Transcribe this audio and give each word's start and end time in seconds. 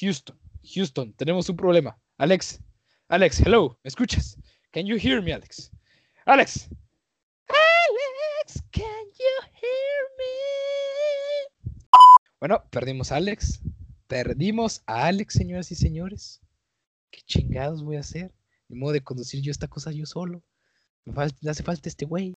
Houston, 0.00 0.38
Houston, 0.74 1.12
tenemos 1.12 1.46
un 1.50 1.56
problema. 1.56 1.98
Alex, 2.16 2.58
Alex, 3.08 3.40
hello, 3.40 3.78
¿me 3.84 3.88
escuchas? 3.88 4.38
Can 4.72 4.86
you 4.86 4.96
hear 4.96 5.20
me, 5.20 5.30
Alex? 5.30 5.70
Alex. 6.24 6.70
Alex, 7.48 8.62
can 8.70 9.04
you 9.18 9.34
hear 9.60 10.02
me? 10.16 11.68
Bueno, 12.38 12.64
perdimos 12.70 13.12
a 13.12 13.16
Alex. 13.16 13.60
Perdimos 14.06 14.82
a 14.86 15.04
Alex, 15.04 15.34
señoras 15.34 15.70
y 15.70 15.74
señores. 15.74 16.40
¿Qué 17.10 17.20
chingados 17.26 17.84
voy 17.84 17.96
a 17.96 18.00
hacer? 18.00 18.32
De 18.68 18.76
modo 18.76 18.92
de 18.92 19.02
conducir 19.02 19.42
yo 19.42 19.50
esta 19.50 19.68
cosa 19.68 19.92
yo 19.92 20.06
solo. 20.06 20.42
Me, 21.04 21.12
me 21.42 21.50
hace 21.50 21.62
falta 21.62 21.90
este 21.90 22.06
güey. 22.06 22.34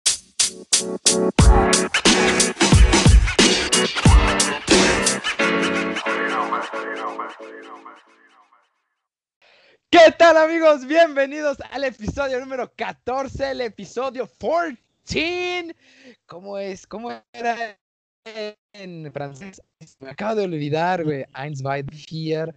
¿Qué 9.89 10.11
tal 10.17 10.37
amigos? 10.37 10.85
Bienvenidos 10.85 11.57
al 11.71 11.83
episodio 11.83 12.39
número 12.39 12.71
14, 12.75 13.51
el 13.51 13.61
episodio 13.61 14.27
14. 14.27 15.75
¿Cómo 16.25 16.57
es? 16.57 16.87
¿Cómo 16.87 17.11
era 17.33 17.77
en 18.73 19.11
francés? 19.11 19.61
Me 19.99 20.11
acabo 20.11 20.35
de 20.35 20.45
olvidar, 20.45 21.03
güey. 21.03 21.25
Eins, 21.35 21.59
zwei, 21.59 21.83
vier. 21.83 22.55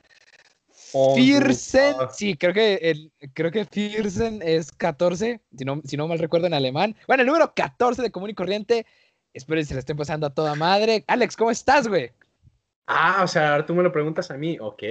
Firsen, 1.14 1.94
sí, 2.12 2.36
creo 2.36 2.54
que, 2.54 2.74
el, 2.74 3.12
creo 3.34 3.50
que 3.50 3.64
Firsen 3.64 4.40
es 4.40 4.70
14, 4.70 5.40
si 5.58 5.64
no, 5.64 5.82
si 5.84 5.96
no 5.96 6.06
mal 6.06 6.18
recuerdo 6.18 6.46
en 6.46 6.54
alemán. 6.54 6.94
Bueno, 7.08 7.22
el 7.22 7.26
número 7.26 7.52
14 7.54 8.02
de 8.02 8.10
Común 8.10 8.30
y 8.30 8.34
Corriente. 8.34 8.86
Espero 9.34 9.60
que 9.60 9.66
se 9.66 9.74
le 9.74 9.80
esté 9.80 9.94
pasando 9.94 10.26
a 10.26 10.34
toda 10.34 10.54
madre. 10.54 11.04
Alex, 11.08 11.36
¿cómo 11.36 11.50
estás, 11.50 11.88
güey? 11.88 12.12
Ah, 12.86 13.20
o 13.24 13.26
sea, 13.26 13.52
ahora 13.52 13.66
tú 13.66 13.74
me 13.74 13.82
lo 13.82 13.90
preguntas 13.92 14.30
a 14.30 14.36
mí, 14.36 14.58
ok. 14.60 14.82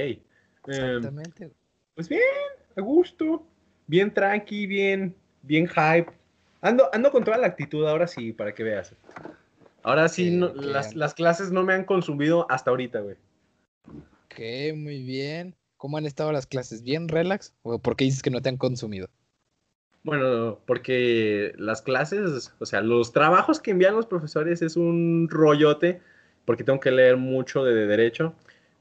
Exactamente. 0.68 1.52
pues 1.94 2.10
bien, 2.10 2.22
a 2.76 2.82
gusto, 2.82 3.46
bien 3.88 4.14
tranqui, 4.14 4.68
bien, 4.68 5.16
bien 5.42 5.68
hype. 5.68 6.12
Ando, 6.62 6.90
ando 6.94 7.12
con 7.12 7.24
toda 7.24 7.38
la 7.38 7.48
actitud 7.48 7.86
ahora 7.88 8.08
sí, 8.08 8.34
para 8.34 8.54
que 8.54 8.64
veas. 8.64 8.96
Ahora 9.84 10.08
sí, 10.10 10.28
Okay, 10.28 10.38
no- 10.38 10.54
las, 10.56 10.96
las 10.96 11.14
clases 11.14 11.52
no 11.52 11.64
me 11.64 11.74
han 11.74 11.86
consumido 11.86 12.48
hasta 12.50 12.72
ahorita, 12.72 13.00
güey. 13.02 13.16
Ok, 14.26 14.76
muy 14.76 15.04
bien. 15.04 15.56
¿Cómo 15.78 15.98
han 15.98 16.06
estado 16.06 16.32
las 16.32 16.48
clases? 16.48 16.82
¿Bien 16.82 17.08
relax? 17.08 17.54
¿O 17.62 17.80
por 17.80 17.96
qué 17.96 18.06
dices 18.06 18.24
que 18.24 18.32
no 18.32 18.42
te 18.42 18.50
han 18.50 18.58
consumido? 18.58 19.08
Bueno, 20.04 20.60
porque 20.66 21.54
las 21.58 21.82
clases, 21.82 22.54
o 22.60 22.66
sea, 22.66 22.82
los 22.82 23.12
trabajos 23.12 23.60
que 23.60 23.72
envían 23.72 23.96
los 23.96 24.06
profesores 24.06 24.62
es 24.62 24.76
un 24.76 25.28
rollote, 25.30 26.02
porque 26.46 26.64
tengo 26.64 26.80
que 26.80 26.92
leer 26.92 27.18
mucho 27.18 27.64
de, 27.64 27.74
de 27.74 27.88
derecho, 27.88 28.34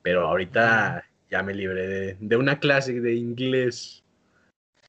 pero 0.03 0.27
ahorita 0.29 1.05
ya 1.31 1.43
me 1.43 1.55
libré 1.55 1.87
de, 1.89 2.17
de 2.21 2.37
una 2.37 2.59
clase 2.59 3.01
de 3.01 3.15
inglés. 3.15 4.03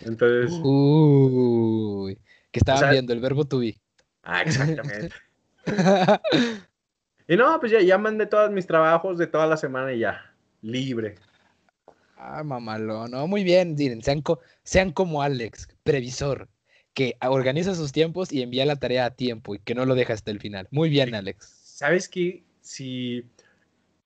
Entonces, 0.01 0.59
Uy, 0.63 2.17
que 2.51 2.59
estaban 2.59 2.81
sea- 2.81 2.91
viendo 2.91 3.13
el 3.13 3.19
verbo 3.21 3.45
to 3.45 3.59
be. 3.59 3.77
ah, 4.23 4.41
exactamente. 4.41 5.09
Y 7.27 7.35
no, 7.37 7.59
pues 7.59 7.71
ya, 7.71 7.81
ya 7.81 7.97
mandé 7.97 8.27
todos 8.27 8.51
mis 8.51 8.67
trabajos 8.67 9.17
de 9.17 9.25
toda 9.25 9.47
la 9.47 9.57
semana 9.57 9.91
y 9.91 9.99
ya, 9.99 10.31
libre. 10.61 11.15
ah, 12.17 12.43
mamalón, 12.43 13.09
no, 13.09 13.25
muy 13.25 13.43
bien, 13.43 13.73
miren, 13.75 14.03
sean, 14.03 14.21
co- 14.21 14.39
sean 14.63 14.91
como 14.91 15.23
Alex, 15.23 15.67
previsor, 15.83 16.47
que 16.93 17.17
organiza 17.27 17.73
sus 17.73 17.91
tiempos 17.91 18.31
y 18.31 18.43
envía 18.43 18.65
la 18.65 18.75
tarea 18.75 19.05
a 19.05 19.15
tiempo 19.15 19.55
y 19.55 19.59
que 19.59 19.73
no 19.73 19.85
lo 19.85 19.95
deja 19.95 20.13
hasta 20.13 20.29
el 20.29 20.39
final. 20.39 20.67
Muy 20.69 20.89
bien, 20.89 21.15
Alex. 21.15 21.47
¿Sabes 21.63 22.07
qué? 22.07 22.43
Si, 22.65 23.23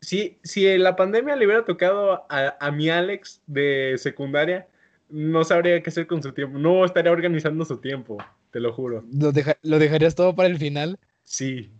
si, 0.02 0.38
si 0.44 0.78
la 0.78 0.96
pandemia 0.96 1.36
le 1.36 1.46
hubiera 1.46 1.64
tocado 1.66 2.26
a, 2.30 2.58
a 2.60 2.72
mi 2.72 2.90
Alex 2.90 3.42
de 3.48 3.96
secundaria, 3.98 4.68
no 5.10 5.44
sabría 5.46 5.82
qué 5.82 5.90
hacer 5.90 6.08
con 6.08 6.22
su 6.22 6.34
tiempo. 6.34 6.58
No 6.60 6.84
estaría 6.86 7.12
organizando 7.12 7.64
su 7.66 7.78
tiempo, 7.78 8.18
te 8.52 8.60
lo 8.60 8.74
juro. 8.74 9.06
¿Lo, 9.14 9.32
deja- 9.32 9.58
lo 9.62 9.80
dejarías 9.80 10.14
todo 10.16 10.36
para 10.36 10.50
el 10.50 10.58
final? 10.58 11.00
Sí. 11.24 11.72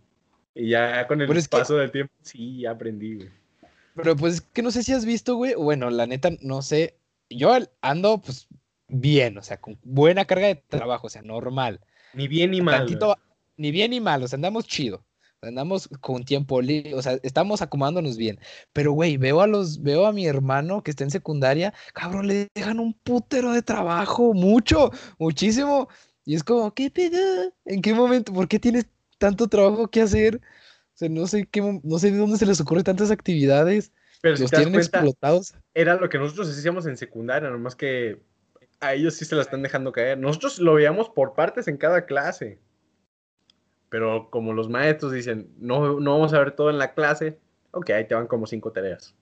Y 0.54 0.70
ya 0.70 1.06
con 1.06 1.20
el 1.20 1.28
que- 1.28 1.42
paso 1.48 1.76
del 1.76 1.90
tiempo, 1.90 2.12
sí, 2.22 2.60
ya 2.62 2.70
aprendí, 2.72 3.14
güey. 3.16 3.28
Pero 3.94 4.16
pues 4.16 4.34
es 4.34 4.40
que 4.40 4.62
no 4.62 4.70
sé 4.70 4.82
si 4.82 4.92
has 4.92 5.04
visto, 5.04 5.34
güey. 5.36 5.54
Bueno, 5.54 5.90
la 5.90 6.06
neta, 6.06 6.30
no 6.40 6.62
sé. 6.62 6.96
Yo 7.28 7.54
ando, 7.82 8.22
pues, 8.22 8.48
bien, 8.88 9.36
o 9.36 9.42
sea, 9.42 9.58
con 9.60 9.78
buena 9.84 10.24
carga 10.24 10.46
de 10.46 10.54
trabajo, 10.56 11.08
o 11.08 11.10
sea, 11.10 11.22
normal. 11.22 11.80
Ni 12.14 12.26
bien 12.26 12.52
ni 12.52 12.62
mal. 12.62 12.78
Tantito, 12.78 13.16
ni 13.56 13.70
bien 13.70 13.90
ni 13.90 14.00
mal, 14.00 14.22
o 14.22 14.28
sea, 14.28 14.36
andamos 14.38 14.66
chido. 14.66 15.04
Andamos 15.42 15.88
con 16.00 16.24
tiempo 16.24 16.60
libre, 16.60 16.94
o 16.94 17.00
sea, 17.00 17.18
estamos 17.22 17.62
acomodándonos 17.62 18.18
bien. 18.18 18.38
Pero, 18.74 18.92
güey, 18.92 19.16
veo 19.16 19.40
a 19.40 19.46
los, 19.46 19.82
veo 19.82 20.06
a 20.06 20.12
mi 20.12 20.26
hermano 20.26 20.82
que 20.82 20.90
está 20.90 21.04
en 21.04 21.10
secundaria, 21.10 21.72
cabrón, 21.94 22.26
le 22.26 22.48
dejan 22.54 22.78
un 22.78 22.92
putero 22.92 23.52
de 23.52 23.62
trabajo, 23.62 24.34
mucho, 24.34 24.90
muchísimo. 25.18 25.88
Y 26.26 26.34
es 26.34 26.44
como, 26.44 26.74
¿qué 26.74 26.90
pedo? 26.90 27.54
¿En 27.64 27.80
qué 27.80 27.94
momento? 27.94 28.34
¿Por 28.34 28.48
qué 28.48 28.58
tienes 28.58 28.86
tanto 29.16 29.48
trabajo 29.48 29.88
que 29.88 30.02
hacer? 30.02 30.36
O 30.36 30.96
sea, 31.00 31.08
no 31.08 31.26
sé 31.26 31.46
qué, 31.50 31.80
no 31.82 31.98
sé 31.98 32.10
de 32.10 32.18
dónde 32.18 32.36
se 32.36 32.44
les 32.44 32.60
ocurre 32.60 32.82
tantas 32.82 33.10
actividades. 33.10 33.92
Pero 34.20 34.36
si 34.36 34.42
Los 34.42 34.50
das 34.50 34.60
tienen 34.60 34.74
cuenta, 34.74 34.98
explotados. 34.98 35.54
era 35.72 35.94
lo 35.94 36.10
que 36.10 36.18
nosotros 36.18 36.50
hacíamos 36.50 36.84
en 36.84 36.98
secundaria, 36.98 37.48
nomás 37.48 37.74
que 37.74 38.20
a 38.80 38.92
ellos 38.92 39.14
sí 39.14 39.24
se 39.24 39.34
la 39.34 39.42
están 39.42 39.62
dejando 39.62 39.92
caer. 39.92 40.18
Nosotros 40.18 40.58
lo 40.58 40.74
veíamos 40.74 41.08
por 41.08 41.34
partes 41.34 41.66
en 41.68 41.78
cada 41.78 42.04
clase. 42.04 42.58
Pero 43.90 44.30
como 44.30 44.52
los 44.54 44.68
maestros 44.70 45.12
dicen, 45.12 45.50
no, 45.58 46.00
no 46.00 46.12
vamos 46.14 46.32
a 46.32 46.38
ver 46.38 46.52
todo 46.52 46.70
en 46.70 46.78
la 46.78 46.94
clase, 46.94 47.38
ok, 47.72 47.90
ahí 47.90 48.06
te 48.06 48.14
van 48.14 48.26
como 48.28 48.46
cinco 48.46 48.72
tareas. 48.72 49.14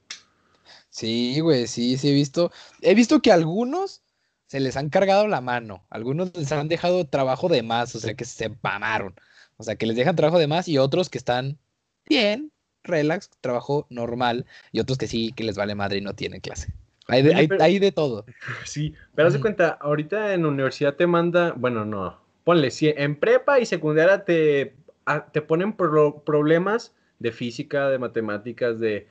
Sí, 0.91 1.41
güey, 1.41 1.67
sí, 1.67 1.97
sí 1.97 2.11
he 2.11 2.15
visto. 2.15 2.53
He 2.83 2.95
visto 2.95 3.21
que 3.21 3.33
algunos 3.33 4.03
se 4.47 4.61
les 4.61 4.77
han 4.77 4.89
cargado 4.89 5.27
la 5.27 5.41
mano, 5.41 5.85
algunos 5.91 6.35
les 6.37 6.51
han 6.53 6.69
dejado 6.69 7.07
trabajo 7.07 7.49
de 7.49 7.63
más, 7.63 7.95
o 7.95 8.01
sea, 8.01 8.15
que 8.15 8.25
se 8.25 8.51
mamaron. 8.63 9.15
O 9.57 9.63
sea, 9.63 9.77
que 9.77 9.87
les 9.87 9.97
dejan 9.97 10.17
trabajo 10.17 10.39
de 10.39 10.47
más 10.47 10.69
y 10.69 10.79
otros 10.79 11.11
que 11.11 11.19
están 11.19 11.59
bien, 12.07 12.53
relax, 12.85 13.29
trabajo 13.41 13.87
normal, 13.91 14.47
y 14.73 14.81
otros 14.81 14.97
que 14.99 15.07
sí, 15.09 15.33
que 15.33 15.45
les 15.45 15.57
vale 15.57 15.75
madre 15.75 15.99
y 15.99 16.01
no 16.01 16.15
tienen 16.15 16.41
clase. 16.41 16.73
Hay 17.09 17.23
de, 17.23 17.31
Oye, 17.31 17.39
hay- 17.39 17.49
pero- 17.49 17.65
hay 17.65 17.79
de 17.79 17.93
todo. 17.93 18.25
Sí, 18.65 18.95
pero 19.15 19.29
haz 19.29 19.35
de 19.35 19.41
cuenta, 19.41 19.71
ahorita 19.81 20.33
en 20.35 20.47
universidad 20.47 20.95
te 20.95 21.07
manda, 21.07 21.53
bueno, 21.57 21.85
no, 21.85 22.19
ponle, 22.49 22.71
si 22.71 22.89
en 22.89 23.15
prepa 23.15 23.61
y 23.61 23.67
secundaria 23.67 24.25
te, 24.25 24.73
a- 25.05 25.27
te 25.27 25.43
ponen 25.43 25.75
pro- 25.75 26.23
problemas 26.25 26.95
de 27.19 27.31
física, 27.31 27.91
de 27.91 27.99
matemáticas, 27.99 28.81
de 28.81 29.07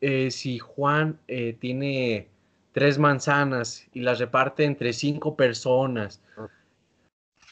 eh, 0.00 0.32
si 0.32 0.58
Juan 0.58 1.16
eh, 1.28 1.56
tiene 1.60 2.26
tres 2.72 2.98
manzanas 2.98 3.86
y 3.92 4.00
las 4.00 4.18
reparte 4.18 4.64
entre 4.64 4.92
cinco 4.92 5.36
personas. 5.36 6.20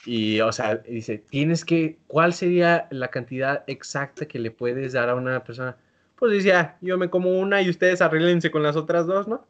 Y, 0.04 0.40
o 0.40 0.50
sea, 0.50 0.78
dice, 0.78 1.18
tienes 1.18 1.64
que, 1.64 2.00
¿cuál 2.08 2.32
sería 2.32 2.88
la 2.90 3.06
cantidad 3.06 3.62
exacta 3.68 4.26
que 4.26 4.40
le 4.40 4.50
puedes 4.50 4.94
dar 4.94 5.10
a 5.10 5.14
una 5.14 5.44
persona? 5.44 5.76
Pues 6.18 6.32
dice, 6.32 6.54
"Ah, 6.54 6.76
yo 6.80 6.98
me 6.98 7.08
como 7.08 7.38
una 7.38 7.62
y 7.62 7.70
ustedes 7.70 8.02
arréglense 8.02 8.50
con 8.50 8.64
las 8.64 8.74
otras 8.74 9.06
dos, 9.06 9.28
¿no? 9.28 9.46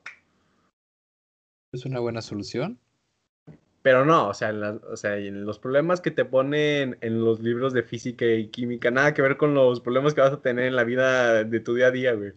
Es 1.73 1.87
una 1.87 2.01
buena 2.01 2.21
solución. 2.21 2.79
Pero 3.83 4.05
no, 4.05 4.29
o 4.29 4.35
sea, 4.35 4.51
en 4.51 4.61
las- 4.61 4.83
o 4.85 4.97
sea, 4.97 5.17
en 5.17 5.45
los 5.47 5.59
problemas 5.59 6.01
que 6.01 6.11
te 6.11 6.25
ponen 6.25 6.99
en 7.01 7.25
los 7.25 7.41
libros 7.41 7.73
de 7.73 7.83
física 7.83 8.27
y 8.27 8.49
química, 8.49 8.91
nada 8.91 9.15
que 9.15 9.23
ver 9.23 9.37
con 9.37 9.55
los 9.55 9.81
problemas 9.81 10.13
que 10.15 10.21
vas 10.21 10.33
a 10.33 10.43
tener 10.43 10.67
en 10.67 10.77
la 10.77 10.85
vida 10.85 11.45
de 11.45 11.61
tu 11.61 11.75
día 11.75 11.87
a 11.87 11.91
día, 11.91 12.13
güey. 12.13 12.33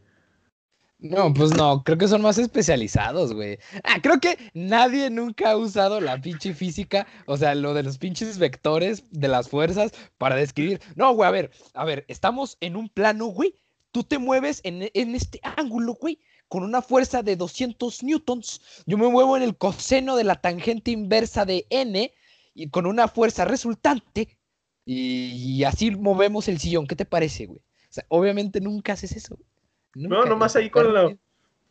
No, 1.00 1.34
pues 1.34 1.54
no, 1.54 1.84
creo 1.84 1.98
que 1.98 2.08
son 2.08 2.22
más 2.22 2.38
especializados, 2.38 3.34
güey. 3.34 3.58
Ah, 3.84 3.98
creo 4.02 4.22
que 4.22 4.38
nadie 4.54 5.10
nunca 5.10 5.52
ha 5.52 5.58
usado 5.58 6.00
la 6.00 6.22
pinche 6.22 6.54
física, 6.54 7.06
o 7.26 7.36
sea, 7.36 7.56
lo 7.56 7.74
de 7.74 7.84
los 7.84 7.98
pinches 7.98 8.38
vectores 8.40 9.04
de 9.12 9.28
las 9.28 9.50
fuerzas 9.50 9.92
para 10.18 10.38
describir. 10.38 10.80
No, 10.96 11.14
güey, 11.14 11.28
a 11.28 11.32
ver, 11.32 11.52
a 11.74 11.84
ver, 11.84 12.06
estamos 12.08 12.58
en 12.62 12.78
un 12.78 12.88
plano, 12.88 13.26
güey. 13.26 13.54
Tú 13.92 14.04
te 14.04 14.18
mueves 14.18 14.62
en, 14.64 14.90
en 14.94 15.14
este 15.16 15.42
ángulo, 15.44 15.96
güey, 15.96 16.20
con 16.54 16.62
una 16.64 16.84
fuerza 16.84 17.24
de 17.24 17.36
200 17.36 18.04
newtons. 18.04 18.62
Yo 18.86 18.96
me 19.00 19.08
muevo 19.08 19.36
en 19.36 19.42
el 19.42 19.58
coseno 19.58 20.16
de 20.16 20.24
la 20.24 20.36
tangente 20.36 20.92
inversa 20.92 21.46
de 21.46 21.66
n 21.72 22.14
y 22.54 22.70
con 22.70 22.86
una 22.86 23.08
fuerza 23.08 23.44
resultante. 23.44 24.38
Y, 24.86 25.32
y 25.32 25.64
así 25.64 25.90
movemos 25.90 26.48
el 26.48 26.60
sillón. 26.60 26.86
¿Qué 26.86 26.96
te 26.96 27.06
parece, 27.06 27.48
güey? 27.48 27.58
O 27.60 27.94
sea, 27.94 28.06
obviamente 28.10 28.62
nunca 28.62 28.94
haces 28.94 29.14
eso. 29.14 29.36
güey. 29.36 29.48
No, 29.96 30.18
Nunca, 30.18 30.30
nomás 30.30 30.56
ahí 30.56 30.70
con 30.70 30.94
la, 30.94 31.18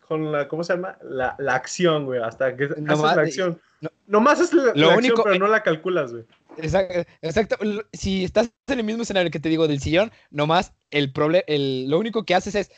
con 0.09 0.33
la, 0.33 0.49
¿cómo 0.49 0.65
se 0.65 0.73
llama? 0.75 0.99
La, 1.03 1.37
la 1.39 1.55
acción, 1.55 2.05
güey, 2.05 2.21
hasta 2.21 2.57
que 2.57 2.65
haces 2.65 2.79
Nomás- 2.79 3.15
la 3.15 3.23
acción. 3.23 3.61
no- 3.83 3.91
Nomás 4.09 4.41
haces 4.41 4.53
la, 4.53 4.63
Lo 4.65 4.73
la 4.75 4.95
acción, 4.95 4.99
único- 4.99 5.23
pero 5.23 5.39
no 5.39 5.47
la 5.47 5.63
calculas, 5.63 6.11
güey. 6.11 6.25
Exacto, 6.59 7.09
exacto. 7.23 7.57
Si 7.93 8.25
estás 8.25 8.51
en 8.67 8.81
el 8.81 8.85
mismo 8.85 9.05
escenario 9.05 9.31
que 9.31 9.39
te 9.39 9.49
digo 9.49 9.69
del 9.69 9.79
sillón, 9.81 10.11
nomás 10.33 10.73
el 10.91 11.13
problema, 11.13 11.45
el, 11.47 11.89
lo 11.89 12.01
único 12.01 12.25
que 12.25 12.35
haces 12.35 12.57
es. 12.57 12.73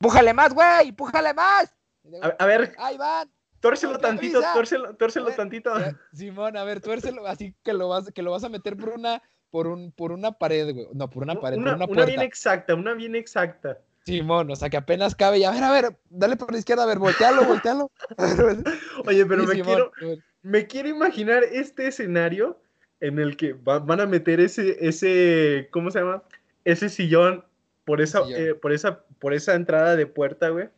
¡Pújale 0.00 0.32
más, 0.32 0.54
güey! 0.54 0.92
¡Pújale 0.92 1.34
más! 1.34 1.76
A, 2.22 2.28
a 2.42 2.46
ver, 2.46 2.74
¡Ahí 2.78 2.96
van! 2.96 3.30
no 3.62 3.70
te 3.70 3.98
tantito, 3.98 4.40
A 4.42 4.54
ver, 4.54 5.36
tantito. 5.36 5.78
Ya, 5.78 5.94
Simón, 6.14 6.56
a 6.56 6.64
ver, 6.64 6.80
tuércelo 6.80 7.26
así 7.26 7.54
que 7.62 7.74
lo 7.74 7.88
vas, 7.88 8.10
que 8.10 8.22
lo 8.22 8.30
vas 8.30 8.42
a 8.42 8.48
meter 8.48 8.76
por 8.76 8.90
una, 8.90 9.22
por 9.50 9.66
un, 9.66 9.92
por 9.92 10.12
una 10.12 10.32
pared, 10.32 10.72
güey. 10.72 10.86
No, 10.94 11.10
por 11.10 11.24
una 11.24 11.38
pared, 11.38 11.58
Una, 11.58 11.72
por 11.72 11.76
una 11.76 11.84
una 11.84 11.86
puerta. 11.86 12.06
bien 12.06 12.22
exacta, 12.22 12.74
una 12.74 12.94
bien 12.94 13.14
exacta. 13.14 13.78
Simón, 14.06 14.50
o 14.50 14.56
sea 14.56 14.70
que 14.70 14.78
apenas 14.78 15.14
cabe 15.14 15.38
y 15.38 15.44
a 15.44 15.50
ver, 15.50 15.62
a 15.62 15.70
ver, 15.72 15.96
dale 16.08 16.36
por 16.36 16.50
la 16.52 16.58
izquierda, 16.58 16.84
a 16.84 16.86
ver, 16.86 16.98
voltealo, 16.98 17.44
voltealo. 17.44 17.90
Oye, 19.06 19.26
pero 19.26 19.44
me 19.44 19.60
quiero, 19.60 19.92
me 20.40 20.66
quiero 20.66 20.88
imaginar 20.88 21.44
este 21.44 21.88
escenario 21.88 22.58
en 23.00 23.18
el 23.18 23.36
que 23.36 23.52
van 23.52 24.00
a 24.00 24.06
meter 24.06 24.40
ese, 24.40 24.76
ese, 24.80 25.68
¿cómo 25.70 25.90
se 25.90 25.98
llama? 25.98 26.22
Ese 26.64 26.88
sillón 26.88 27.44
por 27.90 28.00
esa, 28.00 28.20
eh, 28.28 28.54
por 28.54 28.70
esa, 28.70 29.02
por 29.18 29.34
esa 29.34 29.56
entrada 29.56 29.96
de 29.96 30.06
puerta, 30.06 30.50
güey. 30.50 30.68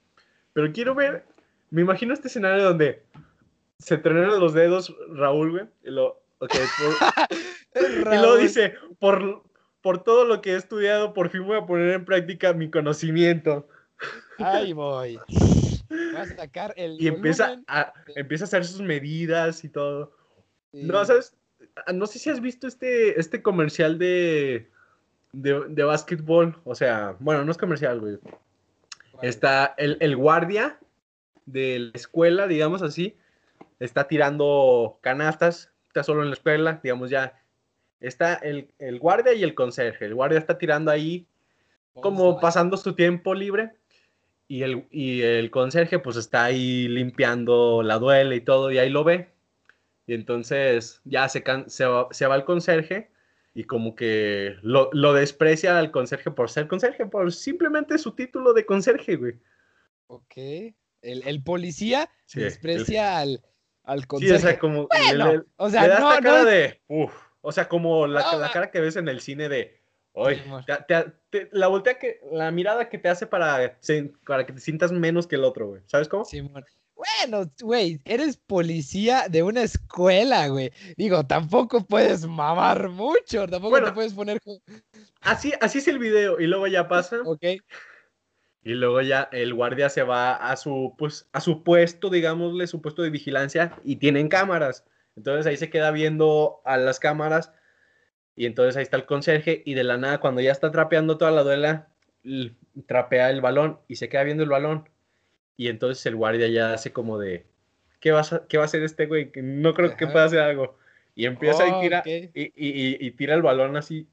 Pero 0.54 0.72
quiero 0.72 0.94
ver, 0.94 1.26
me 1.68 1.82
imagino 1.82 2.14
este 2.14 2.28
escenario 2.28 2.64
donde 2.64 3.02
se 3.78 3.98
trenan 3.98 4.40
los 4.40 4.54
dedos 4.54 4.96
Raúl, 5.10 5.50
güey. 5.50 5.64
Y, 5.84 5.90
lo, 5.90 6.22
y 7.74 8.16
luego 8.16 8.36
dice, 8.38 8.76
por, 8.98 9.42
por 9.82 10.02
todo 10.02 10.24
lo 10.24 10.40
que 10.40 10.52
he 10.52 10.56
estudiado, 10.56 11.12
por 11.12 11.28
fin 11.28 11.46
voy 11.46 11.58
a 11.58 11.66
poner 11.66 11.90
en 11.90 12.06
práctica 12.06 12.54
mi 12.54 12.70
conocimiento. 12.70 13.68
Ahí 14.38 14.72
voy. 14.72 15.18
Voy 15.90 16.16
a 16.16 16.24
sacar 16.34 16.72
el. 16.78 16.96
Y 16.98 17.08
empieza 17.08 17.60
a, 17.68 17.92
empieza 18.16 18.44
a 18.44 18.46
hacer 18.46 18.64
sus 18.64 18.80
medidas 18.80 19.64
y 19.64 19.68
todo. 19.68 20.16
No, 20.72 21.04
¿sabes? 21.04 21.36
Ah, 21.84 21.92
no 21.92 22.06
sé 22.06 22.18
si 22.18 22.30
has 22.30 22.40
visto 22.40 22.66
este, 22.66 23.20
este 23.20 23.42
comercial 23.42 23.98
de, 23.98 24.71
de, 25.32 25.68
de 25.68 25.82
básquetbol. 25.82 26.60
O 26.64 26.74
sea, 26.74 27.16
bueno, 27.18 27.44
no 27.44 27.50
es 27.50 27.58
comercial, 27.58 28.00
güey. 28.00 28.18
Está 29.22 29.74
el, 29.76 29.96
el 30.00 30.16
guardia 30.16 30.78
de 31.46 31.78
la 31.78 31.92
escuela, 31.94 32.46
digamos 32.46 32.82
así, 32.82 33.16
está 33.78 34.08
tirando 34.08 34.98
canastas, 35.00 35.70
está 35.88 36.02
solo 36.02 36.22
en 36.22 36.28
la 36.28 36.34
escuela, 36.34 36.80
digamos 36.82 37.10
ya 37.10 37.38
está 38.00 38.34
el, 38.34 38.68
guardia 38.98 39.32
y 39.34 39.42
el 39.42 39.54
conserje. 39.54 40.06
El 40.06 40.14
guardia 40.14 40.38
está 40.38 40.58
tirando 40.58 40.90
ahí 40.90 41.26
como 41.94 42.40
pasando 42.40 42.76
su 42.76 42.94
tiempo 42.94 43.34
libre 43.34 43.72
y 44.48 44.62
el, 44.62 44.86
y 44.90 45.22
el 45.22 45.50
conserje 45.50 45.98
pues 45.98 46.16
está 46.16 46.44
ahí 46.44 46.88
limpiando 46.88 47.82
la 47.82 47.98
duela 47.98 48.34
y 48.34 48.40
todo 48.40 48.70
y 48.70 48.78
ahí 48.78 48.90
lo 48.90 49.04
ve. 49.04 49.28
Y 50.06 50.14
entonces 50.14 51.00
ya 51.04 51.28
se, 51.28 51.44
se, 51.68 51.86
va, 51.86 52.08
se 52.10 52.26
va 52.26 52.34
el 52.34 52.44
conserje 52.44 53.10
y 53.54 53.64
como 53.64 53.94
que 53.94 54.56
lo, 54.62 55.12
desprecia 55.12 55.78
al 55.78 55.90
conserje 55.90 56.30
por 56.30 56.50
ser 56.50 56.68
conserje, 56.68 57.06
por 57.06 57.32
simplemente 57.32 57.98
su 57.98 58.12
título 58.12 58.52
de 58.54 58.64
conserje, 58.64 59.16
güey. 59.16 59.34
Ok. 60.06 60.74
El, 61.02 61.42
policía 61.42 62.08
desprecia 62.34 63.18
al, 63.18 63.44
al 63.82 64.06
conserje. 64.06 64.38
Sí, 64.38 64.44
o 64.44 64.48
sea, 64.48 64.58
como... 64.58 64.88
o 65.56 65.70
sea, 65.70 66.00
no, 66.00 66.10
cara 66.20 66.44
de... 66.44 66.80
O 67.44 67.50
sea, 67.50 67.68
como 67.68 68.06
la, 68.06 68.36
la, 68.36 68.50
cara 68.52 68.70
que 68.70 68.80
ves 68.80 68.94
en 68.94 69.08
el 69.08 69.20
cine 69.20 69.48
de, 69.48 69.82
oye, 70.12 70.40
la 71.50 71.66
voltea 71.66 71.98
que, 71.98 72.20
la 72.30 72.52
mirada 72.52 72.88
que 72.88 72.98
te 72.98 73.08
hace 73.08 73.26
para, 73.26 73.80
para 74.24 74.46
que 74.46 74.52
te 74.52 74.60
sientas 74.60 74.92
menos 74.92 75.26
que 75.26 75.34
el 75.34 75.42
otro, 75.42 75.66
güey. 75.66 75.82
¿Sabes 75.86 76.08
cómo? 76.08 76.24
Sí, 76.24 76.40
bueno, 77.02 77.50
güey, 77.60 78.00
eres 78.04 78.36
policía 78.36 79.26
de 79.28 79.42
una 79.42 79.62
escuela, 79.62 80.48
güey. 80.48 80.72
Digo, 80.96 81.24
tampoco 81.26 81.84
puedes 81.84 82.26
mamar 82.26 82.88
mucho, 82.88 83.46
tampoco 83.46 83.82
te 83.82 83.92
puedes 83.92 84.14
poner. 84.14 84.40
Así, 85.20 85.52
así 85.60 85.78
es 85.78 85.88
el 85.88 85.98
video, 85.98 86.40
y 86.40 86.46
luego 86.46 86.66
ya 86.66 86.88
pasa. 86.88 87.18
Ok. 87.24 87.44
Y 88.64 88.74
luego 88.74 89.00
ya 89.00 89.28
el 89.32 89.54
guardia 89.54 89.88
se 89.88 90.04
va 90.04 90.34
a 90.34 90.56
su, 90.56 90.94
pues, 90.96 91.28
a 91.32 91.40
su 91.40 91.64
puesto, 91.64 92.10
digámosle, 92.10 92.66
su 92.66 92.80
puesto 92.80 93.02
de 93.02 93.10
vigilancia, 93.10 93.76
y 93.84 93.96
tienen 93.96 94.28
cámaras. 94.28 94.84
Entonces 95.16 95.46
ahí 95.46 95.56
se 95.56 95.70
queda 95.70 95.90
viendo 95.90 96.60
a 96.64 96.76
las 96.76 96.98
cámaras 96.98 97.52
y 98.34 98.46
entonces 98.46 98.76
ahí 98.76 98.82
está 98.82 98.96
el 98.96 99.06
conserje 99.06 99.62
y 99.66 99.74
de 99.74 99.84
la 99.84 99.98
nada 99.98 100.20
cuando 100.20 100.40
ya 100.40 100.52
está 100.52 100.70
trapeando 100.70 101.18
toda 101.18 101.30
la 101.30 101.42
duela, 101.42 101.88
trapea 102.86 103.30
el 103.30 103.40
balón 103.40 103.80
y 103.88 103.96
se 103.96 104.08
queda 104.08 104.22
viendo 104.22 104.42
el 104.42 104.48
balón 104.48 104.88
y 105.56 105.68
entonces 105.68 106.04
el 106.06 106.16
guardia 106.16 106.48
ya 106.48 106.74
hace 106.74 106.92
como 106.92 107.18
de, 107.18 107.46
¿qué 108.00 108.12
va 108.12 108.20
a, 108.20 108.42
qué 108.48 108.58
va 108.58 108.64
a 108.64 108.66
hacer 108.66 108.82
este 108.82 109.06
güey? 109.06 109.30
No 109.36 109.74
creo 109.74 109.96
que 109.96 110.06
pueda 110.06 110.24
hacer 110.24 110.40
algo. 110.40 110.76
Y 111.14 111.26
empieza 111.26 111.66
y, 111.68 111.80
tira, 111.80 112.02
y, 112.04 113.10
tira 113.12 113.34
el 113.34 113.42
balón 113.42 113.76
así 113.76 114.06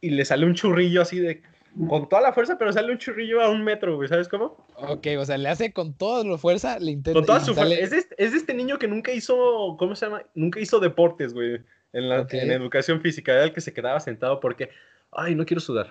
y 0.00 0.10
le 0.10 0.24
sale 0.24 0.46
un 0.46 0.54
churrillo 0.54 1.02
así 1.02 1.18
de 1.18 1.42
con 1.88 2.08
toda 2.08 2.22
la 2.22 2.32
fuerza, 2.32 2.56
pero 2.56 2.72
sale 2.72 2.92
un 2.92 2.98
churrillo 2.98 3.40
a 3.40 3.50
un 3.50 3.64
metro, 3.64 3.96
güey, 3.96 4.08
¿sabes 4.08 4.28
cómo? 4.28 4.64
Ok, 4.76 5.08
o 5.18 5.24
sea, 5.24 5.36
le 5.36 5.48
hace 5.48 5.72
con 5.72 5.92
toda 5.92 6.22
la 6.22 6.38
fuerza, 6.38 6.78
le 6.78 6.92
intenta. 6.92 7.18
Con 7.18 7.26
toda 7.26 7.40
su 7.40 7.52
fuerza. 7.52 7.74
Es, 7.74 7.90
de, 7.90 7.98
es, 8.16 8.32
este 8.32 8.54
niño 8.54 8.78
que 8.78 8.86
nunca 8.86 9.12
hizo, 9.12 9.76
¿cómo 9.76 9.96
se 9.96 10.06
llama? 10.06 10.22
Nunca 10.34 10.60
hizo 10.60 10.78
deportes, 10.78 11.34
güey, 11.34 11.60
en 11.92 12.08
la 12.08 12.26
en 12.30 12.52
educación 12.52 13.00
física. 13.00 13.32
Era 13.32 13.44
el 13.44 13.52
que 13.52 13.60
se 13.60 13.72
quedaba 13.72 13.98
sentado 13.98 14.38
porque, 14.38 14.70
ay, 15.10 15.34
no 15.34 15.44
quiero 15.44 15.60
sudar. 15.60 15.90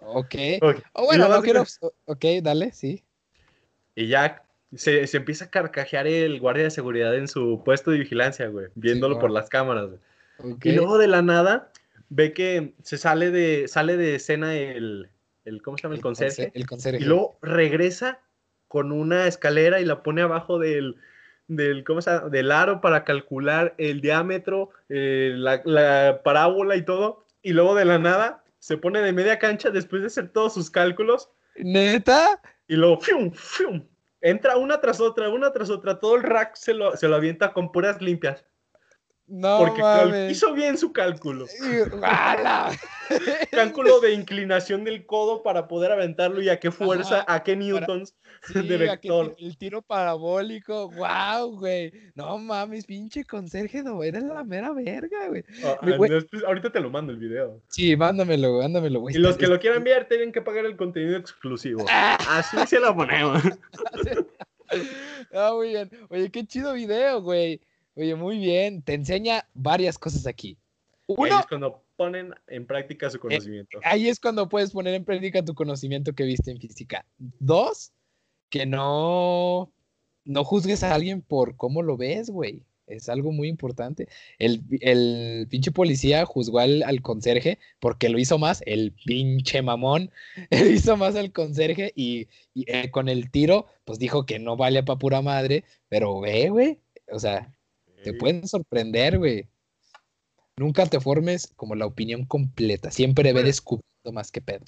Ok. 0.00 0.34
Oh, 0.94 1.04
bueno, 1.04 1.28
no 1.28 1.42
quiero. 1.42 1.64
Ok, 2.06 2.24
dale, 2.42 2.72
sí. 2.72 3.04
Y 3.98 4.06
ya 4.06 4.44
se, 4.76 5.08
se, 5.08 5.16
empieza 5.16 5.46
a 5.46 5.50
carcajear 5.50 6.06
el 6.06 6.38
guardia 6.38 6.62
de 6.62 6.70
seguridad 6.70 7.16
en 7.16 7.26
su 7.26 7.62
puesto 7.64 7.90
de 7.90 7.98
vigilancia, 7.98 8.46
güey, 8.46 8.68
viéndolo 8.76 9.18
por 9.18 9.32
las 9.32 9.48
cámaras, 9.48 9.88
güey. 9.88 10.56
Y 10.62 10.70
luego 10.70 10.98
de 10.98 11.08
la 11.08 11.20
nada 11.20 11.72
ve 12.08 12.32
que 12.32 12.74
se 12.84 12.96
sale 12.96 13.32
de, 13.32 13.66
sale 13.66 13.96
de 13.96 14.14
escena 14.14 14.54
el, 14.54 15.08
el 15.44 15.62
¿cómo 15.62 15.76
se 15.76 15.82
llama? 15.82 15.96
El, 15.96 16.00
conserje. 16.00 16.52
El 16.54 16.64
conserje. 16.66 17.02
Y 17.02 17.06
luego 17.06 17.38
regresa 17.42 18.20
con 18.68 18.92
una 18.92 19.26
escalera 19.26 19.80
y 19.80 19.84
la 19.84 20.04
pone 20.04 20.22
abajo 20.22 20.60
del, 20.60 20.94
del, 21.48 21.82
¿cómo 21.82 22.00
se 22.00 22.12
llama? 22.12 22.28
del 22.28 22.52
aro 22.52 22.80
para 22.80 23.02
calcular 23.02 23.74
el 23.78 24.00
diámetro, 24.00 24.70
eh, 24.90 25.32
la, 25.34 25.60
la, 25.64 26.20
parábola 26.22 26.76
y 26.76 26.84
todo. 26.84 27.24
Y 27.42 27.52
luego 27.52 27.74
de 27.74 27.84
la 27.84 27.98
nada 27.98 28.44
se 28.60 28.76
pone 28.76 29.00
de 29.00 29.12
media 29.12 29.40
cancha 29.40 29.70
después 29.70 30.02
de 30.02 30.06
hacer 30.06 30.28
todos 30.28 30.54
sus 30.54 30.70
cálculos. 30.70 31.30
¿Neta? 31.56 32.40
Y 32.68 32.76
luego, 32.76 33.00
¡fium, 33.00 33.32
fium! 33.32 33.88
Entra 34.20 34.56
una 34.56 34.80
tras 34.80 35.00
otra, 35.00 35.28
una 35.30 35.52
tras 35.52 35.70
otra. 35.70 35.98
Todo 35.98 36.16
el 36.16 36.22
rack 36.22 36.54
se 36.54 36.74
lo, 36.74 36.96
se 36.96 37.08
lo 37.08 37.16
avienta 37.16 37.52
con 37.52 37.72
puras 37.72 38.00
limpias. 38.02 38.44
No, 39.28 39.58
porque 39.58 40.28
hizo 40.30 40.54
bien 40.54 40.78
su 40.78 40.92
cálculo. 40.92 41.46
cálculo 43.50 44.00
de 44.00 44.14
inclinación 44.14 44.84
del 44.84 45.04
codo 45.04 45.42
para 45.42 45.68
poder 45.68 45.92
aventarlo 45.92 46.40
y 46.40 46.48
a 46.48 46.58
qué 46.58 46.70
fuerza, 46.70 47.24
a 47.28 47.42
qué 47.42 47.54
newtons 47.54 48.14
de 48.54 48.76
vector. 48.76 49.36
el 49.38 49.58
tiro 49.58 49.82
parabólico, 49.82 50.90
wow, 50.90 51.58
güey. 51.58 51.92
No 52.14 52.38
mames, 52.38 52.86
pinche 52.86 53.24
conserje 53.24 53.82
no 53.82 54.02
eres 54.02 54.22
la 54.22 54.44
mera 54.44 54.72
verga, 54.72 55.28
güey. 55.28 55.44
Ah, 55.62 55.78
ahorita 56.46 56.72
te 56.72 56.80
lo 56.80 56.88
mando 56.88 57.12
el 57.12 57.18
video. 57.18 57.60
Sí, 57.68 57.96
mándamelo, 57.96 58.60
mándamelo, 58.62 59.00
güey. 59.00 59.14
Y 59.14 59.18
los 59.18 59.36
que 59.36 59.46
lo 59.46 59.60
quieran 59.60 59.84
ver 59.84 60.08
tienen 60.08 60.32
que 60.32 60.40
pagar 60.40 60.64
el 60.64 60.76
contenido 60.76 61.18
exclusivo. 61.18 61.84
Así 61.88 62.56
se 62.66 62.80
lo 62.80 62.96
ponemos. 62.96 63.42
ah, 65.34 65.52
muy 65.54 65.68
bien. 65.68 65.90
Oye, 66.08 66.30
qué 66.30 66.46
chido 66.46 66.72
video, 66.72 67.20
güey. 67.20 67.60
Oye, 67.98 68.14
muy 68.14 68.38
bien. 68.38 68.80
Te 68.82 68.94
enseña 68.94 69.44
varias 69.54 69.98
cosas 69.98 70.26
aquí. 70.26 70.56
Uno, 71.06 71.24
ahí 71.24 71.40
es 71.40 71.46
cuando 71.46 71.82
ponen 71.96 72.34
en 72.46 72.64
práctica 72.64 73.10
su 73.10 73.16
eh, 73.16 73.20
conocimiento. 73.20 73.80
ahí 73.82 74.08
es 74.08 74.20
cuando 74.20 74.48
puedes 74.48 74.70
poner 74.70 74.94
en 74.94 75.04
práctica 75.04 75.44
tu 75.44 75.54
conocimiento 75.54 76.14
que 76.14 76.22
viste 76.22 76.52
en 76.52 76.60
física. 76.60 77.04
Dos, 77.18 77.92
que 78.50 78.66
no, 78.66 79.72
no 80.24 80.44
juzgues 80.44 80.84
a 80.84 80.94
alguien 80.94 81.22
por 81.22 81.56
cómo 81.56 81.82
lo 81.82 81.96
ves, 81.96 82.30
güey. 82.30 82.62
Es 82.86 83.08
algo 83.08 83.32
muy 83.32 83.48
importante. 83.48 84.08
El, 84.38 84.62
el 84.80 85.48
pinche 85.50 85.72
policía 85.72 86.24
juzgó 86.24 86.60
al, 86.60 86.84
al, 86.84 87.02
conserje 87.02 87.58
porque 87.80 88.08
lo 88.08 88.18
hizo 88.18 88.38
más, 88.38 88.62
el 88.64 88.92
pinche 88.92 89.60
mamón, 89.60 90.10
él 90.50 90.72
hizo 90.72 90.96
más 90.96 91.16
al 91.16 91.32
conserje 91.32 91.92
y, 91.96 92.28
eh, 92.54 92.90
con 92.90 93.08
el 93.08 93.30
tiro, 93.30 93.66
pues 93.84 93.98
dijo 93.98 94.24
que 94.24 94.38
no 94.38 94.56
vale 94.56 94.84
para 94.84 94.98
pura 94.98 95.20
madre, 95.20 95.64
pero 95.88 96.20
ve, 96.20 96.48
güey, 96.48 96.78
o 97.10 97.18
sea, 97.18 97.52
te 98.02 98.12
pueden 98.14 98.46
sorprender, 98.46 99.18
güey. 99.18 99.48
Nunca 100.56 100.86
te 100.86 101.00
formes 101.00 101.52
como 101.56 101.74
la 101.74 101.86
opinión 101.86 102.24
completa. 102.24 102.90
Siempre 102.90 103.32
ve 103.32 103.44
descubriendo 103.44 104.12
más 104.12 104.30
que 104.30 104.40
pedo. 104.40 104.64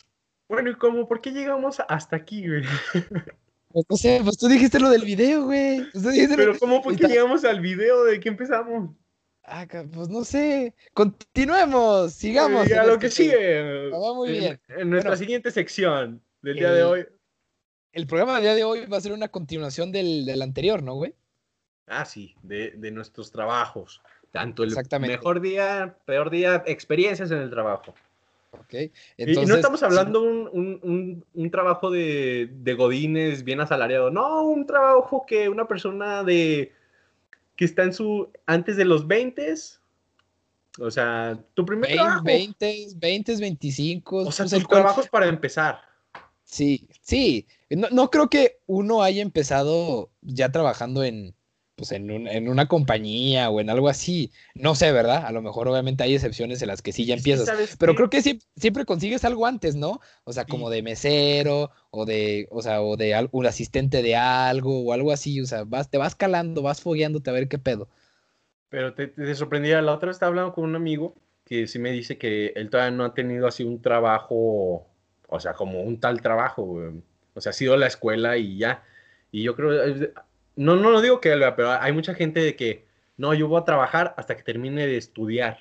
Bueno, 0.48 0.70
¿y 0.70 0.74
cómo? 0.76 1.08
¿Por 1.08 1.20
qué 1.20 1.30
llegamos 1.30 1.80
hasta 1.88 2.16
aquí, 2.16 2.46
güey? 2.46 2.62
Pues 3.72 3.86
no 3.88 3.96
sé, 3.96 4.20
pues 4.24 4.36
tú 4.36 4.48
dijiste 4.48 4.80
lo 4.80 4.90
del 4.90 5.04
video, 5.04 5.44
güey. 5.44 5.88
Pues 5.92 6.04
Pero 6.34 6.58
¿cómo 6.58 6.82
fue 6.82 6.96
que 6.96 7.06
llegamos 7.06 7.44
al 7.44 7.60
video? 7.60 8.02
¿De 8.02 8.18
qué 8.18 8.28
empezamos? 8.28 8.90
Ah, 9.44 9.64
pues 9.92 10.08
no 10.08 10.24
sé. 10.24 10.74
Continuemos, 10.92 12.12
sigamos. 12.12 12.70
a 12.72 12.84
lo 12.84 12.98
que 12.98 13.06
este 13.06 13.24
sigue. 13.24 13.90
Va 13.90 14.12
muy 14.12 14.30
bien. 14.30 14.60
En, 14.68 14.90
nuestra 14.90 15.16
siguiente 15.16 15.52
sección 15.52 16.20
del 16.42 16.56
día 16.56 16.72
de 16.72 16.82
hoy. 16.82 17.06
El 17.92 18.08
programa 18.08 18.34
del 18.34 18.42
día 18.42 18.54
de 18.56 18.64
hoy 18.64 18.86
va 18.86 18.96
a 18.96 19.00
ser 19.00 19.12
una 19.12 19.28
continuación 19.28 19.92
del, 19.92 20.26
del 20.26 20.42
anterior, 20.42 20.82
¿no, 20.82 20.94
güey? 20.94 21.14
Ah, 21.90 22.04
sí, 22.04 22.34
de, 22.42 22.90
nuestros 22.92 23.32
trabajos. 23.32 24.00
Tanto 24.30 24.62
el 24.62 24.72
mejor 25.00 25.40
día, 25.40 25.96
peor 26.04 26.30
día, 26.30 26.62
experiencias 26.66 27.32
en 27.32 27.38
el 27.38 27.50
trabajo. 27.50 27.94
Okay. 28.64 28.92
Entonces, 29.16 29.44
y, 29.44 29.46
no 29.46 29.56
estamos 29.56 29.82
hablando 29.82 30.22
un, 30.22 31.24
un, 31.32 31.50
trabajo 31.50 31.90
de, 31.90 32.48
de, 32.52 32.74
godines 32.74 33.44
bien 33.44 33.60
asalariado, 33.60 34.10
no, 34.10 34.42
un 34.42 34.66
trabajo 34.66 35.24
que 35.26 35.48
una 35.48 35.66
persona 35.66 36.24
de 36.24 36.72
que 37.56 37.64
está 37.64 37.82
en 37.82 37.92
su 37.92 38.30
antes 38.46 38.76
de 38.76 38.84
los 38.84 39.06
20 39.06 39.54
o 40.78 40.90
sea, 40.90 41.38
tu 41.54 41.66
primer 41.66 41.88
20, 41.88 42.02
trabajo. 42.02 42.24
20, 42.24 42.86
20, 42.96 43.36
25. 43.36 44.16
O 44.18 44.32
sea, 44.32 44.46
pues 44.46 44.62
tus 44.62 44.68
trabajos 44.68 45.08
para 45.08 45.26
empezar. 45.26 45.80
Sí, 46.44 46.88
sí. 47.02 47.46
No, 47.68 47.88
no 47.90 48.10
creo 48.10 48.30
que 48.30 48.60
uno 48.66 49.02
haya 49.02 49.22
empezado 49.22 50.10
ya 50.22 50.50
trabajando 50.50 51.04
en, 51.04 51.34
pues 51.80 51.92
en, 51.92 52.10
en, 52.28 52.46
una 52.50 52.68
compañía 52.68 53.48
o 53.48 53.58
en 53.58 53.70
algo 53.70 53.88
así. 53.88 54.32
No 54.54 54.74
sé, 54.74 54.92
¿verdad? 54.92 55.24
A 55.24 55.32
lo 55.32 55.40
mejor 55.40 55.66
obviamente 55.66 56.02
hay 56.02 56.14
excepciones 56.14 56.60
en 56.60 56.68
las 56.68 56.82
que 56.82 56.92
sí 56.92 57.06
ya 57.06 57.14
empiezas. 57.14 57.74
pero 57.78 57.94
creo 57.94 58.10
que 58.10 58.20
siempre, 58.20 58.84
consigues 58.84 59.24
algo 59.24 59.46
antes, 59.46 59.76
¿no? 59.76 60.02
O 60.24 60.34
sea, 60.34 60.44
como 60.44 60.68
de 60.68 60.82
mesero 60.82 61.70
o 61.90 62.04
de, 62.04 62.48
o 62.50 62.60
sea, 62.60 62.82
o 62.82 62.98
de 62.98 63.30
un 63.32 63.46
asistente 63.46 64.02
de 64.02 64.14
algo 64.14 64.82
o 64.82 64.92
algo 64.92 65.10
así. 65.10 65.40
O 65.40 65.46
sea, 65.46 65.64
vas, 65.64 65.88
te 65.88 65.96
vas 65.96 66.14
calando, 66.14 66.60
vas 66.60 66.82
fogueándote 66.82 67.30
a 67.30 67.32
ver 67.32 67.48
qué 67.48 67.58
pedo. 67.58 67.88
Pero 68.68 68.92
te, 68.92 69.06
te 69.06 69.34
sorprendía, 69.34 69.80
la 69.80 69.94
otra 69.94 70.08
vez 70.08 70.16
estaba 70.16 70.28
hablando 70.28 70.52
con 70.52 70.64
un 70.64 70.76
amigo 70.76 71.14
que 71.46 71.66
sí 71.66 71.78
me 71.78 71.92
dice 71.92 72.18
que 72.18 72.52
él 72.56 72.68
todavía 72.68 72.94
no 72.94 73.06
ha 73.06 73.14
tenido 73.14 73.46
así 73.46 73.64
un 73.64 73.80
trabajo, 73.80 74.86
o 75.28 75.40
sea, 75.40 75.54
como 75.54 75.80
un 75.82 75.98
tal 75.98 76.20
trabajo, 76.20 76.78
O 77.32 77.40
sea, 77.40 77.50
ha 77.50 77.52
sido 77.54 77.78
la 77.78 77.86
escuela 77.86 78.36
y 78.36 78.58
ya. 78.58 78.84
Y 79.32 79.44
yo 79.44 79.56
creo, 79.56 80.12
no, 80.56 80.76
no 80.76 80.90
lo 80.90 81.00
digo 81.00 81.20
que 81.20 81.30
pero 81.56 81.70
hay 81.72 81.92
mucha 81.92 82.14
gente 82.14 82.40
de 82.40 82.56
que, 82.56 82.86
no, 83.16 83.34
yo 83.34 83.48
voy 83.48 83.60
a 83.60 83.64
trabajar 83.64 84.14
hasta 84.16 84.36
que 84.36 84.42
termine 84.42 84.86
de 84.86 84.96
estudiar 84.96 85.58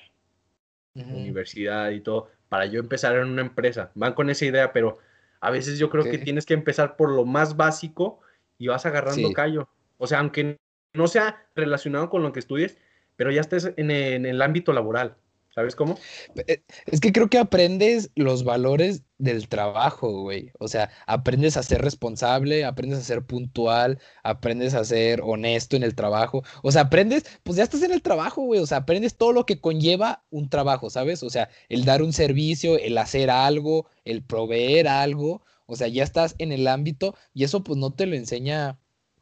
universidad 0.94 1.90
y 1.90 2.00
todo, 2.00 2.30
para 2.48 2.66
yo 2.66 2.80
empezar 2.80 3.16
en 3.16 3.28
una 3.28 3.42
empresa. 3.42 3.90
Van 3.94 4.14
con 4.14 4.28
esa 4.28 4.44
idea, 4.44 4.72
pero 4.72 4.98
a 5.40 5.50
veces 5.50 5.78
yo 5.78 5.88
creo 5.88 6.04
que 6.04 6.18
tienes 6.18 6.44
que 6.46 6.54
empezar 6.54 6.96
por 6.96 7.10
lo 7.10 7.24
más 7.24 7.56
básico 7.56 8.20
y 8.58 8.68
vas 8.68 8.86
agarrando 8.86 9.32
callo. 9.32 9.68
O 9.98 10.06
sea, 10.06 10.18
aunque 10.18 10.58
no 10.92 11.06
sea 11.06 11.46
relacionado 11.54 12.10
con 12.10 12.22
lo 12.22 12.32
que 12.32 12.40
estudies, 12.40 12.78
pero 13.16 13.30
ya 13.30 13.40
estés 13.40 13.72
en 13.76 13.90
el 13.90 14.42
ámbito 14.42 14.72
laboral. 14.72 15.16
¿Sabes 15.60 15.76
cómo? 15.76 15.98
Eh, 16.46 16.62
es 16.86 17.00
que 17.00 17.12
creo 17.12 17.28
que 17.28 17.36
aprendes 17.36 18.10
los 18.14 18.44
valores 18.44 19.02
del 19.18 19.46
trabajo, 19.46 20.22
güey. 20.22 20.52
O 20.58 20.68
sea, 20.68 20.90
aprendes 21.06 21.58
a 21.58 21.62
ser 21.62 21.82
responsable, 21.82 22.64
aprendes 22.64 23.00
a 23.00 23.02
ser 23.02 23.26
puntual, 23.26 23.98
aprendes 24.22 24.72
a 24.72 24.84
ser 24.84 25.20
honesto 25.22 25.76
en 25.76 25.82
el 25.82 25.94
trabajo. 25.94 26.42
O 26.62 26.72
sea, 26.72 26.82
aprendes, 26.84 27.26
pues 27.42 27.58
ya 27.58 27.64
estás 27.64 27.82
en 27.82 27.92
el 27.92 28.00
trabajo, 28.00 28.40
güey. 28.40 28.58
O 28.58 28.66
sea, 28.66 28.78
aprendes 28.78 29.18
todo 29.18 29.34
lo 29.34 29.44
que 29.44 29.60
conlleva 29.60 30.24
un 30.30 30.48
trabajo, 30.48 30.88
¿sabes? 30.88 31.22
O 31.22 31.28
sea, 31.28 31.50
el 31.68 31.84
dar 31.84 32.00
un 32.00 32.14
servicio, 32.14 32.78
el 32.78 32.96
hacer 32.96 33.28
algo, 33.28 33.86
el 34.06 34.22
proveer 34.22 34.88
algo. 34.88 35.42
O 35.66 35.76
sea, 35.76 35.88
ya 35.88 36.04
estás 36.04 36.36
en 36.38 36.52
el 36.52 36.66
ámbito 36.68 37.14
y 37.34 37.44
eso 37.44 37.62
pues 37.62 37.78
no 37.78 37.92
te 37.92 38.06
lo 38.06 38.16
enseña 38.16 38.78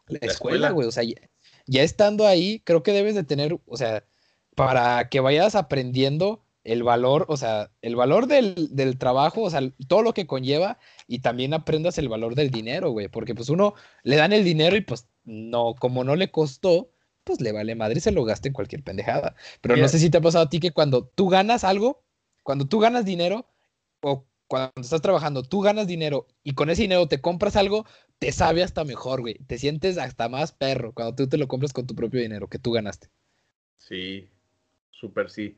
la, 0.07 0.19
escuela, 0.23 0.71
güey. 0.71 0.87
O 0.87 0.93
sea, 0.93 1.03
ya 1.67 1.83
estando 1.83 2.29
ahí, 2.29 2.61
creo 2.61 2.85
que 2.85 2.93
debes 2.93 3.17
de 3.17 3.25
tener, 3.25 3.59
o 3.67 3.77
sea, 3.77 4.05
para 4.59 5.09
que 5.09 5.21
vayas 5.21 5.55
aprendiendo 5.55 6.45
el 6.65 6.83
valor, 6.83 7.27
o 7.29 7.37
sea, 7.37 7.71
el 7.81 7.95
valor 7.95 8.27
del, 8.27 8.99
trabajo, 8.99 9.43
o 9.43 9.51
sea, 9.51 9.61
todo 9.87 10.03
lo 10.03 10.13
que 10.13 10.27
conlleva 10.27 10.79
y 11.07 11.21
también 11.21 11.55
aprendas 11.55 11.97
el 11.97 12.09
valor 12.09 12.35
del 12.35 12.51
dinero, 12.51 12.91
güey, 12.91 13.09
porque 13.09 13.35
pues 13.35 13.49
uno 13.51 13.75
le 14.03 14.17
dan 14.17 14.33
el 14.33 14.45
dinero 14.45 14.77
y 14.77 14.81
pues 14.81 15.07
no, 15.25 15.75
como 15.79 16.03
no 16.03 16.17
le 16.17 16.31
costó, 16.33 16.91
pues 17.23 17.41
le 17.41 17.53
vale 17.53 17.77
madre 17.77 17.99
y 17.99 18.01
se 18.01 18.11
lo 18.11 18.25
gasta 18.25 18.49
en 18.49 18.55
cualquier 18.55 18.83
pendejada. 18.83 19.37
Pero 19.61 19.77
no 19.77 19.89
sé 19.89 19.99
si 19.99 20.11
te 20.11 20.19
ha 20.19 20.21
pasado 20.21 20.47
a 20.47 20.49
ti 20.49 20.59
que 20.59 20.73
cuando 20.73 21.07
tú 21.07 21.29
ganas 21.29 21.63
algo, 21.63 22.03
cuando 22.43 22.67
tú 22.67 22.81
ganas 22.81 23.05
dinero 23.05 23.47
o 24.01 24.27
cuando 24.49 24.73
estás 24.81 25.03
trabajando, 25.03 25.45
tú 25.45 25.61
ganas 25.61 25.87
dinero 25.87 26.27
y 26.43 26.55
con 26.55 26.69
ese 26.69 26.83
dinero 26.83 27.07
te 27.07 27.21
compras 27.21 27.55
algo, 27.55 27.87
te 28.19 28.33
sabe 28.33 28.65
hasta 28.65 28.83
mejor, 28.83 29.21
güey. 29.21 29.35
Te 29.47 29.57
sientes 29.59 29.99
hasta 29.99 30.29
más 30.29 30.53
perro 30.53 30.93
cuando 30.93 31.15
tú 31.15 31.29
te 31.29 31.39
lo 31.39 31.47
compras 31.47 31.73
con 31.73 31.87
tu 31.87 31.95
propio 31.95 32.21
dinero 32.21 32.49
que 32.49 32.59
tú 32.59 32.73
ganaste. 32.73 33.09
Sí, 33.77 34.29
súper 34.99 35.31
sí. 35.31 35.57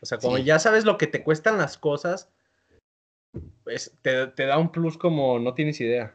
O 0.00 0.06
sea, 0.06 0.18
como 0.18 0.38
ya 0.38 0.58
sabes 0.58 0.84
lo 0.84 0.98
que 0.98 1.06
te 1.06 1.22
cuestan 1.22 1.58
las 1.58 1.76
cosas, 1.76 2.30
pues 3.64 3.92
te, 4.02 4.46
da 4.46 4.58
un 4.58 4.72
plus 4.72 4.96
como 4.96 5.38
no 5.38 5.54
tienes 5.54 5.80
idea. 5.80 6.14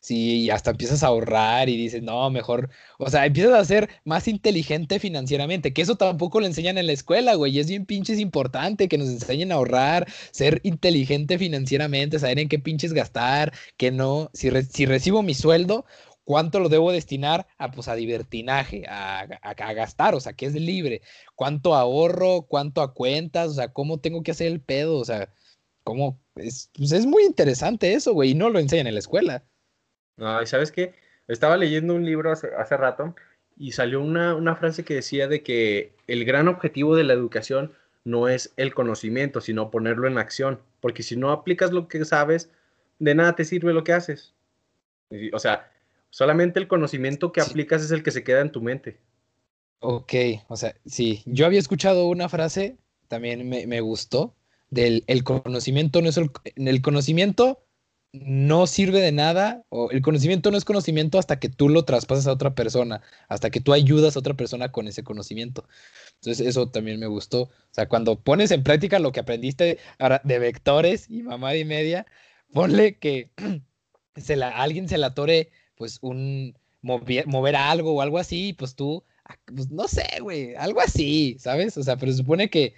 Sí, 0.00 0.44
y 0.44 0.50
hasta 0.50 0.70
empiezas 0.70 1.02
a 1.02 1.08
ahorrar 1.08 1.68
y 1.68 1.76
dices, 1.76 2.00
no, 2.00 2.30
mejor, 2.30 2.70
o 2.98 3.10
sea, 3.10 3.26
empiezas 3.26 3.54
a 3.54 3.64
ser 3.64 3.90
más 4.04 4.28
inteligente 4.28 5.00
financieramente, 5.00 5.72
que 5.72 5.82
eso 5.82 5.96
tampoco 5.96 6.38
lo 6.38 6.46
enseñan 6.46 6.78
en 6.78 6.86
la 6.86 6.92
escuela, 6.92 7.34
güey, 7.34 7.56
y 7.56 7.58
es 7.58 7.68
bien 7.68 7.86
pinches 7.86 8.20
importante 8.20 8.88
que 8.88 8.98
nos 8.98 9.08
enseñen 9.08 9.50
a 9.50 9.56
ahorrar, 9.56 10.06
ser 10.30 10.60
inteligente 10.62 11.38
financieramente, 11.38 12.20
saber 12.20 12.38
en 12.38 12.48
qué 12.48 12.60
pinches 12.60 12.92
gastar, 12.92 13.52
que 13.76 13.90
no, 13.90 14.30
si, 14.32 14.50
si 14.70 14.86
recibo 14.86 15.24
mi 15.24 15.34
sueldo, 15.34 15.84
¿Cuánto 16.26 16.58
lo 16.58 16.68
debo 16.68 16.90
destinar 16.90 17.46
a, 17.56 17.70
pues, 17.70 17.86
a 17.86 17.94
divertinaje, 17.94 18.84
a, 18.88 19.28
gastar? 19.74 20.16
O 20.16 20.20
sea, 20.20 20.32
que 20.32 20.46
es 20.46 20.54
libre. 20.54 21.00
¿Cuánto 21.36 21.76
ahorro? 21.76 22.42
¿Cuánto 22.48 22.82
a 22.82 22.94
cuentas? 22.94 23.50
O 23.50 23.54
sea, 23.54 23.72
¿cómo 23.72 24.00
tengo 24.00 24.24
que 24.24 24.32
hacer 24.32 24.48
el 24.48 24.60
pedo? 24.60 24.96
O 24.98 25.04
sea, 25.04 25.32
¿cómo? 25.84 26.20
Es, 26.34 26.68
pues, 26.74 26.90
es 26.90 27.06
muy 27.06 27.22
interesante 27.22 27.92
eso, 27.92 28.12
güey, 28.12 28.32
y 28.32 28.34
no 28.34 28.50
lo 28.50 28.58
enseñan 28.58 28.88
en 28.88 28.94
la 28.94 28.98
escuela. 28.98 29.44
No, 30.16 30.44
¿sabes 30.46 30.72
qué? 30.72 30.94
Estaba 31.28 31.56
leyendo 31.56 31.94
un 31.94 32.04
libro 32.04 32.32
hace, 32.32 32.76
rato 32.76 33.14
y 33.56 33.70
salió 33.70 34.00
una, 34.00 34.34
una 34.34 34.56
frase 34.56 34.84
que 34.84 34.94
decía 34.94 35.28
de 35.28 35.44
que 35.44 35.92
el 36.08 36.24
gran 36.24 36.48
objetivo 36.48 36.96
de 36.96 37.04
la 37.04 37.12
educación 37.12 37.72
no 38.02 38.28
es 38.28 38.52
el 38.56 38.74
conocimiento, 38.74 39.40
sino 39.40 39.70
ponerlo 39.70 40.08
en 40.08 40.18
acción. 40.18 40.60
Porque 40.80 41.04
si 41.04 41.14
no 41.14 41.30
aplicas 41.30 41.70
lo 41.70 41.86
que 41.86 42.04
sabes, 42.04 42.50
de 42.98 43.14
nada 43.14 43.36
te 43.36 43.44
sirve 43.44 43.72
lo 43.72 43.84
que 43.84 43.92
haces. 43.92 44.34
O 45.32 45.38
sea, 45.38 45.70
Solamente 46.16 46.58
el 46.58 46.66
conocimiento 46.66 47.30
que 47.30 47.42
aplicas 47.42 47.82
es 47.82 47.90
el 47.90 48.02
que 48.02 48.10
se 48.10 48.24
queda 48.24 48.40
en 48.40 48.50
tu 48.50 48.62
mente. 48.62 49.02
Ok, 49.80 50.14
o 50.48 50.56
sea, 50.56 50.74
sí. 50.86 51.22
Yo 51.26 51.44
había 51.44 51.58
escuchado 51.58 52.08
una 52.08 52.30
frase, 52.30 52.78
también 53.06 53.46
me, 53.46 53.80
gustó, 53.82 54.34
del 54.70 55.04
el 55.08 55.24
conocimiento 55.24 56.00
no 56.00 56.08
es 56.08 56.16
el, 56.16 56.30
el 56.54 56.80
conocimiento 56.80 57.66
no 58.14 58.66
sirve 58.66 59.02
de 59.02 59.12
nada, 59.12 59.66
o 59.68 59.90
el 59.90 60.00
conocimiento 60.00 60.50
no 60.50 60.56
es 60.56 60.64
conocimiento 60.64 61.18
hasta 61.18 61.38
que 61.38 61.50
tú 61.50 61.68
lo 61.68 61.84
traspasas 61.84 62.26
a 62.28 62.32
otra 62.32 62.54
persona, 62.54 63.02
hasta 63.28 63.50
que 63.50 63.60
tú 63.60 63.74
ayudas 63.74 64.16
a 64.16 64.20
otra 64.20 64.32
persona 64.32 64.72
con 64.72 64.88
ese 64.88 65.04
conocimiento. 65.04 65.68
Entonces, 66.14 66.46
eso 66.46 66.70
también 66.70 66.98
me 66.98 67.08
gustó. 67.08 67.42
O 67.42 67.50
sea, 67.72 67.90
cuando 67.90 68.18
pones 68.18 68.52
en 68.52 68.62
práctica 68.62 69.00
lo 69.00 69.12
que 69.12 69.20
aprendiste 69.20 69.80
ahora 69.98 70.22
de 70.24 70.38
vectores 70.38 71.10
y 71.10 71.22
mamá 71.22 71.56
y 71.56 71.66
media, 71.66 72.06
ponle 72.54 72.96
que 72.96 73.32
se 74.16 74.36
la, 74.36 74.48
alguien 74.48 74.88
se 74.88 74.96
la 74.96 75.12
tore 75.12 75.50
pues 75.76 75.98
un 76.00 76.56
mover, 76.82 77.56
algo 77.56 77.94
o 77.94 78.00
algo 78.00 78.18
así, 78.18 78.52
pues 78.52 78.74
tú, 78.74 79.04
pues 79.46 79.70
no 79.70 79.88
sé, 79.88 80.06
güey, 80.20 80.54
algo 80.54 80.80
así, 80.80 81.36
¿sabes? 81.38 81.76
O 81.76 81.82
sea, 81.82 81.96
pero 81.96 82.12
se 82.12 82.18
supone 82.18 82.48
que 82.48 82.74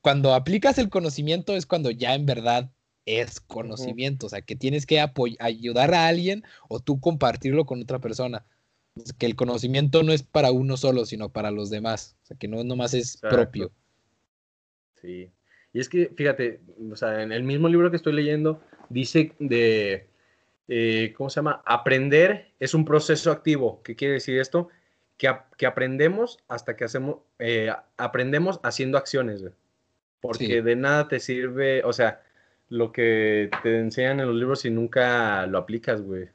cuando 0.00 0.34
aplicas 0.34 0.78
el 0.78 0.88
conocimiento 0.88 1.56
es 1.56 1.66
cuando 1.66 1.90
ya 1.90 2.14
en 2.14 2.26
verdad 2.26 2.70
es 3.06 3.40
conocimiento, 3.40 4.26
o 4.26 4.28
sea, 4.28 4.42
que 4.42 4.56
tienes 4.56 4.84
que 4.84 5.04
ayudar 5.38 5.94
a 5.94 6.08
alguien 6.08 6.44
o 6.68 6.80
tú 6.80 7.00
compartirlo 7.00 7.64
con 7.64 7.80
otra 7.80 8.00
persona. 8.00 8.44
Que 9.18 9.26
el 9.26 9.36
conocimiento 9.36 10.02
no 10.02 10.12
es 10.12 10.22
para 10.22 10.50
uno 10.50 10.76
solo, 10.76 11.04
sino 11.04 11.28
para 11.28 11.50
los 11.50 11.70
demás, 11.70 12.16
o 12.22 12.26
sea, 12.26 12.36
que 12.36 12.48
no 12.48 12.64
nomás 12.64 12.94
es 12.94 13.18
propio. 13.18 13.70
Sí. 15.00 15.30
Y 15.72 15.80
es 15.80 15.88
que, 15.88 16.10
fíjate, 16.16 16.60
o 16.90 16.96
sea, 16.96 17.22
en 17.22 17.32
el 17.32 17.42
mismo 17.42 17.68
libro 17.68 17.90
que 17.90 17.98
estoy 17.98 18.14
leyendo, 18.14 18.62
dice 18.88 19.32
de 19.38 20.08
eh, 20.68 21.12
¿cómo 21.16 21.30
se 21.30 21.36
llama? 21.36 21.62
Aprender 21.64 22.52
es 22.58 22.74
un 22.74 22.84
proceso 22.84 23.30
activo. 23.30 23.82
¿Qué 23.82 23.96
quiere 23.96 24.14
decir 24.14 24.38
esto? 24.38 24.68
Que, 25.16 25.34
que 25.56 25.66
aprendemos 25.66 26.38
hasta 26.48 26.76
que 26.76 26.84
hacemos, 26.84 27.18
eh, 27.38 27.72
aprendemos 27.96 28.60
haciendo 28.62 28.98
acciones, 28.98 29.42
Porque 30.20 30.62
de 30.62 30.76
nada 30.76 31.08
te 31.08 31.20
sirve, 31.20 31.82
o 31.84 31.92
sea, 31.92 32.22
lo 32.68 32.92
que 32.92 33.50
te 33.62 33.78
enseñan 33.78 34.20
en 34.20 34.26
los 34.26 34.36
libros 34.36 34.60
si 34.60 34.70
nunca 34.70 35.46
lo 35.46 35.58
aplicas, 35.58 36.02
güey. 36.02 36.28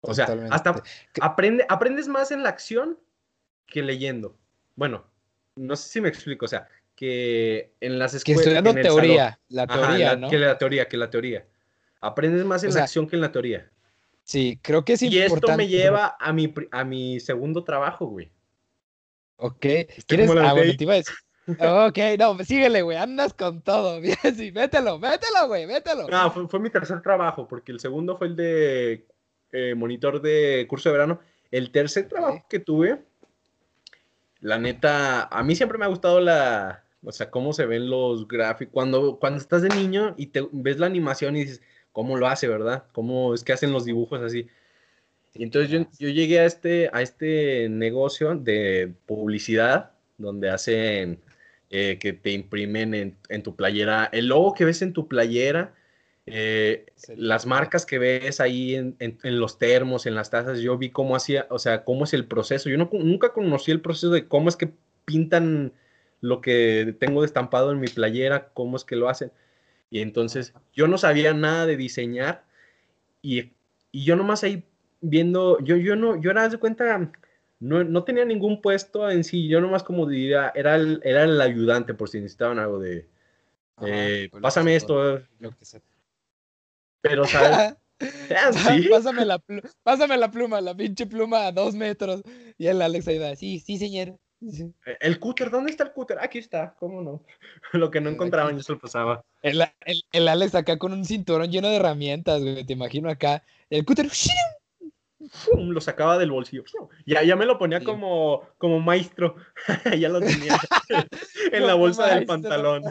O 0.00 0.14
sea, 0.14 0.26
hasta 0.50 0.82
aprende, 1.20 1.66
aprendes 1.68 2.08
más 2.08 2.30
en 2.30 2.42
la 2.42 2.48
acción 2.48 2.98
que 3.66 3.82
leyendo. 3.82 4.36
Bueno, 4.76 5.04
no 5.56 5.76
sé 5.76 5.88
si 5.88 6.00
me 6.00 6.08
explico, 6.08 6.46
o 6.46 6.48
sea, 6.48 6.68
que 6.94 7.72
en 7.80 7.98
las 7.98 8.14
escuelas... 8.14 8.44
Que 8.44 8.50
estudiando 8.50 8.80
teoría, 8.80 9.38
la 9.48 9.66
teoría, 9.66 10.16
¿no? 10.16 10.30
Que 10.30 10.38
la 10.38 10.56
teoría, 10.56 10.88
que 10.88 10.96
la 10.96 11.10
teoría. 11.10 11.44
Aprendes 12.00 12.44
más 12.44 12.62
en 12.64 12.74
la 12.74 12.82
acción 12.82 13.08
que 13.08 13.16
en 13.16 13.22
la 13.22 13.32
teoría. 13.32 13.70
Sí, 14.24 14.58
creo 14.62 14.84
que 14.84 14.92
es 14.92 15.02
y 15.02 15.06
importante. 15.06 15.32
Y 15.32 15.36
esto 15.36 15.56
me 15.56 15.68
lleva 15.68 16.16
a 16.20 16.32
mi, 16.32 16.52
a 16.70 16.84
mi 16.84 17.18
segundo 17.18 17.64
trabajo, 17.64 18.06
güey. 18.06 18.30
Ok. 19.36 19.66
¿Quieres? 20.06 20.30
Ah, 20.30 20.52
bueno, 20.52 20.76
te 20.76 20.84
iba 20.84 20.94
a 20.94 20.96
decir. 20.96 21.14
Ok, 21.48 21.98
no, 22.18 22.38
síguele, 22.44 22.82
güey, 22.82 22.98
andas 22.98 23.32
con 23.32 23.62
todo. 23.62 24.00
Sí, 24.36 24.52
mételo, 24.52 24.98
mételo, 24.98 25.46
güey, 25.46 25.66
mételo. 25.66 26.06
No, 26.08 26.30
fue, 26.30 26.60
mi 26.60 26.68
tercer 26.68 27.00
trabajo, 27.00 27.48
porque 27.48 27.72
el 27.72 27.80
segundo 27.80 28.18
fue 28.18 28.26
el 28.26 28.36
de 28.36 29.06
eh, 29.52 29.74
monitor 29.74 30.20
de 30.20 30.66
curso 30.68 30.90
de 30.90 30.92
verano. 30.92 31.20
El 31.50 31.70
tercer 31.70 32.06
trabajo 32.06 32.44
que 32.50 32.58
tuve, 32.58 33.02
la 34.40 34.58
neta, 34.58 35.24
a 35.24 35.42
mí 35.42 35.56
siempre 35.56 35.78
me 35.78 35.86
ha 35.86 35.88
gustado 35.88 36.20
la, 36.20 36.84
o 37.02 37.12
sea, 37.12 37.30
cómo 37.30 37.54
se 37.54 37.64
ven 37.64 37.88
los 37.88 38.28
gráficos. 38.28 38.72
Cuando, 38.74 39.18
cuando 39.18 39.40
estás 39.40 39.62
de 39.62 39.70
niño 39.70 40.14
y 40.18 40.26
te 40.26 40.46
ves 40.52 40.78
la 40.78 40.86
animación 40.86 41.36
y 41.36 41.44
dices, 41.44 41.62
cómo 41.92 42.16
lo 42.16 42.26
hace, 42.28 42.48
¿verdad? 42.48 42.84
¿Cómo 42.92 43.34
es 43.34 43.44
que 43.44 43.52
hacen 43.52 43.72
los 43.72 43.84
dibujos 43.84 44.20
así? 44.22 44.46
Y 45.34 45.44
entonces 45.44 45.70
yo, 45.98 46.08
llegué 46.08 46.40
a 46.40 46.46
este, 46.46 46.90
a 46.92 47.02
este 47.02 47.68
negocio 47.68 48.34
de 48.34 48.92
publicidad 49.06 49.92
donde 50.18 50.50
hacen 50.50 51.20
eh, 51.70 51.98
que 52.00 52.12
te 52.12 52.32
imprimen 52.32 53.16
en, 53.28 53.42
tu 53.42 53.54
playera, 53.56 54.08
el 54.12 54.28
logo 54.28 54.54
que 54.54 54.64
ves 54.64 54.82
en 54.82 54.92
tu 54.92 55.08
playera, 55.08 55.74
Eh, 56.30 56.84
las 57.16 57.46
marcas 57.46 57.86
que 57.86 57.98
ves 57.98 58.40
ahí 58.40 58.74
en, 58.74 58.96
los 59.22 59.58
termos, 59.58 60.04
en 60.06 60.14
las 60.14 60.28
tazas, 60.30 60.60
yo 60.60 60.76
vi 60.76 60.90
cómo 60.90 61.16
hacía, 61.16 61.46
o 61.50 61.58
sea, 61.58 61.84
cómo 61.84 62.04
es 62.04 62.12
el 62.12 62.26
proceso. 62.26 62.68
Yo 62.68 62.76
nunca 62.76 63.32
conocí 63.32 63.70
el 63.70 63.80
proceso 63.80 64.10
de 64.10 64.28
cómo 64.28 64.48
es 64.50 64.56
que 64.56 64.70
pintan 65.06 65.72
lo 66.20 66.40
que 66.40 66.94
tengo 67.00 67.24
estampado 67.24 67.72
en 67.72 67.80
mi 67.80 67.88
playera, 67.88 68.50
cómo 68.52 68.76
es 68.76 68.84
que 68.84 68.96
lo 68.96 69.08
hacen. 69.08 69.32
Y 69.90 70.00
entonces 70.00 70.54
yo 70.72 70.86
no 70.86 70.98
sabía 70.98 71.32
nada 71.34 71.66
de 71.66 71.76
diseñar 71.76 72.44
y, 73.22 73.52
y 73.90 74.04
yo 74.04 74.16
nomás 74.16 74.44
ahí 74.44 74.64
viendo, 75.00 75.58
yo, 75.60 75.76
yo 75.76 75.96
no, 75.96 76.20
yo 76.20 76.30
era 76.30 76.48
de 76.48 76.58
cuenta, 76.58 77.10
no, 77.60 77.84
no, 77.84 78.04
tenía 78.04 78.24
ningún 78.24 78.60
puesto 78.60 79.10
en 79.10 79.24
sí, 79.24 79.48
yo 79.48 79.60
nomás 79.60 79.82
como 79.82 80.06
diría, 80.06 80.52
era 80.54 80.76
el, 80.76 81.00
era 81.04 81.24
el 81.24 81.40
ayudante 81.40 81.94
por 81.94 82.08
si 82.08 82.18
necesitaban 82.20 82.58
algo 82.58 82.78
de, 82.78 83.08
eh, 83.82 84.28
pues 84.30 84.42
pásame 84.42 84.76
esto. 84.76 85.20
Lo 85.38 85.50
que 85.50 85.64
Pero, 87.00 87.24
¿sabes? 87.24 87.76
Ah, 88.00 88.52
pásame, 88.90 89.24
la 89.24 89.40
pluma, 89.40 89.62
pásame 89.82 90.16
la 90.16 90.30
pluma, 90.30 90.60
la 90.60 90.72
pinche 90.72 91.04
pluma 91.06 91.48
a 91.48 91.52
dos 91.52 91.74
metros. 91.74 92.22
Y 92.56 92.68
el 92.68 92.80
Alex 92.80 93.08
ahí 93.08 93.18
va, 93.18 93.34
sí, 93.34 93.58
sí, 93.58 93.76
señor. 93.76 94.16
Eh, 94.40 94.96
el 95.00 95.18
cúter, 95.18 95.50
¿dónde 95.50 95.70
está 95.70 95.84
el 95.84 95.92
cúter? 95.92 96.18
Aquí 96.20 96.38
está, 96.38 96.74
¿cómo 96.78 97.02
no? 97.02 97.24
Lo 97.72 97.90
que 97.90 98.00
no 98.00 98.10
encontraban 98.10 98.56
yo 98.56 98.62
se 98.62 98.72
lo 98.72 98.78
pasaba. 98.78 99.24
El, 99.42 99.62
el, 99.84 100.02
el, 100.12 100.28
Alex 100.28 100.54
acá 100.54 100.78
con 100.78 100.92
un 100.92 101.04
cinturón 101.04 101.50
lleno 101.50 101.68
de 101.68 101.76
herramientas, 101.76 102.40
güey, 102.40 102.64
te 102.64 102.72
imagino 102.72 103.10
acá. 103.10 103.42
El 103.70 103.84
cúter, 103.84 104.08
lo 105.56 105.80
sacaba 105.80 106.18
del 106.18 106.30
bolsillo. 106.30 106.64
Ya, 107.04 107.22
ya 107.22 107.36
me 107.36 107.46
lo 107.46 107.58
ponía 107.58 107.82
como, 107.82 108.48
como 108.58 108.80
maestro. 108.80 109.36
ya 109.98 110.08
lo 110.08 110.20
tenía 110.20 110.56
en 111.52 111.66
la 111.66 111.74
bolsa 111.74 112.14
del 112.14 112.26
pantalón. 112.26 112.84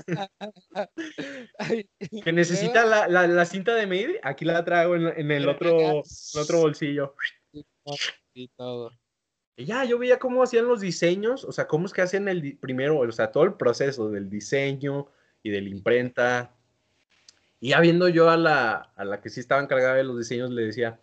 que 2.23 2.33
necesita 2.33 2.85
la, 2.85 3.07
la, 3.07 3.45
cinta 3.45 3.73
de 3.75 3.87
medir, 3.87 4.19
aquí 4.23 4.45
la 4.45 4.63
traigo 4.65 4.95
en, 4.95 5.31
el 5.31 5.47
otro, 5.47 6.03
otro 6.35 6.59
bolsillo. 6.59 7.15
Y 8.33 8.49
todo. 8.49 8.91
Y 9.57 9.65
ya, 9.65 9.83
yo 9.83 9.97
veía 9.97 10.19
cómo 10.19 10.43
hacían 10.43 10.67
los 10.67 10.79
diseños, 10.79 11.43
o 11.43 11.51
sea, 11.51 11.67
cómo 11.67 11.87
es 11.87 11.93
que 11.93 12.01
hacen 12.01 12.29
el 12.29 12.57
primero, 12.57 12.99
o 12.99 13.11
sea, 13.11 13.31
todo 13.31 13.43
el 13.43 13.55
proceso 13.55 14.09
del 14.09 14.29
diseño 14.29 15.07
y 15.43 15.49
de 15.49 15.61
la 15.61 15.69
imprenta. 15.69 16.53
Y 17.59 17.69
ya 17.69 17.81
viendo 17.81 18.07
yo 18.07 18.29
a 18.29 18.37
la, 18.37 18.93
a 18.95 19.03
la 19.03 19.19
que 19.19 19.29
sí 19.29 19.39
estaba 19.39 19.61
encargada 19.61 19.95
de 19.95 20.03
los 20.03 20.17
diseños, 20.17 20.51
le 20.51 20.61
decía, 20.61 20.99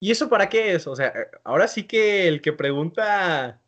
¿Y 0.00 0.10
eso 0.10 0.28
para 0.28 0.48
qué 0.48 0.74
es? 0.74 0.86
O 0.86 0.94
sea, 0.94 1.08
eh, 1.08 1.28
ahora 1.44 1.66
sí 1.66 1.84
que 1.84 2.28
el 2.28 2.40
que 2.40 2.52
pregunta 2.52 3.60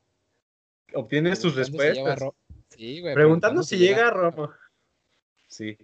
obtiene 0.95 1.35
sus 1.37 1.55
respuestas. 1.55 2.21
Sí, 2.69 3.01
güey. 3.01 3.15
Preguntando 3.15 3.63
si 3.63 3.79
llega 3.79 4.09
a 4.09 4.11
Roma. 4.11 4.57
Sí. 5.49 5.77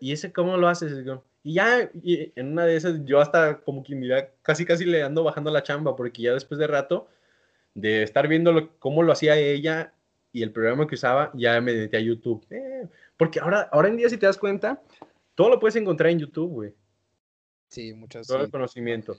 ¿Y 0.00 0.12
ese 0.12 0.32
cómo 0.32 0.56
lo 0.56 0.68
haces? 0.68 0.92
Y 1.42 1.54
ya 1.54 1.90
en 1.94 2.52
una 2.52 2.66
de 2.66 2.76
esas, 2.76 3.04
yo 3.04 3.20
hasta 3.20 3.60
como 3.60 3.82
quien 3.82 4.00
mira, 4.00 4.30
casi 4.42 4.64
casi 4.64 4.84
le 4.84 5.02
ando 5.02 5.24
bajando 5.24 5.50
la 5.50 5.62
chamba, 5.62 5.96
porque 5.96 6.22
ya 6.22 6.34
después 6.34 6.58
de 6.58 6.66
rato 6.66 7.08
de 7.74 8.02
estar 8.02 8.28
viendo 8.28 8.70
cómo 8.78 9.02
lo 9.02 9.12
hacía 9.12 9.36
ella 9.36 9.92
y 10.32 10.42
el 10.42 10.52
programa 10.52 10.86
que 10.86 10.94
usaba, 10.94 11.30
ya 11.34 11.60
me 11.60 11.74
metí 11.74 11.96
a 11.96 12.00
YouTube. 12.00 12.44
Eh, 12.50 12.88
porque 13.16 13.40
ahora, 13.40 13.68
ahora 13.72 13.88
en 13.88 13.96
día, 13.96 14.08
si 14.08 14.16
te 14.16 14.26
das 14.26 14.38
cuenta, 14.38 14.82
todo 15.34 15.50
lo 15.50 15.60
puedes 15.60 15.76
encontrar 15.76 16.10
en 16.10 16.20
YouTube, 16.20 16.50
güey. 16.50 16.74
Sí, 17.68 17.92
muchas 17.92 18.26
Todo 18.26 18.42
el 18.42 18.50
conocimiento. 18.50 19.16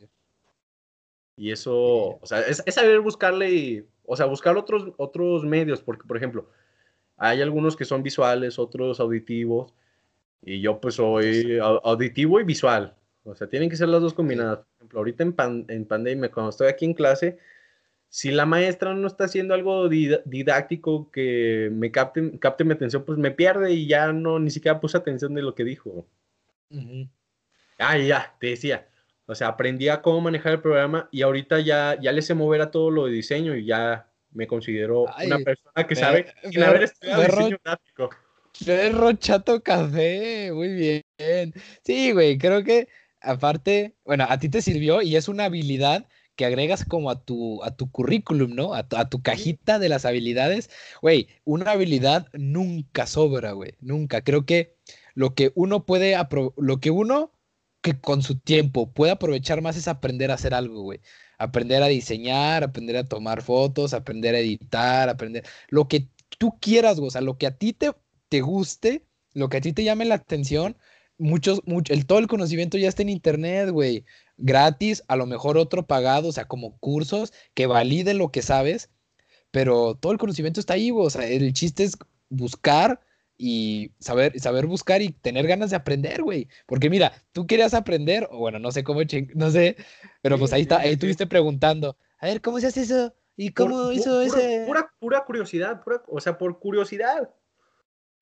Y 1.36 1.52
eso, 1.52 2.20
o 2.20 2.22
sea, 2.24 2.42
es, 2.42 2.64
saber 2.68 3.00
buscarle, 3.00 3.52
y, 3.52 3.88
o 4.06 4.16
sea, 4.16 4.26
buscar 4.26 4.58
otros, 4.58 4.94
otros 4.98 5.44
medios, 5.44 5.82
porque, 5.82 6.08
por 6.08 6.18
ejemplo, 6.18 6.50
hay 7.18 7.42
algunos 7.42 7.76
que 7.76 7.86
son 7.86 8.04
visuales, 8.04 8.60
otros 8.60 9.00
auditivos, 9.00 9.74
y 10.46 10.62
yo 10.62 10.80
pues 10.80 10.96
soy 10.96 11.60
auditivo 11.60 12.40
y 12.40 12.44
visual. 12.44 12.96
O 13.24 13.36
sea, 13.36 13.48
tienen 13.48 13.70
que 13.70 13.78
ser 13.78 13.88
las 13.88 14.02
dos 14.02 14.14
combinadas. 14.14 14.60
Por 14.60 14.76
ejemplo, 14.78 15.00
ahorita 15.00 15.24
en, 15.24 15.66
en 15.70 15.86
pandemia, 15.86 16.32
cuando 16.32 16.50
estoy 16.50 16.68
aquí 16.68 16.86
en 16.86 16.94
clase, 16.94 17.38
si 18.14 18.32
la 18.32 18.46
maestra 18.46 18.94
no 18.94 19.08
está 19.08 19.24
haciendo 19.24 19.54
algo 19.54 19.90
didáctico 19.90 21.10
que 21.10 21.70
me 21.72 21.92
capte, 21.92 22.38
capte 22.40 22.64
mi 22.64 22.74
atención, 22.74 23.06
pues 23.06 23.18
me 23.18 23.32
pierde 23.32 23.72
y 23.74 23.88
ya 23.88 24.12
no, 24.12 24.38
ni 24.38 24.52
siquiera 24.52 24.80
puse 24.80 24.98
atención 24.98 25.34
de 25.34 25.42
lo 25.42 25.56
que 25.56 25.64
dijo. 25.64 26.06
Ah, 27.80 27.98
ya, 27.98 28.36
te 28.40 28.48
decía, 28.48 28.88
o 29.26 29.34
sea, 29.34 29.48
aprendí 29.48 29.90
a 29.90 30.02
cómo 30.02 30.22
manejar 30.22 30.54
el 30.54 30.62
programa 30.62 31.10
y 31.12 31.22
ahorita 31.22 31.62
ya, 31.62 31.98
ya 32.00 32.12
le 32.12 32.22
sé 32.22 32.36
mover 32.36 32.62
a 32.62 32.70
todo 32.72 32.92
lo 32.92 33.06
de 33.06 33.14
diseño 33.14 33.56
y 33.56 33.66
ya 33.66 34.12
me 34.32 34.48
considero 34.48 35.06
una 35.26 35.40
persona 35.40 35.88
que 35.88 35.96
sabe 35.96 36.34
sin 36.52 36.62
haber 36.62 36.84
estudiado 36.84 37.24
diseño 37.24 37.58
gráfico. 37.64 38.10
Perro 38.66 39.14
chato 39.14 39.62
café, 39.64 40.52
muy 40.54 40.70
bien. 40.74 41.54
Sí, 41.84 42.12
güey, 42.12 42.38
creo 42.38 42.64
que 42.64 42.88
aparte, 43.22 43.96
bueno, 44.06 44.26
a 44.30 44.38
ti 44.40 44.50
te 44.50 44.62
sirvió 44.62 45.02
y 45.02 45.16
es 45.16 45.28
una 45.28 45.46
habilidad 45.46 46.08
que 46.36 46.46
agregas 46.46 46.86
como 46.86 47.10
a 47.10 47.24
tu, 47.24 47.64
a 47.64 47.76
tu 47.76 47.92
currículum, 47.92 48.56
¿no? 48.56 48.74
A 48.74 48.88
tu, 48.88 48.96
a 48.98 49.10
tu 49.10 49.22
cajita 49.22 49.80
de 49.80 49.90
las 49.90 50.06
habilidades. 50.06 50.70
Güey, 51.02 51.28
una 51.44 51.72
habilidad 51.72 52.28
nunca 52.34 53.06
sobra, 53.08 53.52
güey, 53.54 53.74
nunca. 53.82 54.22
Creo 54.24 54.46
que 54.46 54.76
lo 55.16 55.36
que 55.36 55.52
uno 55.56 55.86
puede, 55.86 56.16
lo 56.58 56.80
que 56.80 56.92
uno 56.92 57.32
que 57.82 58.00
con 58.00 58.22
su 58.24 58.40
tiempo 58.40 58.94
puede 58.94 59.12
aprovechar 59.12 59.62
más 59.62 59.76
es 59.78 59.88
aprender 59.88 60.32
a 60.32 60.36
hacer 60.36 60.54
algo, 60.54 60.82
güey. 60.84 61.02
Aprender 61.38 61.84
a 61.84 61.88
diseñar, 61.88 62.64
aprender 62.64 62.96
a 62.98 63.04
tomar 63.08 63.42
fotos, 63.42 63.94
aprender 63.94 64.36
a 64.36 64.40
editar, 64.40 65.10
aprender 65.10 65.46
lo 65.70 65.88
que 65.88 66.10
tú 66.38 66.58
quieras, 66.62 66.98
güey. 66.98 67.08
O 67.10 67.12
sea, 67.12 67.22
lo 67.22 67.38
que 67.38 67.48
a 67.48 67.58
ti 67.58 67.74
te, 67.74 67.92
te 68.34 68.42
guste, 68.42 69.06
lo 69.36 69.48
que 69.48 69.58
a 69.58 69.62
ti 69.62 69.74
te 69.74 69.84
llame 69.84 70.06
la 70.06 70.16
atención, 70.16 70.76
muchos, 71.20 71.62
mucho, 71.68 71.94
el, 71.94 72.08
todo 72.08 72.18
el 72.18 72.26
conocimiento 72.26 72.80
ya 72.80 72.90
está 72.90 73.04
en 73.04 73.10
internet, 73.10 73.70
güey. 73.70 74.06
Gratis, 74.38 75.04
a 75.08 75.16
lo 75.18 75.28
mejor 75.28 75.56
otro 75.56 75.86
pagado, 75.86 76.30
o 76.30 76.32
sea, 76.32 76.46
como 76.46 76.76
cursos 76.80 77.32
que 77.54 77.68
validen 77.68 78.18
lo 78.18 78.32
que 78.32 78.42
sabes, 78.42 78.90
pero 79.52 79.94
todo 79.94 80.14
el 80.14 80.18
conocimiento 80.18 80.60
está 80.60 80.74
ahí, 80.74 80.90
güey. 80.90 81.06
O 81.06 81.10
sea, 81.12 81.28
el 81.28 81.54
chiste 81.54 81.84
es 81.84 81.96
buscar 82.30 83.02
y 83.38 83.92
saber, 84.00 84.40
saber 84.40 84.66
buscar 84.66 85.04
y 85.04 85.10
tener 85.10 85.46
ganas 85.46 85.70
de 85.70 85.76
aprender, 85.76 86.24
güey. 86.24 86.48
Porque 86.66 86.90
mira, 86.90 87.14
tú 87.34 87.46
querías 87.46 87.76
aprender, 87.76 88.28
o 88.32 88.40
bueno, 88.40 88.58
no 88.58 88.72
sé 88.72 88.84
cómo, 88.84 89.02
no 89.36 89.52
sé, 89.52 89.76
pero 90.24 90.40
pues 90.40 90.52
ahí 90.54 90.64
está, 90.64 90.80
ahí 90.80 90.94
estuviste 90.94 91.28
preguntando, 91.28 91.98
a 92.18 92.26
ver, 92.26 92.42
¿cómo 92.42 92.60
se 92.60 92.66
hace 92.66 92.82
eso? 92.82 93.14
¿Y 93.38 93.52
cómo 93.52 93.92
hizo 93.92 94.22
ese? 94.22 94.64
Pura, 94.66 94.92
pura 95.00 95.24
curiosidad, 95.24 95.84
o 96.08 96.20
sea, 96.20 96.40
por 96.40 96.58
curiosidad. 96.58 97.30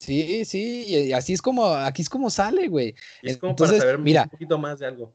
Sí, 0.02 0.46
sí, 0.46 0.86
y 0.88 1.14
así 1.14 1.34
es 1.34 1.44
como, 1.44 1.68
aquí 1.68 2.02
es 2.02 2.10
como 2.10 2.32
sale, 2.32 2.68
güey. 2.70 2.96
Es 3.22 3.38
como 3.38 3.52
Entonces, 3.52 3.78
para 3.78 3.92
saber 3.92 4.04
mira, 4.04 4.24
un 4.24 4.30
poquito 4.30 4.58
más 4.58 4.80
de 4.80 4.88
algo. 4.88 5.14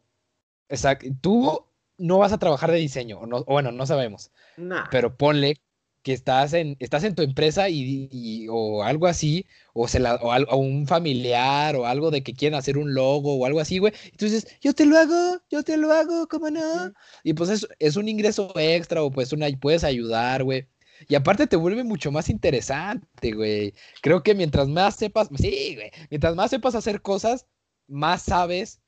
Exacto, 0.69 1.09
tú 1.21 1.67
no 1.99 2.19
vas 2.19 2.33
a 2.33 2.39
trabajar 2.39 2.71
de 2.71 2.79
diseño, 2.79 3.19
o, 3.19 3.27
no, 3.27 3.43
bueno, 3.43 3.73
no 3.73 3.85
sabemos. 3.85 4.31
Pero 4.93 5.17
ponle 5.17 5.61
que 6.05 6.13
estás 6.13 6.53
en, 6.53 6.77
estás 6.79 7.03
en 7.03 7.17
tu 7.17 7.23
empresa 7.23 7.69
y, 7.69 8.47
o 8.49 8.85
algo 8.85 9.09
así, 9.09 9.45
o, 9.73 9.89
se 9.89 9.99
la, 9.99 10.15
o, 10.15 10.57
un 10.57 10.87
familiar 10.87 11.75
o 11.75 11.85
algo 11.85 12.13
de 12.13 12.23
que 12.23 12.35
quieren 12.35 12.57
hacer 12.57 12.79
un 12.79 12.95
logo 12.95 13.35
o 13.35 13.45
algo 13.45 13.59
así, 13.59 13.79
güey. 13.79 13.93
Entonces, 14.13 14.47
yo 14.61 14.73
te 14.73 14.87
lo 14.87 14.97
hago, 14.99 15.43
yo 15.51 15.65
te 15.65 15.77
lo 15.79 15.91
hago, 15.91 16.29
¿cómo 16.29 16.49
no? 16.49 16.93
Y 17.25 17.35
pues 17.35 17.51
es, 17.51 17.67
es 17.81 17.97
un 17.97 18.09
ingreso 18.09 18.53
extra 18.55 19.03
o 19.03 19.11
pues 19.11 19.33
una, 19.33 19.49
puedes 19.61 19.83
ayudar, 19.83 20.45
güey. 20.45 20.69
Y 21.09 21.15
aparte 21.15 21.47
te 21.47 21.57
vuelve 21.57 21.85
mucho 21.85 22.11
más 22.11 22.29
interesante, 22.29 23.33
güey. 23.33 23.75
Creo 24.03 24.23
que 24.23 24.35
mientras 24.35 24.69
más 24.69 24.97
sepas, 24.97 25.29
sí, 25.37 25.75
güey, 25.75 25.91
mientras 26.11 26.35
más 26.35 26.51
sepas 26.51 26.75
hacer 26.75 27.03
cosas, 27.03 27.47
más 27.87 28.23
sabes 28.23 28.81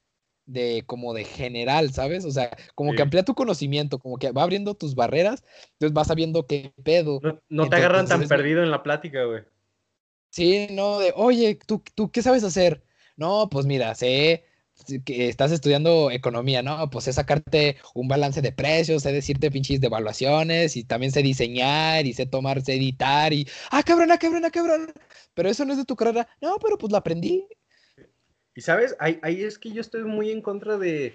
de 0.46 0.82
como 0.86 1.12
de 1.12 1.24
general, 1.24 1.92
¿sabes? 1.92 2.24
O 2.24 2.30
sea, 2.30 2.56
como 2.74 2.94
que 2.94 3.02
amplía 3.02 3.22
tu 3.22 3.34
conocimiento, 3.34 3.98
como 3.98 4.16
que 4.16 4.32
va 4.32 4.42
abriendo 4.42 4.74
tus 4.74 4.94
barreras, 4.94 5.44
entonces 5.72 5.92
vas 5.92 6.06
sabiendo 6.06 6.46
qué 6.46 6.72
pedo. 6.82 7.20
No, 7.48 7.68
te 7.68 7.76
agarran 7.76 8.06
tan 8.06 8.26
perdido 8.26 8.62
en 8.62 8.70
la 8.70 8.82
plática, 8.82 9.24
güey. 9.24 9.42
Sí, 10.30 10.68
no, 10.70 10.98
de, 10.98 11.12
oye, 11.16 11.58
¿tú, 11.66 11.82
¿tú 11.94 12.10
qué 12.10 12.22
sabes 12.22 12.44
hacer? 12.44 12.82
No, 13.16 13.48
pues 13.50 13.66
mira, 13.66 13.94
sé 13.94 14.44
que 15.04 15.28
estás 15.28 15.52
estudiando 15.52 16.10
economía, 16.10 16.62
¿no? 16.62 16.88
Pues 16.90 17.04
sé 17.04 17.12
sacarte 17.12 17.76
un 17.94 18.08
balance 18.08 18.42
de 18.42 18.52
precios, 18.52 19.02
sé 19.02 19.12
decirte 19.12 19.50
pinches 19.50 19.80
de 19.80 19.86
evaluaciones 19.88 20.76
y 20.76 20.84
también 20.84 21.12
sé 21.12 21.22
diseñar 21.22 22.06
y 22.06 22.12
sé 22.12 22.26
tomar, 22.26 22.62
sé 22.62 22.74
editar 22.74 23.32
y, 23.32 23.46
ah, 23.70 23.82
cabrón, 23.82 24.10
ah, 24.12 24.18
cabrón, 24.18 24.44
ah, 24.44 24.50
cabrón. 24.50 24.92
Pero 25.34 25.48
eso 25.48 25.64
no 25.64 25.72
es 25.72 25.78
de 25.78 25.84
tu 25.84 25.96
carrera. 25.96 26.28
No, 26.40 26.56
pero 26.60 26.78
pues 26.78 26.90
lo 26.90 26.98
aprendí. 26.98 27.46
Y 28.54 28.60
sabes, 28.60 28.96
ahí, 28.98 29.18
ahí, 29.22 29.42
es 29.42 29.58
que 29.58 29.70
yo 29.70 29.80
estoy 29.80 30.04
muy 30.04 30.30
en 30.30 30.42
contra 30.42 30.78
de, 30.78 31.14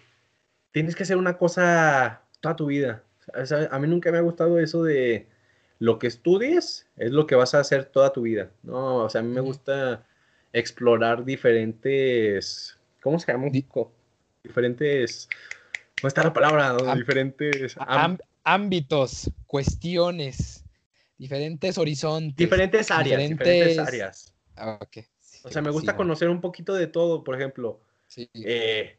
tienes 0.71 0.95
que 0.95 1.03
hacer 1.03 1.17
una 1.17 1.37
cosa 1.37 2.21
toda 2.39 2.55
tu 2.55 2.67
vida. 2.67 3.03
A 3.71 3.79
mí 3.79 3.87
nunca 3.87 4.11
me 4.11 4.17
ha 4.17 4.21
gustado 4.21 4.59
eso 4.59 4.83
de 4.83 5.27
lo 5.79 5.99
que 5.99 6.07
estudies 6.07 6.87
es 6.95 7.11
lo 7.11 7.27
que 7.27 7.35
vas 7.35 7.53
a 7.53 7.59
hacer 7.59 7.85
toda 7.85 8.13
tu 8.13 8.21
vida. 8.21 8.51
No, 8.63 8.97
o 8.97 9.09
sea, 9.09 9.21
a 9.21 9.23
mí 9.23 9.33
me 9.33 9.41
gusta 9.41 10.05
explorar 10.53 11.25
diferentes, 11.25 12.77
¿cómo 13.03 13.19
se 13.19 13.31
llama? 13.31 13.49
diferentes, 14.43 15.29
¿cómo 15.99 16.07
está 16.07 16.23
la 16.23 16.33
palabra? 16.33 16.95
diferentes 16.95 17.75
ámbitos, 18.43 19.29
cuestiones, 19.45 20.63
diferentes 21.17 21.77
horizontes. 21.77 22.35
Diferentes 22.37 22.89
áreas, 22.89 23.29
diferentes, 23.29 23.77
áreas. 23.77 24.33
Ah, 24.55 24.79
o 25.43 25.51
sea, 25.51 25.61
me 25.61 25.69
gusta 25.69 25.95
conocer 25.95 26.29
un 26.29 26.41
poquito 26.41 26.73
de 26.73 26.87
todo, 26.87 27.23
por 27.23 27.35
ejemplo. 27.35 27.81
Eh, 28.33 28.95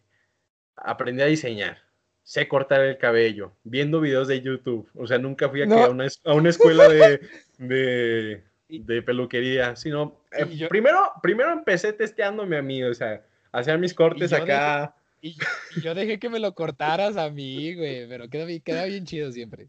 aprendí 0.76 1.22
a 1.22 1.26
diseñar, 1.26 1.78
sé 2.22 2.48
cortar 2.48 2.80
el 2.82 2.98
cabello, 2.98 3.52
viendo 3.64 4.00
videos 4.00 4.28
de 4.28 4.40
YouTube. 4.40 4.88
O 4.94 5.06
sea, 5.06 5.18
nunca 5.18 5.48
fui 5.48 5.62
a, 5.62 5.66
una, 5.66 6.08
a 6.24 6.34
una, 6.34 6.50
escuela 6.50 6.88
de, 6.88 7.20
de, 8.68 9.02
peluquería, 9.02 9.76
sino 9.76 10.20
eh, 10.32 10.66
primero, 10.68 11.12
primero 11.22 11.52
empecé 11.52 11.92
testeándome 11.92 12.56
a 12.56 12.62
mí, 12.62 12.82
o 12.82 12.92
sea, 12.92 13.22
hacía 13.54 13.78
mis 13.78 13.94
cortes 13.94 14.32
acá. 14.32 14.94
y, 15.22 15.36
yo 15.82 15.94
dejé 15.94 16.18
que 16.18 16.28
me 16.28 16.40
lo 16.40 16.54
cortaras 16.54 17.16
a 17.16 17.30
mí, 17.30 17.74
güey, 17.74 18.08
pero 18.08 18.28
queda, 18.28 18.46
queda 18.60 18.84
bien 18.84 19.04
chido 19.06 19.32
siempre. 19.32 19.68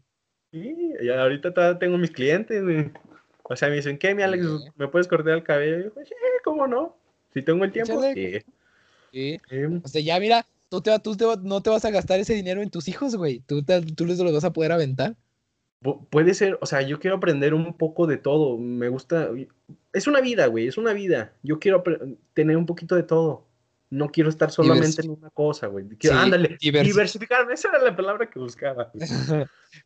Sí, 0.52 0.92
y 1.00 1.08
ahorita 1.08 1.78
tengo 1.78 1.98
mis 1.98 2.10
clientes, 2.10 2.62
güey. 2.62 2.90
O 3.42 3.56
sea, 3.56 3.68
me 3.68 3.76
dicen, 3.76 3.98
¿qué, 3.98 4.14
mi 4.14 4.22
Alex? 4.22 4.44
¿Me 4.76 4.88
puedes 4.88 5.06
cortar 5.06 5.34
el 5.34 5.42
cabello? 5.42 5.78
Y 5.78 5.84
yo, 5.84 5.92
sí, 6.04 6.14
¿cómo 6.44 6.66
no? 6.66 6.96
Si 7.32 7.42
tengo 7.42 7.64
el 7.64 7.72
tiempo, 7.72 8.02
sí. 8.14 8.38
Sí. 9.12 9.38
O 9.82 9.88
sea, 9.88 10.02
ya 10.02 10.18
mira, 10.18 10.46
tú, 10.68 10.80
te, 10.80 10.98
tú 10.98 11.16
no 11.42 11.62
te 11.62 11.70
vas 11.70 11.84
a 11.84 11.90
gastar 11.90 12.18
ese 12.18 12.34
dinero 12.34 12.62
en 12.62 12.70
tus 12.70 12.88
hijos, 12.88 13.16
güey. 13.16 13.40
Tú, 13.40 13.64
tú 13.94 14.04
les 14.04 14.18
lo 14.18 14.32
vas 14.32 14.44
a 14.44 14.52
poder 14.52 14.72
aventar. 14.72 15.16
puede 16.10 16.34
ser, 16.34 16.58
o 16.60 16.66
sea, 16.66 16.82
yo 16.82 16.98
quiero 16.98 17.16
aprender 17.16 17.54
un 17.54 17.76
poco 17.76 18.06
de 18.06 18.16
todo. 18.16 18.58
Me 18.58 18.88
gusta. 18.88 19.30
Es 19.92 20.06
una 20.06 20.20
vida, 20.20 20.46
güey, 20.46 20.66
es 20.66 20.76
una 20.76 20.92
vida. 20.92 21.32
Yo 21.42 21.58
quiero 21.60 21.84
tener 22.34 22.56
un 22.56 22.66
poquito 22.66 22.96
de 22.96 23.04
todo. 23.04 23.46
No 23.88 24.08
quiero 24.08 24.30
estar 24.30 24.50
solamente 24.50 25.02
en 25.02 25.10
una 25.10 25.30
cosa, 25.30 25.68
güey. 25.68 25.86
ándale, 26.12 26.58
diversificarme. 26.60 27.54
Esa 27.54 27.68
era 27.68 27.82
la 27.82 27.94
palabra 27.94 28.28
que 28.28 28.38
buscaba. 28.38 28.90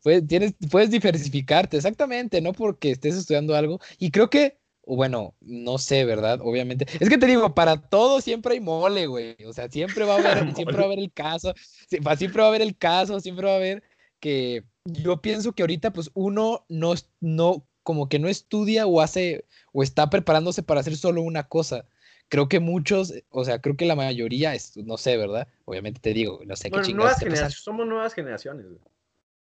pues, 0.03 0.27
tienes, 0.29 0.55
puedes 0.71 0.91
diversificarte, 0.91 1.77
exactamente, 1.77 2.41
no 2.41 2.53
porque 2.53 2.93
estés 2.93 3.17
estudiando 3.17 3.55
algo. 3.55 3.79
Y 3.99 4.11
creo 4.11 4.31
que 4.31 4.61
bueno, 4.97 5.35
no 5.41 5.79
sé, 5.79 6.05
¿verdad? 6.05 6.41
Obviamente. 6.43 6.87
Es 6.99 7.09
que 7.09 7.19
te 7.19 7.27
digo, 7.27 7.55
para 7.55 7.81
todo 7.81 8.21
siempre 8.21 8.55
hay 8.55 8.61
mole, 8.61 9.07
güey. 9.07 9.37
O 9.47 9.53
sea, 9.53 9.69
siempre 9.69 10.05
va 10.05 10.17
a 10.17 10.19
haber, 10.19 10.55
siempre 10.57 10.77
va 10.77 10.83
a 10.83 10.87
haber 10.87 10.99
el 10.99 11.13
caso, 11.13 11.55
siempre 11.87 12.41
va 12.41 12.47
a 12.47 12.49
haber 12.49 12.63
el 12.63 12.77
caso, 12.77 13.21
siempre 13.21 13.47
va 13.47 13.53
a 13.53 13.57
haber 13.57 13.83
que 14.19 14.65
yo 14.85 15.21
pienso 15.21 15.53
que 15.53 15.63
ahorita 15.63 15.93
pues 15.93 16.11
uno 16.15 16.65
no, 16.69 16.95
no, 17.21 17.67
como 17.83 18.09
que 18.09 18.19
no 18.19 18.29
estudia 18.29 18.87
o 18.87 19.01
hace, 19.01 19.47
o 19.73 19.83
está 19.83 20.11
preparándose 20.11 20.63
para 20.63 20.81
hacer 20.81 20.97
solo 20.97 21.23
una 21.23 21.49
cosa. 21.49 21.87
Creo 22.31 22.49
que 22.49 22.61
muchos, 22.61 23.13
o 23.29 23.45
sea, 23.45 23.61
creo 23.61 23.77
que 23.77 23.85
la 23.85 23.97
mayoría, 23.97 24.55
es, 24.55 24.77
no 24.79 24.97
sé, 24.97 25.19
¿verdad? 25.19 25.49
Obviamente 25.67 26.01
te 26.01 26.15
digo, 26.15 26.41
no 26.47 26.57
sé 26.57 26.71
qué 26.71 26.81
chingados. 26.81 27.19
somos 27.55 27.87
nuevas 27.87 28.15
generaciones. 28.15 28.67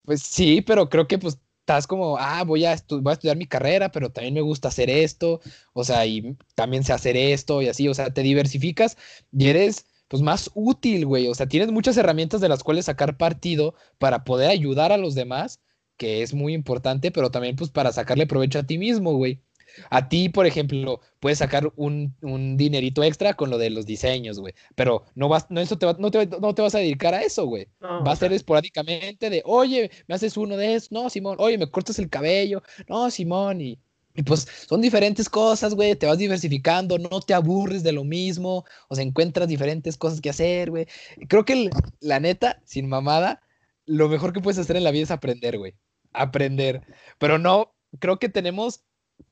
Pues 0.04 0.24
sí, 0.24 0.62
pero 0.62 0.90
creo 0.90 1.08
que 1.08 1.20
pues 1.20 1.38
estás 1.68 1.86
como, 1.86 2.18
ah, 2.18 2.46
voy 2.46 2.64
a, 2.64 2.78
voy 2.90 3.12
a 3.12 3.14
estudiar 3.14 3.36
mi 3.36 3.46
carrera, 3.46 3.92
pero 3.92 4.10
también 4.10 4.34
me 4.34 4.42
gusta 4.42 4.70
hacer 4.70 4.90
esto, 4.90 5.42
o 5.74 5.84
sea, 5.84 6.06
y 6.06 6.38
también 6.56 6.86
sé 6.86 6.94
hacer 6.94 7.18
esto 7.18 7.62
y 7.62 7.68
así, 7.68 7.90
o 7.90 7.94
sea, 7.94 8.10
te 8.14 8.22
diversificas 8.22 8.98
y 9.34 9.50
eres 9.50 9.86
pues 10.08 10.24
más 10.24 10.50
útil, 10.54 11.06
güey, 11.06 11.28
o 11.28 11.36
sea, 11.36 11.48
tienes 11.48 11.70
muchas 11.74 11.98
herramientas 11.98 12.40
de 12.40 12.48
las 12.48 12.64
cuales 12.64 12.86
sacar 12.86 13.18
partido 13.18 13.76
para 13.98 14.24
poder 14.24 14.50
ayudar 14.50 14.94
a 14.94 14.98
los 14.98 15.14
demás, 15.14 15.60
que 15.98 16.22
es 16.22 16.34
muy 16.34 16.54
importante, 16.54 17.12
pero 17.12 17.32
también 17.32 17.58
pues 17.58 17.70
para 17.70 17.92
sacarle 17.92 18.28
provecho 18.28 18.60
a 18.60 18.64
ti 18.64 18.78
mismo, 18.78 19.16
güey. 19.16 19.42
A 19.90 20.10
ti, 20.10 20.30
por 20.30 20.46
ejemplo, 20.46 21.02
puedes 21.20 21.40
sacar 21.40 21.72
un, 21.76 22.16
dinerito 22.58 23.04
extra 23.04 23.34
con 23.34 23.50
lo 23.50 23.58
de 23.58 23.70
los 23.70 23.86
diseños, 23.86 24.40
güey. 24.40 24.54
Pero 24.76 25.04
no 25.16 25.30
vas, 25.30 25.48
no, 25.50 25.62
eso 25.62 25.78
te 25.78 25.86
no, 25.98 26.12
te, 26.12 26.28
no 26.28 26.54
te 26.56 26.62
vas 26.62 26.76
a 26.76 26.80
dedicar 26.80 27.14
a 27.14 27.22
eso, 27.22 27.46
güey. 27.46 27.68
va 27.82 28.12
a 28.12 28.16
ser 28.16 28.34
esporádicamente 28.34 29.30
de, 29.30 29.42
oye, 29.46 29.92
me 30.08 30.16
haces 30.16 30.38
uno 30.38 30.58
de 30.58 30.76
esos, 30.76 30.92
no, 30.92 31.10
Simón, 31.10 31.38
oye, 31.40 31.58
me 31.58 31.70
cortas 31.70 32.00
el 32.00 32.10
cabello, 32.10 32.62
no, 32.88 33.10
Simón, 33.10 33.62
y, 33.62 33.80
y 34.18 34.24
pues 34.24 34.48
son 34.68 34.82
diferentes 34.82 35.30
cosas, 35.30 35.76
güey, 35.76 35.96
te 35.96 36.08
vas 36.08 36.18
diversificando, 36.18 36.98
no 36.98 37.22
te 37.22 37.36
aburres 37.36 37.84
de 37.84 37.92
lo 37.92 38.04
mismo, 38.04 38.66
o 38.90 38.96
sea, 38.96 39.04
encuentras 39.04 39.48
diferentes 39.48 39.96
cosas 39.96 40.22
que 40.22 40.32
hacer, 40.32 40.72
güey. 40.72 40.88
Creo 41.28 41.46
que 41.46 41.70
la 42.00 42.20
neta, 42.20 42.60
sin 42.66 42.90
mamada, 42.90 43.44
lo 43.86 44.10
mejor 44.10 44.34
que 44.34 44.42
puedes 44.42 44.58
hacer 44.58 44.76
en 44.76 44.84
la 44.84 44.92
vida 44.92 45.04
es 45.04 45.12
aprender, 45.12 45.60
güey. 45.60 45.76
Aprender. 46.14 46.82
Pero 47.20 47.38
no, 47.38 47.76
creo 48.00 48.18
que 48.18 48.28
tenemos 48.28 48.82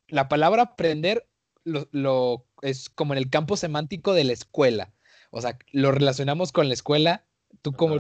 la 0.07 0.27
palabra 0.27 0.63
aprender 0.63 1.27
lo, 1.63 2.45
es 2.61 2.89
como 2.89 3.13
en 3.13 3.17
el 3.17 3.29
campo 3.29 3.57
semántico 3.57 4.13
de 4.13 4.23
la 4.23 4.33
escuela. 4.33 4.93
O 5.31 5.41
sea, 5.41 5.57
lo 5.71 5.91
relacionamos 5.91 6.51
con 6.51 6.67
la 6.67 6.73
escuela. 6.73 7.25
Tú 7.61 7.73
como... 7.73 7.97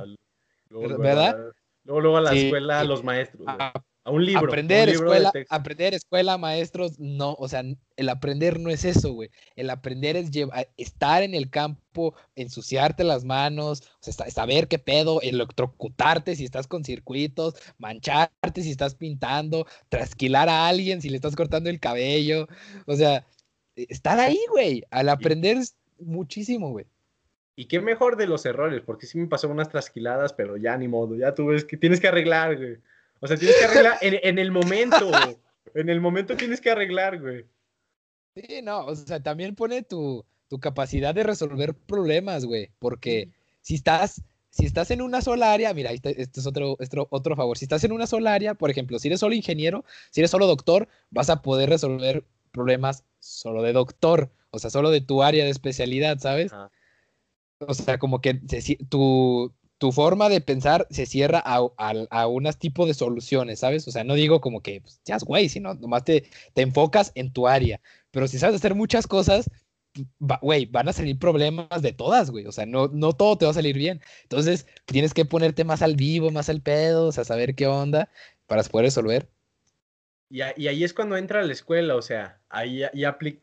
¿Verdad? 0.69 1.37
luego, 1.83 2.01
luego 2.01 2.17
a 2.17 2.21
la 2.21 2.33
escuela, 2.33 2.79
a 2.79 2.83
los 2.83 3.03
maestros. 3.03 3.43
A, 3.47 3.73
un 4.11 4.25
libro. 4.25 4.45
Aprender, 4.45 4.89
escuela, 4.89 5.31
aprender, 5.49 5.93
escuela, 5.93 6.37
maestros, 6.37 6.99
no. 6.99 7.35
O 7.39 7.47
sea, 7.47 7.63
el 7.95 8.09
aprender 8.09 8.59
no 8.59 8.69
es 8.69 8.85
eso, 8.85 9.13
güey. 9.13 9.31
El 9.55 9.69
aprender 9.69 10.15
es 10.15 10.29
estar 10.77 11.23
en 11.23 11.33
el 11.33 11.49
campo, 11.49 12.15
ensuciarte 12.35 13.03
las 13.03 13.25
manos, 13.25 13.81
o 13.99 14.11
sea, 14.11 14.29
saber 14.29 14.67
qué 14.67 14.77
pedo, 14.77 15.21
electrocutarte 15.21 16.35
si 16.35 16.45
estás 16.45 16.67
con 16.67 16.83
circuitos, 16.83 17.55
mancharte 17.77 18.61
si 18.61 18.71
estás 18.71 18.95
pintando, 18.95 19.65
trasquilar 19.89 20.49
a 20.49 20.67
alguien 20.67 21.01
si 21.01 21.09
le 21.09 21.15
estás 21.15 21.35
cortando 21.35 21.69
el 21.69 21.79
cabello. 21.79 22.47
O 22.85 22.95
sea, 22.95 23.25
estar 23.75 24.19
ahí, 24.19 24.39
güey. 24.51 24.83
Al 24.91 25.09
aprender 25.09 25.57
es 25.57 25.77
muchísimo, 25.99 26.69
güey. 26.71 26.85
Y 27.57 27.65
qué 27.65 27.79
mejor 27.79 28.17
de 28.17 28.27
los 28.27 28.45
errores, 28.45 28.81
porque 28.85 29.05
sí 29.07 29.17
me 29.17 29.27
pasó 29.27 29.47
unas 29.47 29.69
trasquiladas, 29.69 30.33
pero 30.33 30.57
ya 30.57 30.77
ni 30.77 30.89
modo, 30.89 31.15
ya 31.15 31.33
tú 31.33 31.47
ves 31.47 31.63
que 31.63 31.77
tienes 31.77 32.01
que 32.01 32.09
arreglar, 32.09 32.57
güey. 32.57 32.77
O 33.25 33.27
sea, 33.27 33.37
tienes 33.37 33.57
que 33.57 33.65
arreglar 33.65 33.97
en, 34.01 34.19
en 34.21 34.37
el 34.37 34.51
momento, 34.51 35.11
en 35.73 35.89
el 35.89 35.99
momento 35.99 36.37
tienes 36.37 36.61
que 36.61 36.69
arreglar, 36.69 37.19
güey. 37.19 37.45
Sí, 38.35 38.61
no, 38.61 38.85
o 38.85 38.95
sea, 38.95 39.23
también 39.23 39.55
pone 39.55 39.81
tu, 39.81 40.23
capacidad 40.61 41.15
de 41.15 41.23
resolver 41.23 41.73
problemas, 41.73 42.45
güey, 42.45 42.69
porque 42.77 43.31
si 43.61 43.75
estás, 43.75 44.21
si 44.51 44.65
estás 44.65 44.91
en 44.91 45.01
una 45.01 45.21
sola 45.21 45.51
área, 45.51 45.73
mira, 45.73 45.91
este, 45.91 46.21
es 46.21 46.45
otro, 46.45 46.77
otro 47.09 47.35
favor, 47.35 47.57
si 47.57 47.65
estás 47.65 47.83
en 47.83 47.91
una 47.91 48.05
sola 48.05 48.33
área, 48.33 48.53
por 48.53 48.69
ejemplo, 48.69 48.99
si 48.99 49.07
eres 49.07 49.19
solo 49.19 49.33
ingeniero, 49.33 49.83
si 50.11 50.21
eres 50.21 50.31
solo 50.31 50.45
doctor, 50.45 50.87
vas 51.09 51.31
a 51.31 51.41
poder 51.41 51.69
resolver 51.69 52.25
problemas 52.51 53.03
solo 53.19 53.63
de 53.63 53.73
doctor, 53.73 54.31
o 54.51 54.59
sea, 54.59 54.69
solo 54.69 54.91
de 54.91 55.01
tu 55.01 55.23
área 55.23 55.43
de 55.43 55.49
especialidad, 55.49 56.19
¿sabes? 56.19 56.51
O 57.57 57.73
sea, 57.73 57.97
como 57.97 58.21
que 58.21 58.35
tu, 58.89 59.51
tu 59.85 59.91
forma 59.91 60.29
de 60.29 60.41
pensar 60.41 60.87
se 60.89 61.05
cierra 61.05 61.43
a, 61.45 61.59
a, 62.09 62.25
unas 62.25 62.57
tipo 62.57 62.87
de 62.87 62.95
soluciones, 62.95 63.59
¿sabes? 63.59 63.87
O 63.87 63.91
sea, 63.91 64.03
no 64.03 64.15
digo 64.15 64.41
como 64.41 64.61
que 64.61 64.81
pues, 64.81 64.99
seas 65.03 65.23
güey, 65.23 65.47
sino 65.47 65.75
nomás 65.75 66.03
te, 66.03 66.27
te 66.55 66.63
enfocas 66.63 67.11
en 67.13 67.31
tu 67.31 67.47
área. 67.47 67.79
Pero 68.09 68.27
si 68.27 68.39
sabes 68.39 68.55
hacer 68.55 68.73
muchas 68.73 69.05
cosas, 69.05 69.47
güey, 70.41 70.65
van 70.65 70.89
a 70.89 70.93
salir 70.93 71.19
problemas 71.19 71.83
de 71.83 71.93
todas, 71.93 72.31
güey. 72.31 72.47
O 72.47 72.51
sea, 72.51 72.65
no, 72.65 72.87
no 72.87 73.13
todo 73.13 73.37
te 73.37 73.45
va 73.45 73.51
a 73.51 73.53
salir 73.53 73.77
bien. 73.77 74.01
Entonces, 74.23 74.65
tienes 74.85 75.13
que 75.13 75.23
ponerte 75.23 75.63
más 75.63 75.83
al 75.83 75.95
vivo, 75.95 76.31
más 76.31 76.49
al 76.49 76.63
pedo, 76.63 77.05
o 77.05 77.11
sea, 77.11 77.23
saber 77.23 77.53
qué 77.53 77.67
onda 77.67 78.09
para 78.47 78.63
poder 78.63 78.85
resolver. 78.85 79.29
Y, 80.31 80.39
y 80.57 80.67
ahí 80.67 80.83
es 80.83 80.95
cuando 80.95 81.15
entra 81.15 81.43
la 81.43 81.53
escuela, 81.53 81.95
o 81.95 82.01
sea, 82.01 82.39
ahí, 82.49 82.81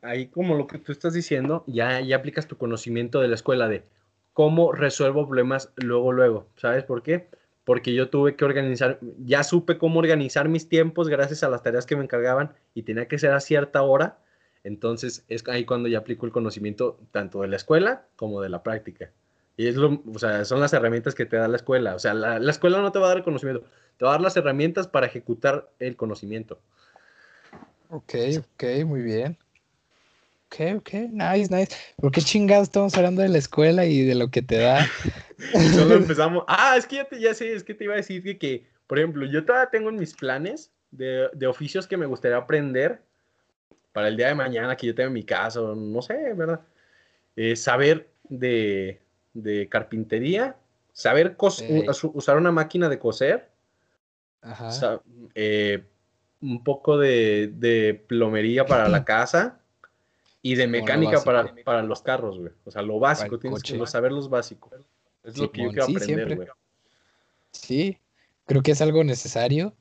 ahí 0.03 0.27
como 0.27 0.57
lo 0.57 0.67
que 0.67 0.79
tú 0.79 0.91
estás 0.91 1.15
diciendo, 1.15 1.63
ya, 1.69 2.01
ya 2.01 2.17
aplicas 2.17 2.49
tu 2.49 2.57
conocimiento 2.57 3.21
de 3.21 3.29
la 3.29 3.37
escuela 3.37 3.69
de 3.69 3.85
cómo 4.33 4.73
resuelvo 4.73 5.27
problemas 5.27 5.73
luego, 5.77 6.13
luego. 6.13 6.47
¿Sabes 6.57 6.85
por 6.85 7.03
qué? 7.03 7.29
Porque 7.65 7.95
yo 7.95 8.11
tuve 8.11 8.37
que 8.37 8.45
organizar, 8.45 8.99
ya 9.19 9.45
supe 9.45 9.79
cómo 9.79 10.01
organizar 10.01 10.49
mis 10.49 10.69
tiempos 10.69 11.09
gracias 11.09 11.43
a 11.43 11.49
las 11.49 11.63
tareas 11.63 11.87
que 11.87 11.97
me 11.97 12.05
encargaban 12.05 12.53
y 12.75 12.83
tenía 12.83 13.07
que 13.09 13.19
ser 13.19 13.33
a 13.33 13.41
cierta 13.41 13.83
hora 13.83 14.19
entonces 14.65 15.25
es 15.29 15.47
ahí 15.49 15.65
cuando 15.65 15.89
ya 15.89 15.99
aplico 15.99 16.27
el 16.27 16.33
conocimiento 16.33 16.99
tanto 17.11 17.43
de 17.43 17.49
la 17.49 17.57
escuela 17.57 18.07
como 18.17 18.41
de 18.41 18.49
la 18.49 18.63
práctica. 18.63 19.11
Y 19.57 19.67
es 19.67 19.77
lo, 19.77 20.03
o 20.13 20.19
sea, 20.19 20.45
son 20.45 20.61
las 20.61 20.73
herramientas 20.73 21.15
que 21.15 21.27
te 21.27 21.37
da 21.37 21.49
la 21.49 21.57
escuela. 21.57 21.95
O 21.95 21.99
sea, 21.99 22.15
la, 22.15 22.39
escuela 22.51 22.81
no 22.81 22.93
te 22.93 22.99
va 22.99 23.07
a 23.07 23.09
dar 23.09 23.19
el 23.19 23.25
conocimiento, 23.25 23.67
te 23.97 24.05
va 24.05 24.13
a 24.13 24.15
dar 24.15 24.21
las 24.21 24.37
herramientas 24.37 24.89
para 24.89 25.07
ejecutar 25.07 25.71
el 25.79 25.97
conocimiento. 25.97 26.61
Ok, 27.91 28.15
ok, 28.39 28.65
muy 28.87 29.03
bien. 29.03 29.37
Ok, 30.53 30.77
ok, 30.77 30.93
nice, 31.13 31.49
nice. 31.51 31.75
¿Por 31.97 32.13
qué 32.13 32.21
chingados 32.21 32.65
estamos 32.65 32.95
hablando 32.95 33.23
de 33.23 33.31
la 33.31 33.39
escuela 33.39 33.87
y 33.87 34.03
de 34.03 34.15
lo 34.15 34.31
que 34.31 34.43
te 34.43 34.59
da? 34.59 34.87
Solo 35.75 35.95
empezamos. 35.97 36.45
Ah, 36.47 36.77
es 36.77 36.87
que 36.87 36.97
ya, 36.97 37.05
te, 37.09 37.19
ya 37.19 37.33
sé, 37.33 37.55
es 37.55 37.65
que 37.65 37.73
te 37.73 37.85
iba 37.85 37.95
a 37.95 37.97
decir 37.97 38.39
que, 38.39 38.67
por 38.87 38.99
ejemplo, 38.99 39.25
yo 39.25 39.47
todavía 39.47 39.71
tengo 39.71 39.89
en 39.89 39.97
mis 39.97 40.13
planes 40.13 40.71
de, 40.91 41.31
de 41.33 41.47
oficios 41.47 41.87
que 41.87 41.97
me 41.97 42.05
gustaría 42.05 42.37
aprender 42.37 43.01
para 43.93 44.09
el 44.09 44.17
día 44.19 44.29
de 44.29 44.35
mañana 44.35 44.77
que 44.77 44.89
yo 44.89 44.95
tenga 44.95 45.09
mi 45.09 45.23
casa, 45.23 45.61
no 45.75 46.03
sé, 46.03 46.35
¿verdad? 46.35 46.61
Eh, 47.35 47.57
saber 47.57 48.11
de, 48.29 49.01
carpintería, 49.71 50.57
saber 50.93 51.35
usar 51.39 52.37
una 52.37 52.53
máquina 52.53 52.91
de 52.91 52.99
coser, 52.99 53.49
eh, 55.35 55.83
un 56.43 56.63
poco 56.63 56.99
de, 56.99 58.05
plomería 58.07 58.67
para 58.67 58.91
la 58.91 59.03
casa 59.07 59.62
y 60.43 60.57
de 60.57 60.67
mecánica 60.67 61.23
para, 61.23 61.55
para, 61.65 61.83
los 61.83 62.03
carros, 62.03 62.39
güey. 62.39 62.53
O 62.65 62.71
sea, 62.71 62.83
lo 62.83 62.99
básico, 62.99 63.39
tienes 63.39 63.63
que 63.63 63.87
saber 63.87 64.13
los 64.13 64.29
básicos. 64.29 64.73
Es 65.25 65.39
lo 65.39 65.51
que 65.51 65.63
yo 65.63 65.69
quiero 65.71 65.85
aprender, 65.85 66.37
güey. 66.37 66.49
Sí, 67.53 67.99
creo 68.47 68.63
que 68.63 68.73
es 68.73 68.81
algo 68.81 69.05
necesario 69.05 69.75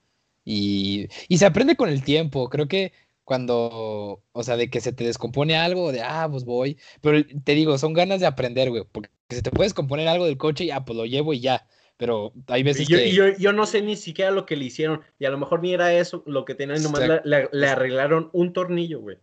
y, 0.45 1.07
y 1.27 1.37
se 1.37 1.45
aprende 1.45 1.75
con 1.75 1.89
el 1.89 2.03
tiempo. 2.03 2.49
Creo 2.49 2.67
que 2.67 2.93
cuando, 3.23 4.23
o 4.31 4.43
sea, 4.43 4.57
de 4.57 4.69
que 4.69 4.81
se 4.81 4.93
te 4.93 5.03
descompone 5.03 5.55
algo, 5.55 5.91
de, 5.91 6.01
ah, 6.01 6.27
pues 6.29 6.43
voy. 6.43 6.77
Pero 7.01 7.25
te 7.43 7.55
digo, 7.55 7.77
son 7.77 7.93
ganas 7.93 8.19
de 8.19 8.27
aprender, 8.27 8.69
güey, 8.69 8.83
porque 8.91 9.09
que 9.31 9.37
se 9.37 9.41
te 9.41 9.51
puedes 9.51 9.73
componer 9.73 10.09
algo 10.09 10.25
del 10.25 10.37
coche, 10.37 10.65
ya, 10.65 10.83
pues 10.83 10.97
lo 10.97 11.05
llevo 11.05 11.33
y 11.33 11.39
ya. 11.39 11.65
Pero 11.95 12.33
hay 12.47 12.63
veces 12.63 12.87
yo, 12.87 12.97
que... 12.97 13.11
Yo, 13.11 13.29
yo, 13.37 13.53
no 13.53 13.65
sé 13.65 13.81
ni 13.81 13.95
siquiera 13.95 14.31
lo 14.31 14.45
que 14.45 14.57
le 14.57 14.65
hicieron. 14.65 15.01
Y 15.19 15.25
a 15.25 15.29
lo 15.29 15.37
mejor 15.37 15.61
ni 15.61 15.73
era 15.73 15.93
eso 15.93 16.23
lo 16.25 16.43
que 16.43 16.55
tenían, 16.55 16.83
nomás 16.83 17.03
le, 17.23 17.47
le, 17.51 17.67
arreglaron 17.67 18.29
un 18.33 18.51
tornillo, 18.51 18.99
güey. 18.99 19.17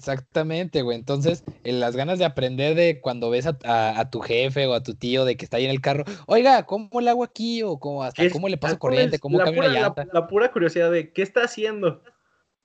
Exactamente, 0.00 0.80
güey. 0.80 0.96
Entonces, 0.96 1.44
en 1.62 1.78
las 1.78 1.94
ganas 1.94 2.18
de 2.18 2.24
aprender 2.24 2.74
de 2.74 3.02
cuando 3.02 3.28
ves 3.28 3.46
a, 3.46 3.58
a, 4.00 4.10
tu 4.10 4.20
jefe 4.20 4.66
o 4.66 4.72
a 4.72 4.82
tu 4.82 4.94
tío 4.94 5.26
de 5.26 5.36
que 5.36 5.44
está 5.44 5.58
ahí 5.58 5.66
en 5.66 5.70
el 5.70 5.82
carro, 5.82 6.04
oiga, 6.26 6.64
¿cómo 6.64 7.02
le 7.02 7.10
hago 7.10 7.22
aquí? 7.22 7.62
O 7.62 7.78
cómo, 7.78 8.02
hasta, 8.02 8.30
¿cómo 8.30 8.48
le 8.48 8.56
paso 8.56 8.78
corriente? 8.78 9.18
¿Cómo 9.18 9.36
cambio 9.36 9.62
la 9.62 9.68
llanta? 9.68 10.06
La, 10.10 10.26
pura 10.26 10.50
curiosidad 10.50 10.90
de 10.90 11.12
qué 11.12 11.20
está 11.20 11.42
haciendo. 11.42 12.02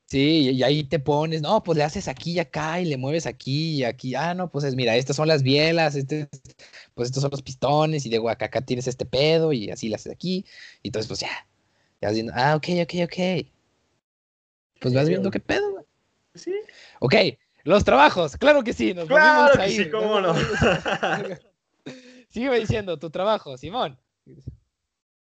Sí, 0.06 0.52
y 0.52 0.64
ahí 0.64 0.86
te 0.86 0.98
pones, 1.00 1.42
no, 1.42 1.62
pues 1.62 1.78
le 1.78 1.84
haces 1.84 2.08
aquí 2.08 2.32
y 2.32 2.40
acá 2.40 2.80
y 2.80 2.86
le 2.86 2.96
mueves 2.96 3.26
aquí 3.26 3.80
y 3.80 3.84
aquí. 3.84 4.16
Ah, 4.16 4.34
no, 4.34 4.50
pues 4.50 4.64
es, 4.64 4.76
mira, 4.76 4.96
estas 4.96 5.18
son 5.18 5.28
las 5.28 5.44
bielas, 5.44 5.96
este, 5.96 6.30
pues 6.94 7.10
estos 7.10 7.22
son 7.22 7.32
los 7.32 7.42
pistones 7.42 8.06
y 8.06 8.10
digo, 8.10 8.30
acá, 8.30 8.46
acá 8.46 8.62
tienes 8.62 8.88
este 8.88 9.06
pedo 9.06 9.52
y 9.52 9.72
así 9.72 9.90
le 9.90 9.96
haces 9.96 10.14
aquí. 10.14 10.46
Y 10.84 10.88
entonces, 10.88 11.10
pues 11.10 11.20
ya, 11.20 11.46
ya 12.02 12.08
vas 12.08 12.14
viendo, 12.14 12.32
ah, 12.34 12.56
ok, 12.56 12.68
ok, 12.84 12.94
ok. 13.04 13.48
Pues 14.80 14.94
vas 14.94 15.10
viendo 15.10 15.32
qué 15.32 15.42
pedo. 15.42 15.75
Sí. 16.36 16.54
Ok, 17.00 17.16
los 17.64 17.84
trabajos, 17.84 18.38
claro 18.38 18.64
que 18.64 18.74
sí, 18.74 18.94
nos 18.94 19.08
claro 19.08 19.60
ahí. 19.60 19.72
sí, 19.76 19.90
cómo 19.90 20.22
no. 20.22 20.36
Sigue 22.30 22.54
diciendo 22.60 23.00
tu 23.00 23.10
trabajo, 23.10 23.58
Simón. 23.58 23.98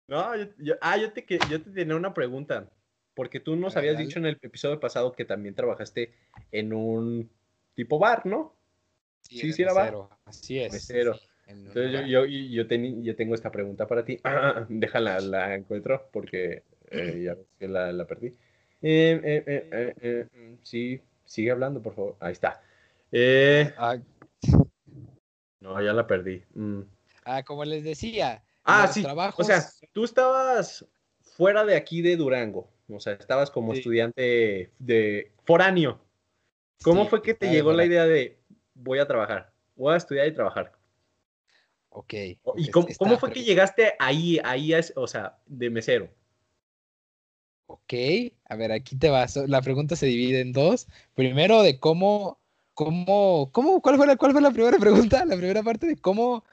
No, 0.08 0.36
yo, 0.36 0.76
ah, 0.82 0.98
yo 0.98 1.14
te, 1.14 1.26
yo 1.50 1.62
te 1.62 1.72
tenía 1.72 1.96
una 1.96 2.14
pregunta. 2.14 2.70
Porque 3.16 3.40
tú 3.40 3.56
nos 3.56 3.78
habías 3.78 3.98
dicho 3.98 4.18
en 4.18 4.26
el 4.26 4.40
episodio 4.42 4.80
pasado 4.80 5.14
que 5.14 5.24
también 5.26 5.54
trabajaste 5.54 6.14
en 6.52 6.74
un 6.74 7.30
tipo 7.76 8.00
bar, 8.00 8.26
¿no? 8.26 8.56
Sí, 9.22 9.54
sí, 9.54 9.62
era 9.62 9.74
bar. 9.74 9.96
Así 10.26 10.60
es. 10.60 10.74
Mesero. 10.74 11.16
Entonces 11.46 11.92
yo, 11.92 12.02
yo, 12.02 12.26
yo, 12.26 12.64
yo, 12.66 13.16
tengo 13.16 13.36
esta 13.36 13.52
pregunta 13.52 13.88
para 13.88 14.04
ti. 14.04 14.20
déjala, 14.70 15.20
la 15.20 15.56
encuentro 15.56 16.10
porque 16.12 16.64
eh, 16.90 17.22
ya 17.24 17.38
que 17.60 17.68
la, 17.68 17.92
la 17.92 18.06
perdí. 18.06 18.34
Eh, 18.84 19.44
eh, 20.02 20.28
mm, 20.32 20.56
sí, 20.62 21.02
sigue 21.26 21.52
hablando, 21.52 21.82
por 21.82 21.96
favor. 21.96 22.18
Ahí 22.20 22.34
está. 22.34 22.62
Ah. 23.78 23.98
No, 25.60 25.82
ya 25.82 25.94
la 25.94 26.06
perdí. 26.06 26.44
Mm. 26.54 26.82
Ah, 27.24 27.44
como 27.44 27.64
les 27.64 27.84
decía. 27.84 28.44
Ah, 28.66 28.88
sí. 28.88 29.06
O 29.38 29.44
sea, 29.44 29.64
tú 29.94 30.04
estabas 30.04 30.86
fuera 31.22 31.66
de 31.66 31.76
aquí 31.76 32.02
de 32.02 32.18
Durango. 32.18 32.70
O 32.90 33.00
sea, 33.00 33.14
estabas 33.14 33.50
como 33.50 33.74
estudiante 33.74 34.72
de 34.78 35.32
foráneo. 35.44 36.00
¿Cómo 36.84 37.08
fue 37.08 37.22
que 37.22 37.34
te 37.34 37.50
llegó 37.50 37.72
la 37.74 37.86
idea 37.86 38.06
de 38.06 38.38
voy 38.74 39.00
a 39.00 39.08
trabajar? 39.08 39.52
Voy 39.76 39.94
a 39.94 39.98
estudiar 39.98 40.28
y 40.28 40.34
trabajar. 40.34 40.74
Ok. 41.90 42.14
¿Y 42.58 42.70
cómo, 42.70 43.18
fue 43.18 43.32
que 43.32 43.44
llegaste 43.44 43.94
ahí, 44.00 44.40
ahí, 44.44 44.74
o 44.96 45.08
sea, 45.08 45.38
de 45.46 45.70
mesero? 45.70 46.10
Ok, 47.66 47.94
a 48.46 48.56
ver, 48.56 48.72
aquí 48.72 48.96
te 48.98 49.10
vas. 49.10 49.36
La 49.48 49.62
pregunta 49.62 49.96
se 49.96 50.06
divide 50.06 50.42
en 50.42 50.52
dos. 50.52 50.88
Primero, 51.16 51.62
de 51.64 51.80
cómo, 51.80 52.40
cómo, 52.74 53.52
cómo, 53.52 53.82
¿cuál 53.82 53.98
fue 53.98 54.08
la, 54.08 54.16
cuál 54.16 54.32
fue 54.34 54.42
la 54.42 54.52
primera 54.52 54.78
pregunta? 54.80 55.26
La 55.26 55.36
primera 55.36 55.64
parte 55.64 55.88
de 55.88 55.96
cómo. 55.96 56.44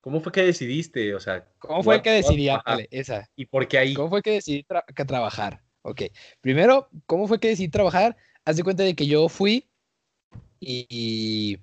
¿Cómo 0.00 0.20
fue 0.20 0.32
que 0.32 0.42
decidiste? 0.42 1.14
O 1.14 1.20
sea, 1.20 1.46
¿cómo 1.58 1.82
fue 1.82 2.02
que 2.02 2.10
decidí? 2.10 2.48
esa. 2.90 3.28
¿Y 3.36 3.46
por 3.46 3.66
qué 3.66 3.78
ahí? 3.78 3.94
¿Cómo 3.94 4.10
fue 4.10 4.22
que 4.22 4.32
decidí 4.32 4.64
trabajar? 5.06 5.62
Ok. 5.82 6.02
Primero, 6.40 6.88
¿cómo 7.06 7.26
fue 7.26 7.40
que 7.40 7.48
decidí 7.48 7.68
trabajar? 7.68 8.16
Haz 8.44 8.56
de 8.56 8.64
cuenta 8.64 8.84
de 8.84 8.94
que 8.94 9.06
yo 9.06 9.28
fui 9.28 9.68
y 10.60 11.58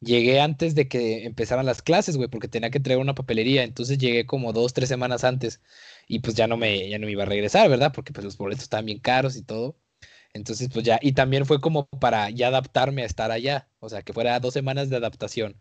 llegué 0.00 0.40
antes 0.40 0.74
de 0.74 0.88
que 0.88 1.24
empezaran 1.24 1.66
las 1.66 1.82
clases, 1.82 2.16
güey, 2.16 2.28
porque 2.28 2.48
tenía 2.48 2.70
que 2.70 2.80
traer 2.80 2.98
una 2.98 3.14
papelería, 3.14 3.62
entonces 3.64 3.98
llegué 3.98 4.26
como 4.26 4.52
dos, 4.52 4.72
tres 4.72 4.88
semanas 4.88 5.24
antes 5.24 5.60
y 6.08 6.20
pues 6.20 6.36
ya 6.36 6.46
no 6.46 6.56
me, 6.56 6.88
ya 6.88 6.98
no 6.98 7.06
me 7.06 7.12
iba 7.12 7.22
a 7.24 7.26
regresar, 7.26 7.68
¿verdad? 7.68 7.92
Porque 7.94 8.12
pues 8.12 8.24
los 8.24 8.36
boletos 8.36 8.64
estaban 8.64 8.86
bien 8.86 8.98
caros 9.00 9.36
y 9.36 9.42
todo. 9.42 9.76
Entonces 10.32 10.70
pues 10.72 10.84
ya, 10.84 10.98
y 11.02 11.12
también 11.12 11.46
fue 11.46 11.60
como 11.60 11.86
para 11.88 12.30
ya 12.30 12.48
adaptarme 12.48 13.02
a 13.02 13.06
estar 13.06 13.30
allá, 13.30 13.68
o 13.80 13.88
sea, 13.88 14.02
que 14.02 14.12
fuera 14.12 14.40
dos 14.40 14.54
semanas 14.54 14.90
de 14.90 14.96
adaptación. 14.96 15.56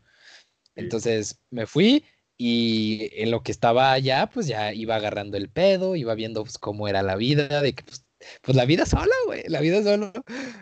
Entonces 0.75 1.39
me 1.51 1.65
fui 1.67 2.05
y 2.37 3.09
en 3.21 3.31
lo 3.31 3.43
que 3.43 3.51
estaba 3.51 3.91
allá, 3.91 4.29
pues 4.33 4.47
ya 4.47 4.73
iba 4.73 4.95
agarrando 4.95 5.37
el 5.37 5.49
pedo, 5.49 5.95
iba 5.95 6.15
viendo 6.15 6.43
pues 6.43 6.57
cómo 6.57 6.87
era 6.87 7.03
la 7.03 7.15
vida, 7.17 7.61
de 7.61 7.73
que 7.73 7.83
pues 7.83 8.05
pues 8.41 8.55
la 8.55 8.65
vida 8.65 8.85
sola, 8.85 9.15
güey, 9.25 9.43
la 9.47 9.61
vida 9.61 9.81
sola, 9.83 10.11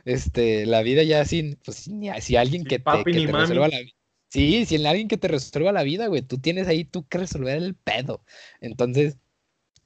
este, 0.05 0.65
la 0.65 0.81
vida 0.81 1.03
ya 1.03 1.25
sin, 1.25 1.57
pues 1.63 1.89
si 2.21 2.35
alguien 2.35 2.63
que 2.63 2.79
te, 2.79 3.03
resuelva 3.03 3.67
la 3.67 3.79
vida. 3.79 3.93
Sí, 4.29 4.65
si 4.65 4.85
alguien 4.85 5.07
que 5.07 5.17
te 5.17 5.27
resuelva 5.27 5.71
la 5.71 5.83
vida, 5.83 6.07
güey, 6.07 6.21
tú 6.21 6.37
tienes 6.37 6.67
ahí 6.67 6.83
tú 6.83 7.07
que 7.07 7.17
resolver 7.17 7.57
el 7.57 7.75
pedo. 7.75 8.23
Entonces, 8.59 9.17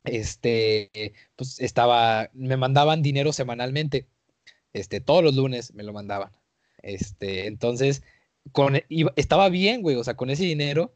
este, 0.03 1.13
pues 1.35 1.59
estaba, 1.59 2.29
me 2.33 2.57
mandaban 2.57 3.01
dinero 3.01 3.33
semanalmente, 3.33 4.07
este, 4.73 4.99
todos 4.99 5.23
los 5.23 5.35
lunes 5.35 5.73
me 5.73 5.83
lo 5.83 5.93
mandaban. 5.93 6.31
Este, 6.81 7.47
entonces, 7.47 8.03
con, 8.51 8.81
estaba 9.15 9.49
bien, 9.49 9.81
güey, 9.81 9.95
o 9.95 10.03
sea, 10.03 10.15
con 10.15 10.29
ese 10.29 10.43
dinero, 10.43 10.95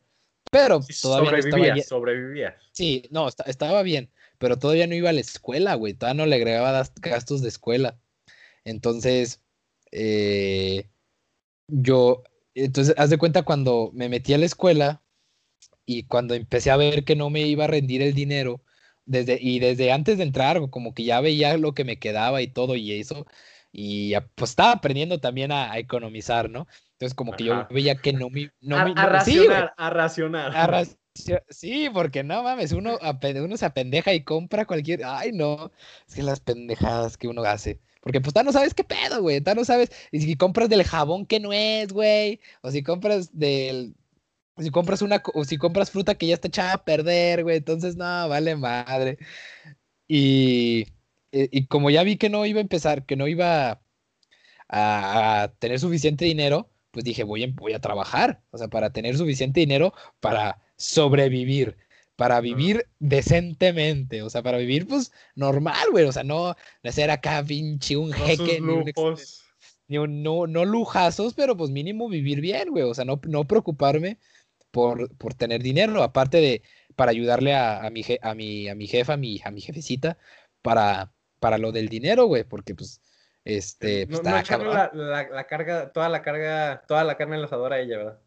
pero 0.51 0.79
todavía 1.01 1.41
sobrevivía, 1.41 1.83
sobrevivía. 1.83 2.57
Sí, 2.71 3.03
no, 3.11 3.27
estaba 3.27 3.83
bien 3.83 4.09
pero 4.45 4.59
todavía 4.59 4.85
no 4.85 4.93
iba 4.93 5.09
a 5.09 5.13
la 5.13 5.21
escuela, 5.21 5.73
güey, 5.73 5.95
todavía 5.95 6.23
no 6.23 6.27
le 6.27 6.35
agregaba 6.35 6.87
gastos 7.01 7.41
de 7.41 7.47
escuela. 7.47 7.97
Entonces, 8.63 9.41
eh, 9.91 10.87
yo, 11.67 12.21
entonces, 12.53 12.93
haz 12.95 13.09
de 13.09 13.17
cuenta 13.17 13.41
cuando 13.41 13.89
me 13.95 14.07
metí 14.07 14.35
a 14.35 14.37
la 14.37 14.45
escuela 14.45 15.01
y 15.83 16.03
cuando 16.03 16.35
empecé 16.35 16.69
a 16.69 16.77
ver 16.77 17.05
que 17.05 17.15
no 17.15 17.31
me 17.31 17.41
iba 17.41 17.63
a 17.63 17.67
rendir 17.67 18.03
el 18.03 18.13
dinero, 18.13 18.61
desde, 19.07 19.39
y 19.41 19.57
desde 19.57 19.91
antes 19.91 20.19
de 20.19 20.25
entrar, 20.25 20.61
como 20.69 20.93
que 20.93 21.05
ya 21.05 21.21
veía 21.21 21.57
lo 21.57 21.73
que 21.73 21.83
me 21.83 21.97
quedaba 21.97 22.43
y 22.43 22.47
todo 22.47 22.75
y 22.75 22.91
eso, 22.91 23.25
y 23.71 24.13
pues 24.35 24.51
estaba 24.51 24.73
aprendiendo 24.73 25.19
también 25.19 25.51
a, 25.51 25.75
economizar, 25.79 26.51
¿no? 26.51 26.67
Entonces 26.91 27.15
como 27.15 27.31
que 27.31 27.45
yo 27.45 27.67
veía 27.71 27.95
que 27.95 28.13
no 28.13 28.29
me... 28.29 28.51
No 28.61 28.77
a, 28.77 28.85
me 28.85 28.93
a, 28.95 29.07
racionar, 29.07 29.73
a 29.75 29.89
racionar, 29.89 30.55
a 30.55 30.67
racionar. 30.67 31.04
Sí, 31.49 31.89
porque 31.93 32.23
no 32.23 32.43
mames, 32.43 32.73
uno, 32.73 32.99
uno 32.99 33.57
se 33.57 33.65
apendeja 33.65 34.13
y 34.13 34.23
compra 34.23 34.65
cualquier. 34.65 35.01
Ay, 35.05 35.31
no. 35.31 35.71
Es 36.07 36.15
que 36.15 36.23
las 36.23 36.41
pendejadas 36.41 37.17
que 37.17 37.27
uno 37.29 37.41
hace. 37.43 37.79
Porque 38.01 38.21
pues 38.21 38.35
no 38.43 38.51
sabes 38.51 38.73
qué 38.73 38.83
pedo, 38.83 39.21
güey. 39.21 39.41
no 39.55 39.65
sabes. 39.65 39.91
Y 40.11 40.21
si 40.21 40.35
compras 40.35 40.69
del 40.69 40.83
jabón 40.83 41.25
que 41.25 41.39
no 41.39 41.53
es, 41.53 41.93
güey. 41.93 42.41
O 42.61 42.71
si 42.71 42.83
compras 42.83 43.29
del. 43.37 43.95
Si 44.59 44.71
compras 44.71 45.01
una. 45.01 45.23
O 45.33 45.45
si 45.45 45.57
compras 45.57 45.91
fruta 45.91 46.15
que 46.15 46.27
ya 46.27 46.35
está 46.35 46.49
echada 46.49 46.73
a 46.73 46.85
perder, 46.85 47.43
güey. 47.43 47.57
Entonces, 47.57 47.95
no, 47.97 48.29
vale 48.29 48.55
madre. 48.55 49.17
Y. 50.07 50.87
Y 51.31 51.67
como 51.67 51.89
ya 51.89 52.03
vi 52.03 52.17
que 52.17 52.29
no 52.29 52.45
iba 52.45 52.59
a 52.59 52.61
empezar, 52.61 53.05
que 53.05 53.15
no 53.17 53.27
iba 53.27 53.81
a, 54.69 55.53
tener 55.59 55.79
suficiente 55.79 56.25
dinero, 56.25 56.69
pues 56.91 57.05
dije, 57.05 57.23
voy 57.23 57.45
voy 57.53 57.73
a 57.73 57.79
trabajar. 57.81 58.41
O 58.51 58.57
sea, 58.57 58.67
para 58.69 58.91
tener 58.91 59.17
suficiente 59.17 59.59
dinero 59.61 59.93
para 60.19 60.64
sobrevivir, 60.77 61.77
para 62.15 62.39
vivir 62.39 62.87
decentemente, 62.99 64.21
o 64.21 64.29
sea, 64.29 64.41
para 64.41 64.57
vivir 64.57 64.87
pues 64.87 65.11
normal, 65.35 65.87
güey, 65.91 66.05
o 66.05 66.11
sea, 66.11 66.23
no, 66.23 66.55
ser 66.83 67.11
acá 67.11 67.43
pinche 67.43 67.97
un 67.97 68.13
jeque, 68.13 68.61
ni 69.87 69.97
un, 69.97 70.23
no, 70.23 70.47
no 70.47 70.65
lujazos, 70.65 71.33
pero 71.33 71.55
pues 71.57 71.69
mínimo 71.71 72.09
vivir 72.09 72.41
bien, 72.41 72.69
güey, 72.69 72.83
o 72.83 72.93
sea, 72.93 73.05
no, 73.05 73.19
no 73.27 73.43
preocuparme 73.45 74.17
por, 74.71 75.15
por 75.17 75.33
tener 75.33 75.61
dinero, 75.61 76.01
aparte 76.01 76.37
de 76.37 76.61
para 76.95 77.11
ayudarle 77.11 77.53
a, 77.53 77.85
a, 77.85 77.89
mi, 77.89 78.03
a, 78.21 78.33
mi, 78.33 78.69
a 78.69 78.75
mi 78.75 78.87
jefa, 78.87 79.13
a 79.13 79.17
mi, 79.17 79.41
a 79.43 79.51
mi 79.51 79.61
jefecita, 79.61 80.17
para, 80.61 81.11
para 81.39 81.57
lo 81.57 81.71
del 81.71 81.89
dinero, 81.89 82.25
güey, 82.25 82.45
porque 82.45 82.73
pues, 82.73 83.01
este, 83.43 84.07
pues, 84.07 84.23
no, 84.23 84.29
la, 84.31 84.37
la, 84.37 84.43
carga, 85.45 85.91
toda 85.91 86.09
la 86.09 86.21
carga, 86.21 86.83
toda 86.87 87.03
la 87.03 87.17
carne 87.17 87.35
enlazadora 87.35 87.75
a 87.75 87.79
ella, 87.79 87.97
¿verdad? 87.97 88.19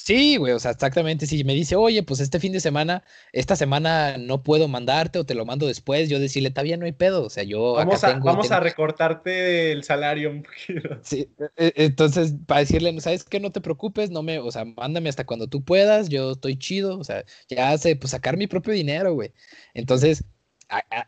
Sí, 0.00 0.36
güey, 0.36 0.52
o 0.54 0.58
sea, 0.58 0.70
exactamente. 0.70 1.26
Si 1.26 1.44
me 1.44 1.54
dice, 1.54 1.76
oye, 1.76 2.02
pues 2.02 2.20
este 2.20 2.40
fin 2.40 2.52
de 2.52 2.60
semana, 2.60 3.02
esta 3.32 3.56
semana 3.56 4.16
no 4.16 4.42
puedo 4.42 4.68
mandarte 4.68 5.18
o 5.18 5.26
te 5.26 5.34
lo 5.34 5.44
mando 5.44 5.66
después, 5.66 6.08
yo 6.08 6.18
decirle, 6.18 6.48
está 6.48 6.62
bien, 6.62 6.80
no 6.80 6.86
hay 6.86 6.92
pedo. 6.92 7.24
O 7.24 7.30
sea, 7.30 7.42
yo. 7.42 7.74
Vamos, 7.74 8.02
a, 8.04 8.18
vamos 8.18 8.50
a 8.50 8.60
recortarte 8.60 9.72
el 9.72 9.84
salario 9.84 10.30
un 10.30 10.44
poquito. 10.44 10.98
Sí, 11.02 11.28
e, 11.56 11.66
e, 11.66 11.72
entonces, 11.84 12.34
para 12.46 12.60
decirle, 12.60 12.98
¿sabes 13.00 13.24
qué? 13.24 13.40
No 13.40 13.50
te 13.52 13.60
preocupes, 13.60 14.10
no 14.10 14.22
me, 14.22 14.38
o 14.38 14.50
sea, 14.50 14.64
mándame 14.64 15.08
hasta 15.08 15.26
cuando 15.26 15.48
tú 15.48 15.62
puedas, 15.62 16.08
yo 16.08 16.32
estoy 16.32 16.56
chido, 16.56 16.98
o 16.98 17.04
sea, 17.04 17.24
ya 17.48 17.76
sé, 17.76 17.96
pues 17.96 18.12
sacar 18.12 18.36
mi 18.36 18.46
propio 18.46 18.72
dinero, 18.72 19.12
güey. 19.12 19.32
Entonces, 19.74 20.24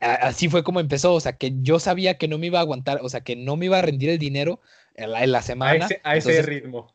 así 0.00 0.48
fue 0.48 0.64
como 0.64 0.80
empezó, 0.80 1.14
o 1.14 1.20
sea, 1.20 1.36
que 1.36 1.52
yo 1.62 1.78
sabía 1.78 2.18
que 2.18 2.28
no 2.28 2.38
me 2.38 2.46
iba 2.46 2.58
a 2.58 2.62
aguantar, 2.62 3.00
o 3.02 3.08
sea, 3.08 3.20
que 3.20 3.36
no 3.36 3.56
me 3.56 3.66
iba 3.66 3.78
a 3.78 3.82
rendir 3.82 4.10
el 4.10 4.18
dinero 4.18 4.60
en 4.94 5.32
la, 5.32 5.42
semana. 5.42 5.88
A 6.02 6.16
ese, 6.16 6.42
ritmo. 6.42 6.94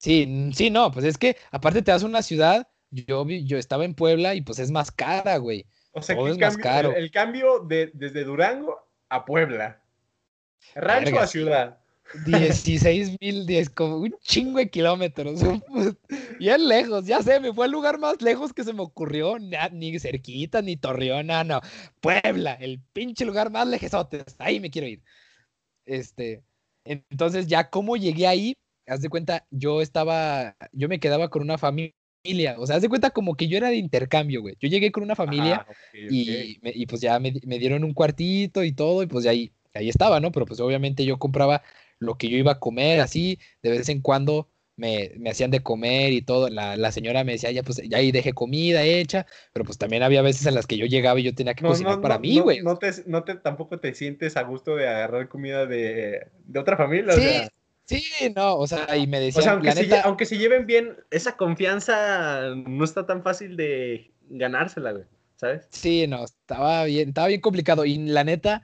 Sí, 0.00 0.50
sí, 0.54 0.70
no, 0.70 0.90
pues 0.90 1.04
es 1.04 1.18
que 1.18 1.36
aparte 1.50 1.82
te 1.82 1.90
das 1.90 2.02
una 2.02 2.22
ciudad, 2.22 2.66
yo, 2.90 3.28
yo 3.28 3.58
estaba 3.58 3.84
en 3.84 3.94
Puebla 3.94 4.34
y 4.34 4.40
pues 4.40 4.58
es 4.58 4.70
más 4.70 4.90
cara, 4.90 5.36
güey. 5.36 5.66
O 5.92 6.00
sea, 6.00 6.16
es 6.26 6.38
más 6.38 6.56
caro. 6.56 6.94
El, 6.96 7.10
cambio 7.10 7.60
de, 7.60 7.90
desde 7.92 8.24
Durango 8.24 8.78
a 9.10 9.26
Puebla. 9.26 9.82
Rancho 10.74 11.20
a 11.20 11.26
ciudad. 11.26 11.80
16 12.26 13.18
mil, 13.20 13.70
como 13.74 13.98
un 13.98 14.16
chingo 14.22 14.58
de 14.58 14.70
kilómetros. 14.70 15.40
Bien 16.38 16.66
lejos, 16.66 17.04
ya 17.04 17.22
sé, 17.22 17.38
me 17.38 17.52
fue 17.52 17.66
el 17.66 17.72
lugar 17.72 17.98
más 17.98 18.22
lejos 18.22 18.54
que 18.54 18.64
se 18.64 18.72
me 18.72 18.80
ocurrió, 18.80 19.38
ni 19.38 19.98
cerquita, 19.98 20.62
ni 20.62 20.76
Torreón, 20.78 21.26
no, 21.26 21.44
no. 21.44 21.60
Puebla, 22.00 22.54
el 22.54 22.80
pinche 22.94 23.26
lugar 23.26 23.50
más 23.50 23.68
lejesote, 23.68 24.24
ahí 24.38 24.60
me 24.60 24.70
quiero 24.70 24.88
ir. 24.88 25.02
Este, 25.84 26.42
entonces 26.84 27.46
ya 27.46 27.68
como 27.68 27.98
llegué 27.98 28.26
ahí, 28.26 28.56
haz 28.90 29.00
de 29.00 29.08
cuenta, 29.08 29.46
yo 29.50 29.82
estaba, 29.82 30.56
yo 30.72 30.88
me 30.88 31.00
quedaba 31.00 31.30
con 31.30 31.42
una 31.42 31.58
familia, 31.58 32.56
o 32.58 32.66
sea, 32.66 32.76
haz 32.76 32.82
de 32.82 32.88
cuenta 32.88 33.10
como 33.10 33.36
que 33.36 33.48
yo 33.48 33.56
era 33.56 33.68
de 33.68 33.76
intercambio, 33.76 34.42
güey. 34.42 34.56
Yo 34.60 34.68
llegué 34.68 34.90
con 34.90 35.02
una 35.02 35.16
familia 35.16 35.64
Y, 35.92 36.86
pues 36.86 37.00
ya 37.00 37.18
me, 37.20 37.30
dieron 37.30 37.84
un 37.84 37.94
cuartito 37.94 38.64
y 38.64 38.72
todo, 38.72 39.02
y 39.02 39.06
pues 39.06 39.24
ya 39.24 39.30
ahí, 39.30 39.52
ahí 39.74 39.88
estaba, 39.88 40.18
¿no? 40.20 40.32
Pero 40.32 40.44
pues 40.44 40.60
obviamente 40.60 41.04
yo 41.04 41.18
compraba 41.18 41.62
lo 41.98 42.16
que 42.16 42.28
yo 42.28 42.36
iba 42.36 42.52
a 42.52 42.58
comer, 42.58 43.00
así, 43.00 43.38
de 43.62 43.70
vez 43.70 43.88
en 43.88 44.00
cuando 44.00 44.48
me, 44.76 45.12
hacían 45.30 45.52
de 45.52 45.62
comer 45.62 46.12
y 46.12 46.22
todo. 46.22 46.48
La, 46.48 46.90
señora 46.90 47.22
me 47.22 47.32
decía, 47.32 47.52
ya 47.52 47.62
pues 47.62 47.80
ya 47.88 47.98
ahí 47.98 48.10
dejé 48.10 48.32
comida 48.32 48.82
hecha, 48.82 49.26
pero 49.52 49.64
pues 49.64 49.78
también 49.78 50.02
había 50.02 50.22
veces 50.22 50.46
en 50.46 50.54
las 50.56 50.66
que 50.66 50.78
yo 50.78 50.86
llegaba 50.86 51.20
y 51.20 51.24
yo 51.24 51.34
tenía 51.34 51.54
que 51.54 51.64
cocinar 51.64 52.00
para 52.00 52.18
mí, 52.18 52.40
güey. 52.40 52.60
No, 52.60 52.76
te, 52.76 52.90
no 53.06 53.22
te, 53.22 53.36
tampoco 53.36 53.78
te 53.78 53.94
sientes 53.94 54.36
a 54.36 54.42
gusto 54.42 54.74
de 54.74 54.88
agarrar 54.88 55.28
comida 55.28 55.66
de, 55.66 56.26
otra 56.56 56.76
familia, 56.76 57.12
sí. 57.12 57.50
Sí, 57.98 58.32
no, 58.36 58.56
o 58.56 58.66
sea, 58.68 58.96
y 58.96 59.08
me 59.08 59.18
decían, 59.18 59.40
o 59.40 59.42
sea, 59.42 59.52
aunque, 59.54 59.72
se, 59.72 60.00
aunque 60.00 60.26
se 60.26 60.38
lleven 60.38 60.64
bien, 60.64 60.96
esa 61.10 61.36
confianza 61.36 62.54
no 62.54 62.84
está 62.84 63.04
tan 63.04 63.24
fácil 63.24 63.56
de 63.56 64.12
ganársela, 64.28 64.92
güey, 64.92 65.04
¿sabes? 65.34 65.66
Sí, 65.70 66.06
no, 66.06 66.24
estaba 66.24 66.84
bien, 66.84 67.08
estaba 67.08 67.26
bien 67.26 67.40
complicado. 67.40 67.84
Y 67.84 67.98
la 67.98 68.22
neta, 68.22 68.62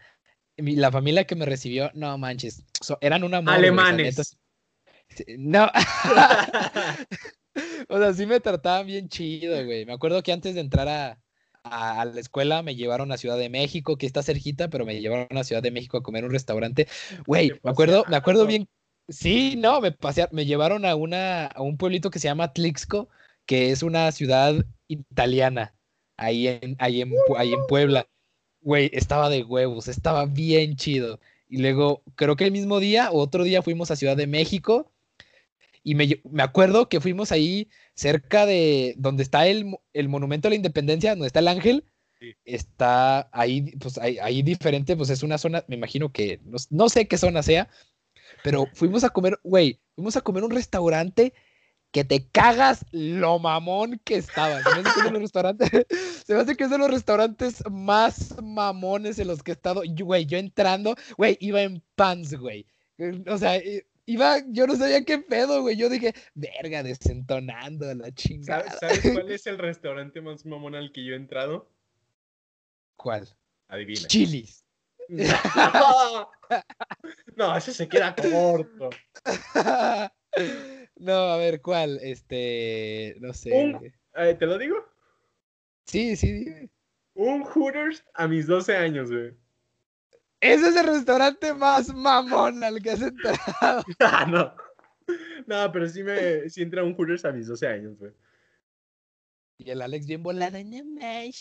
la 0.57 0.93
familia 0.93 1.27
que 1.27 1.35
me 1.35 1.45
recibió, 1.45 1.91
no 1.95 2.17
manches, 2.19 2.62
eran 3.01 3.25
una 3.25 3.39
Alemanes. 3.39 4.39
no. 5.39 5.69
o 7.89 7.99
sea, 7.99 8.12
sí 8.12 8.27
me 8.27 8.39
trataban 8.39 8.87
bien 8.87 9.09
chido, 9.09 9.65
güey. 9.65 9.87
Me 9.87 9.95
acuerdo 9.95 10.23
que 10.23 10.33
antes 10.33 10.55
de 10.55 10.61
entrar 10.61 10.89
a, 10.89 11.19
a, 11.71 12.05
la 12.05 12.21
escuela 12.21 12.62
me 12.62 12.77
llevaron 12.77 13.12
a 13.12 13.17
Ciudad 13.17 13.39
de 13.39 13.49
México, 13.49 13.97
que 13.97 14.07
está 14.07 14.23
cerquita, 14.23 14.69
pero 14.69 14.85
me 14.85 15.01
llevaron 15.01 15.37
a 15.37 15.45
Ciudad 15.45 15.62
de 15.62 15.71
México 15.71 15.97
a 15.97 16.03
comer 16.03 16.25
un 16.25 16.31
restaurante. 16.31 16.89
Güey, 17.27 17.53
me 17.62 17.71
acuerdo, 17.71 18.05
me 18.09 18.17
acuerdo 18.17 18.47
bien. 18.47 18.69
Sí, 19.09 19.57
no, 19.57 19.81
me 19.81 19.92
pasearon, 19.92 20.35
me 20.35 20.47
llevaron 20.47 20.85
a 20.85 20.97
una 20.97 21.47
a 21.47 21.62
un 21.62 21.77
pueblito 21.77 22.11
que 22.11 22.19
se 22.19 22.29
llama 22.29 22.53
Tlixco, 22.53 23.09
que 23.47 23.71
es 23.71 23.83
una 23.83 24.11
ciudad 24.12 24.64
italiana 24.88 25.75
ahí 26.16 26.49
en 26.49 26.77
ahí 26.79 27.03
en, 27.03 27.14
ahí 27.37 27.53
en 27.53 27.61
Puebla 27.69 28.07
güey, 28.66 28.90
estaba 28.92 29.31
de 29.31 29.45
huevos, 29.45 29.87
estaba 29.87 30.27
bien 30.27 30.75
chido. 30.75 31.21
Y 31.49 31.59
luego, 31.59 32.03
creo 32.16 32.35
que 32.35 32.45
el 32.45 32.51
mismo 32.51 32.81
día 32.81 33.12
o 33.12 33.21
otro 33.21 33.45
día 33.45 33.62
fuimos 33.62 33.92
a 33.92 33.97
Ciudad 33.97 34.16
de 34.16 34.27
México 34.27 34.90
y 35.85 35.95
me, 35.95 36.21
acuerdo 36.38 36.88
que 36.88 37.01
fuimos 37.01 37.31
ahí 37.31 37.69
cerca 37.95 38.45
de 38.45 38.95
donde 38.99 39.23
está 39.23 39.47
el, 39.47 39.66
Monumento 40.09 40.49
a 40.49 40.51
la 40.51 40.57
Independencia, 40.57 41.11
donde 41.11 41.29
está 41.29 41.38
el 41.38 41.49
ángel. 41.49 41.85
Está 42.45 43.29
ahí, 43.31 43.77
pues 43.79 43.99
ahí, 43.99 44.42
diferente, 44.42 44.97
pues 44.97 45.11
es 45.11 45.23
una 45.23 45.38
zona, 45.38 45.64
me 45.69 45.77
imagino 45.77 46.11
que, 46.11 46.40
no, 46.45 46.57
no 46.71 46.88
sé 46.88 47.07
qué 47.07 47.19
zona 47.19 47.45
sea, 47.45 47.69
pero 48.42 48.66
fuimos 48.75 49.05
a 49.05 49.11
comer, 49.11 49.38
güey, 49.42 49.81
fuimos 49.94 50.16
a 50.16 50.20
comer 50.20 50.44
un 50.44 50.51
restaurante 50.51 51.33
que 51.96 52.05
te 52.05 52.29
cagas 52.29 52.85
lo 52.92 53.38
mamón 53.38 53.99
que 54.05 54.16
estaba. 54.16 54.62
Se 54.62 54.75
me 54.75 54.81
hace 54.81 54.94
que 54.94 54.99
es 54.99 55.05
de 55.05 55.11
los 55.11 55.22
restaurantes, 55.22 55.70
se 56.27 56.35
me 56.35 56.40
hace 56.40 56.57
que 56.57 56.64
es 56.64 56.70
de 56.70 56.77
los 56.77 56.90
restaurantes 56.90 57.62
más 57.70 58.37
mamones 58.42 59.18
en 59.18 59.29
los 59.29 59.42
que 59.42 59.53
he 59.53 59.55
estado. 59.55 59.83
Güey, 59.87 60.27
yo 60.27 60.37
entrando, 60.37 60.94
güey, 61.16 61.38
iba 61.40 61.62
en 61.62 61.83
pants, 61.94 62.35
güey. 62.35 62.66
O 63.29 63.38
sea, 63.38 63.59
iba, 64.05 64.38
yo 64.49 64.66
no 64.66 64.77
sabía 64.77 65.07
qué 65.07 65.20
pedo, 65.20 65.62
güey. 65.62 65.77
Yo 65.77 65.88
dije, 65.88 66.14
verga, 66.35 66.83
desentonando 66.83 67.94
la 67.94 68.12
chingada. 68.12 68.70
¿Sabes, 68.79 69.01
cuál 69.14 69.31
es 69.31 69.46
el 69.46 69.57
restaurante 69.57 70.20
más 70.20 70.44
mamón 70.44 70.75
al 70.75 70.92
que 70.92 71.03
yo 71.03 71.14
he 71.14 71.16
entrado? 71.16 71.70
¿Cuál? 72.96 73.27
Adivina. 73.68 74.07
Chilis. 74.07 74.66
no, 77.37 77.57
ese 77.57 77.73
se 77.73 77.88
queda 77.88 78.14
corto. 78.14 78.90
No, 80.97 81.12
a 81.12 81.37
ver, 81.37 81.61
¿cuál? 81.61 81.99
Este, 82.03 83.16
no 83.21 83.35
sé. 83.35 83.51
Eh, 84.14 84.35
¿Te 84.35 84.47
lo 84.47 84.59
digo? 84.59 84.77
Sí, 85.85 86.16
sí, 86.16 86.33
dime. 86.33 86.71
Un 87.14 87.42
Hooters 87.42 88.05
a 88.14 88.27
mis 88.27 88.47
12 88.47 88.77
años, 88.77 89.11
güey. 89.11 89.35
Ese 90.40 90.69
es 90.69 90.77
el 90.77 90.87
restaurante 90.87 91.55
más 91.55 91.95
mamón 91.95 92.62
al 92.62 92.83
que 92.83 92.90
has 92.90 93.03
entrado. 93.03 93.83
ah, 94.01 94.27
no. 94.27 94.55
No, 95.47 95.73
pero 95.73 95.88
sí 95.88 96.03
me 96.03 96.49
sí 96.51 96.62
entra 96.62 96.83
un 96.83 96.95
Hooters 96.95 97.25
a 97.25 97.33
mis 97.33 97.47
12 97.47 97.66
años, 97.66 97.99
güey. 97.99 98.12
Y 99.59 99.71
el 99.71 99.81
Alex 99.81 100.07
bien 100.07 100.23
volado. 100.23 100.59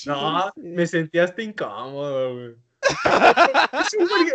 No, 0.05 0.53
me 0.55 0.87
sentí 0.87 1.19
hasta 1.19 1.41
incómodo, 1.41 2.33
güey. 2.33 2.55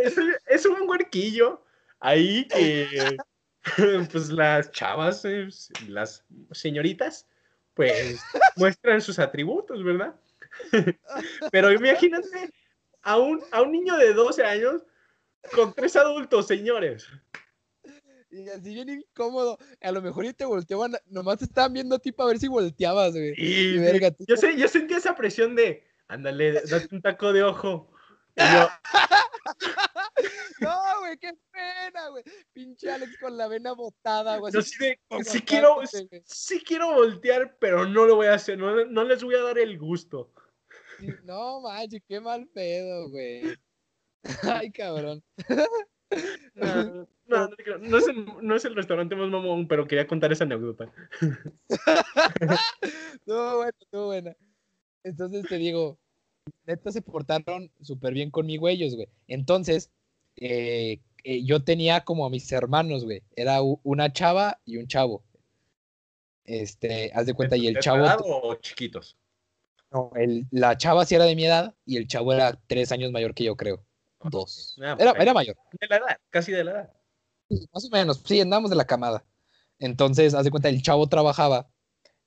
Es, 0.02 0.16
un, 0.18 0.32
es 0.46 0.66
un 0.66 0.88
huerquillo 0.88 1.62
ahí 2.00 2.46
que 2.48 3.16
pues 4.10 4.30
las 4.30 4.70
chavas, 4.72 5.24
eh, 5.24 5.48
las 5.88 6.24
señoritas, 6.52 7.26
pues 7.74 8.20
muestran 8.56 9.00
sus 9.00 9.18
atributos, 9.18 9.82
¿verdad? 9.84 10.14
Pero 11.52 11.72
imagínate 11.72 12.50
a 13.02 13.18
un, 13.18 13.42
a 13.52 13.62
un 13.62 13.72
niño 13.72 13.96
de 13.96 14.12
12 14.12 14.44
años 14.44 14.82
con 15.54 15.72
tres 15.74 15.96
adultos, 15.96 16.46
señores. 16.46 17.06
Y 18.30 18.48
así 18.48 18.74
bien 18.74 18.88
incómodo. 18.88 19.58
A 19.80 19.90
lo 19.90 20.00
mejor 20.02 20.24
y 20.24 20.32
te 20.32 20.44
volteaban, 20.44 20.92
nomás 21.06 21.38
te 21.38 21.44
estaban 21.44 21.72
viendo 21.72 21.96
a 21.96 21.98
ti 21.98 22.12
para 22.12 22.28
ver 22.28 22.38
si 22.38 22.48
volteabas, 22.48 23.12
güey. 23.12 23.34
Y, 23.36 23.76
yo, 24.26 24.36
sé, 24.36 24.56
yo 24.56 24.68
sentí 24.68 24.94
esa 24.94 25.16
presión 25.16 25.56
de, 25.56 25.84
ándale, 26.08 26.52
date 26.52 26.88
un 26.94 27.02
taco 27.02 27.32
de 27.32 27.42
ojo. 27.42 27.92
No, 30.60 31.00
güey, 31.00 31.18
qué 31.18 31.32
pena, 31.50 32.08
güey. 32.10 32.24
Pinche 32.52 32.90
Alex 32.90 33.18
con 33.18 33.36
la 33.36 33.48
vena 33.48 33.72
botada, 33.72 34.38
güey. 34.38 34.52
Yo 34.52 34.62
sí, 34.62 34.96
quiero, 35.42 35.80
sí 36.24 36.60
quiero 36.60 36.92
voltear, 36.94 37.56
pero 37.58 37.86
no 37.86 38.06
lo 38.06 38.16
voy 38.16 38.28
a 38.28 38.34
hacer. 38.34 38.58
No, 38.58 38.84
no 38.84 39.04
les 39.04 39.22
voy 39.22 39.34
a 39.34 39.42
dar 39.42 39.58
el 39.58 39.78
gusto. 39.78 40.32
No, 41.24 41.60
manches, 41.60 42.02
qué 42.06 42.20
mal 42.20 42.46
pedo, 42.48 43.10
güey. 43.10 43.54
Ay, 44.42 44.70
cabrón. 44.70 45.22
No, 46.54 47.06
no, 47.26 47.48
no, 47.78 47.98
es 47.98 48.08
el, 48.08 48.26
no, 48.42 48.56
es 48.56 48.64
el, 48.64 48.74
restaurante 48.74 49.14
más 49.14 49.30
mamón, 49.30 49.68
pero 49.68 49.86
quería 49.86 50.08
contar 50.08 50.32
esa 50.32 50.42
anécdota. 50.42 50.92
Estuvo 53.14 53.56
buena, 53.56 53.72
estuvo 53.80 54.06
buena. 54.06 54.36
Entonces 55.04 55.46
te 55.46 55.56
digo, 55.56 55.99
neta 56.66 56.92
se 56.92 57.02
portaron 57.02 57.70
súper 57.80 58.14
bien 58.14 58.30
conmigo 58.30 58.68
ellos, 58.68 58.94
güey. 58.94 59.08
Entonces, 59.28 59.90
eh, 60.36 61.00
eh, 61.24 61.44
yo 61.44 61.62
tenía 61.64 62.04
como 62.04 62.24
a 62.24 62.30
mis 62.30 62.50
hermanos, 62.52 63.04
güey. 63.04 63.22
Era 63.36 63.60
una 63.62 64.12
chava 64.12 64.60
y 64.64 64.76
un 64.76 64.86
chavo. 64.86 65.24
Este, 66.44 67.12
haz 67.14 67.26
de 67.26 67.34
cuenta, 67.34 67.56
y 67.56 67.68
el 67.68 67.78
chavo. 67.78 68.06
o 68.24 68.54
chiquitos? 68.56 69.16
No, 69.92 70.10
el, 70.14 70.46
la 70.50 70.76
chava 70.76 71.04
sí 71.04 71.14
era 71.14 71.24
de 71.24 71.34
mi 71.34 71.44
edad 71.44 71.74
y 71.84 71.96
el 71.96 72.06
chavo 72.06 72.32
era 72.32 72.58
tres 72.66 72.92
años 72.92 73.10
mayor 73.10 73.34
que 73.34 73.44
yo, 73.44 73.56
creo. 73.56 73.84
Dos. 74.22 74.76
Ah, 74.82 74.96
era, 74.98 75.12
era, 75.12 75.34
mayor. 75.34 75.56
De 75.80 75.86
la 75.88 75.96
edad, 75.96 76.16
casi 76.30 76.52
de 76.52 76.64
la 76.64 76.70
edad. 76.72 76.92
más 77.72 77.84
o 77.84 77.90
menos, 77.90 78.22
sí, 78.24 78.40
andamos 78.40 78.70
de 78.70 78.76
la 78.76 78.86
camada. 78.86 79.24
Entonces, 79.78 80.34
haz 80.34 80.44
de 80.44 80.50
cuenta, 80.50 80.68
el 80.68 80.82
chavo 80.82 81.08
trabajaba 81.08 81.70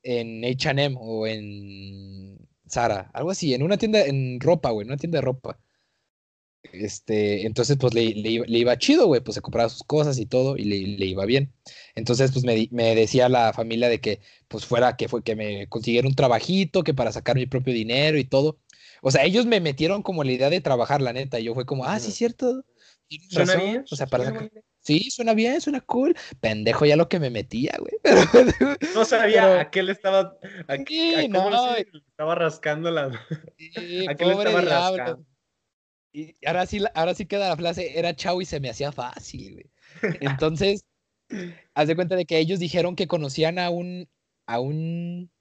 en 0.02 0.44
HM 0.44 0.98
o 1.00 1.28
en 1.28 2.38
Sara, 2.74 3.10
algo 3.14 3.32
así, 3.32 3.54
en 3.54 3.64
una 3.64 3.78
tienda, 3.78 4.06
en 4.06 4.40
ropa, 4.40 4.72
güey, 4.72 4.86
en 4.86 4.92
una 4.92 4.98
tienda 4.98 5.18
de 5.18 5.22
ropa. 5.22 5.60
Este, 6.72 7.46
entonces, 7.46 7.78
pues 7.78 7.94
le, 7.94 8.14
le, 8.16 8.58
iba 8.58 8.78
chido, 8.78 9.06
güey, 9.08 9.22
pues 9.22 9.36
se 9.36 9.42
compraba 9.42 9.70
sus 9.70 9.84
cosas 9.84 10.18
y 10.18 10.26
todo, 10.26 10.58
y 10.58 10.64
le, 10.64 11.06
iba 11.06 11.26
bien. 11.26 11.54
Entonces, 11.94 12.32
pues 12.32 12.46
me, 12.46 12.68
me, 12.72 12.96
decía 12.96 13.30
la 13.30 13.54
familia 13.54 13.90
de 13.90 14.00
que, 14.00 14.22
pues 14.48 14.66
fuera, 14.66 14.96
que 14.96 15.10
fue 15.10 15.24
que 15.24 15.36
me 15.36 15.68
consiguiera 15.68 16.08
un 16.08 16.16
trabajito, 16.16 16.84
que 16.84 16.94
para 16.94 17.12
sacar 17.12 17.36
mi 17.36 17.46
propio 17.46 17.74
dinero 17.74 18.18
y 18.18 18.24
todo. 18.24 18.60
O 19.02 19.12
sea, 19.12 19.26
ellos 19.26 19.46
me 19.46 19.60
metieron 19.60 20.02
como 20.02 20.24
la 20.24 20.32
idea 20.32 20.50
de 20.50 20.62
trabajar, 20.62 21.02
la 21.02 21.14
neta, 21.14 21.40
y 21.40 21.44
yo 21.44 21.54
fue 21.54 21.66
como, 21.66 21.86
ah, 21.86 22.00
sí, 22.00 22.12
cierto. 22.12 22.66
¿Suena 23.30 23.56
bien? 23.56 23.86
O 23.92 23.96
sea, 23.96 24.08
para 24.08 24.50
Sí, 24.84 25.10
suena 25.10 25.34
bien, 25.34 25.62
suena 25.62 25.80
cool. 25.82 26.14
Pendejo 26.42 26.86
ya 26.86 26.98
lo 26.98 27.08
que 27.08 27.20
me 27.20 27.30
metía, 27.30 27.74
güey. 27.80 27.94
No 28.94 29.06
sabía 29.06 29.62
a 29.62 29.72
qué 29.72 29.82
le 29.82 29.94
estaba. 29.94 30.38
A, 30.68 30.78
no, 31.30 31.76
estaba 31.76 32.36
rascando 32.36 32.92
la. 32.92 33.06
¿A 34.10 34.16
qué 34.16 34.26
le 34.26 34.34
estaba 34.34 34.62
rascando? 34.62 35.26
Y 36.12 36.36
ahora 36.46 36.66
sí, 36.66 36.84
ahora 36.94 37.16
sí 37.16 37.26
queda 37.26 37.50
la 37.50 37.58
frase, 37.58 37.98
era 37.98 38.16
chau 38.16 38.42
y 38.42 38.46
se 38.46 38.60
me 38.60 38.70
hacía 38.70 38.92
fácil, 38.92 39.54
güey. 39.54 40.18
Entonces, 40.20 40.86
haz 41.74 41.88
de 41.88 41.96
cuenta 41.96 42.16
de 42.16 42.26
que 42.26 42.38
ellos 42.38 42.60
dijeron 42.60 42.96
que 42.96 43.08
conocían 43.08 43.58
a 43.58 43.70
un, 43.70 44.10
a 44.46 44.60
un, 44.60 45.32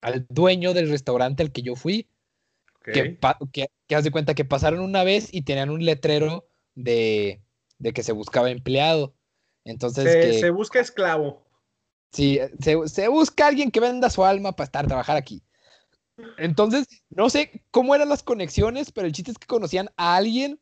al 0.00 0.26
dueño 0.30 0.72
del 0.72 0.88
restaurante 0.88 1.42
al 1.42 1.52
que 1.52 1.62
yo 1.62 1.76
fui. 1.76 2.08
Que, 2.82 3.18
que, 3.52 3.66
que 3.86 3.94
haz 3.94 4.04
de 4.04 4.10
cuenta 4.10 4.34
que 4.34 4.44
pasaron 4.44 4.80
una 4.80 5.04
vez 5.04 5.32
y 5.32 5.42
tenían 5.42 5.70
un 5.70 5.84
letrero 5.84 6.50
de, 6.74 7.44
de 7.78 7.92
que 7.92 8.02
se 8.02 8.12
buscaba 8.12 8.50
empleado. 8.50 9.14
Entonces, 9.64 10.04
Se, 10.04 10.20
que, 10.20 10.40
se 10.40 10.50
busca 10.50 10.80
esclavo. 10.80 11.46
sí, 12.12 12.38
se, 12.60 12.76
se 12.88 13.08
busca 13.08 13.46
alguien 13.46 13.70
que 13.70 13.80
venda 13.80 14.10
su 14.10 14.24
alma 14.24 14.52
para 14.52 14.66
estar, 14.66 14.86
trabajar 14.86 15.16
aquí. 15.16 15.42
Entonces, 16.38 16.86
no 17.10 17.28
sé 17.28 17.64
cómo 17.70 17.94
eran 17.94 18.08
las 18.08 18.22
conexiones, 18.22 18.92
pero 18.92 19.06
el 19.06 19.12
chiste 19.12 19.32
es 19.32 19.38
que 19.38 19.46
conocían 19.46 19.90
a 19.96 20.16
alguien 20.16 20.60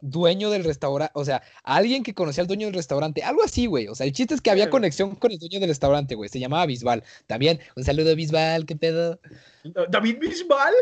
dueño 0.00 0.50
del 0.50 0.64
restaurante, 0.64 1.12
o 1.14 1.24
sea, 1.24 1.42
a 1.64 1.76
alguien 1.76 2.02
que 2.02 2.14
conocía 2.14 2.42
al 2.42 2.46
dueño 2.46 2.66
del 2.66 2.74
restaurante, 2.74 3.22
algo 3.22 3.42
así, 3.42 3.66
güey. 3.66 3.88
O 3.88 3.94
sea, 3.94 4.06
el 4.06 4.12
chiste 4.12 4.34
es 4.34 4.40
que 4.40 4.50
había 4.50 4.70
conexión 4.70 5.16
con 5.16 5.32
el 5.32 5.38
dueño 5.38 5.58
del 5.58 5.70
restaurante, 5.70 6.14
güey. 6.14 6.28
Se 6.28 6.38
llamaba 6.38 6.66
Bisbal. 6.66 7.02
También, 7.26 7.60
un 7.76 7.84
saludo 7.84 8.10
a 8.12 8.14
Bisbal, 8.14 8.66
qué 8.66 8.76
pedo. 8.76 9.20
¿David 9.88 10.18
Bisbal? 10.20 10.74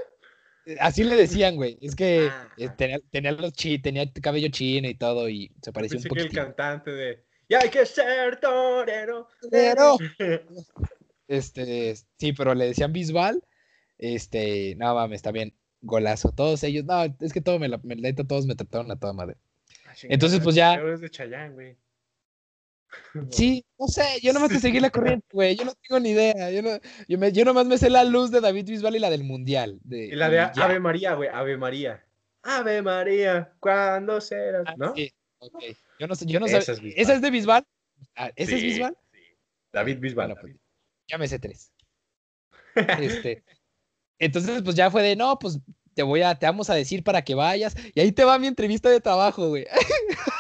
Así 0.81 1.05
le 1.05 1.14
decían, 1.17 1.57
güey. 1.57 1.79
Es 1.81 1.95
que 1.95 2.29
Ah. 2.31 2.49
eh, 2.57 2.69
tenía, 2.77 2.99
tenía 3.11 3.33
los 3.33 3.53
chi, 3.53 3.79
tenía 3.79 4.11
cabello 4.12 4.49
chino 4.49 4.89
y 4.89 4.95
todo, 4.95 5.29
y 5.29 5.53
se 5.62 5.73
parecía 5.73 5.99
un 5.99 6.03
que 6.03 6.09
el 6.09 6.25
poquito. 6.27 6.43
cantante 6.43 6.91
de. 6.91 7.25
Y 7.49 7.55
hay 7.55 7.69
que 7.71 7.87
ser 7.87 8.41
torero. 8.41 9.29
Torero. 9.41 9.97
Este, 11.29 11.97
sí, 12.19 12.33
pero 12.33 12.55
le 12.55 12.67
decían 12.67 12.93
Bisbal. 12.93 13.43
Este, 13.99 14.77
no 14.77 14.95
mames, 14.95 15.23
también 15.23 15.55
golazo. 15.81 16.31
Todos 16.33 16.62
ellos, 16.62 16.85
no, 16.85 17.03
es 17.21 17.33
que 17.33 17.41
todo 17.41 17.59
me 17.59 17.69
la, 17.69 17.81
me, 17.83 18.12
todos 18.12 18.47
me 18.47 18.55
trataron 18.55 18.91
a 18.91 18.97
toda 18.99 19.12
madre. 19.12 19.37
Entonces, 20.03 20.41
pues, 20.41 20.55
ya- 20.55 20.75
es 20.75 21.01
de 21.01 21.11
Chayanne, 21.11 21.55
güey. 21.55 21.77
Sí, 23.30 23.64
no 23.78 23.89
sé, 23.89 24.05
yo 24.22 24.32
nomás 24.32 24.51
te 24.51 24.59
seguí 24.59 24.78
la 24.80 24.91
corriente, 24.91 25.26
güey. 25.32 25.57
Yo 25.57 25.64
no 25.64 25.72
tengo 25.74 26.01
ni 26.01 26.11
idea. 26.11 26.51
Yo, 26.51 26.62
no, 26.62 26.70
yo, 27.09 27.18
me, 27.18 27.32
yo 27.32 27.45
nomás 27.45 27.66
me 27.66 27.78
sé 27.78 27.91
la 27.91 28.05
luz 28.05 28.30
de 28.30 28.41
David 28.41 28.66
Bisbal 28.68 28.97
y 28.97 28.99
la 28.99 29.11
del 29.11 29.24
Mundial. 29.24 29.78
De, 29.82 30.07
Y 30.07 30.12
la 30.12 30.28
de. 30.28 30.41
Ave 30.41 30.80
María, 30.80 31.14
güey. 31.14 31.28
Ave 31.32 31.57
María. 31.57 32.05
Ave 32.43 32.80
María, 32.82 33.53
¿cuándo 33.59 34.20
serás? 34.20 34.64
Ah, 34.66 34.74
¿No? 34.76 34.95
sí, 34.95 35.12
ok. 35.39 35.64
Yo 35.99 36.07
no 36.07 36.14
sé, 36.14 36.26
yo 36.26 36.39
no 36.39 36.47
Esa 36.47 36.61
sé. 36.61 36.72
es. 36.72 36.80
¿Esa 36.97 37.14
es 37.14 37.22
de 37.22 37.30
Bisbal? 37.30 37.66
Ah, 38.14 38.30
¿Esa 38.37 38.55
es 38.55 38.62
Bisbal? 38.62 38.97
sí. 39.12 39.18
David 39.72 39.99
Bisbal. 39.99 40.28
Bueno, 40.28 40.41
pues, 40.41 40.57
ya 41.09 41.18
me 41.18 41.26
sé 41.28 41.39
tres. 41.39 41.72
Este, 43.01 43.43
entonces, 44.18 44.62
pues 44.62 44.76
ya 44.76 44.91
fue 44.91 45.03
de, 45.03 45.16
no, 45.16 45.39
pues 45.39 45.59
te 45.95 46.03
voy 46.03 46.20
a, 46.22 46.39
te 46.39 46.45
vamos 46.47 46.68
a 46.70 46.74
decir 46.74 47.03
para 47.03 47.22
que 47.22 47.34
vayas. 47.34 47.74
Y 47.95 48.01
ahí 48.01 48.12
te 48.12 48.24
va 48.24 48.39
mi 48.39 48.47
entrevista 48.47 48.91
de 48.91 49.01
trabajo, 49.01 49.49
güey. 49.49 49.64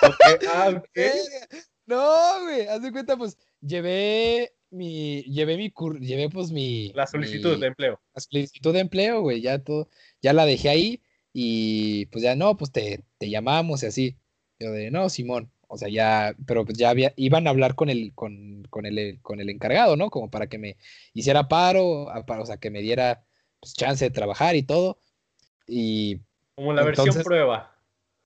Ok, 0.02 0.44
ah, 0.52 0.68
ok. 0.76 0.84
No, 1.86 2.42
güey, 2.42 2.66
haz 2.66 2.82
de 2.82 2.92
cuenta, 2.92 3.16
pues, 3.16 3.38
llevé 3.60 4.52
mi, 4.70 5.22
llevé 5.22 5.56
mi, 5.56 5.70
cur- 5.70 6.00
llevé 6.00 6.28
pues 6.28 6.50
mi... 6.50 6.92
La 6.94 7.06
solicitud 7.06 7.54
mi- 7.54 7.60
de 7.60 7.66
empleo. 7.68 8.00
la 8.14 8.20
solicitud 8.20 8.72
de 8.74 8.80
empleo, 8.80 9.20
güey, 9.22 9.40
ya 9.40 9.58
todo, 9.62 9.88
ya 10.20 10.32
la 10.32 10.44
dejé 10.46 10.68
ahí 10.68 11.02
y 11.32 12.06
pues 12.06 12.24
ya 12.24 12.34
no, 12.34 12.56
pues 12.56 12.72
te, 12.72 13.04
te 13.18 13.30
llamamos 13.30 13.82
y 13.82 13.86
así. 13.86 14.16
Yo 14.58 14.72
de, 14.72 14.90
no, 14.90 15.08
Simón, 15.10 15.50
o 15.68 15.76
sea, 15.78 15.88
ya, 15.88 16.34
pero 16.46 16.64
pues 16.64 16.76
ya 16.78 16.90
había, 16.90 17.12
iban 17.16 17.46
a 17.46 17.50
hablar 17.50 17.74
con 17.74 17.90
el, 17.90 18.12
con, 18.14 18.66
con 18.70 18.86
el, 18.86 19.20
con 19.22 19.40
el 19.40 19.50
encargado, 19.50 19.96
¿no? 19.96 20.10
Como 20.10 20.30
para 20.30 20.48
que 20.48 20.58
me 20.58 20.76
hiciera 21.14 21.46
paro, 21.46 22.10
a- 22.10 22.26
para- 22.26 22.42
o 22.42 22.46
sea, 22.46 22.56
que 22.56 22.70
me 22.70 22.80
diera 22.82 23.24
pues, 23.60 23.74
chance 23.74 24.04
de 24.04 24.10
trabajar 24.10 24.56
y 24.56 24.62
todo. 24.62 24.98
Y 25.68 26.20
Como 26.56 26.72
la 26.72 26.82
versión 26.84 27.14
prueba. 27.22 27.75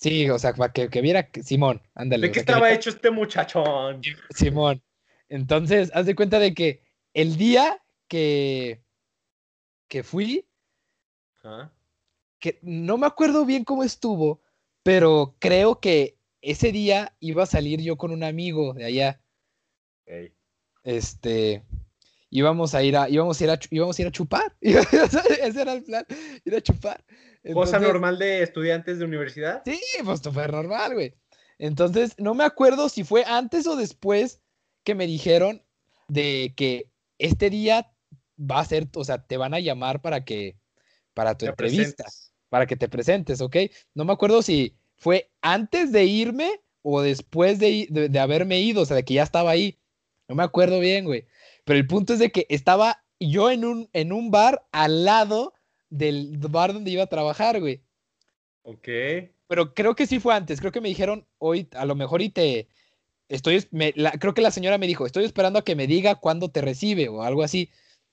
Sí, 0.00 0.28
o 0.28 0.38
sea, 0.38 0.52
para 0.54 0.72
que, 0.72 0.88
que 0.88 1.00
viera, 1.00 1.30
que- 1.30 1.42
Simón, 1.42 1.80
ándale. 1.94 2.26
¿De 2.26 2.30
o 2.30 2.32
qué 2.32 2.40
sea, 2.40 2.54
estaba 2.54 2.72
hecho 2.72 2.90
este 2.90 3.10
muchachón? 3.10 4.00
Simón. 4.30 4.82
Entonces, 5.28 5.90
haz 5.94 6.06
de 6.06 6.16
cuenta 6.16 6.38
de 6.40 6.54
que 6.54 6.82
el 7.14 7.36
día 7.36 7.80
que, 8.08 8.82
que 9.86 10.02
fui, 10.02 10.46
que 12.40 12.58
no 12.62 12.98
me 12.98 13.06
acuerdo 13.06 13.44
bien 13.44 13.64
cómo 13.64 13.84
estuvo, 13.84 14.40
pero 14.82 15.36
creo 15.38 15.78
que 15.78 16.16
ese 16.40 16.72
día 16.72 17.14
iba 17.20 17.44
a 17.44 17.46
salir 17.46 17.80
yo 17.80 17.96
con 17.96 18.10
un 18.10 18.24
amigo 18.24 18.72
de 18.74 18.84
allá. 18.86 19.20
Este, 20.82 21.62
íbamos 22.30 22.74
a 22.74 22.82
ir 22.82 22.96
a, 22.96 23.08
íbamos 23.08 23.40
a 23.40 23.44
ir 23.44 23.50
a, 23.50 23.58
íbamos 23.70 23.98
a 23.98 24.02
ir 24.02 24.08
a 24.08 24.12
chupar. 24.12 24.56
Ese 24.60 25.60
era 25.62 25.72
el 25.72 25.82
plan, 25.82 26.06
ir 26.44 26.54
a 26.54 26.60
chupar. 26.60 27.04
Cosa 27.52 27.76
Entonces, 27.76 27.82
normal 27.82 28.18
de 28.18 28.42
estudiantes 28.42 28.98
de 28.98 29.04
universidad. 29.04 29.62
Sí, 29.64 29.80
pues 30.04 30.20
fue 30.22 30.48
normal, 30.48 30.94
güey. 30.94 31.14
Entonces, 31.58 32.14
no 32.18 32.34
me 32.34 32.44
acuerdo 32.44 32.88
si 32.88 33.04
fue 33.04 33.24
antes 33.26 33.66
o 33.66 33.76
después 33.76 34.40
que 34.84 34.94
me 34.94 35.06
dijeron 35.06 35.62
de 36.08 36.54
que 36.56 36.90
este 37.18 37.50
día 37.50 37.92
va 38.38 38.60
a 38.60 38.64
ser, 38.64 38.88
o 38.94 39.04
sea, 39.04 39.22
te 39.26 39.36
van 39.36 39.52
a 39.54 39.60
llamar 39.60 40.00
para 40.00 40.24
que, 40.24 40.56
para 41.12 41.36
tu 41.36 41.44
Te 41.44 41.50
entrevista. 41.50 42.04
presentes. 42.04 42.32
para 42.48 42.66
que 42.66 42.76
te 42.76 42.88
presentes, 42.88 43.40
¿ok? 43.40 43.56
No 43.94 44.04
me 44.04 44.12
acuerdo 44.12 44.42
si 44.42 44.74
fue 44.96 45.30
antes 45.42 45.92
de 45.92 46.04
irme 46.04 46.60
o 46.82 47.02
después 47.02 47.58
de, 47.58 47.86
de 47.90 48.18
haberme 48.18 48.60
ido, 48.60 48.82
o 48.82 48.86
sea, 48.86 48.96
de 48.96 49.04
que 49.04 49.14
ya 49.14 49.22
estaba 49.22 49.50
ahí. 49.50 49.78
No 50.28 50.34
me 50.34 50.42
acuerdo 50.42 50.80
bien, 50.80 51.04
güey. 51.04 51.26
Pero 51.70 51.78
el 51.78 51.86
punto 51.86 52.14
es 52.14 52.18
de 52.18 52.32
que 52.32 52.46
estaba 52.48 53.04
yo 53.20 53.48
en 53.48 53.64
un, 53.64 53.88
en 53.92 54.12
un 54.12 54.32
bar 54.32 54.66
al 54.72 55.04
lado 55.04 55.54
del 55.88 56.36
bar 56.36 56.72
donde 56.72 56.90
iba 56.90 57.04
a 57.04 57.06
trabajar, 57.06 57.60
güey. 57.60 57.80
Ok. 58.62 58.88
Pero 59.46 59.72
creo 59.72 59.94
que 59.94 60.08
sí 60.08 60.18
fue 60.18 60.34
antes. 60.34 60.58
Creo 60.58 60.72
que 60.72 60.80
me 60.80 60.88
dijeron 60.88 61.28
hoy, 61.38 61.68
a 61.76 61.84
lo 61.84 61.94
mejor 61.94 62.22
y 62.22 62.30
te... 62.30 62.66
Estoy, 63.28 63.54
es- 63.54 63.72
me- 63.72 63.92
la- 63.94 64.10
creo 64.10 64.34
que 64.34 64.42
la 64.42 64.50
señora 64.50 64.78
me 64.78 64.88
dijo, 64.88 65.06
estoy 65.06 65.24
esperando 65.24 65.60
a 65.60 65.64
que 65.64 65.76
me 65.76 65.86
diga 65.86 66.16
cuándo 66.16 66.48
te 66.48 66.60
recibe 66.60 67.08
o 67.08 67.22
algo 67.22 67.44
así. 67.44 67.70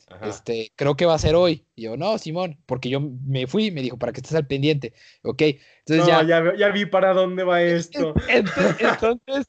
Ajá. 0.07 0.29
Este, 0.29 0.71
creo 0.75 0.95
que 0.95 1.07
va 1.07 1.15
a 1.15 1.19
ser 1.19 1.33
hoy. 1.33 1.65
Y 1.75 1.85
yo, 1.85 1.97
no, 1.97 2.19
Simón, 2.19 2.59
porque 2.67 2.89
yo 2.89 2.99
me 3.01 3.47
fui, 3.47 3.71
me 3.71 3.81
dijo, 3.81 3.97
para 3.97 4.11
que 4.13 4.19
estés 4.19 4.35
al 4.35 4.45
pendiente. 4.45 4.93
Ok, 5.23 5.41
entonces 5.41 6.05
No, 6.05 6.07
ya. 6.07 6.23
ya, 6.23 6.55
ya 6.55 6.69
vi 6.69 6.85
para 6.85 7.15
dónde 7.15 7.43
va 7.43 7.63
esto. 7.63 8.13
Entonces, 8.29 8.75
entonces 8.79 9.47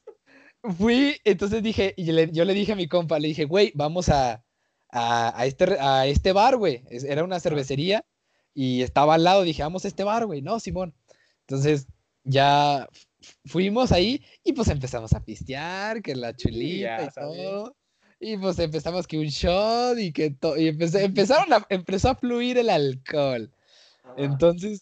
fui, 0.77 1.17
entonces 1.23 1.63
dije, 1.63 1.93
y 1.97 2.11
le- 2.11 2.31
yo 2.31 2.45
le 2.45 2.53
dije 2.53 2.73
a 2.73 2.75
mi 2.75 2.87
compa, 2.87 3.19
le 3.19 3.29
dije, 3.29 3.45
güey, 3.45 3.71
vamos 3.75 4.09
a, 4.09 4.43
a, 4.89 5.39
a 5.39 5.45
este, 5.45 5.77
a 5.79 6.05
este 6.07 6.31
bar, 6.33 6.57
güey. 6.57 6.83
Era 6.89 7.23
una 7.23 7.39
cervecería 7.39 8.05
y 8.53 8.81
estaba 8.81 9.15
al 9.15 9.23
lado, 9.23 9.43
dije, 9.43 9.63
vamos 9.63 9.85
a 9.85 9.87
este 9.87 10.03
bar, 10.03 10.25
güey. 10.25 10.41
No, 10.41 10.59
Simón. 10.59 10.93
Entonces 11.41 11.87
ya 12.23 12.87
fuimos 13.45 13.91
ahí 13.91 14.23
y 14.43 14.53
pues 14.53 14.67
empezamos 14.69 15.13
a 15.13 15.23
pistear, 15.23 16.01
que 16.01 16.15
la 16.15 16.35
chulita 16.35 17.03
y 17.05 17.11
sabía. 17.11 17.43
todo. 17.43 17.75
Y 18.19 18.37
pues 18.37 18.59
empezamos 18.59 19.07
que 19.07 19.17
un 19.17 19.27
shot 19.27 19.97
y 19.97 20.11
que 20.11 20.31
todo, 20.31 20.57
y 20.57 20.67
empecé- 20.67 21.03
empezaron 21.05 21.53
a, 21.53 21.65
empezó 21.69 22.09
a 22.09 22.15
fluir 22.15 22.57
el 22.57 22.69
alcohol. 22.69 23.49
Entonces, 24.17 24.81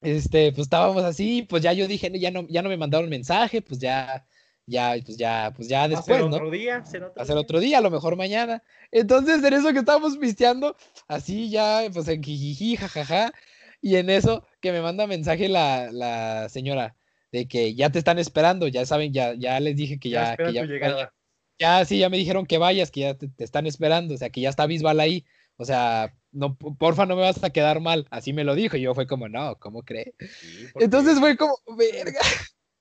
este, 0.00 0.50
pues 0.52 0.66
estábamos 0.66 1.04
así, 1.04 1.42
pues 1.42 1.62
ya 1.62 1.72
yo 1.72 1.86
dije, 1.86 2.10
ya 2.18 2.30
no, 2.30 2.46
ya 2.48 2.62
no 2.62 2.68
me 2.68 2.76
mandaron 2.76 3.08
mensaje, 3.08 3.62
pues 3.62 3.78
ya, 3.80 4.26
ya, 4.68 4.94
pues 5.04 5.16
ya, 5.16 5.52
pues 5.56 5.68
ya 5.68 5.88
¿Va 5.88 5.98
a 5.98 6.02
ser 6.02 6.16
después, 6.16 6.28
¿no? 6.28 6.36
otro 6.36 6.50
día? 6.50 6.84
¿Será 6.84 7.08
otro 7.08 7.24
día? 7.24 7.40
otro 7.40 7.60
día, 7.60 7.78
a 7.78 7.80
lo 7.80 7.90
mejor 7.90 8.16
mañana. 8.16 8.62
Entonces, 8.90 9.42
en 9.42 9.54
eso 9.54 9.72
que 9.72 9.80
estábamos 9.80 10.16
pisteando, 10.18 10.76
así 11.08 11.50
ya, 11.50 11.82
pues 11.92 12.08
en 12.08 12.22
jijiji, 12.22 12.76
jajaja, 12.76 13.32
y 13.80 13.96
en 13.96 14.10
eso 14.10 14.46
que 14.60 14.72
me 14.72 14.82
manda 14.82 15.06
mensaje 15.06 15.48
la, 15.48 15.90
la 15.92 16.48
señora 16.48 16.96
de 17.32 17.46
que 17.46 17.74
ya 17.74 17.90
te 17.90 17.98
están 17.98 18.18
esperando, 18.18 18.68
ya 18.68 18.84
saben, 18.86 19.12
ya, 19.12 19.34
ya 19.34 19.58
les 19.60 19.76
dije 19.76 19.98
que 19.98 20.10
Ya 20.10 20.36
ya, 20.36 20.36
que 20.36 20.52
ya, 20.52 21.12
ya, 21.58 21.84
sí, 21.84 21.98
ya 21.98 22.08
me 22.08 22.16
dijeron 22.16 22.46
que 22.46 22.58
vayas, 22.58 22.90
que 22.90 23.00
ya 23.00 23.14
te, 23.14 23.28
te 23.28 23.44
están 23.44 23.66
esperando, 23.66 24.14
o 24.14 24.18
sea, 24.18 24.30
que 24.30 24.40
ya 24.40 24.50
está 24.50 24.66
Bisbal 24.66 25.00
ahí. 25.00 25.24
O 25.56 25.64
sea, 25.64 26.14
no, 26.30 26.56
porfa, 26.56 27.04
no 27.04 27.16
me 27.16 27.22
vas 27.22 27.42
a 27.42 27.50
quedar 27.50 27.80
mal. 27.80 28.06
Así 28.10 28.32
me 28.32 28.44
lo 28.44 28.54
dijo. 28.54 28.76
Y 28.76 28.82
yo 28.82 28.94
fue 28.94 29.08
como, 29.08 29.28
no, 29.28 29.58
¿cómo 29.58 29.82
cree? 29.82 30.14
Sí, 30.20 30.68
Entonces 30.78 31.18
fue 31.18 31.36
como, 31.36 31.56
verga. 31.76 32.20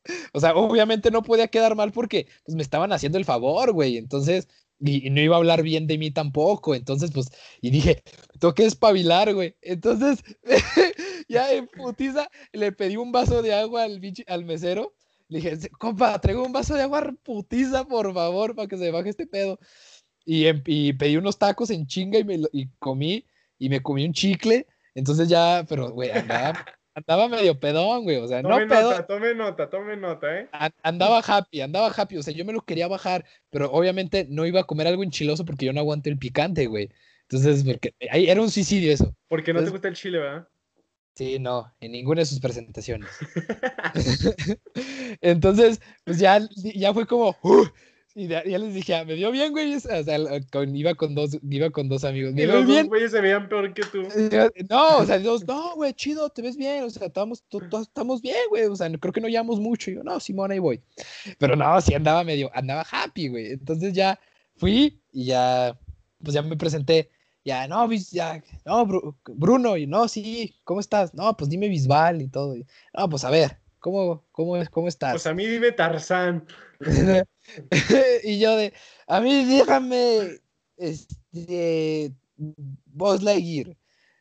O 0.34 0.40
sea, 0.40 0.56
obviamente 0.56 1.12
no 1.12 1.24
podía 1.24 1.48
quedar 1.48 1.76
mal 1.76 1.92
porque 1.92 2.28
pues, 2.46 2.56
me 2.56 2.62
estaban 2.64 2.92
haciendo 2.94 3.18
el 3.18 3.26
favor, 3.26 3.72
güey. 3.74 3.98
Entonces, 3.98 4.48
y, 4.80 5.10
no 5.10 5.22
iba 5.22 5.36
a 5.36 5.40
hablar 5.40 5.64
bien 5.64 5.88
de 5.88 5.98
mí 5.98 6.12
tampoco. 6.12 6.76
Entonces, 6.76 7.12
pues, 7.12 7.30
y 7.62 7.70
dije, 7.72 8.04
tengo 8.40 8.54
que 8.54 8.66
espabilar, 8.66 9.34
güey. 9.34 9.56
Entonces, 9.62 10.24
ya 11.30 11.52
en 11.54 11.68
putiza 11.68 12.30
le 12.52 12.72
pedí 12.72 12.98
un 12.98 13.12
vaso 13.12 13.42
de 13.42 13.54
agua 13.54 13.84
al, 13.84 14.02
al 14.28 14.46
mesero. 14.46 14.94
Le 15.30 15.40
dije, 15.40 15.58
"Se- 15.58 15.70
compa, 15.70 16.20
traigo 16.22 16.44
un 16.46 16.54
vaso 16.54 16.74
de 16.76 16.84
agua 16.84 17.14
putiza, 17.24 17.86
por 17.86 18.14
favor, 18.14 18.56
para 18.56 18.68
que 18.68 18.78
se 18.78 18.92
baje 18.92 19.10
este 19.10 19.28
pedo. 19.28 19.60
Y, 20.26 20.46
em- 20.48 20.64
y 20.66 20.94
pedí 20.94 21.18
unos 21.18 21.38
tacos 21.38 21.70
en 21.70 21.88
chinga 21.88 22.20
y, 22.20 22.24
me 22.24 22.40
y 22.52 22.70
comí, 22.80 23.26
y 23.60 23.70
me 23.70 23.82
comí 23.82 24.06
un 24.06 24.14
chicle. 24.14 24.68
Entonces 24.96 25.30
ya, 25.30 25.66
pero, 25.68 25.92
güey, 25.92 26.12
andaba, 26.12 26.66
andaba 26.98 27.28
medio 27.30 27.60
pedón, 27.60 28.04
güey. 28.04 28.18
O 28.18 28.28
sea, 28.28 28.42
Tome 28.42 28.62
no 28.62 28.68
pedo, 28.68 28.90
nota, 28.92 29.06
tome 29.08 29.34
nota, 29.36 29.70
tome 29.70 29.96
nota, 29.98 30.40
¿eh? 30.40 30.50
an- 30.52 30.74
andaba 30.84 31.20
happy, 31.20 31.62
andaba 31.62 31.88
happy. 31.96 32.18
O 32.18 32.24
sea, 32.24 32.34
yo 32.34 32.46
me 32.46 32.54
lo 32.54 32.62
quería 32.62 32.88
bajar, 32.88 33.26
pero 33.50 33.72
obviamente 33.72 34.26
no 34.30 34.46
iba 34.46 34.62
a 34.62 34.64
comer 34.66 34.88
algo 34.88 35.04
enchiloso 35.04 35.46
porque 35.46 35.66
yo 35.66 35.74
no 35.74 35.80
aguanto 35.82 36.10
el 36.10 36.18
picante, 36.18 36.68
güey. 36.68 36.90
Entonces, 37.24 37.64
porque 37.64 37.94
ahí 38.10 38.30
era 38.30 38.42
un 38.42 38.50
suicidio 38.52 38.92
eso. 38.94 39.14
Porque 39.28 39.54
no 39.54 39.64
te 39.64 39.70
gusta 39.70 39.88
el 39.90 39.96
chile, 39.96 40.20
¿verdad? 40.20 40.48
Sí, 41.16 41.40
no, 41.40 41.74
en 41.80 41.92
ninguna 41.94 42.22
de 42.22 42.26
sus 42.28 42.40
presentaciones. 42.40 43.10
Entonces, 45.22 45.82
pues 46.06 46.20
ya, 46.20 46.40
ya 46.76 46.94
fue 46.94 47.08
como, 47.08 47.36
"Uh", 47.42 47.66
Y 48.20 48.28
ya, 48.28 48.42
les 48.44 48.74
dije, 48.74 48.96
ah, 48.96 49.06
me 49.06 49.14
dio 49.14 49.30
bien, 49.30 49.52
güey. 49.52 49.76
O 49.76 49.80
sea, 49.80 50.02
iba, 50.74 50.96
con 50.96 51.14
dos, 51.14 51.38
iba 51.48 51.70
con 51.70 51.88
dos 51.88 52.04
amigos. 52.04 52.34
Me 52.34 52.42
y 52.42 52.46
los 52.48 52.66
bien. 52.66 52.88
güeyes 52.88 53.12
se 53.12 53.22
veían 53.22 53.48
peor 53.48 53.72
que 53.76 53.84
tú. 53.84 54.02
No, 54.72 54.98
o 54.98 55.06
sea, 55.06 55.20
dos, 55.20 55.46
no, 55.46 55.76
güey, 55.76 55.94
chido, 55.94 56.28
te 56.32 56.42
ves 56.42 56.58
bien. 56.58 56.84
O 56.84 56.90
sea, 56.90 57.06
estamos, 57.06 57.44
estamos 57.80 58.24
bien, 58.24 58.36
güey. 58.50 58.66
O 58.66 58.76
sea, 58.76 58.90
creo 58.90 59.14
que 59.14 59.22
no 59.22 59.28
llevamos 59.28 59.60
mucho. 59.60 59.92
Y 59.92 59.96
yo, 59.98 60.04
no, 60.04 60.20
Simón, 60.20 60.52
ahí 60.52 60.58
voy. 60.58 60.82
Pero 61.38 61.56
no, 61.56 61.80
sí 61.80 61.94
andaba 61.94 62.24
medio, 62.24 62.50
andaba 62.56 62.84
happy, 62.90 63.28
güey. 63.28 63.52
Entonces 63.52 63.94
ya 63.94 64.20
fui 64.56 65.00
y 65.12 65.26
ya, 65.26 65.78
pues 66.24 66.34
ya 66.34 66.42
me 66.42 66.58
presenté. 66.58 67.12
Ya, 67.46 67.68
no, 67.68 67.88
ya, 67.94 68.44
no, 68.66 68.88
Bruno, 69.28 69.78
y 69.78 69.86
no, 69.86 70.08
sí, 70.08 70.56
¿cómo 70.64 70.80
estás? 70.80 71.14
No, 71.14 71.38
pues 71.38 71.52
dime 71.52 71.70
Bisbal 71.70 72.24
y 72.24 72.30
todo. 72.30 72.56
no, 72.96 73.10
pues 73.10 73.24
a 73.24 73.30
ver, 73.30 73.60
¿cómo, 73.80 74.26
cómo, 74.32 74.62
cómo 74.72 74.88
estás? 74.88 75.14
Pues 75.14 75.28
a 75.28 75.34
mí 75.34 75.46
dime 75.46 75.72
Tarzán. 75.72 76.46
y 78.24 78.40
yo 78.40 78.56
de, 78.56 78.74
a 79.08 79.20
mí 79.20 79.46
déjame, 79.46 80.40
este, 80.78 82.14
Buzz 82.86 83.22
Lightyear. 83.24 83.76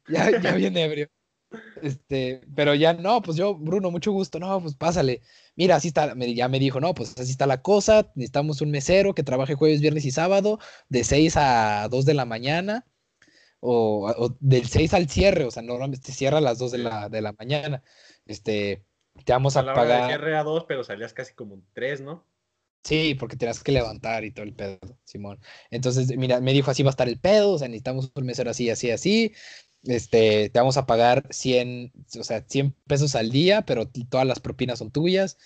Ya, 0.08 0.40
ya 0.40 0.52
viene 0.54 0.84
ebrio. 0.84 1.10
Este, 1.82 2.40
pero 2.54 2.74
ya 2.74 2.92
no, 2.94 3.22
pues 3.22 3.36
yo, 3.36 3.54
Bruno, 3.54 3.90
mucho 3.90 4.12
gusto, 4.12 4.38
no, 4.38 4.60
pues 4.60 4.74
pásale. 4.74 5.22
Mira, 5.54 5.76
así 5.76 5.88
está, 5.88 6.14
ya 6.16 6.48
me 6.48 6.58
dijo, 6.58 6.80
no, 6.80 6.94
pues 6.94 7.16
así 7.18 7.30
está 7.30 7.46
la 7.46 7.62
cosa, 7.62 8.10
necesitamos 8.14 8.60
un 8.60 8.70
mesero 8.70 9.14
que 9.14 9.22
trabaje 9.22 9.54
jueves, 9.54 9.80
viernes 9.80 10.04
y 10.04 10.10
sábado, 10.10 10.58
de 10.88 11.04
6 11.04 11.34
a 11.36 11.88
2 11.90 12.04
de 12.04 12.14
la 12.14 12.24
mañana, 12.24 12.86
o, 13.60 14.36
del 14.40 14.66
6 14.66 14.94
al 14.94 15.08
cierre, 15.08 15.44
o 15.44 15.50
sea, 15.50 15.62
normalmente 15.62 16.12
cierra 16.12 16.38
a 16.38 16.40
las 16.40 16.58
2 16.58 16.72
de 16.72 16.78
la, 16.78 17.08
de 17.08 17.22
la 17.22 17.32
mañana. 17.32 17.82
Este, 18.26 18.84
te 19.24 19.32
vamos 19.32 19.56
a, 19.56 19.60
a 19.60 19.74
pagar. 19.74 20.08
cierre 20.08 20.36
a 20.36 20.42
2, 20.42 20.64
pero 20.66 20.84
salías 20.84 21.12
casi 21.12 21.34
como 21.34 21.54
un 21.54 21.66
3, 21.72 22.00
¿no? 22.00 22.24
Sí, 22.86 23.16
porque 23.16 23.36
tenías 23.36 23.64
que 23.64 23.72
levantar 23.72 24.24
y 24.24 24.30
todo 24.30 24.44
el 24.44 24.54
pedo, 24.54 24.78
Simón. 25.04 25.40
Entonces, 25.70 26.16
mira, 26.16 26.40
me 26.40 26.52
dijo 26.52 26.70
así 26.70 26.84
va 26.84 26.90
a 26.90 26.92
estar 26.92 27.08
el 27.08 27.18
pedo, 27.18 27.52
o 27.52 27.58
sea, 27.58 27.66
necesitamos 27.66 28.12
un 28.14 28.26
mesero 28.26 28.50
así, 28.50 28.70
así, 28.70 28.90
así. 28.92 29.34
Este, 29.82 30.50
te 30.50 30.58
vamos 30.58 30.76
a 30.76 30.86
pagar 30.86 31.26
100, 31.30 31.92
o 32.18 32.24
sea, 32.24 32.44
100 32.46 32.76
pesos 32.86 33.16
al 33.16 33.30
día, 33.30 33.62
pero 33.62 33.88
todas 34.08 34.26
las 34.26 34.38
propinas 34.38 34.78
son 34.78 34.92
tuyas. 34.92 35.36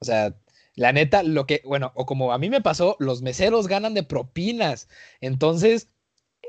O 0.00 0.04
sea, 0.04 0.34
la 0.74 0.92
neta, 0.92 1.22
lo 1.22 1.46
que, 1.46 1.62
bueno, 1.64 1.92
o 1.94 2.04
como 2.04 2.32
a 2.32 2.38
mí 2.38 2.50
me 2.50 2.60
pasó, 2.60 2.96
los 2.98 3.22
meseros 3.22 3.68
ganan 3.68 3.94
de 3.94 4.02
propinas. 4.02 4.88
Entonces, 5.20 5.88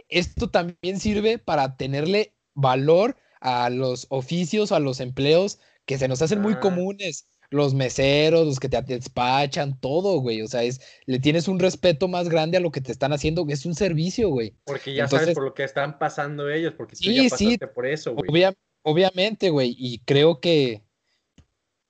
esto 0.10 0.50
también 0.50 1.00
sirve 1.00 1.38
para 1.38 1.78
tenerle 1.78 2.34
valor 2.56 3.18
a 3.40 3.70
los 3.70 4.08
oficios 4.10 4.72
o 4.72 4.76
a 4.76 4.80
los 4.80 5.00
empleos 5.00 5.60
que 5.86 5.98
se 5.98 6.08
nos 6.08 6.22
hacen 6.22 6.42
muy 6.42 6.54
ah. 6.54 6.60
comunes 6.60 7.28
los 7.54 7.74
meseros, 7.74 8.46
los 8.48 8.60
que 8.60 8.68
te 8.68 8.82
despachan, 8.82 9.80
todo, 9.80 10.20
güey. 10.20 10.42
O 10.42 10.48
sea, 10.48 10.64
es, 10.64 10.82
le 11.06 11.20
tienes 11.20 11.48
un 11.48 11.60
respeto 11.60 12.08
más 12.08 12.28
grande 12.28 12.58
a 12.58 12.60
lo 12.60 12.72
que 12.72 12.82
te 12.82 12.92
están 12.92 13.14
haciendo, 13.14 13.46
es 13.48 13.66
un 13.66 13.76
servicio, 13.76 14.30
güey. 14.30 14.56
Porque 14.66 14.94
ya 14.94 15.08
sabes 15.08 15.36
por 15.36 15.44
lo 15.44 15.54
que 15.54 15.64
están 15.64 16.00
pasando 16.00 16.50
ellos, 16.50 16.74
porque 16.76 16.96
tú 16.96 17.12
ya 17.12 17.24
pasaste 17.30 17.68
por 17.68 17.86
eso, 17.86 18.16
güey. 18.16 18.46
obviamente, 18.82 19.50
güey, 19.50 19.76
y 19.78 20.00
creo 20.00 20.40
que 20.40 20.82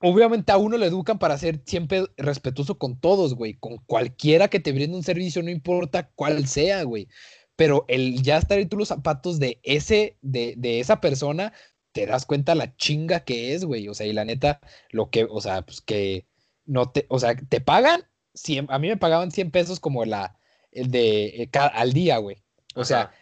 obviamente 0.00 0.52
a 0.52 0.58
uno 0.58 0.76
le 0.76 0.86
educan 0.86 1.18
para 1.18 1.38
ser 1.38 1.62
siempre 1.64 2.04
respetuoso 2.18 2.76
con 2.76 3.00
todos, 3.00 3.34
güey, 3.34 3.54
con 3.54 3.78
cualquiera 3.86 4.48
que 4.48 4.60
te 4.60 4.72
brinde 4.72 4.96
un 4.96 5.02
servicio, 5.02 5.42
no 5.42 5.50
importa 5.50 6.10
cuál 6.14 6.46
sea, 6.46 6.82
güey. 6.82 7.08
Pero 7.56 7.84
el 7.88 8.22
ya 8.22 8.36
estar 8.36 8.58
en 8.58 8.68
los 8.76 8.88
zapatos 8.88 9.38
de 9.38 9.60
ese, 9.62 10.18
de, 10.20 10.54
de 10.58 10.80
esa 10.80 11.00
persona, 11.00 11.52
te 11.94 12.06
das 12.06 12.26
cuenta 12.26 12.56
la 12.56 12.76
chinga 12.76 13.20
que 13.20 13.54
es, 13.54 13.64
güey. 13.64 13.88
O 13.88 13.94
sea, 13.94 14.06
y 14.06 14.12
la 14.12 14.24
neta, 14.24 14.60
lo 14.90 15.10
que, 15.10 15.26
o 15.30 15.40
sea, 15.40 15.62
pues 15.62 15.80
que 15.80 16.26
no 16.66 16.90
te, 16.90 17.06
o 17.08 17.20
sea, 17.20 17.36
te 17.36 17.60
pagan, 17.60 18.04
100, 18.34 18.66
a 18.68 18.80
mí 18.80 18.88
me 18.88 18.96
pagaban 18.96 19.30
100 19.30 19.52
pesos 19.52 19.78
como 19.78 20.04
la, 20.04 20.36
el 20.72 20.90
de, 20.90 21.26
eh, 21.26 21.50
al 21.52 21.92
día, 21.92 22.18
güey. 22.18 22.42
O 22.74 22.84
sea, 22.84 23.12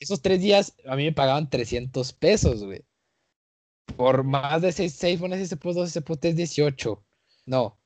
esos 0.00 0.22
tres 0.22 0.40
días 0.40 0.74
a 0.86 0.96
mí 0.96 1.04
me 1.04 1.12
pagaban 1.12 1.50
300 1.50 2.14
pesos, 2.14 2.64
güey. 2.64 2.86
Por 3.96 4.24
más 4.24 4.62
de 4.62 4.72
6, 4.72 4.94
6, 4.98 5.20
bueno, 5.20 5.34
ese 5.34 5.56
pues 5.58 5.76
12, 5.76 5.90
ese 5.90 6.00
pues 6.00 6.18
18. 6.20 7.04
No, 7.44 7.78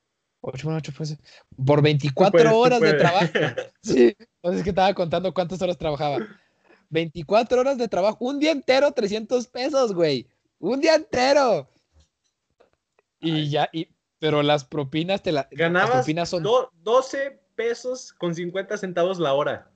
8, 0.43 0.61
bueno, 0.63 0.79
8 0.79 0.93
pues. 0.97 1.19
Por 1.67 1.83
24 1.83 2.57
horas 2.57 2.81
de 2.81 2.95
trabajo. 2.95 3.33
sí, 3.83 4.17
entonces 4.37 4.61
es 4.61 4.63
que 4.63 4.71
estaba 4.71 4.95
contando 4.95 5.35
cuántas 5.35 5.61
horas 5.61 5.77
trabajaba. 5.77 6.19
24 6.91 7.61
horas 7.61 7.79
de 7.79 7.89
trabajo, 7.89 8.25
un 8.25 8.39
día 8.39 8.53
entero, 8.53 8.93
300 8.93 9.47
pesos, 9.47 9.95
güey. 9.95 10.29
Un 10.59 10.81
día 10.81 10.97
entero. 10.97 11.69
Y 13.21 13.49
ya, 13.49 13.69
y, 13.73 13.89
pero 14.19 14.43
las 14.43 14.65
propinas 14.65 15.23
te 15.23 15.33
la, 15.33 15.49
Ganabas 15.51 15.91
las 15.91 15.99
propinas 15.99 16.29
son 16.29 16.43
12 16.43 17.41
pesos 17.55 18.13
con 18.13 18.35
50 18.35 18.77
centavos 18.77 19.19
la 19.19 19.33
hora. 19.33 19.71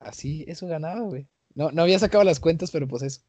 Así, 0.00 0.44
eso 0.48 0.66
ganaba, 0.66 1.00
güey. 1.00 1.28
No, 1.54 1.70
no 1.70 1.82
había 1.82 1.98
sacado 1.98 2.24
las 2.24 2.40
cuentas, 2.40 2.70
pero 2.70 2.88
pues 2.88 3.02
eso. 3.02 3.20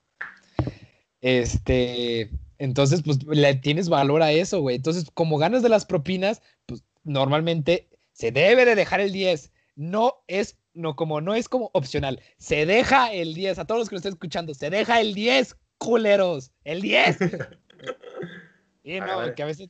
Este, 1.22 2.30
entonces, 2.58 3.02
pues 3.04 3.24
le 3.24 3.56
tienes 3.56 3.90
valor 3.90 4.22
a 4.22 4.32
eso, 4.32 4.62
güey. 4.62 4.76
Entonces, 4.76 5.10
como 5.14 5.38
ganas 5.38 5.64
de 5.64 5.70
las 5.70 5.86
propinas, 5.86 6.42
pues 6.66 6.84
normalmente 7.04 7.90
se 8.12 8.32
debe 8.32 8.66
de 8.66 8.76
dejar 8.76 9.02
el 9.02 9.12
10. 9.12 9.52
No 9.76 10.24
es 10.28 10.58
no, 10.76 10.96
como 10.96 11.22
no 11.22 11.34
es 11.34 11.50
como 11.50 11.72
opcional. 11.74 12.22
Se 12.38 12.66
deja 12.66 13.12
el 13.12 13.34
10, 13.34 13.60
a 13.60 13.66
todos 13.66 13.80
los 13.80 13.90
que 13.90 13.96
lo 13.96 13.98
estén 13.98 14.14
escuchando, 14.14 14.54
se 14.54 14.70
deja 14.70 15.02
el 15.02 15.14
10, 15.14 15.56
culeros, 15.78 16.52
el 16.64 16.82
10. 16.82 17.18
y 18.84 19.00
no, 19.00 19.34
que 19.36 19.44
a 19.44 19.48
veces... 19.48 19.70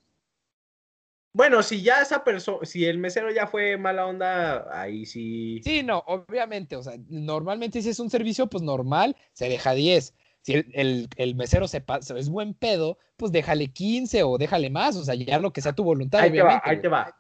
Bueno, 1.33 1.63
si 1.63 1.81
ya 1.81 2.01
esa 2.01 2.23
persona, 2.23 2.59
si 2.63 2.85
el 2.85 2.97
mesero 2.97 3.29
ya 3.29 3.45
fue 3.45 3.77
mala 3.77 4.05
onda, 4.05 4.67
ahí 4.71 5.05
sí. 5.05 5.61
Sí, 5.63 5.83
no, 5.83 5.99
obviamente, 6.07 6.77
o 6.77 6.83
sea, 6.83 6.93
normalmente 7.09 7.81
si 7.81 7.89
es 7.89 7.99
un 7.99 8.09
servicio, 8.09 8.47
pues 8.47 8.63
normal, 8.63 9.17
se 9.33 9.49
deja 9.49 9.73
10. 9.73 10.13
Si 10.41 10.53
el, 10.53 11.09
el, 11.17 11.35
mesero 11.35 11.67
se 11.67 11.81
pasa, 11.81 12.17
es 12.17 12.29
buen 12.29 12.53
pedo, 12.53 12.99
pues 13.17 13.33
déjale 13.33 13.67
15 13.67 14.23
o 14.23 14.37
déjale 14.37 14.69
más, 14.69 14.95
o 14.95 15.03
sea, 15.03 15.15
ya 15.15 15.39
lo 15.39 15.51
que 15.51 15.59
sea 15.59 15.73
tu 15.73 15.83
voluntad. 15.83 16.21
Ahí 16.21 16.31
te 16.31 16.41
va, 16.41 16.61
ahí 16.63 16.79
te 16.79 16.87
va. 16.87 17.17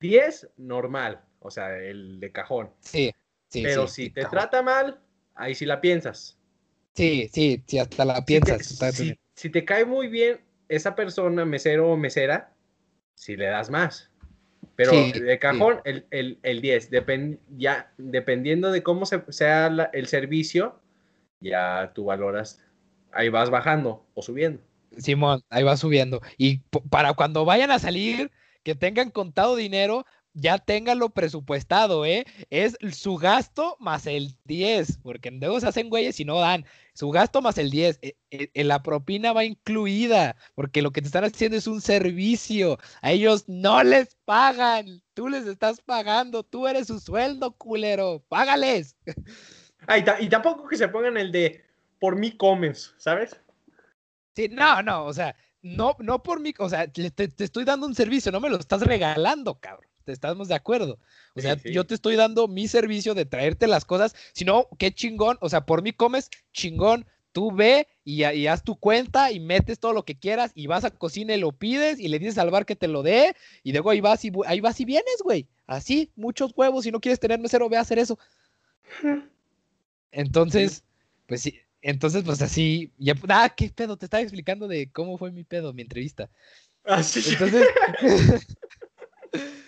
10, 0.00 0.48
normal 0.56 1.22
o 1.40 1.50
sea, 1.50 1.76
el 1.76 2.20
de 2.20 2.32
cajón. 2.32 2.70
Sí, 2.80 3.12
sí. 3.48 3.62
Pero 3.62 3.88
si 3.88 4.10
te 4.10 4.24
trata 4.24 4.62
mal, 4.62 5.00
ahí 5.34 5.54
sí 5.54 5.66
la 5.66 5.80
piensas. 5.80 6.38
Sí, 6.94 7.28
sí, 7.32 7.62
sí, 7.66 7.78
hasta 7.78 8.04
la 8.04 8.24
piensas. 8.24 8.78
Si 9.34 9.48
te, 9.48 9.64
cae 9.64 9.84
muy 9.84 10.08
bien 10.08 10.40
esa 10.68 10.94
persona, 10.94 11.44
mesero 11.44 11.90
o 11.90 11.96
mesera, 11.96 12.52
si 13.14 13.36
le 13.36 13.46
das 13.46 13.70
más. 13.70 14.10
Pero 14.76 14.92
de 14.92 15.38
cajón, 15.38 15.80
el, 15.84 16.06
el, 16.10 16.38
el 16.42 16.60
10, 16.60 16.90
ya, 17.56 17.92
dependiendo 17.96 18.70
de 18.70 18.82
cómo 18.82 19.06
sea 19.06 19.90
el 19.92 20.06
servicio, 20.06 20.80
ya 21.40 21.92
tú 21.94 22.06
valoras, 22.06 22.62
ahí 23.12 23.28
vas 23.28 23.50
bajando 23.50 24.06
o 24.14 24.22
subiendo. 24.22 24.62
Simón, 24.96 25.42
ahí 25.48 25.62
vas 25.62 25.80
subiendo. 25.80 26.20
Y 26.36 26.58
para 26.90 27.14
cuando 27.14 27.44
vayan 27.44 27.70
a 27.70 27.78
salir, 27.78 28.30
que 28.62 28.74
tengan 28.74 29.10
contado 29.10 29.56
dinero 29.56 30.04
ya 30.34 30.58
téngalo 30.58 31.10
presupuestado, 31.10 32.06
¿eh? 32.06 32.24
Es 32.50 32.76
su 32.92 33.16
gasto 33.16 33.76
más 33.80 34.06
el 34.06 34.36
10, 34.44 34.98
porque 35.02 35.30
luego 35.30 35.60
se 35.60 35.68
hacen 35.68 35.88
güeyes 35.88 36.20
y 36.20 36.24
no 36.24 36.38
dan. 36.38 36.64
Su 36.94 37.10
gasto 37.10 37.42
más 37.42 37.58
el 37.58 37.70
10. 37.70 37.98
Eh, 38.02 38.14
eh, 38.30 38.64
la 38.64 38.82
propina 38.82 39.32
va 39.32 39.44
incluida, 39.44 40.36
porque 40.54 40.82
lo 40.82 40.92
que 40.92 41.00
te 41.00 41.06
están 41.06 41.24
haciendo 41.24 41.56
es 41.56 41.66
un 41.66 41.80
servicio. 41.80 42.78
A 43.02 43.12
ellos 43.12 43.44
no 43.48 43.82
les 43.82 44.16
pagan. 44.24 45.02
Tú 45.14 45.28
les 45.28 45.46
estás 45.46 45.80
pagando. 45.80 46.42
Tú 46.42 46.68
eres 46.68 46.86
su 46.86 47.00
sueldo, 47.00 47.52
culero. 47.52 48.24
Págales. 48.28 48.96
y, 50.20 50.28
tampoco 50.28 50.68
que 50.68 50.76
se 50.76 50.88
pongan 50.88 51.16
el 51.16 51.32
de 51.32 51.64
por 51.98 52.16
mí 52.16 52.32
comes, 52.32 52.94
¿sabes? 52.98 53.36
Sí, 54.36 54.48
no, 54.48 54.80
no, 54.82 55.04
o 55.04 55.12
sea, 55.12 55.34
no, 55.60 55.96
no 55.98 56.22
por 56.22 56.40
mí, 56.40 56.54
o 56.58 56.68
sea, 56.68 56.86
te, 56.86 57.10
te 57.10 57.44
estoy 57.44 57.64
dando 57.64 57.86
un 57.86 57.94
servicio, 57.94 58.32
no 58.32 58.40
me 58.40 58.48
lo 58.48 58.58
estás 58.58 58.80
regalando, 58.82 59.58
cabrón 59.58 59.89
estamos 60.12 60.48
de 60.48 60.54
acuerdo. 60.54 60.98
O 61.34 61.40
sea, 61.40 61.56
yo 61.62 61.84
te 61.84 61.94
estoy 61.94 62.16
dando 62.16 62.48
mi 62.48 62.68
servicio 62.68 63.14
de 63.14 63.24
traerte 63.24 63.66
las 63.66 63.84
cosas, 63.84 64.14
si 64.32 64.44
no, 64.44 64.68
qué 64.78 64.92
chingón, 64.92 65.38
o 65.40 65.48
sea, 65.48 65.66
por 65.66 65.82
mí 65.82 65.92
comes 65.92 66.30
chingón, 66.52 67.06
tú 67.32 67.52
ve 67.52 67.86
y, 68.04 68.24
haz 68.46 68.64
tu 68.64 68.76
cuenta 68.76 69.30
y 69.30 69.40
metes 69.40 69.78
todo 69.78 69.92
lo 69.92 70.04
que 70.04 70.18
quieras 70.18 70.52
y 70.54 70.66
vas 70.66 70.84
a 70.84 70.90
cocina 70.90 71.34
y 71.34 71.40
lo 71.40 71.52
pides 71.52 72.00
y 72.00 72.08
le 72.08 72.18
dices 72.18 72.38
al 72.38 72.50
bar 72.50 72.66
que 72.66 72.76
te 72.76 72.88
lo 72.88 73.02
dé 73.02 73.36
y 73.62 73.72
luego 73.72 73.90
ahí 73.90 74.00
vas 74.00 74.24
y, 74.24 74.32
ahí 74.46 74.60
vas 74.60 74.80
y 74.80 74.84
vienes, 74.84 75.16
güey. 75.22 75.46
Así, 75.66 76.10
muchos 76.16 76.52
huevos, 76.56 76.84
si 76.84 76.90
no 76.90 77.00
quieres 77.00 77.20
tener 77.20 77.38
mesero, 77.38 77.68
ve 77.68 77.76
a 77.76 77.80
hacer 77.80 77.98
eso. 77.98 78.18
Entonces, 80.10 80.82
pues 81.26 81.42
sí, 81.42 81.60
entonces 81.82 82.24
pues 82.24 82.42
así, 82.42 82.92
ya, 82.98 83.14
ah, 83.28 83.52
qué 83.56 83.70
pedo, 83.70 83.96
te 83.96 84.06
estaba 84.06 84.22
explicando 84.22 84.66
de 84.66 84.90
cómo 84.90 85.16
fue 85.16 85.30
mi 85.30 85.44
pedo, 85.44 85.72
mi 85.72 85.82
entrevista. 85.82 86.28
Así. 86.84 87.20
Ah, 87.24 87.32
entonces, 87.32 87.68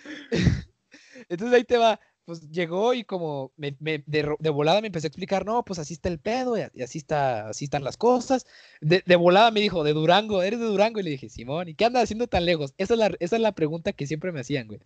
Entonces 1.29 1.55
ahí 1.55 1.63
te 1.63 1.77
va, 1.77 1.99
pues 2.25 2.49
llegó 2.49 2.93
y 2.93 3.03
como 3.03 3.51
me, 3.57 3.75
de, 3.79 4.49
volada 4.49 4.81
me 4.81 4.87
empecé 4.87 5.07
a 5.07 5.09
explicar, 5.09 5.45
no, 5.45 5.63
pues 5.65 5.79
así 5.79 5.93
está 5.93 6.09
el 6.09 6.19
pedo 6.19 6.57
y, 6.57 6.81
así 6.81 6.97
está, 6.97 7.49
así 7.49 7.65
están 7.65 7.83
las 7.83 7.97
cosas. 7.97 8.45
De, 8.81 9.01
volada 9.15 9.51
me 9.51 9.59
dijo, 9.59 9.83
de 9.83 9.93
Durango, 9.93 10.41
eres 10.41 10.59
de 10.59 10.65
Durango 10.65 10.99
y 10.99 11.03
le 11.03 11.09
dije, 11.11 11.29
Simón, 11.29 11.69
¿y 11.69 11.75
qué 11.75 11.85
andas 11.85 12.03
haciendo 12.03 12.27
tan 12.27 12.45
lejos? 12.45 12.73
Esa 12.77 12.93
es 12.93 12.99
la, 12.99 13.07
esa 13.19 13.35
es 13.35 13.41
la 13.41 13.51
pregunta 13.53 13.93
que 13.93 14.07
siempre 14.07 14.31
me 14.31 14.39
hacían, 14.39 14.67
güey. 14.67 14.79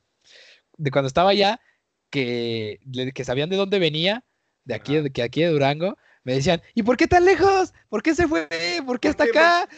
de 0.78 0.92
cuando 0.92 1.08
estaba 1.08 1.30
allá, 1.30 1.62
que, 2.10 2.80
que 3.14 3.26
sabían 3.26 3.50
de 3.50 3.58
dónde 3.58 3.80
venía, 3.80 4.24
de 4.66 4.76
aquí, 4.76 4.96
de, 4.96 5.12
que 5.12 5.22
aquí 5.22 5.42
de 5.42 5.50
Durango, 5.50 5.98
me 6.24 6.34
decían, 6.34 6.62
¿y 6.74 6.84
por 6.84 6.98
qué 6.98 7.08
tan 7.08 7.24
lejos? 7.24 7.74
¿Por 7.88 8.04
qué 8.04 8.14
se 8.14 8.28
fue? 8.28 8.50
¿Por 8.86 9.00
qué 9.00 9.10
hasta 9.10 9.26
acá? 9.26 9.70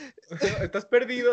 Estás 0.62 0.86
perdido. 0.86 1.32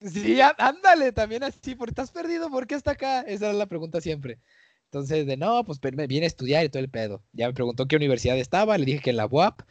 Sí, 0.00 0.38
ándale, 0.58 1.12
también 1.12 1.42
así, 1.42 1.74
¿por 1.74 1.88
qué 1.88 1.90
estás 1.90 2.12
perdido? 2.12 2.50
¿Por 2.50 2.66
qué 2.66 2.76
hasta 2.76 2.92
acá? 2.92 3.20
Esa 3.22 3.50
es 3.50 3.56
la 3.56 3.66
pregunta 3.66 4.00
siempre. 4.00 4.38
Entonces, 4.84 5.26
de 5.26 5.36
no, 5.36 5.64
pues 5.64 5.80
viene 5.80 6.24
a 6.24 6.28
estudiar 6.28 6.64
y 6.64 6.68
todo 6.68 6.80
el 6.80 6.88
pedo. 6.88 7.24
Ya 7.32 7.46
me 7.48 7.52
preguntó 7.52 7.86
qué 7.86 7.96
universidad 7.96 8.38
estaba, 8.38 8.78
le 8.78 8.84
dije 8.84 9.00
que 9.00 9.10
en 9.10 9.16
la 9.16 9.26
UAP, 9.26 9.62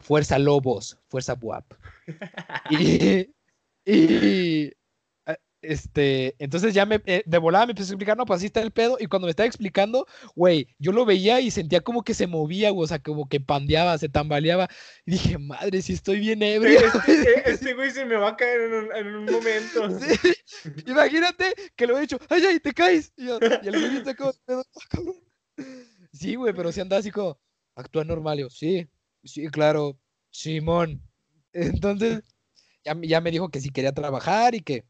Fuerza 0.00 0.38
Lobos, 0.38 0.98
Fuerza 1.08 1.36
UAP. 1.40 1.74
y, 2.70 3.28
y 3.84 4.72
este, 5.62 6.34
entonces 6.38 6.74
ya 6.74 6.84
me, 6.84 7.00
eh, 7.06 7.22
de 7.24 7.38
volada 7.38 7.66
me 7.66 7.70
empezó 7.70 7.92
a 7.92 7.94
explicar, 7.94 8.16
no, 8.16 8.26
pues 8.26 8.38
así 8.38 8.46
está 8.46 8.60
el 8.60 8.72
pedo, 8.72 8.96
y 8.98 9.06
cuando 9.06 9.26
me 9.26 9.30
estaba 9.30 9.46
explicando, 9.46 10.06
güey, 10.34 10.66
yo 10.78 10.90
lo 10.90 11.04
veía 11.04 11.40
y 11.40 11.50
sentía 11.52 11.80
como 11.80 12.02
que 12.02 12.14
se 12.14 12.26
movía, 12.26 12.70
güey, 12.70 12.84
o 12.84 12.88
sea, 12.88 12.98
como 12.98 13.28
que 13.28 13.40
pandeaba, 13.40 13.96
se 13.96 14.08
tambaleaba, 14.08 14.68
y 15.06 15.12
dije, 15.12 15.38
madre, 15.38 15.80
si 15.80 15.92
estoy 15.92 16.18
bien 16.18 16.42
ebrio. 16.42 16.80
Este, 16.80 17.50
este, 17.50 17.74
güey 17.74 17.92
se 17.92 18.04
me 18.04 18.16
va 18.16 18.30
a 18.30 18.36
caer 18.36 18.60
en 18.96 19.06
un, 19.06 19.24
momento. 19.24 19.88
Imagínate 20.86 21.54
que 21.76 21.86
lo 21.86 21.98
he 21.98 22.04
hecho, 22.04 22.18
ay, 22.28 22.44
ay, 22.44 22.60
te 22.60 22.72
caes, 22.72 23.12
y, 23.16 23.28
el 23.28 23.38
güey 23.38 23.96
está 23.98 24.14
como, 24.14 24.32
ah, 24.48 24.62
Sí, 26.12 26.34
güey, 26.34 26.52
pero 26.52 26.72
si 26.72 26.80
anda 26.80 26.96
así 26.96 27.10
como, 27.10 27.38
actúa 27.76 28.04
normal, 28.04 28.38
yo, 28.38 28.50
sí, 28.50 28.88
sí, 29.24 29.48
claro, 29.48 29.96
Simón. 30.30 31.00
Entonces, 31.52 32.22
ya, 32.84 32.96
ya 33.00 33.20
me 33.20 33.30
dijo 33.30 33.48
que 33.48 33.60
si 33.60 33.70
quería 33.70 33.92
trabajar 33.92 34.54
y 34.54 34.60
que 34.60 34.84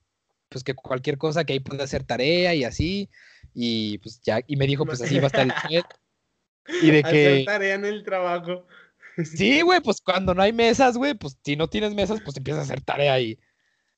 pues 0.53 0.63
que 0.65 0.75
cualquier 0.75 1.19
cosa 1.19 1.45
que 1.45 1.55
ahí 1.55 1.61
pueda 1.61 1.85
hacer 1.85 2.05
tarea 2.05 2.55
y 2.55 2.65
así. 2.65 3.09
Y 3.55 3.99
pues 3.99 4.21
ya, 4.23 4.41
y 4.47 4.57
me 4.57 4.67
dijo, 4.67 4.85
pues 4.87 5.01
así 5.03 5.19
va 5.19 5.25
a 5.25 5.27
estar 5.27 5.43
el 5.47 5.53
chat. 5.83 5.87
Y 6.83 6.91
de 6.91 7.03
que. 7.03 7.27
Hacer 7.27 7.45
tarea 7.45 7.75
en 7.75 7.85
el 7.85 8.05
trabajo. 8.05 8.67
Sí, 9.25 9.61
güey, 9.63 9.81
pues 9.81 10.01
cuando 10.01 10.35
no 10.35 10.43
hay 10.43 10.53
mesas, 10.53 10.97
güey, 10.97 11.15
pues 11.15 11.37
si 11.45 11.57
no 11.57 11.69
tienes 11.69 11.95
mesas, 11.95 12.21
pues 12.25 12.37
empiezas 12.37 12.61
a 12.61 12.65
hacer 12.65 12.81
tarea 12.83 13.15
ahí. 13.15 13.39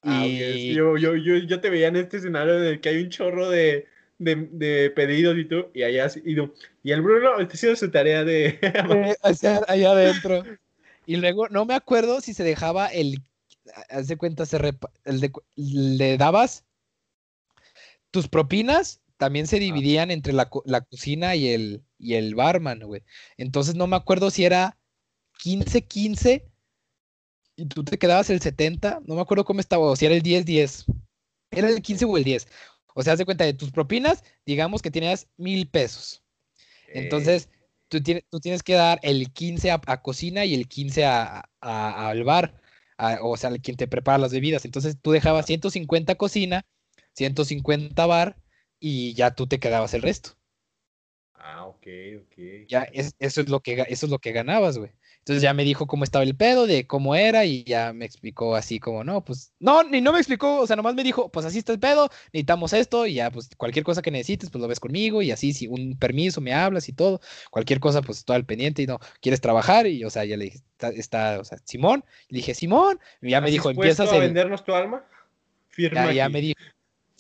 Ah, 0.03 0.27
y... 0.27 0.75
yo, 0.75 0.99
yo, 0.99 1.17
yo, 1.17 1.37
yo, 1.37 1.61
te 1.61 1.71
veía 1.71 1.89
en 1.89 1.97
este 1.97 2.19
escenario 2.19 2.59
en 2.59 2.65
el 2.65 2.81
que 2.81 2.91
hay 2.91 3.03
un 3.03 3.09
chorro 3.09 3.49
de, 3.49 3.87
de, 4.19 4.49
de 4.51 4.91
pedidos 4.91 5.37
y 5.39 5.47
tú, 5.47 5.71
y 5.73 5.83
allá, 5.83 6.09
y, 6.23 6.37
y 6.83 6.93
el 6.93 7.01
Bruno 7.01 7.39
está 7.41 7.55
haciendo 7.55 7.77
su 7.77 7.91
tarea 7.91 8.23
de... 8.23 8.59
allá 9.23 9.91
adentro. 9.91 10.45
Y 11.07 11.17
luego, 11.17 11.49
no 11.49 11.65
me 11.65 11.75
acuerdo 11.75 12.21
si 12.21 12.35
se 12.35 12.45
dejaba 12.45 12.89
el 12.89 13.23
haz 13.89 14.09
de 14.09 14.17
cuenta, 14.17 14.47
se 14.47 14.59
le 15.57 16.19
dabas 16.19 16.65
tus 18.11 18.29
propinas, 18.29 19.01
también 19.17 19.47
se 19.47 19.59
dividían 19.59 20.11
entre 20.11 20.33
la, 20.33 20.49
cocina 20.49 21.35
y 21.35 21.49
el, 21.49 21.85
y 21.99 22.15
el 22.15 22.35
barman, 22.35 22.81
güey. 22.81 23.03
Entonces 23.37 23.75
no 23.75 23.87
me 23.87 23.97
acuerdo 23.97 24.31
si 24.31 24.45
era 24.45 24.79
15-15 25.43 26.45
y 27.57 27.67
tú 27.67 27.85
te 27.85 27.99
quedabas 27.99 28.31
el 28.31 28.41
70, 28.41 29.03
no 29.07 29.15
me 29.15 29.21
acuerdo 29.21 29.45
cómo 29.45 29.61
estaba, 29.61 29.85
o 29.85 29.97
si 29.97 30.07
era 30.07 30.15
el 30.15 30.23
10-10. 30.23 30.87
Era 31.51 31.69
el 31.69 31.83
15 31.83 32.05
o 32.05 32.17
el 32.17 32.25
10. 32.25 32.49
O 32.95 33.03
sea, 33.03 33.13
haz 33.13 33.19
de 33.19 33.25
cuenta 33.25 33.45
de 33.45 33.55
tus 33.55 33.71
propinas, 33.71 34.23
digamos 34.47 34.83
que 34.83 34.91
tenías 34.91 35.29
mil 35.37 35.69
pesos. 35.69 36.23
Entonces, 36.89 37.49
tú, 37.89 38.01
tienes, 38.03 38.25
tú 38.31 38.41
tienes 38.41 38.63
que 38.63 38.75
dar 38.75 39.01
el 39.03 39.33
15 39.33 39.71
a, 39.71 40.03
cocina 40.03 40.45
y 40.45 40.55
el 40.55 40.69
15 40.69 41.05
a, 41.05 41.49
al 41.61 42.23
bar 42.25 42.61
o 43.23 43.37
sea, 43.37 43.51
quien 43.59 43.77
te 43.77 43.89
prepara 43.89 44.19
las 44.19 44.33
bebidas. 44.33 44.65
Entonces 44.65 44.97
tú 45.01 45.13
dejabas 45.13 45.47
150 45.47 46.15
cocina, 46.17 46.65
150 47.13 48.07
bar 48.07 48.37
y 48.79 49.15
ya 49.15 49.35
tú 49.35 49.47
te 49.47 49.59
quedabas 49.59 49.95
el 49.95 50.03
resto. 50.03 50.37
Ah, 51.35 51.67
ok, 51.67 51.87
ok. 52.23 52.67
Ya 52.69 52.83
eso, 52.93 53.41
es 53.41 53.49
lo 53.49 53.61
que, 53.61 53.85
eso 53.89 54.07
es 54.07 54.11
lo 54.11 54.19
que 54.19 54.33
ganabas, 54.33 54.79
güey. 54.79 54.93
Entonces 55.25 55.43
ya 55.43 55.55
me 55.55 55.65
dijo 55.65 55.87
cómo 55.87 56.05
estaba 56.05 56.23
el 56.23 56.37
pedo, 56.37 56.67
de 56.67 56.87
cómo 56.87 57.15
era, 57.15 57.47
y 57.47 57.65
ya 57.65 57.95
me 57.95 58.05
explicó 58.05 58.57
así 58.57 58.79
como, 58.79 59.05
no, 59.05 59.25
pues, 59.25 59.55
no, 59.59 59.83
ni 59.83 60.03
no 60.03 60.13
me 60.13 60.19
explicó, 60.19 60.61
o 60.61 60.67
sea, 60.67 60.77
nomás 60.77 60.95
me 60.95 61.03
dijo, 61.03 61.31
pues 61.31 61.47
así 61.47 61.61
está 61.61 61.73
el 61.73 61.79
pedo, 61.79 62.11
necesitamos 62.35 62.75
esto, 62.75 63.07
y 63.07 63.15
ya, 63.15 63.31
pues 63.31 63.49
cualquier 63.57 63.87
cosa 63.87 64.03
que 64.03 64.11
necesites, 64.11 64.51
pues 64.51 64.61
lo 64.61 64.69
ves 64.69 64.81
conmigo, 64.81 65.23
y 65.23 65.31
así, 65.31 65.55
si 65.55 65.67
un 65.67 65.99
permiso 65.99 66.43
me 66.43 66.53
hablas 66.53 66.91
y 66.91 66.93
todo, 66.93 67.23
cualquier 67.51 67.81
cosa, 67.81 68.03
pues 68.03 68.19
estoy 68.19 68.37
al 68.37 68.45
pendiente, 68.45 68.83
y 68.83 68.87
no, 68.87 68.99
¿quieres 69.23 69.41
trabajar? 69.41 69.87
Y, 69.87 70.05
o 70.05 70.11
sea, 70.11 70.27
ya 70.27 70.37
le 70.37 70.45
dije, 70.45 70.59
está, 70.95 71.41
o 71.41 71.45
sea, 71.45 71.57
Simón, 71.65 72.05
le 72.29 72.37
dije, 72.37 72.53
Simón, 72.53 73.01
y 73.23 73.31
ya 73.31 73.41
me 73.41 73.51
dijo, 73.51 73.71
empiezas 73.71 74.13
a 74.13 74.19
vendernos 74.19 74.63
tu 74.63 74.75
alma? 74.75 75.07
Firma 75.71 76.05
ya, 76.09 76.13
ya 76.13 76.29
me 76.29 76.43
dijo, 76.43 76.61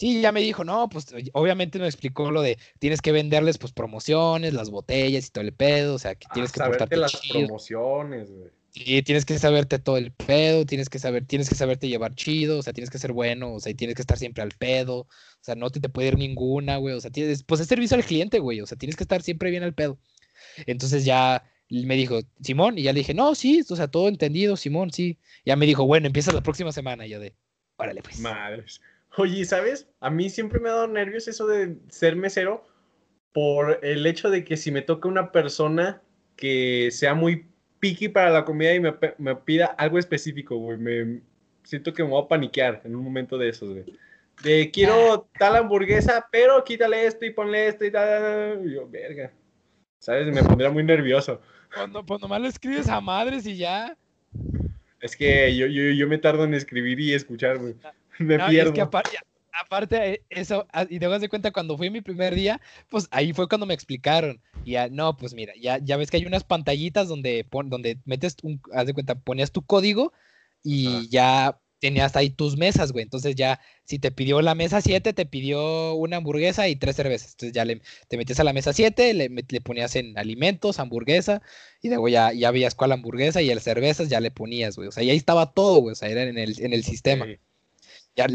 Sí, 0.05 0.21
ya 0.21 0.33
me 0.33 0.43
dijo, 0.43 0.65
no, 0.65 0.91
pues 0.91 1.07
obviamente 1.33 1.79
me 1.79 1.87
explicó 1.87 2.31
lo 2.31 2.43
de 2.43 2.59
tienes 2.79 3.01
que 3.01 3.11
venderles 3.11 3.57
pues 3.57 3.73
promociones, 3.73 4.53
las 4.53 4.69
botellas 4.69 5.27
y 5.27 5.31
todo 5.31 5.43
el 5.43 5.55
pedo, 5.55 5.95
o 5.95 5.99
sea, 5.99 6.15
que 6.15 6.27
tienes 6.35 6.53
que 6.53 6.61
portarte 6.61 6.99
las 6.99 7.19
promociones, 7.27 8.31
güey. 8.31 8.51
Sí, 8.69 9.03
tienes 9.03 9.25
que 9.25 9.39
saberte 9.39 9.79
todo 9.79 9.97
el 9.97 10.13
pedo, 10.13 10.67
tienes 10.67 10.91
que 10.91 10.99
saber, 10.99 11.25
tienes 11.25 11.49
que 11.49 11.55
saberte 11.55 11.89
llevar 11.89 12.15
chido, 12.15 12.59
o 12.59 12.63
sea, 12.63 12.75
tienes 12.75 12.91
que 12.91 12.99
ser 12.99 13.13
bueno, 13.13 13.55
o 13.55 13.61
sea, 13.61 13.73
tienes 13.73 13.97
que 13.97 14.03
estar 14.03 14.19
siempre 14.19 14.43
al 14.43 14.51
pedo, 14.51 14.99
o 14.99 15.09
sea, 15.41 15.55
no 15.55 15.71
te, 15.71 15.81
te 15.81 15.89
puede 15.89 16.09
ir 16.09 16.19
ninguna, 16.19 16.77
güey, 16.77 16.95
o 16.95 17.01
sea, 17.01 17.11
tienes, 17.11 17.43
pues 17.43 17.63
es 17.63 17.67
servicio 17.67 17.97
al 17.97 18.05
cliente, 18.05 18.41
güey, 18.41 18.61
o 18.61 18.67
sea, 18.67 18.77
tienes 18.77 18.97
que 18.97 19.05
estar 19.05 19.23
siempre 19.23 19.51
bien 19.51 19.63
al 19.63 19.73
pedo. 19.73 19.99
Entonces 20.67 21.07
ya 21.07 21.45
me 21.71 21.97
dijo, 21.97 22.21
Simón, 22.43 22.77
y 22.77 22.83
ya 22.83 22.93
le 22.93 23.01
dije, 23.01 23.15
no, 23.15 23.35
sí, 23.35 23.65
o 23.67 23.75
sea, 23.75 23.89
todo 23.89 24.09
entendido, 24.09 24.59
Simón, 24.59 24.91
sí. 24.93 25.17
Ya 25.47 25.57
me 25.57 25.65
dijo, 25.65 25.87
bueno, 25.87 26.09
empieza 26.09 26.31
la 26.31 26.43
próxima 26.43 26.73
semana, 26.73 27.07
y 27.07 27.09
yo 27.09 27.21
de, 27.21 27.35
órale, 27.79 28.03
pues. 28.03 28.21
Madres. 28.21 28.83
Oye, 29.17 29.45
¿sabes? 29.45 29.89
A 30.01 30.11
mí 30.11 30.29
siempre 30.29 30.59
me 30.61 30.69
ha 30.69 30.73
dado 30.73 30.89
nervios 30.89 31.29
eso 31.29 31.47
de 31.47 31.77
ser 31.89 32.17
mesero 32.17 32.65
por 33.33 33.81
el 33.83 34.07
hecho 34.07 34.31
de 34.31 34.45
que 34.45 34.57
si 34.57 34.71
me 34.71 34.83
toca 34.83 35.09
una 35.09 35.33
persona 35.33 36.03
que 36.37 36.91
sea 36.91 37.15
muy 37.15 37.47
picky 37.81 38.09
para 38.09 38.31
la 38.31 38.45
comida 38.45 38.75
y 38.75 38.81
me, 38.81 39.37
pida 39.37 39.67
algo 39.67 39.99
específico, 39.99 40.57
güey, 40.57 40.79
me 40.79 41.21
siento 41.63 41.93
que 41.93 42.03
me 42.03 42.11
voy 42.11 42.23
a 42.23 42.29
paniquear 42.29 42.81
en 42.85 42.97
un 42.97 43.05
momento 43.05 43.39
de 43.39 43.49
esos, 43.49 43.71
güey. 43.71 43.85
De 44.43 44.71
quiero 44.71 45.29
tal 45.39 45.57
hamburguesa, 45.57 46.27
pero 46.31 46.65
quítale 46.65 47.07
esto 47.07 47.25
y 47.25 47.31
ponle 47.31 47.69
esto 47.69 47.85
y 47.85 47.91
tal. 47.91 48.63
Y 48.65 48.75
yo, 48.75 48.89
verga. 48.89 49.33
¿Sabes? 49.99 50.27
Me 50.33 50.43
pondría 50.43 50.71
muy 50.71 50.83
nervioso. 50.83 51.41
Cuando, 51.75 52.05
pues 52.05 52.21
nomás 52.21 52.41
lo 52.41 52.49
escribes 52.49 52.89
a 52.89 53.01
madres 53.01 53.47
y 53.47 53.57
ya. 53.57 53.97
Es 55.01 55.17
que 55.17 55.55
yo, 55.57 55.67
yo, 55.67 55.83
yo 55.91 56.09
me 56.09 56.19
tardo 56.19 56.45
en 56.45 56.55
escribir 56.55 56.99
y 57.01 57.15
escuchar, 57.15 57.59
güey. 57.59 57.75
Me 58.19 58.39
pierdo. 58.39 58.71
Es 58.71 58.75
que 58.75 58.81
aparte, 59.55 60.25
eso, 60.31 60.67
ah, 60.73 60.87
y 60.89 60.99
te 60.99 61.09
das 61.09 61.21
de 61.21 61.29
cuenta, 61.29 61.53
cuando 61.53 61.77
fui 61.77 61.91
mi 61.91 62.01
primer 62.01 62.35
día, 62.35 62.61
pues 62.89 63.09
ahí 63.11 63.33
fue 63.33 63.49
cuando 63.49 63.67
me 63.67 63.75
explicaron. 63.75 64.41
Y 64.65 64.73
ya, 64.73 64.89
no, 64.89 65.17
pues 65.17 65.35
mira, 65.35 65.53
ya, 65.61 65.79
ya 65.79 65.97
ves 65.97 66.11
que 66.11 66.17
hay 66.17 66.27
unas 66.27 66.45
pantallitas 66.45 67.09
donde, 67.09 67.47
donde 67.51 67.99
metes, 68.05 68.37
un, 68.43 68.61
haz 68.73 68.87
de 68.87 68.95
cuenta, 68.95 69.15
ponías 69.15 69.53
tu 69.53 69.63
código 69.63 70.13
y 70.63 71.09
ya 71.09 71.61
tenías 71.79 72.17
ahí 72.17 72.31
tus 72.31 72.57
mesas, 72.57 72.93
güey. 72.93 73.03
Entonces 73.03 73.35
ya, 73.37 73.61
si 73.85 73.99
te 73.99 74.11
pidió 74.11 74.41
la 74.41 74.55
mesa 74.55 74.81
7, 74.81 75.13
te 75.13 75.27
pidió 75.27 75.95
una 75.95 76.17
hamburguesa 76.17 76.67
y 76.69 76.77
tres 76.77 76.97
cervezas. 76.97 77.33
Entonces 77.33 77.53
ya 77.53 77.65
le, 77.65 77.83
te 78.09 78.17
metías 78.17 78.41
a 78.41 78.45
la 78.45 78.55
mesa 78.55 78.73
7, 78.73 79.13
le, 79.13 79.29
le, 79.29 79.61
ponías 79.61 79.95
en 79.97 80.17
alimentos, 80.17 80.79
hamburguesa, 80.79 81.43
y 81.83 81.89
luego 81.89 82.09
ya, 82.09 82.33
ya 82.33 82.51
veías 82.51 82.75
cuál 82.75 82.93
hamburguesa 82.93 83.43
y 83.43 83.51
el 83.51 83.61
cervezas 83.61 84.09
ya 84.09 84.21
le 84.21 84.31
ponías, 84.31 84.77
güey. 84.77 84.89
O 84.89 84.93
sea, 84.93 85.03
ya 85.05 85.13
ahí 85.13 85.19
estaba 85.19 85.53
todo, 85.53 85.81
güey. 85.81 85.93
O 85.93 85.97
sea, 85.97 86.09
era 86.09 86.23
en 86.23 86.39
el, 86.39 86.59
en 86.59 86.73
el 86.73 86.85
sistema 86.85 87.27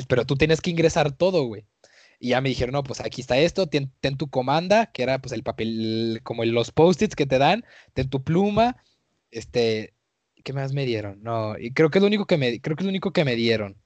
pero 0.07 0.25
tú 0.25 0.35
tienes 0.35 0.61
que 0.61 0.69
ingresar 0.69 1.11
todo, 1.11 1.43
güey. 1.45 1.65
Y 2.19 2.29
ya 2.29 2.41
me 2.41 2.49
dijeron, 2.49 2.73
no, 2.73 2.83
pues 2.83 2.99
aquí 2.99 3.21
está 3.21 3.37
esto, 3.37 3.67
ten, 3.67 3.91
tu 4.17 4.29
comanda, 4.29 4.87
que 4.87 5.03
era 5.03 5.19
pues 5.19 5.31
el 5.31 5.43
papel, 5.43 6.19
como 6.23 6.43
los 6.43 6.71
post-its 6.71 7.15
que 7.15 7.25
te 7.25 7.37
dan, 7.37 7.63
ten 7.93 8.09
tu 8.09 8.23
pluma, 8.23 8.83
este, 9.31 9.93
¿qué 10.43 10.51
más 10.51 10.73
me 10.73 10.85
dieron? 10.85 11.23
No, 11.23 11.57
y 11.57 11.71
creo 11.71 11.89
que 11.89 11.99
es 11.99 12.01
lo 12.01 12.07
único 12.07 12.25
que 12.25 12.37
me, 12.37 12.59
creo 12.59 12.75
que 12.75 12.83
es 12.83 12.85
lo 12.85 12.89
único 12.89 13.13
que 13.13 13.23
me 13.23 13.35
dieron. 13.35 13.77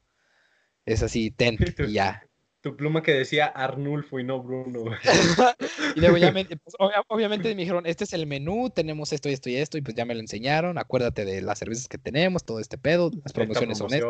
Es 0.85 1.03
así, 1.03 1.29
ten, 1.29 1.57
y 1.87 1.93
ya. 1.93 2.27
Tu 2.61 2.75
pluma 2.75 3.03
que 3.03 3.13
decía 3.13 3.45
Arnulfo 3.45 4.19
y 4.19 4.23
no 4.23 4.41
Bruno. 4.41 4.85
y 5.95 5.99
luego 5.99 6.17
ya 6.17 6.31
me, 6.31 6.45
pues, 6.45 6.75
obviamente 7.09 7.49
me 7.49 7.61
dijeron, 7.61 7.85
este 7.85 8.05
es 8.05 8.13
el 8.13 8.25
menú, 8.25 8.71
tenemos 8.71 9.13
esto 9.13 9.29
y 9.29 9.33
esto 9.33 9.49
y 9.51 9.57
esto, 9.57 9.77
y 9.77 9.81
pues 9.81 9.95
ya 9.95 10.05
me 10.05 10.15
lo 10.15 10.21
enseñaron, 10.21 10.79
acuérdate 10.79 11.23
de 11.23 11.43
las 11.43 11.59
cervezas 11.59 11.87
que 11.87 11.99
tenemos, 11.99 12.45
todo 12.45 12.59
este 12.59 12.79
pedo, 12.79 13.11
las 13.23 13.33
promociones 13.33 13.77
son 13.77 13.93
estas 13.93 14.09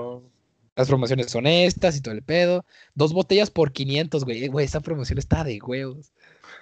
las 0.76 0.88
promociones 0.88 1.30
son 1.30 1.45
estas 1.45 1.95
y 1.97 2.01
todo 2.01 2.13
el 2.13 2.24
pedo. 2.24 2.65
Dos 2.95 3.13
botellas 3.13 3.51
por 3.51 3.71
500, 3.71 4.26
güey. 4.26 4.47
Güey, 4.47 4.65
esa 4.65 4.82
promoción 4.82 5.19
está 5.19 5.43
de 5.43 5.59
huevos. 5.61 6.13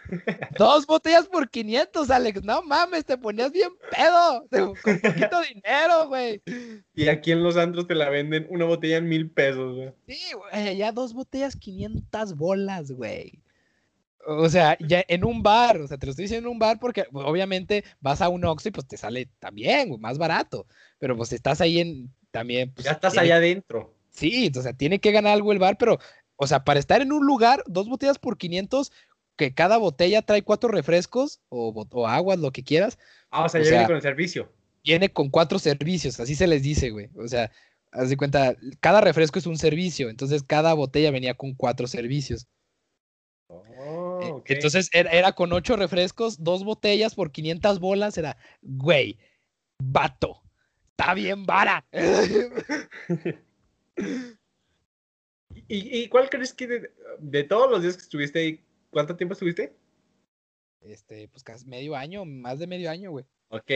Dos 0.58 0.86
botellas 0.86 1.28
por 1.28 1.50
500, 1.50 2.10
Alex. 2.10 2.44
No 2.44 2.62
mames, 2.62 3.06
te 3.06 3.18
ponías 3.18 3.52
bien 3.52 3.70
pedo. 3.90 4.46
Con 4.84 5.00
poquito 5.00 5.42
dinero, 5.42 6.08
güey. 6.10 6.42
Y 6.94 7.08
aquí 7.08 7.32
en 7.32 7.44
los 7.44 7.56
antros 7.56 7.88
te 7.88 7.96
la 7.96 8.10
venden 8.10 8.48
una 8.50 8.66
botella 8.66 8.98
en 8.98 9.08
mil 9.08 9.30
pesos, 9.30 9.76
güey. 9.76 9.92
Sí, 10.08 10.20
güey. 10.34 10.78
Ya 10.78 10.92
dos 10.92 11.14
botellas, 11.14 11.56
500 11.56 12.36
bolas, 12.36 12.92
güey. 12.92 13.40
O 14.28 14.50
sea, 14.50 14.78
ya 14.80 15.04
en 15.08 15.24
un 15.24 15.42
bar, 15.42 15.82
o 15.82 15.88
sea, 15.88 15.98
te 15.98 16.06
lo 16.06 16.12
estoy 16.12 16.26
diciendo 16.26 16.48
en 16.48 16.54
un 16.54 16.60
bar 16.60 16.80
porque 16.80 17.06
obviamente 17.12 17.84
vas 18.02 18.22
a 18.22 18.30
un 18.30 18.46
Oxxo 18.46 18.70
y 18.70 18.72
pues 18.72 18.88
te 18.88 18.96
sale 18.96 19.30
también, 19.40 19.88
güey, 19.88 20.00
más 20.00 20.18
barato. 20.18 20.68
Pero 21.00 21.18
pues 21.18 21.34
estás 21.34 21.62
ahí 21.62 21.80
en 21.80 22.12
también. 22.30 22.72
Pues, 22.74 22.86
ya 22.86 22.92
estás 22.92 23.18
allá 23.18 23.38
adentro. 23.38 23.96
Sí, 24.12 24.52
o 24.56 24.62
sea, 24.62 24.74
tiene 24.74 25.00
que 25.00 25.12
ganar 25.12 25.34
algo 25.34 25.52
el 25.52 25.60
bar, 25.60 25.78
pero, 25.78 25.98
o 26.36 26.46
sea, 26.48 26.64
para 26.64 26.80
estar 26.80 27.02
en 27.02 27.12
un 27.12 27.26
lugar, 27.26 27.64
dos 27.68 27.88
botellas 27.90 28.20
por 28.20 28.38
500, 28.38 28.92
que 29.38 29.54
cada 29.54 29.78
botella 29.78 30.22
trae 30.22 30.44
cuatro 30.44 30.70
refrescos 30.70 31.40
o, 31.50 31.70
o 31.90 32.08
aguas, 32.08 32.38
lo 32.40 32.52
que 32.52 32.64
quieras. 32.64 33.00
Ah, 33.32 33.46
o 33.46 33.50
sea, 33.50 33.62
O 33.62 33.64
ya 33.64 33.70
sea- 33.70 33.78
viene 33.80 33.88
con 33.88 33.96
el 33.96 34.02
servicio. 34.02 34.52
Viene 34.84 35.10
con 35.14 35.30
cuatro 35.30 35.60
servicios, 35.60 36.20
así 36.20 36.36
se 36.36 36.48
les 36.48 36.64
dice, 36.64 36.90
güey. 36.90 37.10
O 37.16 37.28
sea, 37.28 37.52
haz 37.92 38.10
de 38.10 38.18
cuenta, 38.18 38.56
cada 38.80 39.00
refresco 39.02 39.38
es 39.40 39.46
un 39.46 39.58
servicio, 39.58 40.10
entonces 40.10 40.44
cada 40.44 40.74
botella 40.74 41.12
venía 41.12 41.34
con 41.36 41.54
cuatro 41.54 41.88
servicios. 41.88 42.48
Oh, 43.48 44.20
ok. 44.38 44.50
Entonces 44.52 44.90
era, 44.94 45.12
era 45.12 45.32
con 45.34 45.54
ocho 45.54 45.76
refrescos, 45.76 46.44
dos 46.44 46.64
botellas 46.64 47.16
por 47.16 47.32
500 47.32 47.80
bolas, 47.80 48.18
era, 48.18 48.38
güey, 48.62 49.20
vato, 49.80 50.42
está 50.92 51.14
bien 51.14 51.46
vara. 51.46 51.86
¿Y, 55.68 56.00
y 56.04 56.08
cuál 56.08 56.30
crees 56.30 56.54
que 56.54 56.68
de, 56.68 56.92
de 57.20 57.44
todos 57.44 57.70
los 57.70 57.82
días 57.82 57.96
que 57.98 58.04
estuviste 58.04 58.40
ahí, 58.40 58.64
cuánto 58.90 59.16
tiempo 59.16 59.34
estuviste? 59.34 59.74
Este, 60.82 61.28
pues 61.28 61.44
casi 61.44 61.66
medio 61.68 61.96
año, 61.96 62.26
más 62.26 62.60
de 62.60 62.68
medio 62.68 62.90
año, 62.90 63.12
güey. 63.12 63.26
Ok. 63.50 63.72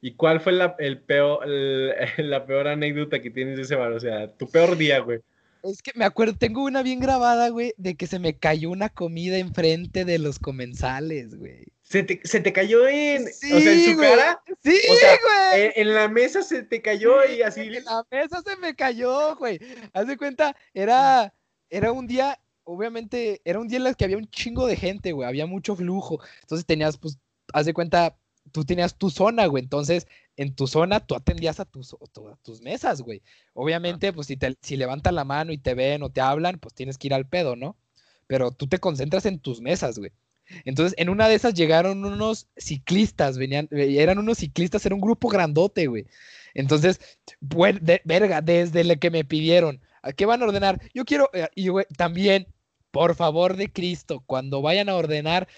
¿Y 0.00 0.12
cuál 0.14 0.40
fue 0.40 0.52
la, 0.52 0.76
el 0.78 1.00
peor, 1.00 1.44
el- 1.48 1.92
la 2.30 2.46
peor 2.46 2.68
anécdota 2.68 3.20
que 3.20 3.30
tienes 3.30 3.56
de 3.56 3.62
ese 3.62 3.74
bar? 3.74 3.92
O 3.92 4.00
sea, 4.00 4.32
tu 4.32 4.48
peor 4.48 4.76
día, 4.76 5.00
güey. 5.00 5.20
Es 5.62 5.82
que 5.82 5.92
me 5.96 6.04
acuerdo, 6.04 6.34
tengo 6.38 6.62
una 6.64 6.82
bien 6.82 7.00
grabada, 7.00 7.48
güey, 7.48 7.74
de 7.76 7.96
que 7.96 8.06
se 8.06 8.20
me 8.20 8.38
cayó 8.38 8.70
una 8.70 8.88
comida 8.88 9.36
enfrente 9.38 10.04
de 10.04 10.18
los 10.18 10.38
comensales, 10.38 11.34
güey. 11.34 11.66
¿Se 11.88 12.02
te, 12.02 12.20
se 12.24 12.40
te 12.40 12.52
cayó 12.52 12.88
en, 12.88 13.26
o 13.26 13.60
sea, 13.60 13.72
en 13.72 13.84
su 13.84 13.94
güey. 13.96 14.10
cara? 14.10 14.42
Sí, 14.62 14.76
O 14.90 14.96
sea, 14.96 15.16
güey. 15.22 15.62
En, 15.62 15.72
en 15.76 15.94
la 15.94 16.08
mesa 16.08 16.42
se 16.42 16.64
te 16.64 16.82
cayó 16.82 17.24
y 17.24 17.42
así. 17.42 17.60
En 17.60 17.84
la 17.84 18.04
mesa 18.10 18.42
se 18.44 18.56
me 18.56 18.74
cayó, 18.74 19.36
güey. 19.36 19.60
Haz 19.92 20.08
de 20.08 20.16
cuenta, 20.16 20.56
era, 20.74 21.32
era 21.70 21.92
un 21.92 22.08
día, 22.08 22.40
obviamente, 22.64 23.40
era 23.44 23.60
un 23.60 23.68
día 23.68 23.78
en 23.78 23.86
el 23.86 23.96
que 23.96 24.04
había 24.04 24.16
un 24.18 24.28
chingo 24.28 24.66
de 24.66 24.74
gente, 24.76 25.12
güey. 25.12 25.28
Había 25.28 25.46
mucho 25.46 25.76
flujo. 25.76 26.18
Entonces 26.40 26.66
tenías, 26.66 26.98
pues, 26.98 27.18
haz 27.52 27.66
de 27.66 27.72
cuenta, 27.72 28.16
tú 28.50 28.64
tenías 28.64 28.96
tu 28.98 29.08
zona, 29.08 29.46
güey. 29.46 29.62
Entonces, 29.62 30.08
en 30.36 30.56
tu 30.56 30.66
zona, 30.66 30.98
tú 30.98 31.14
atendías 31.14 31.60
a 31.60 31.64
tus, 31.66 31.94
tu- 32.12 32.28
a 32.28 32.36
tus 32.42 32.60
mesas, 32.62 33.00
güey. 33.00 33.22
Obviamente, 33.54 34.12
pues, 34.12 34.26
si, 34.26 34.36
te, 34.36 34.56
si 34.60 34.76
levantan 34.76 35.14
la 35.14 35.24
mano 35.24 35.52
y 35.52 35.58
te 35.58 35.74
ven 35.74 36.02
o 36.02 36.10
te 36.10 36.20
hablan, 36.20 36.58
pues 36.58 36.74
tienes 36.74 36.98
que 36.98 37.06
ir 37.06 37.14
al 37.14 37.28
pedo, 37.28 37.54
¿no? 37.54 37.76
Pero 38.26 38.50
tú 38.50 38.66
te 38.66 38.78
concentras 38.78 39.24
en 39.26 39.38
tus 39.38 39.60
mesas, 39.60 40.00
güey. 40.00 40.10
Entonces, 40.64 40.94
en 40.98 41.08
una 41.08 41.28
de 41.28 41.34
esas 41.34 41.54
llegaron 41.54 42.04
unos 42.04 42.48
ciclistas, 42.56 43.38
venían, 43.38 43.68
eh, 43.70 43.96
eran 43.98 44.18
unos 44.18 44.38
ciclistas, 44.38 44.84
era 44.86 44.94
un 44.94 45.00
grupo 45.00 45.28
grandote, 45.28 45.86
güey. 45.86 46.06
Entonces, 46.54 47.00
verga, 47.40 48.40
desde 48.40 48.84
lo 48.84 48.96
que 48.96 49.10
me 49.10 49.24
pidieron, 49.24 49.80
¿a 50.02 50.12
qué 50.12 50.24
van 50.26 50.42
a 50.42 50.46
ordenar? 50.46 50.80
Yo 50.94 51.04
quiero, 51.04 51.28
eh, 51.32 51.48
y 51.54 51.68
güey, 51.68 51.86
también, 51.96 52.46
por 52.90 53.14
favor 53.14 53.56
de 53.56 53.70
Cristo, 53.70 54.22
cuando 54.26 54.62
vayan 54.62 54.88
a 54.88 54.96
ordenar, 54.96 55.48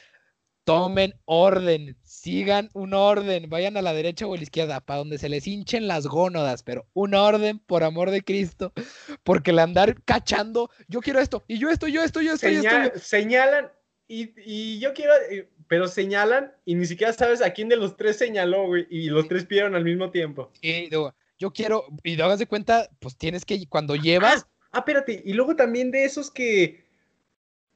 tomen 0.64 1.14
orden, 1.24 1.97
sigan 2.03 2.68
un 2.74 2.93
orden, 2.93 3.49
vayan 3.49 3.78
a 3.78 3.82
la 3.82 3.95
derecha 3.95 4.26
o 4.26 4.34
a 4.34 4.36
la 4.36 4.43
izquierda, 4.43 4.80
para 4.80 4.99
donde 4.99 5.16
se 5.16 5.30
les 5.30 5.47
hinchen 5.47 5.89
las 5.89 6.07
gónadas, 6.07 6.62
pero 6.62 6.86
un 6.93 7.14
orden, 7.14 7.59
por 7.61 7.84
amor 7.84 8.11
de 8.11 8.22
Cristo, 8.22 8.74
porque 9.22 9.53
el 9.53 9.61
andar 9.61 10.03
cachando, 10.05 10.68
yo 10.89 11.01
quiero 11.01 11.20
esto, 11.20 11.43
y 11.49 11.59
yo 11.59 11.70
esto, 11.70 11.89
yo 11.89 12.03
esto, 12.03 12.20
yo 12.20 12.34
esto, 12.34 12.51
yo 12.51 12.61
esto, 12.61 12.99
señalan 12.99 13.70
y, 14.09 14.33
y 14.45 14.79
yo 14.81 14.95
quiero, 14.95 15.13
eh, 15.31 15.49
pero 15.69 15.87
señalan 15.87 16.53
y 16.65 16.75
ni 16.75 16.87
siquiera 16.87 17.13
sabes 17.13 17.43
a 17.43 17.53
quién 17.53 17.69
de 17.69 17.77
los 17.77 17.97
tres 17.97 18.17
señaló, 18.17 18.67
güey, 18.67 18.87
y 18.91 19.11
los 19.11 19.29
tres 19.29 19.45
pidieron 19.45 19.75
al 19.75 19.85
mismo 19.85 20.11
tiempo. 20.11 20.51
y 20.61 20.89
digo, 20.89 21.15
yo 21.39 21.53
quiero, 21.53 21.85
y 22.03 22.17
te 22.17 22.23
hagas 22.23 22.39
de 22.41 22.47
cuenta, 22.47 22.89
pues 22.99 23.17
tienes 23.17 23.45
que, 23.45 23.67
cuando 23.69 23.95
llevas, 23.95 24.47
Ah, 24.71 24.79
espérate, 24.81 25.23
y 25.25 25.33
luego 25.33 25.57
también 25.57 25.91
de 25.91 26.05
esos 26.05 26.31
que, 26.31 26.85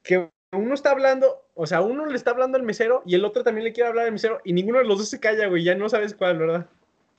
que 0.03 0.29
uno 0.53 0.75
está 0.75 0.91
hablando, 0.91 1.49
o 1.55 1.67
sea, 1.67 1.81
uno 1.81 2.05
le 2.07 2.17
está 2.17 2.33
hablando 2.33 2.59
al 2.59 2.65
mesero 2.65 3.03
y 3.07 3.15
el 3.15 3.25
otro 3.25 3.43
también 3.43 3.65
le 3.65 3.73
quiere 3.73 3.89
hablar 3.89 4.07
al 4.07 4.13
mesero 4.13 4.41
y 4.45 4.53
ninguno 4.53 4.79
de 4.79 4.85
los 4.85 4.99
dos 4.99 5.09
se 5.09 5.21
calla, 5.21 5.47
güey, 5.47 5.65
ya 5.65 5.75
no 5.75 5.89
sabes 5.89 6.15
cuál, 6.15 6.39
¿verdad? 6.39 6.69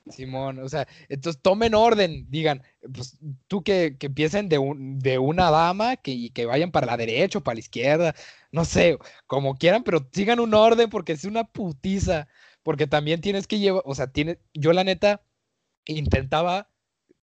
Simón, 0.09 0.59
o 0.59 0.67
sea, 0.67 0.85
entonces 1.07 1.41
tomen 1.41 1.73
orden, 1.73 2.29
digan, 2.29 2.61
pues 2.93 3.17
tú 3.47 3.63
que, 3.63 3.97
que 3.97 4.07
empiecen 4.07 4.49
de, 4.49 4.57
un, 4.57 4.99
de 4.99 5.17
una 5.17 5.49
dama 5.49 5.95
que, 5.95 6.11
y 6.11 6.29
que 6.31 6.45
vayan 6.45 6.71
para 6.71 6.85
la 6.87 6.97
derecha 6.97 7.39
o 7.39 7.43
para 7.43 7.55
la 7.55 7.61
izquierda, 7.61 8.13
no 8.51 8.65
sé, 8.65 8.97
como 9.27 9.55
quieran, 9.57 9.83
pero 9.83 10.05
sigan 10.11 10.41
un 10.41 10.53
orden 10.55 10.89
porque 10.89 11.13
es 11.13 11.23
una 11.23 11.45
putiza, 11.45 12.27
porque 12.63 12.85
también 12.85 13.21
tienes 13.21 13.47
que 13.47 13.59
llevar, 13.59 13.81
o 13.85 13.95
sea, 13.95 14.11
tiene, 14.11 14.39
yo 14.53 14.73
la 14.73 14.83
neta 14.83 15.23
intentaba 15.85 16.69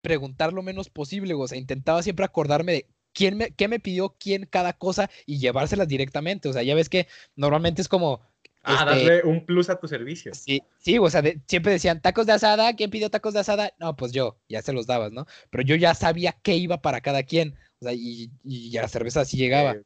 preguntar 0.01 0.53
lo 0.53 0.63
menos 0.63 0.89
posible, 0.89 1.33
o 1.35 1.47
sea, 1.47 1.57
intentaba 1.57 2.03
siempre 2.03 2.25
acordarme 2.25 2.71
de 2.73 2.87
quién 3.13 3.37
me, 3.37 3.51
qué 3.55 3.67
me 3.67 3.79
pidió 3.79 4.15
quién 4.19 4.45
cada 4.47 4.73
cosa 4.73 5.09
y 5.25 5.39
llevárselas 5.39 5.87
directamente, 5.87 6.49
o 6.49 6.53
sea, 6.53 6.63
ya 6.63 6.75
ves 6.75 6.89
que 6.89 7.07
normalmente 7.35 7.81
es 7.81 7.89
como... 7.89 8.21
Ah, 8.65 8.73
este, 8.93 9.05
darle 9.05 9.23
un 9.23 9.45
plus 9.45 9.69
a 9.69 9.79
tu 9.79 9.87
servicio. 9.87 10.33
Sí, 10.33 10.61
sí, 10.77 10.97
o 10.97 11.09
sea, 11.09 11.21
de- 11.21 11.39
siempre 11.47 11.71
decían 11.71 12.01
tacos 12.01 12.25
de 12.25 12.33
asada, 12.33 12.75
¿quién 12.75 12.89
pidió 12.89 13.09
tacos 13.09 13.33
de 13.33 13.41
asada? 13.41 13.71
No, 13.79 13.95
pues 13.95 14.11
yo, 14.11 14.37
ya 14.49 14.61
se 14.61 14.73
los 14.73 14.87
dabas, 14.87 15.11
¿no? 15.11 15.25
Pero 15.49 15.63
yo 15.63 15.75
ya 15.75 15.93
sabía 15.93 16.35
qué 16.41 16.55
iba 16.55 16.81
para 16.81 17.01
cada 17.01 17.23
quien, 17.23 17.55
o 17.79 17.85
sea, 17.85 17.93
y, 17.93 18.31
y 18.43 18.71
ya 18.71 18.81
la 18.81 18.87
cerveza 18.87 19.21
así 19.21 19.37
llegaba. 19.37 19.77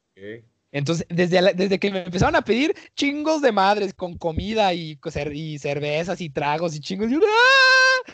Entonces, 0.72 1.04
desde, 1.08 1.42
la- 1.42 1.52
desde 1.52 1.78
que 1.78 1.90
me 1.90 2.04
empezaron 2.04 2.36
a 2.36 2.42
pedir 2.42 2.74
chingos 2.94 3.42
de 3.42 3.52
madres 3.52 3.92
con 3.92 4.16
comida 4.16 4.72
y, 4.72 4.98
y 5.34 5.58
cervezas 5.58 6.20
y 6.20 6.30
tragos 6.30 6.74
y 6.76 6.80
chingos, 6.80 7.10
yo, 7.10 7.18
¡ah! 7.18 8.12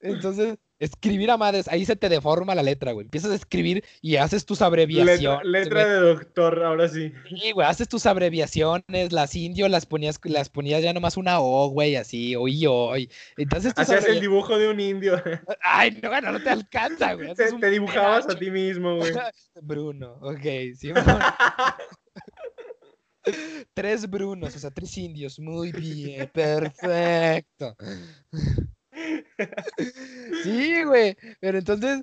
Entonces, 0.00 0.58
escribir 0.78 1.30
a 1.30 1.36
madres, 1.36 1.68
ahí 1.68 1.84
se 1.84 1.96
te 1.96 2.08
deforma 2.08 2.54
la 2.54 2.62
letra, 2.62 2.92
güey. 2.92 3.04
Empiezas 3.04 3.30
a 3.30 3.34
escribir 3.34 3.84
y 4.02 4.16
haces 4.16 4.44
tus 4.44 4.62
abreviaciones. 4.62 5.46
letra 5.46 5.86
de 5.86 6.00
doctor, 6.00 6.62
ahora 6.62 6.88
sí. 6.88 7.12
Sí, 7.28 7.52
güey, 7.52 7.66
haces 7.66 7.88
tus 7.88 8.06
abreviaciones, 8.06 9.12
las 9.12 9.34
indio 9.34 9.68
las 9.68 9.86
ponías, 9.86 10.20
las 10.24 10.48
ponías 10.48 10.82
ya 10.82 10.92
nomás 10.92 11.16
una 11.16 11.40
O, 11.40 11.68
güey, 11.70 11.96
así, 11.96 12.36
o 12.36 12.48
y 12.48 12.66
o. 12.66 12.96
y- 12.96 13.10
Entonces, 13.36 13.72
Hacías 13.76 14.06
el 14.06 14.20
dibujo 14.20 14.58
de 14.58 14.68
un 14.68 14.80
indio. 14.80 15.22
Ay, 15.62 15.98
no, 16.02 16.10
bueno, 16.10 16.32
no 16.32 16.42
te 16.42 16.50
alcanza, 16.50 17.14
güey. 17.14 17.34
Te, 17.34 17.70
dibujabas 17.70 18.28
a 18.28 18.38
ti 18.38 18.50
mismo, 18.50 18.96
güey. 18.96 19.12
Bruno, 19.62 20.18
ok, 20.20 20.42
sí. 20.76 20.92
tres 23.74 24.08
Brunos, 24.08 24.54
o 24.54 24.58
sea, 24.58 24.70
tres 24.70 24.96
indios. 24.98 25.38
Muy 25.38 25.72
bien, 25.72 26.30
perfecto. 26.32 27.76
Sí, 30.44 30.82
güey. 30.84 31.16
Pero 31.40 31.58
entonces, 31.58 32.02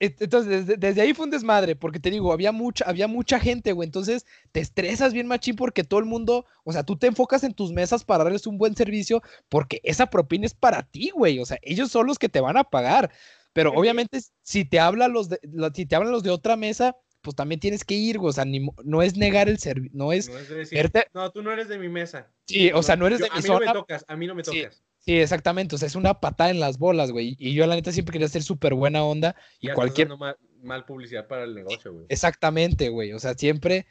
entonces 0.00 0.66
desde, 0.66 0.76
desde 0.76 1.00
ahí 1.00 1.12
fue 1.14 1.24
un 1.24 1.30
desmadre, 1.30 1.74
porque 1.76 1.98
te 2.00 2.10
digo, 2.10 2.32
había 2.32 2.52
mucha, 2.52 2.84
había 2.84 3.08
mucha 3.08 3.40
gente, 3.40 3.72
güey. 3.72 3.86
Entonces 3.86 4.26
te 4.52 4.60
estresas 4.60 5.12
bien 5.12 5.26
machín 5.26 5.56
porque 5.56 5.84
todo 5.84 6.00
el 6.00 6.06
mundo, 6.06 6.46
o 6.64 6.72
sea, 6.72 6.84
tú 6.84 6.96
te 6.96 7.08
enfocas 7.08 7.42
en 7.44 7.54
tus 7.54 7.72
mesas 7.72 8.04
para 8.04 8.24
darles 8.24 8.46
un 8.46 8.58
buen 8.58 8.76
servicio, 8.76 9.22
porque 9.48 9.80
esa 9.84 10.06
propina 10.06 10.46
es 10.46 10.54
para 10.54 10.82
ti, 10.84 11.10
güey. 11.10 11.38
O 11.40 11.46
sea, 11.46 11.58
ellos 11.62 11.90
son 11.90 12.06
los 12.06 12.18
que 12.18 12.28
te 12.28 12.40
van 12.40 12.56
a 12.56 12.64
pagar. 12.64 13.10
Pero 13.52 13.72
obviamente, 13.72 14.20
si 14.42 14.64
te 14.64 14.78
hablan 14.78 15.12
los 15.12 15.28
de, 15.30 15.40
si 15.74 15.84
te 15.86 15.96
hablan 15.96 16.12
los 16.12 16.22
de 16.22 16.30
otra 16.30 16.54
mesa, 16.56 16.94
pues 17.22 17.34
también 17.34 17.58
tienes 17.58 17.84
que 17.84 17.94
ir, 17.94 18.18
güey. 18.18 18.30
O 18.30 18.32
sea, 18.32 18.44
ni 18.44 18.68
no 18.84 19.02
es 19.02 19.16
negar 19.16 19.48
el 19.48 19.58
servicio, 19.58 19.90
no 19.94 20.12
es. 20.12 20.28
No 20.28 20.38
es 20.38 20.48
decir, 20.48 20.78
verte- 20.78 21.06
no, 21.12 21.32
tú 21.32 21.42
no 21.42 21.50
eres 21.50 21.66
de 21.66 21.76
mi 21.78 21.88
mesa. 21.88 22.30
Sí, 22.46 22.70
o 22.72 22.82
sea, 22.84 22.94
no 22.94 23.08
eres 23.08 23.18
yo- 23.18 23.24
de 23.24 23.30
a 23.32 23.34
mi 23.34 23.42
mí 23.42 23.48
no 23.48 23.54
me 23.58 23.66
zona. 23.66 23.72
tocas, 23.72 24.04
a 24.06 24.16
mí 24.16 24.26
no 24.28 24.34
me 24.36 24.42
tocas. 24.44 24.76
Sí, 24.76 24.80
exactamente. 25.16 25.74
O 25.74 25.78
sea, 25.78 25.86
es 25.86 25.94
una 25.96 26.20
patada 26.20 26.50
en 26.50 26.60
las 26.60 26.78
bolas, 26.78 27.10
güey. 27.10 27.36
Y 27.38 27.54
yo, 27.54 27.66
la 27.66 27.74
neta, 27.74 27.92
siempre 27.92 28.12
quería 28.12 28.28
ser 28.28 28.42
súper 28.42 28.74
buena 28.74 29.02
onda. 29.04 29.34
Y 29.60 29.68
Ya 29.68 29.74
cualquier. 29.74 30.16
mal, 30.16 30.36
mal 30.62 30.84
publicidad 30.84 31.26
para 31.26 31.44
el 31.44 31.54
negocio, 31.54 31.92
güey. 31.92 32.06
Exactamente, 32.08 32.88
güey. 32.88 33.12
O 33.12 33.18
sea, 33.18 33.34
siempre. 33.34 33.86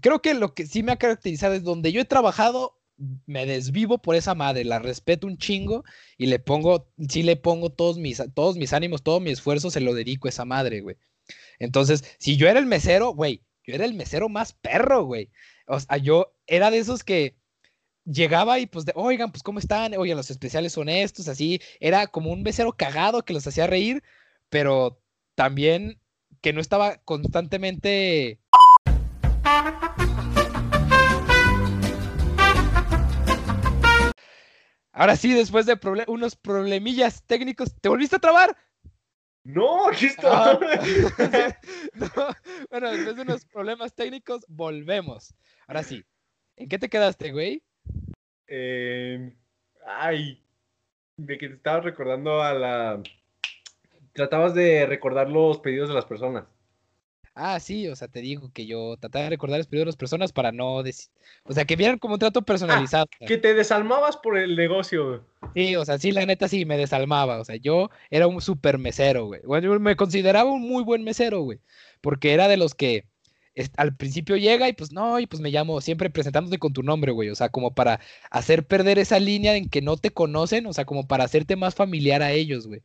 Creo 0.00 0.22
que 0.22 0.34
lo 0.34 0.54
que 0.54 0.66
sí 0.66 0.82
me 0.82 0.92
ha 0.92 0.96
caracterizado 0.96 1.54
es 1.54 1.64
donde 1.64 1.90
yo 1.90 2.00
he 2.00 2.04
trabajado, 2.04 2.78
me 3.26 3.44
desvivo 3.44 3.98
por 3.98 4.14
esa 4.14 4.34
madre, 4.36 4.64
la 4.64 4.78
respeto 4.78 5.26
un 5.26 5.36
chingo 5.36 5.84
y 6.16 6.26
le 6.26 6.38
pongo, 6.38 6.92
sí 7.08 7.24
le 7.24 7.34
pongo 7.36 7.70
todos 7.70 7.98
mis, 7.98 8.22
todos 8.34 8.56
mis 8.56 8.72
ánimos, 8.72 9.02
todo 9.02 9.18
mi 9.18 9.30
esfuerzo, 9.30 9.68
se 9.70 9.80
lo 9.80 9.92
dedico 9.94 10.28
a 10.28 10.30
esa 10.30 10.44
madre, 10.44 10.80
güey. 10.80 10.96
Entonces, 11.58 12.04
si 12.18 12.36
yo 12.36 12.48
era 12.48 12.60
el 12.60 12.66
mesero, 12.66 13.14
güey, 13.14 13.42
yo 13.66 13.74
era 13.74 13.84
el 13.84 13.94
mesero 13.94 14.28
más 14.28 14.52
perro, 14.52 15.04
güey. 15.04 15.30
O 15.66 15.80
sea, 15.80 15.96
yo 15.96 16.34
era 16.46 16.70
de 16.70 16.78
esos 16.78 17.02
que 17.02 17.36
llegaba 18.04 18.58
y 18.58 18.66
pues, 18.66 18.84
de, 18.84 18.92
oigan, 18.96 19.30
pues, 19.30 19.42
¿cómo 19.42 19.58
están? 19.58 19.94
Oigan, 19.96 20.16
los 20.16 20.30
especiales 20.30 20.72
son 20.72 20.88
estos, 20.88 21.28
así. 21.28 21.60
Era 21.80 22.06
como 22.06 22.30
un 22.30 22.42
mesero 22.42 22.72
cagado 22.72 23.24
que 23.24 23.32
los 23.32 23.46
hacía 23.46 23.66
reír, 23.66 24.02
pero 24.48 25.00
también 25.34 26.00
que 26.40 26.52
no 26.52 26.60
estaba 26.60 26.98
constantemente 26.98 28.40
Ahora 34.92 35.16
sí, 35.16 35.32
después 35.32 35.66
de 35.66 35.78
unos 36.08 36.36
problemillas 36.36 37.22
técnicos, 37.26 37.74
¿te 37.80 37.88
volviste 37.88 38.16
a 38.16 38.18
trabar? 38.18 38.56
No, 39.44 39.88
aquí 39.88 40.08
Ah. 40.22 40.58
está. 40.60 40.60
No, 41.94 42.10
Bueno, 42.70 42.90
después 42.90 43.16
de 43.16 43.22
unos 43.22 43.44
problemas 43.46 43.94
técnicos, 43.94 44.44
volvemos. 44.48 45.34
Ahora 45.66 45.82
sí, 45.82 46.04
¿en 46.56 46.68
qué 46.68 46.78
te 46.78 46.88
quedaste, 46.88 47.32
güey? 47.32 47.62
Eh, 48.50 49.32
ay, 49.86 50.42
de 51.16 51.38
que 51.38 51.48
te 51.48 51.54
estabas 51.54 51.84
recordando 51.84 52.42
a 52.42 52.52
la... 52.52 53.02
Tratabas 54.12 54.54
de 54.54 54.86
recordar 54.86 55.30
los 55.30 55.60
pedidos 55.60 55.88
de 55.88 55.94
las 55.94 56.04
personas. 56.04 56.44
Ah, 57.34 57.60
sí, 57.60 57.88
o 57.88 57.94
sea, 57.94 58.08
te 58.08 58.20
digo 58.20 58.50
que 58.52 58.66
yo 58.66 58.96
trataba 58.98 59.24
de 59.24 59.30
recordar 59.30 59.60
el 59.60 59.66
periodo 59.66 59.84
de 59.84 59.90
las 59.90 59.96
personas 59.96 60.32
para 60.32 60.50
no 60.50 60.82
decir. 60.82 61.10
O 61.44 61.52
sea, 61.52 61.64
que 61.64 61.76
vieran 61.76 61.98
como 61.98 62.14
un 62.14 62.20
trato 62.20 62.42
personalizado. 62.42 63.06
Ah, 63.12 63.24
que 63.26 63.38
te 63.38 63.54
desalmabas 63.54 64.16
por 64.16 64.36
el 64.36 64.56
negocio. 64.56 65.24
Sí, 65.54 65.76
o 65.76 65.84
sea, 65.84 65.98
sí, 65.98 66.10
la 66.10 66.26
neta 66.26 66.48
sí 66.48 66.64
me 66.64 66.76
desalmaba. 66.76 67.38
O 67.38 67.44
sea, 67.44 67.56
yo 67.56 67.88
era 68.10 68.26
un 68.26 68.40
super 68.40 68.78
mesero, 68.78 69.26
güey. 69.26 69.40
Bueno, 69.44 69.78
me 69.78 69.96
consideraba 69.96 70.50
un 70.50 70.62
muy 70.62 70.82
buen 70.82 71.04
mesero, 71.04 71.40
güey. 71.42 71.60
Porque 72.00 72.34
era 72.34 72.48
de 72.48 72.56
los 72.56 72.74
que 72.74 73.06
al 73.76 73.96
principio 73.96 74.36
llega 74.36 74.68
y 74.68 74.72
pues 74.72 74.92
no, 74.92 75.18
y 75.20 75.26
pues 75.26 75.40
me 75.40 75.50
llamo 75.50 75.80
siempre 75.80 76.10
presentándote 76.10 76.58
con 76.58 76.72
tu 76.72 76.82
nombre, 76.82 77.12
güey. 77.12 77.30
O 77.30 77.34
sea, 77.34 77.48
como 77.50 77.74
para 77.74 78.00
hacer 78.30 78.66
perder 78.66 78.98
esa 78.98 79.18
línea 79.18 79.56
en 79.56 79.68
que 79.68 79.82
no 79.82 79.96
te 79.96 80.10
conocen, 80.10 80.66
o 80.66 80.72
sea, 80.72 80.84
como 80.84 81.06
para 81.06 81.24
hacerte 81.24 81.56
más 81.56 81.74
familiar 81.74 82.22
a 82.22 82.32
ellos, 82.32 82.66
güey. 82.66 82.82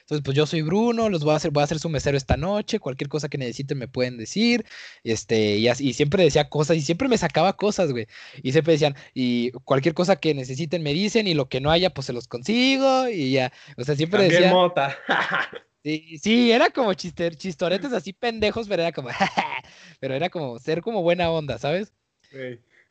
Entonces, 0.00 0.24
pues 0.24 0.36
yo 0.36 0.44
soy 0.44 0.62
Bruno, 0.62 1.08
los 1.08 1.22
voy 1.22 1.34
a 1.34 1.36
hacer, 1.36 1.52
voy 1.52 1.60
a 1.60 1.64
hacer 1.64 1.78
su 1.78 1.88
mesero 1.88 2.16
esta 2.16 2.36
noche, 2.36 2.80
cualquier 2.80 3.08
cosa 3.08 3.28
que 3.28 3.38
necesiten 3.38 3.78
me 3.78 3.86
pueden 3.86 4.16
decir, 4.16 4.64
este, 5.04 5.56
y, 5.58 5.68
así, 5.68 5.88
y 5.88 5.92
siempre 5.92 6.24
decía 6.24 6.48
cosas, 6.48 6.76
y 6.76 6.80
siempre 6.80 7.06
me 7.06 7.16
sacaba 7.16 7.56
cosas, 7.56 7.92
güey, 7.92 8.08
y 8.42 8.50
siempre 8.50 8.72
decían, 8.72 8.96
y 9.14 9.52
cualquier 9.64 9.94
cosa 9.94 10.16
que 10.16 10.34
necesiten 10.34 10.82
me 10.82 10.94
dicen, 10.94 11.28
y 11.28 11.34
lo 11.34 11.48
que 11.48 11.60
no 11.60 11.70
haya, 11.70 11.90
pues 11.90 12.06
se 12.06 12.12
los 12.12 12.26
consigo, 12.26 13.08
y 13.08 13.32
ya, 13.32 13.52
o 13.76 13.84
sea, 13.84 13.94
siempre 13.94 14.20
También 14.20 14.42
decía... 14.42 14.54
mota. 14.54 14.98
Sí, 15.82 16.18
sí, 16.18 16.52
era 16.52 16.70
como 16.70 16.92
chister, 16.92 17.36
chistoretes 17.36 17.92
así 17.92 18.12
pendejos, 18.12 18.68
pero 18.68 18.82
era 18.82 18.92
como, 18.92 19.08
pero 20.00 20.14
era 20.14 20.28
como 20.28 20.58
ser 20.58 20.82
como 20.82 21.02
buena 21.02 21.30
onda, 21.30 21.58
¿sabes? 21.58 21.94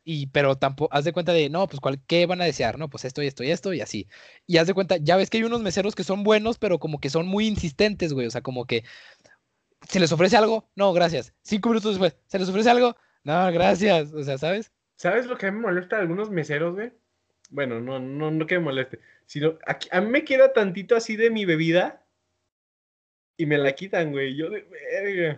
Y, 0.02 0.26
pero 0.28 0.56
tampoco, 0.56 0.92
haz 0.92 1.04
de 1.04 1.12
cuenta 1.12 1.32
de, 1.32 1.48
no, 1.50 1.68
pues, 1.68 1.78
¿cuál, 1.78 2.00
¿qué 2.06 2.26
van 2.26 2.40
a 2.40 2.46
desear? 2.46 2.78
No, 2.78 2.88
pues 2.88 3.04
esto 3.04 3.22
y 3.22 3.26
esto 3.26 3.44
y 3.44 3.50
esto 3.50 3.72
y 3.72 3.80
así. 3.80 4.08
Y 4.46 4.56
haz 4.56 4.66
de 4.66 4.74
cuenta, 4.74 4.96
ya 4.96 5.16
ves 5.16 5.30
que 5.30 5.38
hay 5.38 5.44
unos 5.44 5.62
meseros 5.62 5.94
que 5.94 6.02
son 6.02 6.24
buenos, 6.24 6.58
pero 6.58 6.78
como 6.78 7.00
que 7.00 7.10
son 7.10 7.26
muy 7.26 7.46
insistentes, 7.46 8.12
güey. 8.12 8.26
O 8.26 8.30
sea, 8.30 8.40
como 8.40 8.66
que, 8.66 8.82
¿se 9.88 10.00
les 10.00 10.10
ofrece 10.10 10.36
algo? 10.36 10.68
No, 10.74 10.92
gracias. 10.92 11.32
Cinco 11.42 11.68
minutos 11.68 11.92
después, 11.92 12.16
¿se 12.26 12.38
les 12.38 12.48
ofrece 12.48 12.70
algo? 12.70 12.96
No, 13.22 13.52
gracias. 13.52 14.12
O 14.12 14.24
sea, 14.24 14.36
¿sabes? 14.38 14.72
¿Sabes 14.96 15.26
lo 15.26 15.38
que 15.38 15.46
a 15.46 15.52
mí 15.52 15.58
me 15.58 15.66
molesta 15.68 15.96
de 15.96 16.02
algunos 16.02 16.30
meseros, 16.30 16.74
güey? 16.74 16.92
Bueno, 17.50 17.80
no, 17.80 18.00
no, 18.00 18.30
no 18.30 18.46
que 18.46 18.58
me 18.58 18.64
moleste, 18.64 19.00
sino, 19.26 19.58
aquí, 19.66 19.88
a 19.92 20.00
mí 20.00 20.08
me 20.08 20.24
queda 20.24 20.52
tantito 20.52 20.96
así 20.96 21.16
de 21.16 21.30
mi 21.30 21.44
bebida 21.44 22.04
y 23.40 23.46
me 23.46 23.56
la 23.56 23.72
quitan, 23.72 24.12
güey. 24.12 24.36
Yo 24.36 24.50
de 24.50 24.66
verga. 24.70 25.36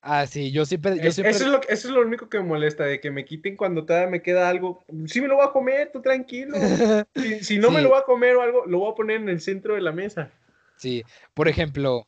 Ah, 0.00 0.26
sí, 0.26 0.52
yo 0.52 0.64
siempre. 0.64 0.96
Yo 1.02 1.10
siempre... 1.10 1.32
Eso, 1.32 1.44
es 1.44 1.50
lo, 1.50 1.60
eso, 1.62 1.88
es 1.88 1.94
lo, 1.94 2.02
único 2.02 2.28
que 2.28 2.38
me 2.38 2.44
molesta, 2.44 2.84
de 2.84 3.00
que 3.00 3.10
me 3.10 3.24
quiten 3.24 3.56
cuando 3.56 3.84
todavía 3.84 4.08
me 4.08 4.22
queda 4.22 4.48
algo. 4.48 4.84
Sí, 5.06 5.20
me 5.20 5.26
lo 5.26 5.36
voy 5.36 5.46
a 5.46 5.50
comer, 5.50 5.90
tú 5.92 6.00
tranquilo. 6.00 6.56
si, 7.16 7.40
si, 7.42 7.58
no 7.58 7.72
me 7.72 7.82
lo 7.82 7.88
voy 7.88 7.98
a 7.98 8.04
comer 8.04 8.36
o 8.36 8.42
algo, 8.42 8.66
lo 8.66 8.78
voy 8.78 8.92
a 8.92 8.94
poner 8.94 9.20
en 9.20 9.28
el 9.28 9.40
centro 9.40 9.74
de 9.74 9.80
la 9.80 9.90
mesa. 9.90 10.30
Sí, 10.76 11.02
por 11.34 11.48
ejemplo, 11.48 12.04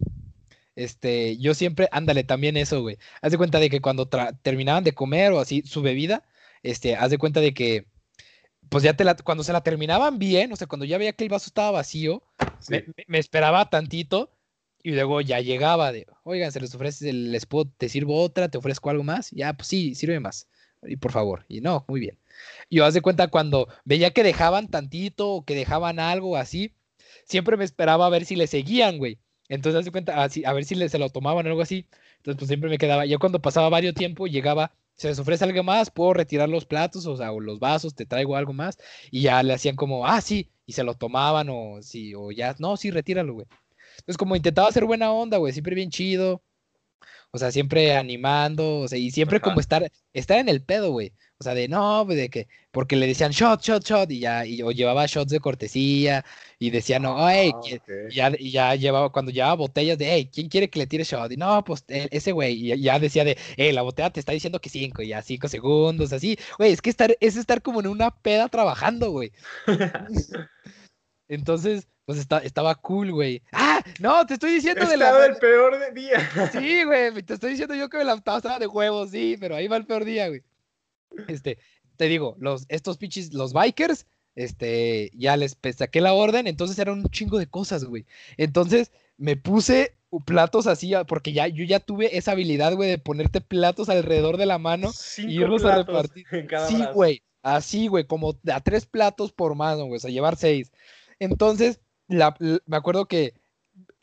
este, 0.77 1.37
yo 1.39 1.55
siempre, 1.55 1.89
ándale, 1.91 2.23
también 2.23 2.57
eso, 2.57 2.81
güey. 2.81 2.97
Haz 3.21 3.33
de 3.33 3.39
cuenta 3.39 3.59
de 3.59 3.69
que 3.69 3.81
cuando 3.81 4.09
terminaban 4.43 4.85
de 4.85 4.95
comer 4.95 5.33
o 5.33 5.41
así 5.41 5.63
su 5.67 5.83
bebida, 5.83 6.23
este, 6.63 6.95
haz 6.95 7.11
de 7.11 7.19
cuenta 7.19 7.41
de 7.41 7.53
que, 7.53 7.87
pues 8.69 8.85
ya 8.85 8.95
te 8.95 9.03
la, 9.03 9.17
cuando 9.17 9.43
se 9.43 9.53
la 9.53 9.63
terminaban 9.65 10.21
bien, 10.21 10.53
o 10.53 10.57
sea, 10.57 10.69
cuando 10.69 10.85
ya 10.85 10.99
veía 10.99 11.13
que 11.13 11.25
el 11.25 11.31
vaso 11.31 11.49
estaba 11.49 11.73
vacío, 11.73 12.23
me, 12.69 12.85
me 13.09 13.19
esperaba 13.19 13.69
tantito 13.69 14.31
y 14.83 14.93
luego 14.93 15.21
ya 15.21 15.41
llegaba 15.41 15.93
de, 15.93 16.07
oigan, 16.25 16.53
se 16.53 16.61
les 16.61 16.75
ofrece, 16.75 17.13
les 17.13 17.47
puedo, 17.47 17.71
te 17.77 17.89
sirvo 17.89 18.21
otra, 18.23 18.49
te 18.49 18.59
ofrezco 18.59 18.91
algo 18.91 19.05
más. 19.05 19.31
Ya, 19.31 19.53
pues 19.53 19.69
sí, 19.69 19.95
sirve 19.95 20.21
más. 20.21 20.49
Y 20.83 20.97
por 20.97 21.13
favor. 21.13 21.45
Y 21.49 21.61
no, 21.61 21.85
muy 21.89 22.01
bien. 22.01 22.19
Y 22.69 22.77
yo 22.77 22.85
haz 22.87 22.95
de 22.95 23.03
cuenta 23.03 23.29
cuando 23.29 23.69
veía 23.85 24.13
que 24.13 24.23
dejaban 24.23 24.69
tantito 24.69 25.29
o 25.31 25.45
que 25.45 25.55
dejaban 25.55 25.99
algo 25.99 26.37
así, 26.37 26.75
siempre 27.25 27.57
me 27.57 27.65
esperaba 27.65 28.07
a 28.07 28.11
ver 28.11 28.25
si 28.25 28.37
le 28.37 28.47
seguían, 28.47 28.99
güey. 28.99 29.19
Entonces 29.49 29.81
haz 29.81 29.85
de 29.85 29.91
cuenta, 29.93 30.23
así, 30.23 30.45
a 30.45 30.53
ver 30.53 30.65
si 30.65 30.75
le, 30.77 30.89
se 30.89 30.99
lo 30.99 31.11
tomaban 31.11 31.47
o 31.47 31.51
algo 31.51 31.63
así. 31.63 31.87
Entonces, 32.19 32.39
pues 32.39 32.49
siempre 32.49 32.71
me 32.71 32.79
quedaba. 32.79 33.07
Ya 33.07 33.19
cuando 33.19 33.41
pasaba 33.43 33.69
varios 33.69 33.95
tiempo, 33.95 34.27
llegaba, 34.27 34.73
se 34.95 35.09
les 35.09 35.19
ofrece 35.19 35.45
algo 35.45 35.63
más, 35.63 35.91
puedo 35.91 36.15
retirar 36.15 36.49
los 36.49 36.67
platos, 36.67 37.07
o 37.07 37.17
sea, 37.17 37.33
o 37.33 37.41
los 37.41 37.59
vasos, 37.59 37.95
te 37.95 38.07
traigo 38.07 38.37
algo 38.37 38.53
más. 38.53 38.79
Y 39.11 39.23
ya 39.23 39.43
le 39.43 39.55
hacían 39.55 39.77
como, 39.77 40.07
ah, 40.07 40.21
sí, 40.21 40.51
y 40.67 40.73
se 40.73 40.85
lo 40.85 40.95
tomaban, 40.95 41.49
o 41.51 41.83
sí, 41.83 42.15
o 42.15 42.31
ya, 42.31 42.55
no, 42.59 42.77
sí, 42.77 42.91
retíralo, 42.91 43.35
güey. 43.35 43.47
Entonces, 44.01 44.19
como 44.19 44.37
intentaba 44.37 44.69
hacer 44.69 44.85
buena 44.85 45.13
onda, 45.13 45.39
güey, 45.39 45.53
siempre 45.53 45.75
bien 45.75 45.91
chido. 45.91 46.43
O 47.33 47.39
sea, 47.39 47.53
siempre 47.53 47.97
animando, 47.97 48.81
o 48.81 48.89
sea, 48.89 48.99
y 48.99 49.11
siempre 49.13 49.41
como 49.41 49.61
estar, 49.61 49.91
estar 50.13 50.39
en 50.39 50.49
el 50.49 50.63
pedo, 50.63 50.91
güey. 50.91 51.13
O 51.39 51.45
sea, 51.45 51.55
de 51.55 51.69
no, 51.69 52.03
pues 52.05 52.19
de 52.19 52.29
que, 52.29 52.49
porque 52.73 52.97
le 52.97 53.07
decían 53.07 53.31
shot, 53.31 53.63
shot, 53.63 53.85
shot, 53.85 54.11
y 54.11 54.19
ya, 54.21 54.45
y, 54.45 54.63
o 54.63 54.73
llevaba 54.73 55.07
shots 55.07 55.31
de 55.31 55.41
cortesía, 55.41 56.25
y 56.59 56.71
decía, 56.71 56.99
no, 56.99 57.31
hey, 57.31 57.53
ah, 57.55 57.61
y 58.11 58.15
ya, 58.15 58.33
y 58.39 58.51
ya 58.51 58.75
llevaba, 58.75 59.11
cuando 59.11 59.31
llevaba 59.31 59.55
botellas 59.55 59.97
de, 59.97 60.13
hey, 60.13 60.29
¿quién 60.31 60.49
quiere 60.49 60.69
que 60.69 60.81
le 60.81 60.87
tire 60.87 61.05
shot? 61.05 61.31
Y 61.33 61.37
no, 61.37 61.65
pues 61.65 61.85
ese 61.89 62.33
güey, 62.33 62.73
y 62.73 62.83
ya 62.83 62.99
decía 62.99 63.25
de, 63.25 63.39
hey, 63.57 63.73
la 63.73 63.83
botella 63.83 64.11
te 64.11 64.21
está 64.21 64.33
diciendo 64.33 64.61
que 64.61 64.69
cinco, 64.69 65.01
y 65.03 65.09
ya 65.09 65.23
cinco 65.23 65.49
segundos, 65.49 66.13
así, 66.13 66.37
güey, 66.59 66.73
es 66.73 66.83
que 66.83 66.91
estar, 66.91 67.17
es 67.21 67.37
estar 67.37 67.63
como 67.63 67.81
en 67.81 67.87
una 67.87 68.11
peda 68.11 68.49
trabajando, 68.49 69.11
güey. 69.11 69.33
Entonces, 71.29 71.89
pues 72.11 72.45
estaba 72.45 72.75
cool, 72.75 73.13
güey. 73.13 73.41
¡Ah! 73.53 73.85
No, 74.01 74.27
te 74.27 74.35
estoy 74.35 74.55
diciendo 74.55 74.85
de 74.85 74.97
la. 74.97 75.27
el 75.27 75.37
peor 75.37 75.95
día. 75.95 76.19
Sí, 76.53 76.83
güey. 76.83 77.23
Te 77.23 77.35
estoy 77.35 77.51
diciendo 77.51 77.77
yo 77.77 77.89
que 77.89 77.99
me 77.99 78.05
la 78.05 78.15
estaba 78.15 78.59
de 78.59 78.67
huevos, 78.67 79.11
sí, 79.11 79.37
pero 79.39 79.55
ahí 79.55 79.69
va 79.69 79.77
el 79.77 79.87
peor 79.87 80.05
día, 80.05 80.27
güey. 80.27 80.43
Este, 81.29 81.59
te 81.97 82.07
digo, 82.07 82.37
los, 82.41 82.67
estos 82.69 82.99
pinches, 82.99 83.33
los 83.33 83.53
bikers, 83.53 84.07
este, 84.35 85.13
ya 85.15 85.37
les 85.37 85.57
saqué 85.77 86.01
la 86.01 86.13
orden, 86.13 86.49
entonces 86.49 86.79
eran 86.81 86.99
un 86.99 87.09
chingo 87.11 87.39
de 87.39 87.47
cosas, 87.47 87.85
güey. 87.85 88.07
Entonces 88.37 88.91
me 89.17 89.37
puse 89.37 89.95
platos 90.25 90.67
así, 90.67 90.93
porque 91.07 91.33
ya, 91.33 91.47
yo 91.47 91.63
ya 91.63 91.79
tuve 91.79 92.17
esa 92.17 92.33
habilidad, 92.33 92.75
güey, 92.75 92.91
de 92.91 92.99
ponerte 92.99 93.41
platos 93.41 93.89
alrededor 93.89 94.37
de 94.37 94.47
la 94.47 94.59
mano 94.59 94.91
y 95.19 95.41
irlos 95.41 95.65
a 95.65 95.77
repartir. 95.77 96.27
sí, 96.69 96.85
güey. 96.93 97.23
Así, 97.43 97.87
güey, 97.87 98.05
como 98.05 98.37
a 98.53 98.61
tres 98.61 98.85
platos 98.85 99.33
por 99.33 99.55
mano, 99.55 99.85
güey, 99.85 99.97
o 99.97 100.01
sea, 100.01 100.11
llevar 100.11 100.37
seis. 100.37 100.73
Entonces, 101.21 101.81
me 102.11 102.77
acuerdo 102.77 103.07
que 103.07 103.35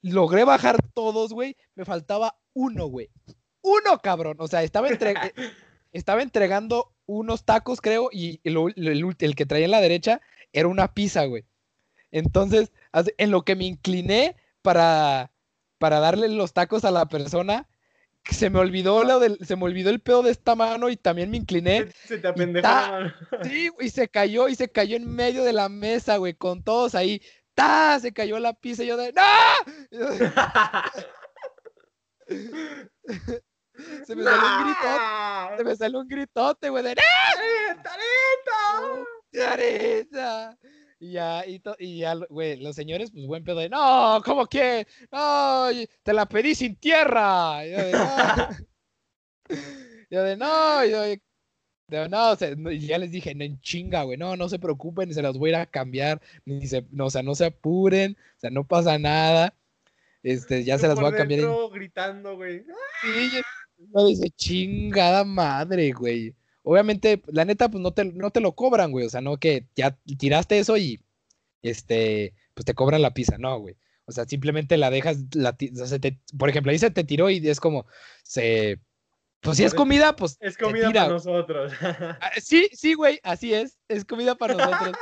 logré 0.01 0.43
bajar 0.43 0.77
todos, 0.93 1.33
güey. 1.33 1.55
Me 1.75 1.85
faltaba 1.85 2.37
uno, 2.53 2.87
güey. 2.87 3.09
Uno, 3.61 3.99
cabrón. 4.01 4.37
O 4.39 4.47
sea, 4.47 4.63
estaba, 4.63 4.87
estaba 5.91 6.21
entregando 6.21 6.93
unos 7.05 7.45
tacos, 7.45 7.81
creo, 7.81 8.09
y 8.11 8.41
el, 8.43 9.35
que 9.35 9.45
traía 9.45 9.65
en 9.65 9.71
la 9.71 9.81
derecha 9.81 10.21
era 10.53 10.67
una 10.67 10.93
pizza, 10.93 11.25
güey. 11.25 11.45
Entonces, 12.11 12.71
en 13.17 13.31
lo 13.31 13.43
que 13.43 13.55
me 13.55 13.65
incliné 13.65 14.35
para, 14.61 15.31
para 15.77 15.99
darle 15.99 16.29
los 16.29 16.53
tacos 16.53 16.85
a 16.85 16.91
la 16.91 17.07
persona, 17.07 17.67
se 18.29 18.49
me 18.49 18.59
olvidó 18.59 19.03
lo 19.03 19.19
del, 19.19 19.37
se 19.45 19.55
me 19.55 19.63
olvidó 19.63 19.89
el 19.89 20.01
pedo 20.01 20.21
de 20.21 20.31
esta 20.31 20.55
mano 20.55 20.89
y 20.89 20.97
también 20.97 21.29
me 21.29 21.37
incliné. 21.37 21.87
Se, 22.05 22.17
te 22.17 22.27
apendejó 22.27 22.67
la 22.67 22.91
mano. 22.91 23.13
Sí, 23.43 23.69
y 23.79 23.89
se 23.89 24.09
cayó 24.09 24.47
y 24.49 24.55
se 24.55 24.69
cayó 24.69 24.97
en 24.97 25.09
medio 25.09 25.43
de 25.43 25.53
la 25.53 25.69
mesa, 25.69 26.17
güey, 26.17 26.33
con 26.33 26.63
todos 26.63 26.95
ahí. 26.95 27.21
¡Ta! 27.57 27.99
Se 27.99 28.13
cayó 28.13 28.37
la 28.37 28.53
pizza 28.53 28.83
y 28.83 28.87
yo 28.87 28.97
de 28.97 29.11
¡No! 29.13 29.23
se 34.05 34.15
me 34.15 34.23
salió 34.23 34.45
un 34.45 34.63
gritote. 34.63 35.57
Se 35.57 35.63
me 35.63 35.75
salió 35.75 35.99
un 35.99 36.07
gritote, 36.07 36.69
güey, 36.69 36.83
de 36.83 36.93
¡No! 36.95 37.01
¡Tarita! 37.81 39.03
¡Tarita! 39.31 40.55
Y 40.99 41.13
ya, 41.13 41.43
y, 41.47 41.59
y 41.79 41.97
ya, 41.99 42.13
güey, 42.29 42.57
los 42.57 42.75
señores, 42.75 43.09
pues 43.11 43.25
buen 43.25 43.43
pedo 43.43 43.59
de, 43.59 43.69
no, 43.69 44.21
¿cómo 44.23 44.45
que? 44.45 44.85
No, 45.11 45.69
te 46.03 46.13
la 46.13 46.27
pedí 46.27 46.53
sin 46.53 46.75
tierra. 46.75 47.65
yo 47.65 47.77
de, 47.77 47.91
no. 47.91 48.49
yo 50.11 50.23
de, 50.23 50.37
no, 50.37 50.85
yo 50.85 51.01
de, 51.01 51.23
no, 51.87 52.31
o 52.31 52.35
sea, 52.35 52.55
ya 52.79 52.97
les 52.97 53.11
dije, 53.11 53.33
no 53.35 53.43
en 53.43 53.59
chinga, 53.61 54.03
güey, 54.03 54.17
no, 54.17 54.35
no 54.35 54.49
se 54.49 54.59
preocupen, 54.59 55.13
se 55.13 55.21
las 55.21 55.37
voy 55.37 55.49
a 55.49 55.53
ir 55.53 55.55
a 55.59 55.65
cambiar, 55.65 56.21
ni 56.45 56.67
se, 56.67 56.85
no, 56.91 57.05
o 57.05 57.09
sea, 57.09 57.23
no 57.23 57.35
se 57.35 57.45
apuren, 57.45 58.17
o 58.37 58.39
sea, 58.39 58.49
no 58.49 58.65
pasa 58.65 58.97
nada. 58.97 59.53
Este, 60.23 60.63
ya 60.63 60.77
se 60.77 60.87
las 60.87 60.99
voy 60.99 61.13
a 61.13 61.15
cambiar. 61.15 61.41
gritando, 61.71 62.35
güey. 62.35 62.63
Sí, 63.01 63.41
yo, 63.93 64.07
dice, 64.07 64.29
chingada 64.31 65.23
madre, 65.23 65.91
güey 65.91 66.35
obviamente, 66.67 67.21
la 67.27 67.45
neta, 67.45 67.69
pues 67.69 67.81
no 67.81 67.93
te, 67.93 68.03
no 68.03 68.29
te 68.29 68.41
lo 68.41 68.53
cobran, 68.53 68.91
güey. 68.91 69.05
O 69.05 69.09
sea, 69.09 69.21
no 69.21 69.37
que 69.37 69.65
ya 69.75 69.97
tiraste 70.17 70.59
eso 70.59 70.75
y 70.75 71.01
este, 71.61 72.33
pues 72.53 72.65
te 72.65 72.73
cobran 72.73 73.01
la 73.01 73.13
pizza. 73.13 73.37
No, 73.37 73.59
güey. 73.59 73.77
O 74.05 74.11
sea, 74.11 74.25
simplemente 74.25 74.75
la 74.75 74.89
dejas, 74.89 75.19
la, 75.33 75.51
o 75.81 75.85
sea, 75.85 75.99
por 76.37 76.49
ejemplo, 76.49 76.71
ahí 76.71 76.79
se 76.79 76.91
te 76.91 77.05
tiró 77.05 77.29
y 77.29 77.47
es 77.47 77.61
como, 77.61 77.85
se, 78.23 78.79
pues 79.47 79.57
si 79.57 79.63
es 79.63 79.73
comida, 79.73 80.15
pues. 80.15 80.37
Es 80.39 80.57
comida 80.57 80.91
para 80.91 81.07
nosotros. 81.09 81.73
Ah, 82.21 82.31
sí, 82.41 82.69
sí, 82.73 82.93
güey, 82.93 83.19
así 83.23 83.53
es. 83.53 83.77
Es 83.87 84.05
comida 84.05 84.35
para 84.35 84.55
nosotros. 84.55 84.95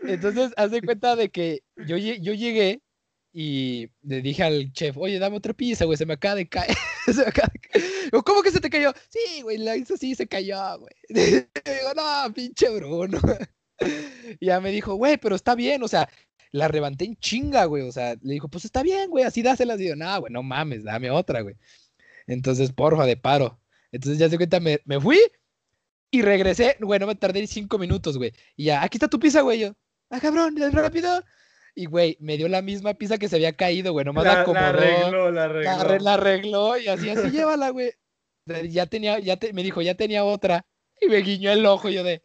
Entonces, 0.00 0.52
haz 0.56 0.70
de 0.70 0.82
cuenta 0.82 1.16
de 1.16 1.30
que 1.30 1.62
yo, 1.76 1.96
yo 1.96 2.34
llegué 2.34 2.80
y 3.32 3.88
le 4.02 4.20
dije 4.20 4.42
al 4.42 4.72
chef, 4.72 4.96
oye, 4.98 5.18
dame 5.18 5.36
otra 5.36 5.54
pizza, 5.54 5.84
güey, 5.84 5.96
se 5.96 6.06
me 6.06 6.14
acaba 6.14 6.36
de 6.36 6.48
caer. 6.48 6.76
se 7.06 7.14
me 7.14 7.22
acaba 7.22 7.50
de 7.52 7.60
caer. 7.60 8.10
¿Cómo 8.24 8.42
que 8.42 8.50
se 8.50 8.60
te 8.60 8.70
cayó? 8.70 8.92
Sí, 9.08 9.42
güey, 9.42 9.58
la 9.58 9.76
hizo 9.76 9.94
así 9.94 10.14
se 10.14 10.26
cayó, 10.26 10.78
güey. 10.78 10.94
digo, 11.08 11.94
no, 11.96 12.32
pinche 12.34 12.68
Bruno. 12.68 13.18
y 14.40 14.46
ya 14.46 14.60
me 14.60 14.70
dijo, 14.70 14.94
güey, 14.94 15.16
pero 15.16 15.34
está 15.34 15.54
bien, 15.54 15.82
o 15.82 15.88
sea, 15.88 16.08
la 16.52 16.68
levanté 16.68 17.06
en 17.06 17.16
chinga, 17.16 17.64
güey. 17.64 17.82
O 17.82 17.92
sea, 17.92 18.14
le 18.20 18.34
dijo, 18.34 18.48
pues 18.48 18.64
está 18.64 18.82
bien, 18.82 19.10
güey, 19.10 19.24
así 19.24 19.42
dáselas. 19.42 19.80
Y 19.80 19.88
yo, 19.88 19.96
no, 19.96 20.20
güey, 20.20 20.32
no 20.32 20.42
mames, 20.42 20.84
dame 20.84 21.10
otra, 21.10 21.40
güey. 21.40 21.56
Entonces, 22.26 22.72
porfa, 22.72 23.06
de 23.06 23.16
paro. 23.16 23.58
Entonces, 23.90 24.18
ya 24.18 24.28
se 24.28 24.36
cuenta, 24.36 24.60
me, 24.60 24.80
me 24.84 25.00
fui 25.00 25.18
y 26.14 26.20
regresé, 26.20 26.76
güey, 26.78 27.00
no 27.00 27.06
me 27.06 27.14
tardé 27.14 27.46
cinco 27.46 27.78
minutos, 27.78 28.18
güey. 28.18 28.34
Y 28.54 28.64
ya, 28.64 28.82
aquí 28.82 28.98
está 28.98 29.08
tu 29.08 29.18
pizza, 29.18 29.40
güey. 29.40 29.60
Yo, 29.60 29.72
ah, 30.10 30.20
cabrón, 30.20 30.54
rápido. 30.72 31.24
Y, 31.74 31.86
güey, 31.86 32.18
me 32.20 32.36
dio 32.36 32.48
la 32.48 32.60
misma 32.60 32.92
pizza 32.92 33.16
que 33.16 33.30
se 33.30 33.36
había 33.36 33.54
caído, 33.54 33.92
güey. 33.92 34.04
Nomás 34.04 34.24
la, 34.24 34.42
acomodó. 34.42 34.60
La 34.60 34.68
arregló, 34.68 35.30
la 35.30 35.44
arregló. 35.44 35.98
La, 36.00 36.14
arregló 36.14 36.76
y 36.76 36.88
así, 36.88 37.08
así, 37.08 37.30
llévala, 37.30 37.70
güey. 37.70 37.92
Ya 38.68 38.84
tenía, 38.84 39.20
ya 39.20 39.38
te, 39.38 39.54
me 39.54 39.62
dijo, 39.62 39.80
ya 39.80 39.94
tenía 39.94 40.24
otra. 40.24 40.66
Y 41.00 41.06
me 41.06 41.16
guiñó 41.18 41.50
el 41.50 41.64
ojo 41.64 41.88
y 41.88 41.94
yo 41.94 42.04
de, 42.04 42.22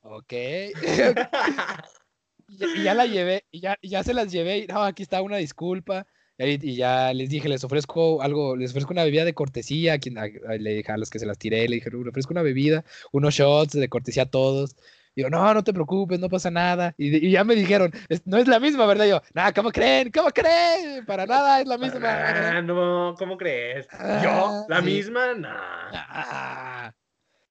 ok. 0.00 0.32
y, 2.48 2.82
ya 2.82 2.94
la 2.94 3.06
llevé, 3.06 3.44
y 3.52 3.60
ya, 3.60 3.78
ya 3.82 4.02
se 4.02 4.14
las 4.14 4.32
llevé. 4.32 4.58
Y, 4.58 4.66
no, 4.66 4.82
aquí 4.82 5.04
está 5.04 5.22
una 5.22 5.36
disculpa. 5.36 6.08
Y, 6.38 6.76
ya 6.76 7.12
les 7.12 7.30
dije, 7.30 7.48
les 7.48 7.64
ofrezco 7.64 8.22
algo, 8.22 8.54
les 8.54 8.70
ofrezco 8.70 8.92
una 8.92 9.02
bebida 9.02 9.24
de 9.24 9.34
cortesía. 9.34 9.94
A 9.94 9.98
quien, 9.98 10.14
le 10.14 10.74
dije 10.74 10.92
a 10.92 10.96
los 10.96 11.10
que 11.10 11.18
se 11.18 11.26
las 11.26 11.36
tiré, 11.36 11.68
le 11.68 11.76
dije, 11.76 11.90
le 11.90 12.08
ofrezco 12.08 12.32
una 12.32 12.42
bebida, 12.42 12.84
unos 13.10 13.34
shots 13.34 13.72
de 13.72 13.88
cortesía 13.88 14.24
a 14.24 14.30
todos. 14.30 14.76
Digo, 15.16 15.30
no, 15.30 15.52
no 15.52 15.64
te 15.64 15.72
preocupes, 15.72 16.20
no 16.20 16.28
pasa 16.28 16.48
nada. 16.48 16.94
Y, 16.96 17.28
ya 17.28 17.42
me 17.42 17.56
dijeron, 17.56 17.90
no 18.24 18.38
es 18.38 18.46
la 18.46 18.60
misma, 18.60 18.86
¿verdad? 18.86 19.06
yo, 19.08 19.20
nada, 19.34 19.52
¿cómo 19.52 19.72
creen? 19.72 20.12
¿Cómo 20.12 20.30
creen? 20.30 21.04
Para 21.06 21.26
nada 21.26 21.60
es 21.60 21.66
la 21.66 21.76
misma. 21.76 22.08
Ah, 22.08 22.62
no, 22.62 23.16
¿cómo 23.18 23.36
crees? 23.36 23.88
Ah, 23.90 24.20
¿Yo? 24.22 24.66
¿La 24.68 24.80
misma? 24.80 25.34
Nah. 25.34 25.90
Ah, 25.92 26.94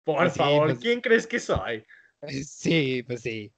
Por 0.05 0.17
pues 0.17 0.33
favor, 0.33 0.69
pues 0.69 0.79
¿quién 0.79 1.01
crees 1.01 1.27
que 1.27 1.41
soy? 1.41 1.83
Sí, 2.41 3.03
pues 3.05 3.21
sí. 3.21 3.51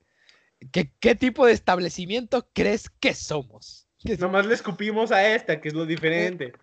¿Qué, 0.71 0.91
¿Qué 0.99 1.13
tipo 1.13 1.45
de 1.45 1.53
establecimiento 1.53 2.49
crees 2.51 2.89
que 2.89 3.13
somos? 3.13 3.88
Nomás 4.19 4.45
le 4.45 4.53
escupimos 4.53 5.11
a 5.11 5.27
esta, 5.35 5.59
que 5.59 5.67
es 5.67 5.73
lo 5.73 5.85
diferente. 5.85 6.53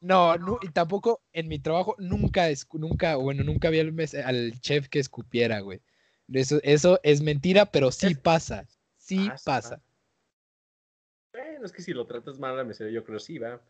No, 0.00 0.34
y 0.62 0.68
tampoco 0.70 1.22
en 1.32 1.48
mi 1.48 1.58
trabajo 1.58 1.94
nunca, 1.98 2.48
nunca, 2.72 3.16
bueno, 3.16 3.44
nunca 3.44 3.70
vi 3.70 3.80
al, 3.80 3.94
al 4.24 4.60
chef 4.60 4.88
que 4.88 4.98
escupiera, 4.98 5.60
güey. 5.60 5.80
Eso, 6.32 6.60
eso 6.62 6.98
es 7.02 7.20
mentira, 7.22 7.66
pero 7.66 7.92
sí 7.92 8.14
pasa. 8.14 8.66
Sí 8.96 9.28
pasa. 9.44 9.80
Bueno, 11.32 11.64
es 11.64 11.72
que 11.72 11.82
si 11.82 11.92
lo 11.92 12.06
tratas 12.06 12.38
mal 12.38 12.58
a 12.58 12.64
mesero, 12.64 12.90
yo 12.90 13.04
creo 13.04 13.18
sí, 13.18 13.38
va. 13.38 13.60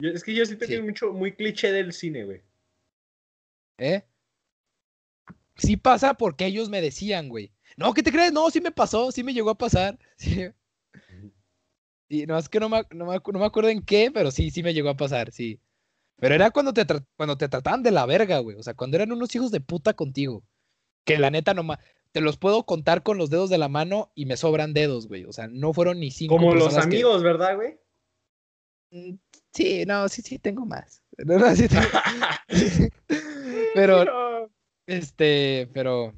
es 0.00 0.22
que 0.22 0.34
yo 0.34 0.44
siento 0.44 0.66
que 0.66 0.76
es 0.76 0.82
mucho, 0.82 1.12
muy 1.12 1.32
cliché 1.32 1.72
del 1.72 1.92
cine, 1.92 2.24
güey. 2.24 2.42
¿Eh? 3.78 4.04
Sí 5.56 5.76
pasa 5.76 6.14
porque 6.14 6.46
ellos 6.46 6.68
me 6.68 6.80
decían, 6.80 7.28
güey. 7.28 7.52
No, 7.76 7.94
¿qué 7.94 8.02
te 8.02 8.12
crees? 8.12 8.32
No, 8.32 8.50
sí 8.50 8.60
me 8.60 8.70
pasó, 8.70 9.12
sí 9.12 9.22
me 9.22 9.34
llegó 9.34 9.50
a 9.50 9.58
pasar. 9.58 9.98
Sí. 10.16 10.50
Y 12.12 12.26
no, 12.26 12.36
es 12.36 12.48
que 12.48 12.58
no 12.58 12.68
me, 12.68 12.82
no, 12.90 13.06
me, 13.06 13.20
no 13.24 13.38
me, 13.38 13.44
acuerdo 13.44 13.70
en 13.70 13.82
qué, 13.82 14.10
pero 14.12 14.32
sí, 14.32 14.50
sí 14.50 14.64
me 14.64 14.74
llegó 14.74 14.88
a 14.90 14.96
pasar, 14.96 15.30
sí. 15.30 15.60
Pero 16.16 16.34
era 16.34 16.50
cuando 16.50 16.72
te, 16.72 16.84
cuando 17.16 17.38
te 17.38 17.48
trataban 17.48 17.84
de 17.84 17.92
la 17.92 18.04
verga, 18.04 18.40
güey. 18.40 18.56
O 18.56 18.64
sea, 18.64 18.74
cuando 18.74 18.96
eran 18.96 19.12
unos 19.12 19.32
hijos 19.36 19.52
de 19.52 19.60
puta 19.60 19.94
contigo 19.94 20.42
que 21.04 21.18
la 21.18 21.30
neta 21.30 21.54
nomás 21.54 21.78
te 22.10 22.20
los 22.20 22.36
puedo 22.36 22.66
contar 22.66 23.04
con 23.04 23.16
los 23.16 23.30
dedos 23.30 23.48
de 23.48 23.58
la 23.58 23.68
mano 23.68 24.10
y 24.16 24.26
me 24.26 24.36
sobran 24.36 24.74
dedos, 24.74 25.06
güey. 25.06 25.24
O 25.24 25.32
sea, 25.32 25.46
no 25.46 25.72
fueron 25.72 26.00
ni 26.00 26.10
cinco. 26.10 26.36
Como 26.36 26.52
los 26.52 26.76
amigos, 26.76 27.22
¿verdad, 27.22 27.54
güey? 27.54 27.78
Mm, 28.90 29.14
sí, 29.52 29.84
no, 29.86 30.08
sí, 30.08 30.20
sí, 30.22 30.40
tengo 30.40 30.66
más. 30.66 31.04
pero, 33.74 34.50
este, 34.86 35.70
pero, 35.72 36.12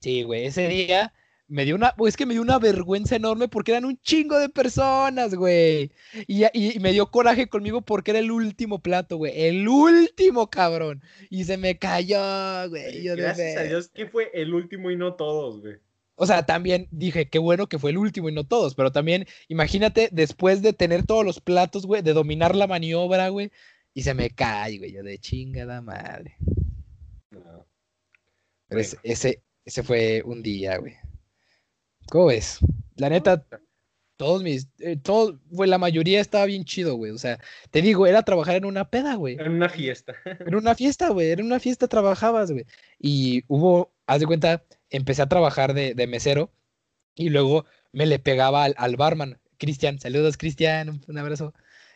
sí, 0.00 0.22
güey, 0.22 0.46
ese 0.46 0.68
día 0.68 1.12
me 1.48 1.64
dio 1.64 1.74
una, 1.74 1.94
es 2.06 2.16
que 2.16 2.26
me 2.26 2.34
dio 2.34 2.42
una 2.42 2.58
vergüenza 2.58 3.16
enorme 3.16 3.48
porque 3.48 3.72
eran 3.72 3.86
un 3.86 3.98
chingo 4.02 4.38
de 4.38 4.50
personas, 4.50 5.34
güey. 5.34 5.90
Y, 6.26 6.44
y, 6.52 6.78
me 6.78 6.92
dio 6.92 7.10
coraje 7.10 7.48
conmigo 7.48 7.80
porque 7.80 8.10
era 8.10 8.20
el 8.20 8.30
último 8.30 8.80
plato, 8.80 9.16
güey. 9.16 9.32
El 9.34 9.66
último, 9.66 10.50
cabrón. 10.50 11.02
Y 11.30 11.44
se 11.44 11.56
me 11.56 11.78
cayó, 11.78 12.68
güey. 12.68 13.02
Gracias 13.02 13.56
a 13.56 13.62
Dios 13.62 13.88
que 13.88 14.06
fue 14.06 14.30
el 14.34 14.52
último 14.52 14.90
y 14.90 14.96
no 14.96 15.14
todos, 15.14 15.60
güey. 15.62 15.76
O 16.16 16.26
sea, 16.26 16.44
también 16.44 16.88
dije, 16.90 17.28
qué 17.28 17.38
bueno 17.38 17.68
que 17.68 17.78
fue 17.78 17.92
el 17.92 17.98
último 17.98 18.28
y 18.28 18.32
no 18.32 18.44
todos, 18.44 18.74
pero 18.74 18.90
también 18.90 19.26
imagínate 19.46 20.08
después 20.10 20.62
de 20.62 20.72
tener 20.72 21.06
todos 21.06 21.24
los 21.24 21.40
platos, 21.40 21.86
güey, 21.86 22.02
de 22.02 22.12
dominar 22.12 22.56
la 22.56 22.66
maniobra, 22.66 23.28
güey, 23.28 23.52
y 23.94 24.02
se 24.02 24.14
me 24.14 24.30
cae, 24.30 24.78
güey, 24.78 24.92
yo 24.92 25.04
de 25.04 25.18
chingada 25.18 25.80
madre. 25.80 26.36
Pero 27.30 28.80
ese, 29.04 29.44
ese 29.64 29.82
fue 29.84 30.22
un 30.24 30.42
día, 30.42 30.78
güey. 30.78 30.96
¿Cómo 32.10 32.26
ves? 32.26 32.58
La 32.96 33.10
neta, 33.10 33.44
todos 34.16 34.42
mis, 34.42 34.68
eh, 34.80 34.96
todos, 34.96 35.36
güey, 35.50 35.70
la 35.70 35.78
mayoría 35.78 36.20
estaba 36.20 36.44
bien 36.46 36.64
chido, 36.64 36.96
güey. 36.96 37.12
O 37.12 37.18
sea, 37.18 37.38
te 37.70 37.82
digo, 37.82 38.06
era 38.06 38.22
trabajar 38.22 38.56
en 38.56 38.64
una 38.64 38.90
peda, 38.90 39.14
güey. 39.14 39.36
En 39.38 39.52
una 39.52 39.68
fiesta. 39.68 40.14
En 40.46 40.54
una 40.54 40.74
fiesta, 40.74 41.10
güey. 41.10 41.30
En 41.30 41.44
una 41.44 41.60
fiesta 41.60 41.86
trabajabas, 41.88 42.50
güey. 42.50 42.64
Y 42.98 43.44
hubo, 43.48 43.92
haz 44.06 44.20
de 44.20 44.26
cuenta, 44.26 44.64
empecé 44.90 45.22
a 45.22 45.28
trabajar 45.28 45.74
de, 45.74 45.94
de 45.94 46.06
mesero 46.06 46.50
y 47.14 47.30
luego 47.30 47.66
me 47.92 48.06
le 48.06 48.18
pegaba 48.18 48.64
al, 48.64 48.74
al 48.78 48.96
barman. 48.96 49.38
Cristian, 49.58 49.98
saludos, 49.98 50.36
Cristian, 50.36 51.00
un 51.06 51.18
abrazo. 51.18 51.54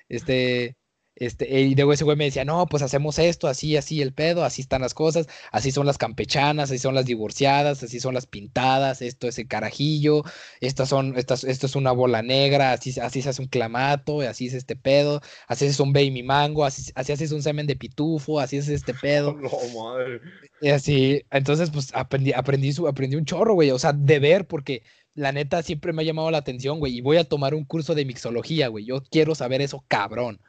Este, 0.09 0.77
este, 1.15 1.61
y 1.61 1.75
luego 1.75 1.93
ese 1.93 2.05
güey 2.05 2.17
me 2.17 2.25
decía, 2.25 2.45
no, 2.45 2.67
pues 2.67 2.83
hacemos 2.83 3.19
esto, 3.19 3.47
así, 3.47 3.77
así 3.77 4.01
el 4.01 4.15
pedo, 4.15 4.45
así 4.45 4.63
están 4.63 4.81
las 4.81 4.95
cosas, 4.95 5.27
así 5.51 5.71
son 5.71 5.87
las 5.87 5.99
campechanas, 5.99 6.71
así 6.71 6.79
son 6.79 6.95
las 6.95 7.05
divorciadas, 7.05 7.83
así 7.83 8.01
son 8.01 8.15
las 8.15 8.27
pintadas, 8.27 9.03
esto 9.03 9.29
es 9.29 9.39
el 9.39 9.47
carajillo, 9.47 10.25
estas 10.61 10.89
son, 10.89 11.17
estas, 11.19 11.45
esto 11.45 11.67
es 11.67 11.77
una 11.77 11.93
bola 11.93 12.23
negra, 12.23 12.73
así, 12.73 12.99
así 13.01 13.21
se 13.21 13.29
hace 13.29 13.43
un 13.43 13.49
clamato, 13.49 14.23
así 14.23 14.47
es 14.47 14.55
este 14.55 14.75
pedo, 14.75 15.21
así 15.49 15.67
es 15.67 15.81
un 15.81 15.93
baby 15.93 16.23
mango, 16.23 16.65
así, 16.65 16.91
así 16.95 17.13
haces 17.13 17.33
un 17.33 17.43
semen 17.43 17.67
de 17.67 17.77
pitufo, 17.77 18.41
así 18.41 18.57
es 18.57 18.69
este 18.69 18.95
pedo. 18.95 19.37
No, 19.43 19.51
madre. 19.83 20.21
Y 20.61 20.69
así, 20.69 21.23
entonces, 21.31 21.71
pues 21.71 21.91
aprendí, 21.95 22.33
aprendí, 22.33 22.73
aprendí 22.89 23.17
un 23.17 23.25
chorro, 23.25 23.55
güey, 23.55 23.71
o 23.71 23.79
sea, 23.79 23.93
de 23.93 24.19
ver, 24.21 24.47
porque 24.47 24.83
la 25.15 25.33
neta 25.33 25.63
siempre 25.63 25.93
me 25.93 26.03
ha 26.03 26.05
llamado 26.05 26.31
la 26.31 26.39
atención, 26.39 26.79
güey, 26.79 26.97
y 26.97 27.01
voy 27.01 27.17
a 27.17 27.25
tomar 27.25 27.55
un 27.55 27.65
curso 27.65 27.95
de 27.95 28.05
mixología, 28.05 28.69
güey, 28.69 28.85
yo 28.85 29.03
quiero 29.03 29.35
saber 29.35 29.61
eso, 29.61 29.85
cabrón. 29.89 30.41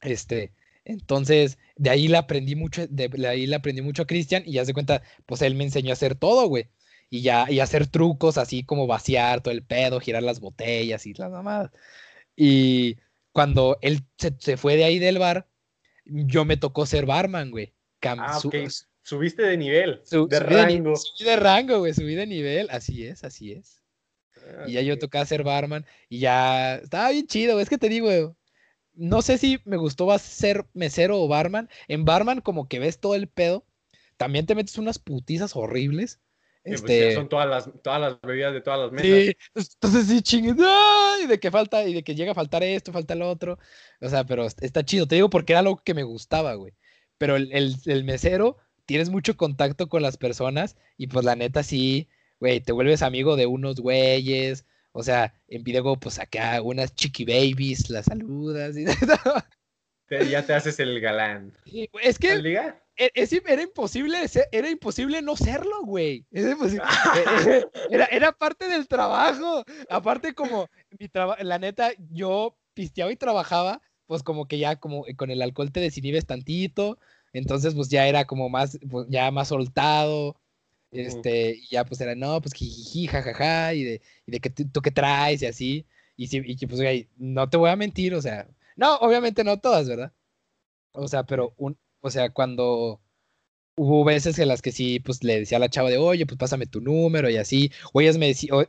Este, 0.00 0.52
entonces, 0.84 1.58
de 1.76 1.90
ahí 1.90 2.08
le 2.08 2.16
aprendí 2.16 2.56
mucho, 2.56 2.86
de, 2.88 3.10
ahí 3.28 3.46
le 3.46 3.56
aprendí 3.56 3.82
mucho 3.82 4.02
a 4.02 4.06
Cristian 4.06 4.42
y 4.46 4.52
ya 4.52 4.64
se 4.64 4.74
cuenta, 4.74 5.02
pues 5.26 5.42
él 5.42 5.54
me 5.54 5.64
enseñó 5.64 5.90
a 5.90 5.92
hacer 5.94 6.14
todo, 6.14 6.48
güey. 6.48 6.68
Y 7.10 7.22
ya, 7.22 7.50
y 7.50 7.60
hacer 7.60 7.86
trucos 7.88 8.38
así 8.38 8.62
como 8.62 8.86
vaciar 8.86 9.42
todo 9.42 9.52
el 9.52 9.64
pedo, 9.64 10.00
girar 10.00 10.22
las 10.22 10.40
botellas 10.40 11.06
y 11.06 11.14
las 11.14 11.30
mamadas. 11.30 11.70
Y 12.36 12.98
cuando 13.32 13.78
él 13.82 14.04
se, 14.16 14.56
fue 14.56 14.76
de 14.76 14.84
ahí 14.84 14.98
del 14.98 15.18
bar, 15.18 15.48
yo 16.04 16.44
me 16.44 16.56
tocó 16.56 16.86
ser 16.86 17.06
barman, 17.06 17.50
güey. 17.50 17.74
ah, 18.02 18.40
Subiste 19.02 19.42
de 19.42 19.56
nivel, 19.56 20.02
de 20.10 20.40
rango. 20.40 20.94
subí 20.94 21.24
de 21.24 21.36
rango, 21.36 21.78
güey, 21.80 21.94
subí 21.94 22.14
de 22.14 22.26
nivel, 22.26 22.68
así 22.70 23.06
es, 23.06 23.24
así 23.24 23.52
es. 23.52 23.82
Ah, 24.36 24.64
y 24.68 24.72
ya 24.72 24.82
yo 24.82 24.98
tocaba 24.98 25.24
ser 25.24 25.42
barman 25.42 25.84
y 26.08 26.20
ya 26.20 26.76
estaba 26.76 27.10
bien 27.10 27.26
chido, 27.26 27.54
güey. 27.54 27.64
Es 27.64 27.70
que 27.70 27.78
te 27.78 27.88
digo, 27.88 28.06
güey, 28.06 28.28
no 29.00 29.22
sé 29.22 29.38
si 29.38 29.60
me 29.64 29.78
gustó 29.78 30.16
ser 30.18 30.66
mesero 30.74 31.20
o 31.20 31.26
barman. 31.26 31.68
En 31.88 32.04
barman 32.04 32.40
como 32.40 32.68
que 32.68 32.78
ves 32.78 33.00
todo 33.00 33.14
el 33.14 33.28
pedo. 33.28 33.64
También 34.16 34.44
te 34.44 34.54
metes 34.54 34.76
unas 34.76 34.98
putizas 34.98 35.56
horribles. 35.56 36.20
Pues, 36.62 36.80
este... 36.80 37.14
son 37.14 37.30
todas 37.30 37.48
las, 37.48 37.70
todas 37.82 38.00
las 38.00 38.20
bebidas 38.20 38.52
de 38.52 38.60
todas 38.60 38.80
las 38.80 38.92
mesas. 38.92 39.06
Sí, 39.06 39.36
entonces 39.54 40.06
sí, 40.06 40.20
chingue, 40.20 40.54
y 41.24 41.26
de 41.26 41.40
que 41.40 41.50
falta, 41.50 41.84
y 41.84 41.94
de 41.94 42.04
que 42.04 42.14
llega 42.14 42.32
a 42.32 42.34
faltar 42.34 42.62
esto, 42.62 42.92
falta 42.92 43.14
lo 43.14 43.30
otro. 43.30 43.58
O 44.02 44.08
sea, 44.10 44.24
pero 44.24 44.44
está 44.44 44.84
chido, 44.84 45.08
te 45.08 45.14
digo 45.14 45.30
porque 45.30 45.54
era 45.54 45.60
algo 45.60 45.82
que 45.82 45.94
me 45.94 46.02
gustaba, 46.02 46.52
güey. 46.54 46.74
Pero 47.16 47.36
el, 47.36 47.50
el, 47.52 47.76
el 47.86 48.04
mesero, 48.04 48.58
tienes 48.84 49.08
mucho 49.08 49.36
contacto 49.38 49.88
con 49.88 50.02
las 50.02 50.18
personas 50.18 50.76
y 50.98 51.06
pues 51.06 51.24
la 51.24 51.36
neta 51.36 51.62
sí, 51.62 52.08
güey, 52.40 52.60
te 52.60 52.72
vuelves 52.72 53.00
amigo 53.00 53.36
de 53.36 53.46
unos 53.46 53.80
güeyes, 53.80 54.66
o 54.92 55.02
sea, 55.02 55.32
en 55.48 55.62
video, 55.62 55.98
pues 55.98 56.18
acá 56.18 56.60
unas 56.62 56.94
chiqui 56.94 57.24
babies, 57.24 57.90
las 57.90 58.06
saludas 58.06 58.76
y 58.76 58.84
Ya 60.30 60.44
te 60.44 60.54
haces 60.54 60.80
el 60.80 61.00
galán. 61.00 61.52
Es 62.02 62.18
que 62.18 62.34
e, 62.96 63.10
es, 63.14 63.32
era 63.32 63.62
imposible, 63.62 64.18
era 64.50 64.68
imposible 64.68 65.22
no 65.22 65.36
serlo, 65.36 65.82
güey. 65.84 66.26
Era, 66.32 66.50
e, 66.50 67.50
e, 67.50 67.66
era, 67.90 68.04
era, 68.06 68.32
parte 68.32 68.68
del 68.68 68.88
trabajo. 68.88 69.64
Aparte, 69.88 70.34
como 70.34 70.68
mi 70.98 71.08
la 71.42 71.58
neta, 71.58 71.92
yo 72.10 72.56
pisteaba 72.74 73.12
y 73.12 73.16
trabajaba, 73.16 73.80
pues 74.06 74.22
como 74.22 74.48
que 74.48 74.58
ya 74.58 74.76
como 74.76 75.04
con 75.16 75.30
el 75.30 75.42
alcohol 75.42 75.70
te 75.70 75.80
desinhibes 75.80 76.26
tantito. 76.26 76.98
Entonces, 77.32 77.74
pues 77.74 77.88
ya 77.88 78.08
era 78.08 78.26
como 78.26 78.48
más, 78.48 78.78
pues, 78.90 79.06
ya 79.08 79.30
más 79.30 79.48
soltado. 79.48 80.36
Este, 80.92 81.56
y 81.56 81.68
ya 81.70 81.84
pues 81.84 82.00
era, 82.00 82.14
no, 82.14 82.40
pues 82.40 82.54
jiji, 82.54 83.06
jajaja, 83.06 83.74
y 83.74 83.84
de, 83.84 84.02
y 84.26 84.32
de 84.32 84.40
que 84.40 84.50
tú, 84.50 84.82
qué 84.82 84.90
traes 84.90 85.42
y 85.42 85.46
así. 85.46 85.86
Y, 86.16 86.26
si, 86.28 86.42
y 86.44 86.66
pues, 86.66 86.80
güey, 86.80 87.08
no 87.16 87.48
te 87.48 87.56
voy 87.56 87.70
a 87.70 87.76
mentir, 87.76 88.14
o 88.14 88.22
sea, 88.22 88.48
no, 88.76 88.96
obviamente 88.96 89.44
no 89.44 89.60
todas, 89.60 89.88
¿verdad? 89.88 90.12
O 90.92 91.08
sea, 91.08 91.24
pero 91.24 91.54
un, 91.58 91.78
o 92.00 92.10
sea, 92.10 92.30
cuando 92.30 93.00
hubo 93.76 94.04
veces 94.04 94.38
en 94.38 94.48
las 94.48 94.62
que 94.62 94.72
sí, 94.72 95.00
pues 95.00 95.24
le 95.24 95.40
decía 95.40 95.56
a 95.58 95.60
la 95.60 95.70
chava 95.70 95.90
de, 95.90 95.98
oye, 95.98 96.26
pues 96.26 96.38
pásame 96.38 96.66
tu 96.66 96.80
número 96.80 97.30
y 97.30 97.36
así. 97.36 97.72
O 97.92 98.00
ellas 98.00 98.18
me 98.18 98.26
decían, 98.28 98.66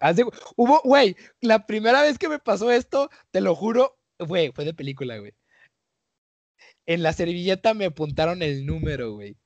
hubo, 0.56 0.82
güey, 0.84 1.16
la 1.42 1.66
primera 1.68 2.02
vez 2.02 2.18
que 2.18 2.30
me 2.30 2.40
pasó 2.40 2.72
esto, 2.72 3.10
te 3.32 3.42
lo 3.42 3.56
juro, 3.56 3.98
güey, 4.20 4.52
fue 4.54 4.66
de 4.66 4.74
película, 4.74 5.18
güey. 5.18 5.34
En 6.86 7.04
la 7.04 7.14
servilleta 7.14 7.74
me 7.74 7.86
apuntaron 7.86 8.42
el 8.42 8.66
número, 8.66 9.14
güey. 9.14 9.38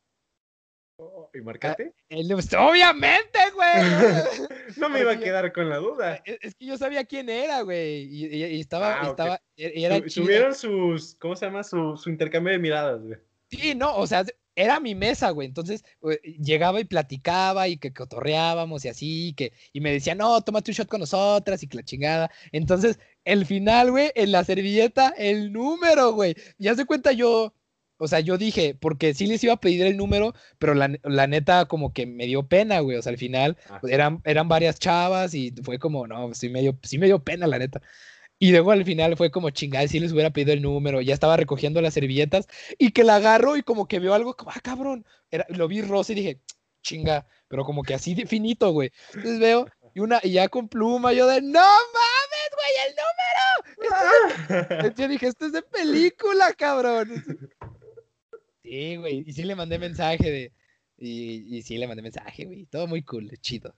Oh, 0.97 1.29
¿Y 1.33 1.41
marcaste? 1.41 1.93
Ah, 2.09 2.67
obviamente, 2.69 3.39
güey. 3.53 3.69
no 4.77 4.89
me 4.89 5.01
iba 5.01 5.11
a 5.11 5.19
quedar 5.19 5.51
con 5.51 5.69
la 5.69 5.77
duda. 5.77 6.21
E, 6.25 6.39
es, 6.41 6.55
que 6.55 6.65
yo 6.65 6.77
sabía 6.77 7.03
quién 7.03 7.29
era, 7.29 7.61
güey. 7.61 8.03
Y, 8.03 8.59
estaba, 8.59 9.01
ah, 9.01 9.09
estaba, 9.09 9.41
e, 9.57 9.73
era 9.83 9.99
Tuvieron 10.01 10.55
sus, 10.55 11.15
¿cómo 11.15 11.35
se 11.35 11.45
llama? 11.45 11.63
Su, 11.63 11.97
su 11.97 12.09
intercambio 12.09 12.53
de 12.53 12.59
miradas, 12.59 13.01
güey. 13.01 13.19
Sí, 13.49 13.75
no, 13.75 13.95
o 13.97 14.07
sea, 14.07 14.25
era 14.55 14.79
mi 14.79 14.95
mesa, 14.95 15.29
güey. 15.31 15.47
Entonces 15.47 15.83
eh, 16.09 16.19
llegaba 16.39 16.79
y 16.79 16.85
platicaba 16.85 17.67
y 17.67 17.77
que 17.77 17.93
cotorreábamos 17.93 18.85
y 18.85 18.87
así, 18.87 19.27
y 19.29 19.33
que, 19.33 19.53
y 19.73 19.81
me 19.81 19.91
decía, 19.91 20.15
no, 20.15 20.41
tómate 20.41 20.71
un 20.71 20.75
shot 20.75 20.87
con 20.87 21.01
nosotras 21.01 21.61
y 21.61 21.67
que 21.67 21.77
la 21.77 21.83
chingada. 21.83 22.31
Entonces, 22.51 22.99
el 23.25 23.45
final, 23.45 23.91
güey, 23.91 24.11
en 24.15 24.31
la 24.31 24.43
servilleta, 24.43 25.13
el 25.17 25.51
número, 25.51 26.13
güey. 26.13 26.35
Ya 26.57 26.75
se 26.75 26.85
cuenta 26.85 27.11
yo, 27.11 27.53
o 27.97 28.07
sea, 28.07 28.19
yo 28.19 28.37
dije, 28.37 28.75
porque 28.79 29.13
sí 29.13 29.27
les 29.27 29.43
iba 29.43 29.53
a 29.53 29.59
pedir 29.59 29.85
el 29.85 29.97
número, 29.97 30.33
pero 30.59 30.73
la, 30.73 31.27
neta 31.27 31.65
como 31.65 31.93
que 31.93 32.05
me 32.05 32.25
dio 32.25 32.47
pena, 32.47 32.79
güey. 32.79 32.97
O 32.97 33.01
sea, 33.01 33.11
al 33.11 33.17
final 33.17 33.57
ah. 33.69 33.79
eran, 33.89 34.21
eran 34.25 34.47
varias 34.47 34.79
chavas 34.79 35.33
y 35.33 35.53
fue 35.63 35.79
como, 35.79 36.07
no, 36.07 36.33
sí 36.33 36.49
me 36.49 36.61
dio, 36.61 36.77
sí 36.83 36.97
me 36.97 37.07
dio 37.07 37.23
pena, 37.23 37.47
la 37.47 37.59
neta. 37.59 37.81
Y 38.37 38.51
luego 38.51 38.71
al 38.71 38.83
final 38.83 39.15
fue 39.15 39.31
como 39.31 39.49
chingada, 39.49 39.87
si 39.87 39.99
les 39.99 40.11
hubiera 40.11 40.31
pedido 40.31 40.53
el 40.53 40.61
número, 40.61 41.01
ya 41.01 41.13
estaba 41.13 41.37
recogiendo 41.37 41.81
las 41.81 41.93
servilletas 41.93 42.47
y 42.77 42.91
que 42.91 43.05
la 43.05 43.15
agarro 43.15 43.55
y 43.55 43.63
como 43.63 43.87
que 43.87 43.99
veo 43.99 44.13
algo 44.13 44.35
como, 44.35 44.51
ah, 44.51 44.59
cabrón, 44.61 45.05
Era, 45.31 45.45
lo 45.49 45.67
vi 45.69 45.81
rosa 45.81 46.11
y 46.11 46.15
dije, 46.15 46.41
chinga, 46.81 47.25
pero 47.47 47.63
como 47.63 47.83
que 47.83 47.93
así 47.93 48.13
de 48.13 48.25
finito, 48.25 48.71
güey. 48.71 48.91
Entonces 49.13 49.39
veo 49.39 49.67
y 49.93 50.01
una 50.01 50.19
y 50.21 50.33
ya 50.33 50.49
con 50.49 50.67
pluma, 50.67 51.13
yo 51.13 51.25
de, 51.27 51.41
no 51.41 51.61
mames, 51.61 52.49
güey, 52.57 52.73
el 52.87 52.95
número. 52.99 54.95
yo 54.97 55.07
dije, 55.07 55.27
esto 55.27 55.45
es 55.45 55.53
de 55.53 55.61
película, 55.61 56.53
cabrón. 56.53 57.23
Sí, 58.66 58.95
güey, 58.95 59.24
y 59.28 59.34
sí 59.34 59.43
le 59.43 59.55
mandé 59.55 59.78
mensaje 59.78 60.32
de, 60.32 60.51
y, 60.97 61.55
y 61.55 61.61
sí 61.61 61.78
le 61.78 61.88
mandé 61.88 62.01
mensaje, 62.01 62.45
güey, 62.45 62.66
todo 62.66 62.88
muy 62.88 63.03
cool, 63.03 63.30
chido. 63.39 63.76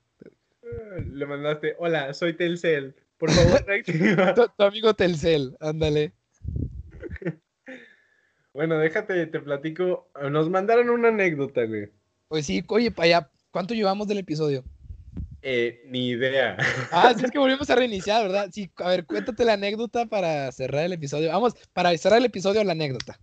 Le 1.12 1.26
mandaste, 1.26 1.76
hola, 1.78 2.14
soy 2.14 2.34
Telcel. 2.34 2.96
Por 3.18 3.30
favor, 3.32 3.66
tu, 4.58 4.64
amigo 4.64 4.94
Telcel, 4.94 5.58
ándale. 5.60 6.14
Bueno, 8.54 8.80
déjate, 8.80 9.28
te 9.28 9.40
platico. 9.40 10.10
Nos 10.32 10.50
mandaron 10.50 10.90
una 10.90 11.10
anécdota, 11.10 11.64
güey. 11.66 11.92
Pues 12.28 12.48
sí, 12.48 12.64
oye, 12.70 12.90
para 12.90 13.06
allá, 13.06 13.32
¿cuánto 13.52 13.76
llevamos 13.76 14.08
del 14.08 14.18
episodio? 14.18 14.64
Eh, 15.44 15.84
ni 15.86 16.08
idea. 16.08 16.58
Ah, 16.92 17.14
sí, 17.16 17.24
es 17.24 17.30
que 17.30 17.38
volvimos 17.38 17.70
a 17.70 17.76
reiniciar, 17.76 18.24
¿verdad? 18.24 18.50
Sí, 18.52 18.72
a 18.78 18.90
ver, 18.90 19.06
cuéntate 19.06 19.46
la 19.46 19.54
anécdota 19.54 20.08
para 20.08 20.52
cerrar 20.52 20.86
el 20.86 20.94
episodio. 20.94 21.30
Vamos, 21.30 21.54
para 21.72 21.96
cerrar 22.00 22.18
el 22.18 22.26
episodio, 22.26 22.64
la 22.64 22.72
anécdota. 22.72 23.20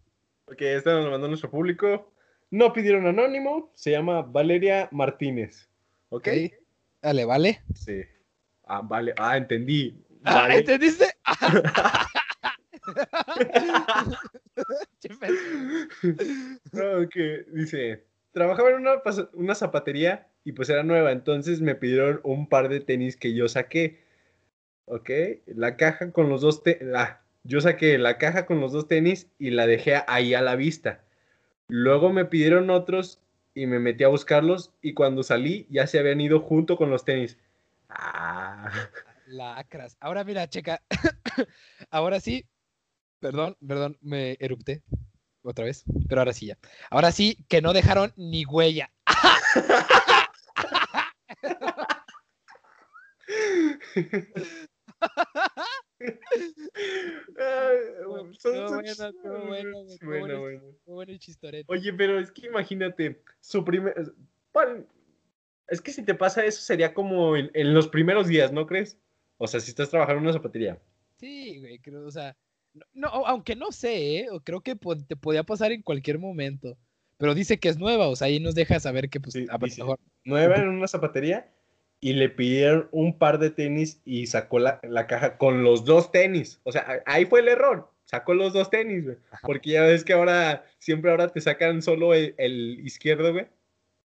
Ok, 0.55 0.63
esta 0.63 0.93
nos 0.93 1.07
lo 1.07 1.11
mandó 1.11 1.27
nuestro 1.27 1.51
público. 1.51 2.13
No 2.49 2.73
pidieron 2.73 3.09
anónimo, 3.09 3.73
se 3.75 3.91
llama 3.91 4.23
Valeria 4.23 4.89
Martínez. 4.93 5.69
¿Ok? 6.11 6.29
okay. 6.29 6.55
Dale, 7.03 7.25
¿vale? 7.25 7.61
Sí. 7.75 8.03
Ah, 8.65 8.81
vale. 8.81 9.13
Ah, 9.19 9.37
entendí. 9.37 10.01
Ah, 10.23 10.47
¿Entendiste? 10.55 11.07
ok, 16.73 17.17
dice, 17.53 18.05
trabajaba 18.31 18.71
en 18.71 18.77
una, 18.77 19.03
una, 19.33 19.57
zapatería 19.57 20.29
y 20.45 20.53
pues 20.53 20.71
era 20.71 20.85
nueva, 20.85 21.11
entonces 21.11 21.61
me 21.61 21.75
pidieron 21.75 22.21
un 22.23 22.49
par 22.49 22.69
de 22.69 22.79
tenis 22.79 23.17
que 23.17 23.35
yo 23.35 23.49
saqué. 23.49 24.05
Ok, 24.85 25.11
la 25.47 25.77
caja 25.77 26.13
con 26.13 26.29
los 26.29 26.43
dos 26.43 26.63
tenis, 26.63 26.95
ah, 26.95 27.24
yo 27.45 27.61
saqué 27.61 27.99
la 27.99 28.19
caja 28.19 28.47
con 28.47 28.61
los 28.61 28.73
dos 28.73 28.89
tenis 28.89 29.29
y 29.39 29.51
la 29.51 29.67
dejé 29.67 30.03
ahí 30.07 30.35
a 30.35 30.43
la 30.43 30.57
vista. 30.57 31.05
Luego 31.69 32.13
me 32.13 32.25
pidieron 32.25 32.71
otros 32.71 33.21
y 33.55 33.67
me 33.67 33.79
metí 33.79 34.05
a 34.05 34.09
buscarlos 34.09 34.73
y 34.83 34.95
cuando 34.95 35.23
salí 35.23 35.67
ya 35.71 35.87
se 35.87 35.99
habían 35.99 36.21
ido 36.21 36.41
junto 36.41 36.77
con 36.77 36.91
los 36.91 37.05
tenis. 37.05 37.39
Ah. 37.89 38.71
Lacras. 39.27 39.97
Ahora 40.01 40.25
mira, 40.25 40.49
checa. 40.49 40.83
ahora 41.91 42.21
sí. 42.21 42.47
Perdón, 43.21 43.57
perdón, 43.67 43.97
me 44.03 44.37
erupté 44.41 44.83
otra 45.43 45.65
vez, 45.65 45.85
pero 46.09 46.21
ahora 46.21 46.35
sí 46.35 46.47
ya. 46.47 46.59
Ahora 46.91 47.13
sí 47.13 47.39
que 47.49 47.63
no 47.63 47.73
dejaron 47.73 48.13
ni 48.17 48.45
huella. 48.45 48.91
Oye, 61.67 61.93
pero 61.93 62.19
es 62.21 62.31
que 62.31 62.47
imagínate, 62.47 63.23
su 63.41 63.65
primer 63.65 63.95
es 65.69 65.81
que 65.81 65.93
si 65.93 66.03
te 66.05 66.15
pasa 66.15 66.45
eso 66.45 66.61
sería 66.61 66.93
como 66.95 67.37
en, 67.37 67.75
los 67.75 67.89
primeros 67.89 68.29
días, 68.29 68.53
¿no 68.53 68.67
crees? 68.67 68.99
O 69.39 69.47
sea, 69.47 69.61
si 69.61 69.71
estás 69.71 69.91
trabajando 69.91 70.19
en 70.19 70.25
una 70.25 70.33
zapatería. 70.33 70.79
Sí, 71.17 71.59
güey, 71.61 71.79
creo, 71.79 72.07
o 72.07 72.11
sea, 72.11 72.37
no, 72.93 73.09
aunque 73.09 73.57
no 73.57 73.73
sé, 73.73 74.19
¿eh? 74.19 74.29
creo 74.45 74.61
que 74.61 74.77
te 75.07 75.17
podía 75.17 75.43
pasar 75.43 75.73
en 75.73 75.83
cualquier 75.83 76.19
momento. 76.19 76.77
Pero 77.17 77.35
dice 77.35 77.59
que 77.59 77.69
es 77.69 77.79
nueva, 77.79 78.09
o 78.09 78.17
sea, 78.17 78.27
ahí 78.27 78.41
nos 78.41 78.55
deja 78.55 78.81
saber 78.81 79.09
que, 79.09 79.21
pues, 79.21 79.37
a 79.49 79.59
mejor. 79.59 80.01
Nueva 80.25 80.57
en 80.57 80.69
una 80.69 80.89
zapatería 80.89 81.51
y 82.01 82.13
le 82.13 82.29
pidieron 82.29 82.89
un 82.93 83.19
par 83.19 83.39
de 83.39 83.51
tenis 83.51 84.01
y 84.05 84.27
sacó 84.27 84.59
la, 84.59 84.81
caja 85.07 85.39
con 85.39 85.65
los 85.65 85.85
dos 85.85 86.13
tenis. 86.13 86.61
O 86.65 86.73
sea, 86.73 87.03
ahí 87.07 87.25
fue 87.25 87.41
el 87.41 87.49
error. 87.49 87.91
Sacó 88.05 88.35
los 88.35 88.53
dos 88.53 88.71
tenis, 88.71 89.05
güey. 89.05 89.17
Porque 89.43 89.71
ya 89.71 89.83
ves 89.83 90.05
que 90.05 90.13
ahora, 90.13 90.67
siempre 90.79 91.11
ahora 91.11 91.29
te 91.29 91.41
sacan 91.41 91.81
solo 91.81 92.13
el, 92.13 92.35
el 92.39 92.81
izquierdo, 92.85 93.33
güey. 93.33 93.47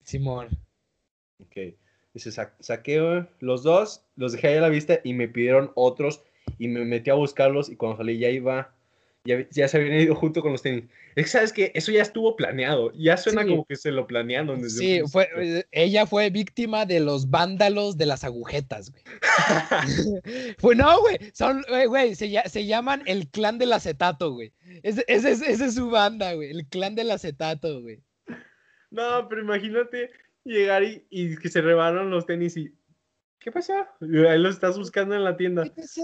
Simón. 0.03 0.49
Ok. 1.39 1.75
Dice, 2.13 2.31
saqué 2.31 3.27
los 3.39 3.63
dos, 3.63 4.05
los 4.15 4.31
dejé 4.31 4.47
ahí 4.47 4.55
a 4.55 4.61
la 4.61 4.69
vista 4.69 5.01
y 5.03 5.13
me 5.13 5.27
pidieron 5.27 5.71
otros 5.75 6.23
y 6.57 6.69
me 6.69 6.85
metí 6.85 7.09
a 7.09 7.15
buscarlos 7.15 7.69
y 7.69 7.75
cuando 7.75 7.97
salí 7.97 8.17
ya 8.17 8.29
iba, 8.29 8.74
ya, 9.25 9.67
se 9.67 9.77
habían 9.77 9.99
ido 9.99 10.15
junto 10.15 10.41
con 10.41 10.51
los 10.51 10.61
tenis. 10.61 10.85
Es 11.15 11.25
que 11.25 11.31
sabes 11.31 11.53
que 11.53 11.71
eso 11.73 11.91
ya 11.91 12.01
estuvo 12.01 12.35
planeado, 12.35 12.91
ya 12.93 13.17
suena 13.17 13.45
como 13.45 13.65
que 13.65 13.75
se 13.75 13.91
lo 13.91 14.05
planearon 14.05 14.61
desde 14.61 14.77
Sí, 14.77 15.01
fue, 15.11 15.29
eh, 15.37 15.65
ella 15.71 16.05
fue 16.05 16.29
víctima 16.29 16.85
de 16.85 16.99
los 16.99 17.29
vándalos 17.29 17.97
de 17.97 18.05
las 18.05 18.23
agujetas, 18.23 18.91
güey. 18.91 19.03
pues 20.61 20.77
no, 20.77 20.99
güey, 21.01 21.17
son, 21.33 21.63
güey, 21.87 22.15
se, 22.15 22.31
se, 22.45 22.65
llaman 22.65 23.01
el 23.05 23.27
clan 23.29 23.57
del 23.57 23.73
acetato, 23.73 24.33
güey. 24.33 24.53
Ese, 24.83 25.03
ese, 25.07 25.31
ese 25.31 25.65
es 25.65 25.75
su 25.75 25.89
banda, 25.89 26.33
güey, 26.33 26.51
el 26.51 26.67
clan 26.67 26.95
del 26.95 27.11
acetato, 27.11 27.81
güey. 27.81 28.03
No, 28.91 29.27
pero 29.27 29.41
imagínate 29.41 30.11
llegar 30.43 30.83
y, 30.83 31.35
que 31.37 31.49
se 31.49 31.61
rebaron 31.61 32.09
los 32.09 32.25
tenis 32.25 32.55
y. 32.57 32.73
¿Qué 33.39 33.51
pasó? 33.51 33.73
ahí 34.01 34.39
los 34.39 34.55
estás 34.55 34.77
buscando 34.77 35.15
en 35.15 35.23
la 35.23 35.37
tienda. 35.37 35.63
¿Qué 35.63 35.71
pasó? 35.71 36.01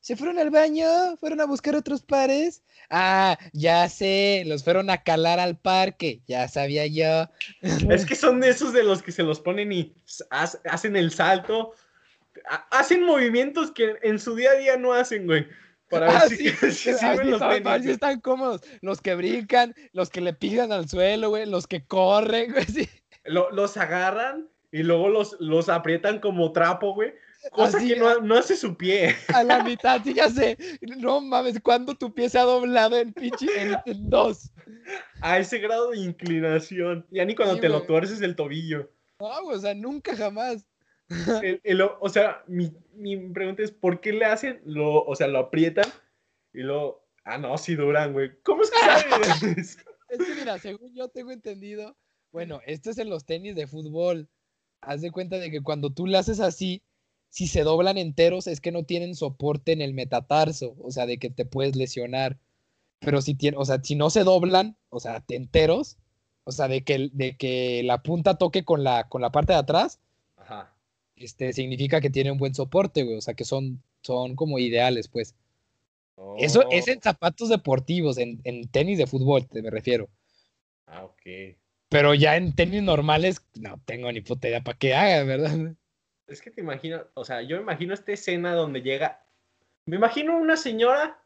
¿Se 0.00 0.16
fueron 0.16 0.38
al 0.38 0.50
baño? 0.50 1.16
¿Fueron 1.18 1.40
a 1.40 1.46
buscar 1.46 1.74
otros 1.74 2.02
pares? 2.02 2.62
Ah, 2.90 3.36
ya 3.52 3.88
sé, 3.88 4.44
los 4.46 4.64
fueron 4.64 4.90
a 4.90 5.02
calar 5.02 5.38
al 5.38 5.58
parque, 5.58 6.22
ya 6.26 6.48
sabía 6.48 6.86
yo. 6.86 7.28
Es 7.90 8.06
que 8.06 8.14
son 8.14 8.40
de 8.40 8.50
esos 8.50 8.72
de 8.72 8.84
los 8.84 9.02
que 9.02 9.12
se 9.12 9.22
los 9.22 9.40
ponen 9.40 9.72
y 9.72 9.94
hacen 10.30 10.96
el 10.96 11.10
salto, 11.10 11.74
hacen 12.70 13.04
movimientos 13.04 13.70
que 13.72 13.96
en 14.02 14.18
su 14.18 14.34
día 14.34 14.52
a 14.52 14.56
día 14.56 14.76
no 14.76 14.92
hacen, 14.92 15.26
güey. 15.26 15.46
Para 15.90 16.06
ver 16.06 16.16
ah, 16.16 16.28
si, 16.28 16.36
si, 16.72 16.90
los 16.90 17.40
están, 17.42 17.88
están 17.88 18.20
cómodos. 18.20 18.60
Los 18.82 19.00
que 19.00 19.14
brincan, 19.14 19.74
los 19.92 20.10
que 20.10 20.20
le 20.20 20.34
pigan 20.34 20.70
al 20.70 20.88
suelo, 20.88 21.30
güey, 21.30 21.46
los 21.46 21.66
que 21.66 21.84
corren, 21.84 22.52
güey. 22.52 22.66
Sí 22.66 22.88
los 23.28 23.76
agarran 23.76 24.48
y 24.72 24.82
luego 24.82 25.08
los, 25.08 25.36
los 25.40 25.68
aprietan 25.68 26.20
como 26.20 26.52
trapo, 26.52 26.94
güey. 26.94 27.14
Cosa 27.52 27.78
que 27.78 27.96
no, 27.96 28.34
hace 28.34 28.56
su 28.56 28.76
pie. 28.76 29.14
A 29.34 29.44
la 29.44 29.62
mitad, 29.62 30.02
sí, 30.02 30.14
ya 30.14 30.28
sé. 30.28 30.58
No 30.98 31.20
mames, 31.20 31.60
cuando 31.60 31.94
tu 31.94 32.12
pie 32.12 32.28
se 32.28 32.38
ha 32.38 32.42
doblado 32.42 32.98
en 32.98 33.12
pinche 33.12 33.46
en, 33.86 34.10
dos. 34.10 34.50
A 35.20 35.38
ese 35.38 35.58
grado 35.58 35.90
de 35.90 35.98
inclinación. 35.98 37.06
Ya 37.10 37.24
ni 37.24 37.34
cuando 37.34 37.58
te 37.58 37.68
lo 37.68 37.82
tuerces 37.82 38.20
el 38.22 38.36
tobillo. 38.36 38.90
No, 39.20 39.28
o 39.28 39.58
sea, 39.58 39.74
nunca 39.74 40.16
jamás. 40.16 40.66
o 42.00 42.08
sea, 42.08 42.42
mi, 42.46 42.72
mi, 42.94 43.16
pregunta 43.30 43.62
es, 43.62 43.70
¿por 43.70 44.00
qué 44.00 44.12
le 44.12 44.24
hacen? 44.24 44.60
Lo, 44.64 45.04
o 45.04 45.14
sea, 45.14 45.28
lo 45.28 45.38
aprietan 45.38 45.86
y 46.52 46.60
luego... 46.60 47.06
Ah, 47.24 47.36
no, 47.36 47.58
sí 47.58 47.74
duran, 47.74 48.14
güey. 48.14 48.30
¿Cómo 48.42 48.62
es 48.62 48.70
que 48.70 48.78
sabes? 48.78 49.76
es 50.08 50.18
que 50.18 50.34
mira, 50.34 50.58
según 50.58 50.94
yo 50.94 51.08
tengo 51.08 51.30
entendido, 51.30 51.94
bueno, 52.32 52.60
esto 52.64 52.90
es 52.90 52.98
en 52.98 53.10
los 53.10 53.26
tenis 53.26 53.54
de 53.54 53.66
fútbol. 53.66 54.28
Haz 54.80 55.02
de 55.02 55.10
cuenta 55.10 55.38
de 55.38 55.50
que 55.50 55.60
cuando 55.60 55.92
tú 55.92 56.06
le 56.06 56.16
haces 56.16 56.40
así, 56.40 56.82
si 57.30 57.46
se 57.48 57.62
doblan 57.64 57.98
enteros 57.98 58.46
es 58.46 58.60
que 58.60 58.72
no 58.72 58.84
tienen 58.84 59.14
soporte 59.14 59.72
en 59.72 59.82
el 59.82 59.94
metatarso, 59.94 60.76
o 60.80 60.90
sea, 60.90 61.06
de 61.06 61.18
que 61.18 61.30
te 61.30 61.44
puedes 61.46 61.76
lesionar. 61.76 62.38
Pero 63.00 63.22
si 63.22 63.34
tiene, 63.34 63.56
o 63.58 63.64
sea, 63.66 63.82
si 63.82 63.96
no 63.96 64.10
se 64.10 64.24
doblan, 64.24 64.76
o 64.90 65.00
sea, 65.00 65.24
enteros, 65.30 65.98
O 66.44 66.52
sea, 66.52 66.68
de 66.68 66.84
que, 66.84 67.10
de 67.12 67.36
que 67.36 67.82
la 67.84 68.02
punta 68.02 68.38
toque 68.38 68.64
con 68.64 68.84
la, 68.84 69.08
con 69.08 69.22
la 69.22 69.32
parte 69.32 69.52
de 69.54 69.60
atrás, 69.60 70.00
Ajá. 70.36 70.74
este, 71.16 71.52
significa 71.52 72.00
que 72.00 72.08
tiene 72.10 72.30
un 72.32 72.38
buen 72.38 72.54
soporte, 72.54 73.02
güey. 73.04 73.16
O 73.16 73.20
sea, 73.20 73.34
que 73.34 73.44
son, 73.44 73.82
son 74.02 74.36
como 74.36 74.58
ideales, 74.58 75.08
pues. 75.08 75.34
Eso 76.36 76.64
es 76.70 76.88
en 76.88 77.00
Oh, 77.00 77.02
zapatos 77.02 77.50
deportivos, 77.50 78.16
en, 78.16 78.40
en 78.44 78.66
tenis 78.70 78.96
de 78.96 79.06
fútbol, 79.06 79.46
te 79.46 79.60
me 79.60 79.68
refiero. 79.70 80.08
Ah, 80.86 81.04
ok. 81.04 81.22
Pero 81.90 82.14
ya 82.14 82.36
en 82.36 82.54
tenis 82.54 82.82
normales, 82.82 83.42
no 83.54 83.78
tengo 83.84 84.10
ni 84.12 84.20
puta 84.22 84.48
idea 84.48 84.62
para 84.62 84.78
qué 84.78 84.94
haga, 84.94 85.22
¿verdad? 85.24 85.74
Es 86.28 86.42
que 86.42 86.50
te 86.50 86.60
imagino, 86.60 87.02
o 87.14 87.24
sea, 87.24 87.42
yo 87.42 87.56
me 87.56 87.62
imagino 87.62 87.94
esta 87.94 88.12
escena 88.12 88.52
donde 88.54 88.82
llega. 88.82 89.24
Me 89.86 89.96
imagino 89.96 90.36
una 90.36 90.56
señora 90.56 91.18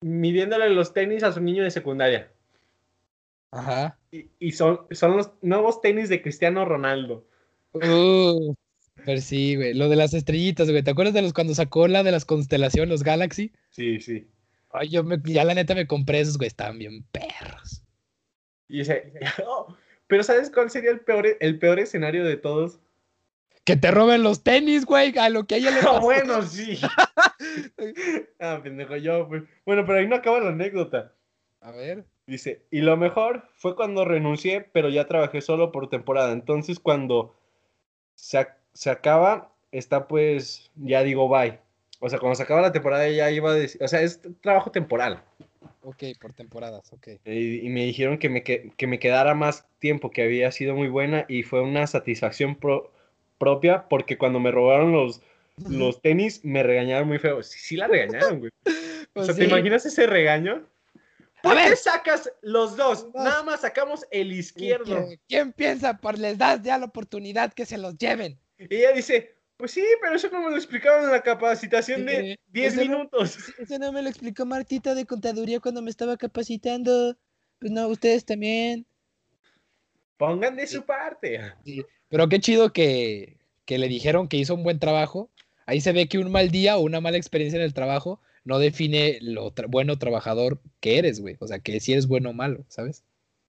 midiéndole 0.00 0.70
los 0.70 0.92
tenis 0.92 1.22
a 1.22 1.32
su 1.32 1.40
niño 1.40 1.64
de 1.64 1.70
secundaria. 1.70 2.30
Ajá. 3.50 3.98
Y, 4.10 4.30
y 4.38 4.52
son, 4.52 4.86
son 4.90 5.16
los 5.16 5.32
nuevos 5.42 5.80
tenis 5.80 6.08
de 6.08 6.22
Cristiano 6.22 6.64
Ronaldo. 6.64 7.26
Uh, 7.72 8.54
pero 9.04 9.20
sí, 9.20 9.56
güey. 9.56 9.74
Lo 9.74 9.88
de 9.88 9.96
las 9.96 10.14
estrellitas, 10.14 10.70
güey. 10.70 10.82
¿Te 10.82 10.90
acuerdas 10.90 11.14
de 11.14 11.22
los 11.22 11.32
cuando 11.32 11.54
sacó 11.54 11.88
la 11.88 12.02
de 12.02 12.12
las 12.12 12.24
constelaciones, 12.24 12.88
los 12.90 13.02
Galaxy? 13.02 13.52
Sí, 13.70 14.00
sí. 14.00 14.28
Ay, 14.70 14.88
yo 14.88 15.04
me- 15.04 15.18
ya 15.24 15.44
la 15.44 15.54
neta 15.54 15.74
me 15.74 15.86
compré 15.86 16.20
esos, 16.20 16.38
güey. 16.38 16.48
Estaban 16.48 16.78
bien 16.78 17.04
perros. 17.12 17.82
Y 18.68 18.78
dice, 18.78 19.12
"Oh, 19.46 19.74
pero 20.06 20.22
¿sabes 20.22 20.50
cuál 20.50 20.70
sería 20.70 20.90
el 20.90 21.00
peor, 21.00 21.26
el 21.40 21.58
peor 21.58 21.78
escenario 21.78 22.24
de 22.24 22.36
todos? 22.36 22.78
Que 23.64 23.76
te 23.76 23.90
roben 23.90 24.22
los 24.22 24.42
tenis, 24.42 24.84
güey. 24.84 25.16
A 25.18 25.28
lo 25.28 25.44
que 25.46 25.54
a 25.54 25.58
ella 25.58 25.70
le 25.70 25.80
Ah, 25.80 25.84
pasó. 25.84 26.00
bueno, 26.00 26.42
sí. 26.42 26.78
ah, 28.40 28.60
pendejo, 28.62 28.96
yo, 28.96 29.28
pues. 29.28 29.42
Bueno, 29.64 29.84
pero 29.86 29.98
ahí 29.98 30.06
no 30.06 30.16
acaba 30.16 30.40
la 30.40 30.50
anécdota. 30.50 31.12
A 31.60 31.70
ver. 31.70 32.04
Dice, 32.26 32.62
y 32.70 32.80
lo 32.80 32.96
mejor 32.96 33.48
fue 33.56 33.74
cuando 33.76 34.04
renuncié, 34.04 34.60
pero 34.72 34.88
ya 34.88 35.06
trabajé 35.06 35.40
solo 35.40 35.72
por 35.72 35.88
temporada. 35.90 36.32
Entonces, 36.32 36.78
cuando 36.78 37.34
se, 38.14 38.38
ac- 38.38 38.54
se 38.72 38.90
acaba, 38.90 39.52
está 39.72 40.06
pues, 40.08 40.70
ya 40.76 41.02
digo 41.02 41.28
bye. 41.28 41.58
O 42.00 42.08
sea, 42.08 42.18
cuando 42.18 42.34
se 42.36 42.42
acaba 42.44 42.60
la 42.62 42.72
temporada 42.72 43.08
ya 43.08 43.30
iba 43.30 43.50
a 43.50 43.54
decir, 43.54 43.82
o 43.82 43.88
sea, 43.88 44.00
es 44.02 44.20
trabajo 44.40 44.70
temporal. 44.70 45.22
Ok, 45.82 46.02
por 46.20 46.32
temporadas, 46.32 46.92
ok. 46.92 47.08
Y, 47.24 47.66
y 47.66 47.68
me 47.70 47.84
dijeron 47.84 48.18
que 48.18 48.28
me, 48.28 48.42
que, 48.44 48.72
que 48.76 48.86
me 48.86 48.98
quedara 49.00 49.34
más 49.34 49.66
tiempo, 49.78 50.10
que 50.10 50.22
había 50.22 50.50
sido 50.52 50.74
muy 50.74 50.88
buena 50.88 51.24
y 51.28 51.42
fue 51.42 51.60
una 51.60 51.86
satisfacción 51.88 52.54
pro- 52.56 52.92
propia 53.42 53.88
porque 53.88 54.16
cuando 54.16 54.38
me 54.38 54.52
robaron 54.52 54.92
los, 54.92 55.20
los 55.68 56.00
tenis 56.00 56.44
me 56.44 56.62
regañaron 56.62 57.08
muy 57.08 57.18
feo. 57.18 57.42
Sí, 57.42 57.58
sí 57.58 57.76
la 57.76 57.86
regañaron, 57.94 58.38
güey. 58.38 58.50
O 58.64 58.70
Pues 59.14 59.26
sea, 59.26 59.34
sí. 59.34 59.40
¿te 59.40 59.46
imaginas 59.48 59.84
ese 59.84 60.06
regaño? 60.06 60.64
¿Por 61.42 61.56
qué 61.56 61.74
sacas 61.74 62.32
los 62.40 62.76
dos? 62.76 63.08
Nada 63.14 63.42
más 63.42 63.62
sacamos 63.62 64.06
el 64.12 64.32
¿Y 64.32 64.38
izquierdo. 64.38 64.84
¿Quién, 65.06 65.20
quién 65.28 65.52
piensa 65.52 65.98
por 65.98 66.16
les 66.16 66.38
das 66.38 66.62
ya 66.62 66.78
la 66.78 66.84
oportunidad 66.86 67.52
que 67.52 67.66
se 67.66 67.78
los 67.78 67.98
lleven? 67.98 68.38
Y 68.58 68.76
ella 68.76 68.92
dice, 68.92 69.34
pues 69.56 69.72
sí, 69.72 69.84
pero 70.00 70.14
eso 70.14 70.28
no 70.30 70.40
me 70.40 70.50
lo 70.50 70.56
explicaron 70.56 71.04
en 71.04 71.10
la 71.10 71.20
capacitación 71.20 72.06
de 72.06 72.16
Sí, 72.36 72.38
10 72.52 72.72
eso 72.74 72.76
no- 72.76 72.82
minutos. 72.88 73.38
Eso 73.58 73.78
no 73.80 73.90
me 73.90 74.02
lo 74.02 74.08
explicó 74.08 74.46
Martita 74.46 74.94
de 74.94 75.04
contaduría 75.04 75.58
cuando 75.58 75.82
me 75.82 75.90
estaba 75.90 76.16
capacitando. 76.16 77.16
Pues 77.58 77.72
no, 77.72 77.88
ustedes 77.88 78.24
también. 78.24 78.86
Pongan 80.16 80.54
de 80.56 80.66
su 80.68 80.82
parte. 80.84 81.40
Pero 82.12 82.28
qué 82.28 82.40
chido 82.40 82.74
que, 82.74 83.38
que 83.64 83.78
le 83.78 83.88
dijeron 83.88 84.28
que 84.28 84.36
hizo 84.36 84.54
un 84.54 84.62
buen 84.64 84.78
trabajo. 84.78 85.30
Ahí 85.64 85.80
se 85.80 85.92
ve 85.92 86.08
que 86.08 86.18
un 86.18 86.30
mal 86.30 86.50
día 86.50 86.76
o 86.76 86.82
una 86.82 87.00
mala 87.00 87.16
experiencia 87.16 87.56
en 87.56 87.64
el 87.64 87.72
trabajo 87.72 88.20
no 88.44 88.58
define 88.58 89.16
lo 89.22 89.50
tra- 89.54 89.66
bueno 89.66 89.98
trabajador 89.98 90.60
que 90.80 90.98
eres, 90.98 91.20
güey. 91.20 91.36
O 91.40 91.46
sea, 91.46 91.58
que 91.60 91.80
si 91.80 91.92
eres 91.92 92.06
bueno 92.06 92.30
o 92.30 92.32
malo, 92.34 92.66
¿sabes? 92.68 93.02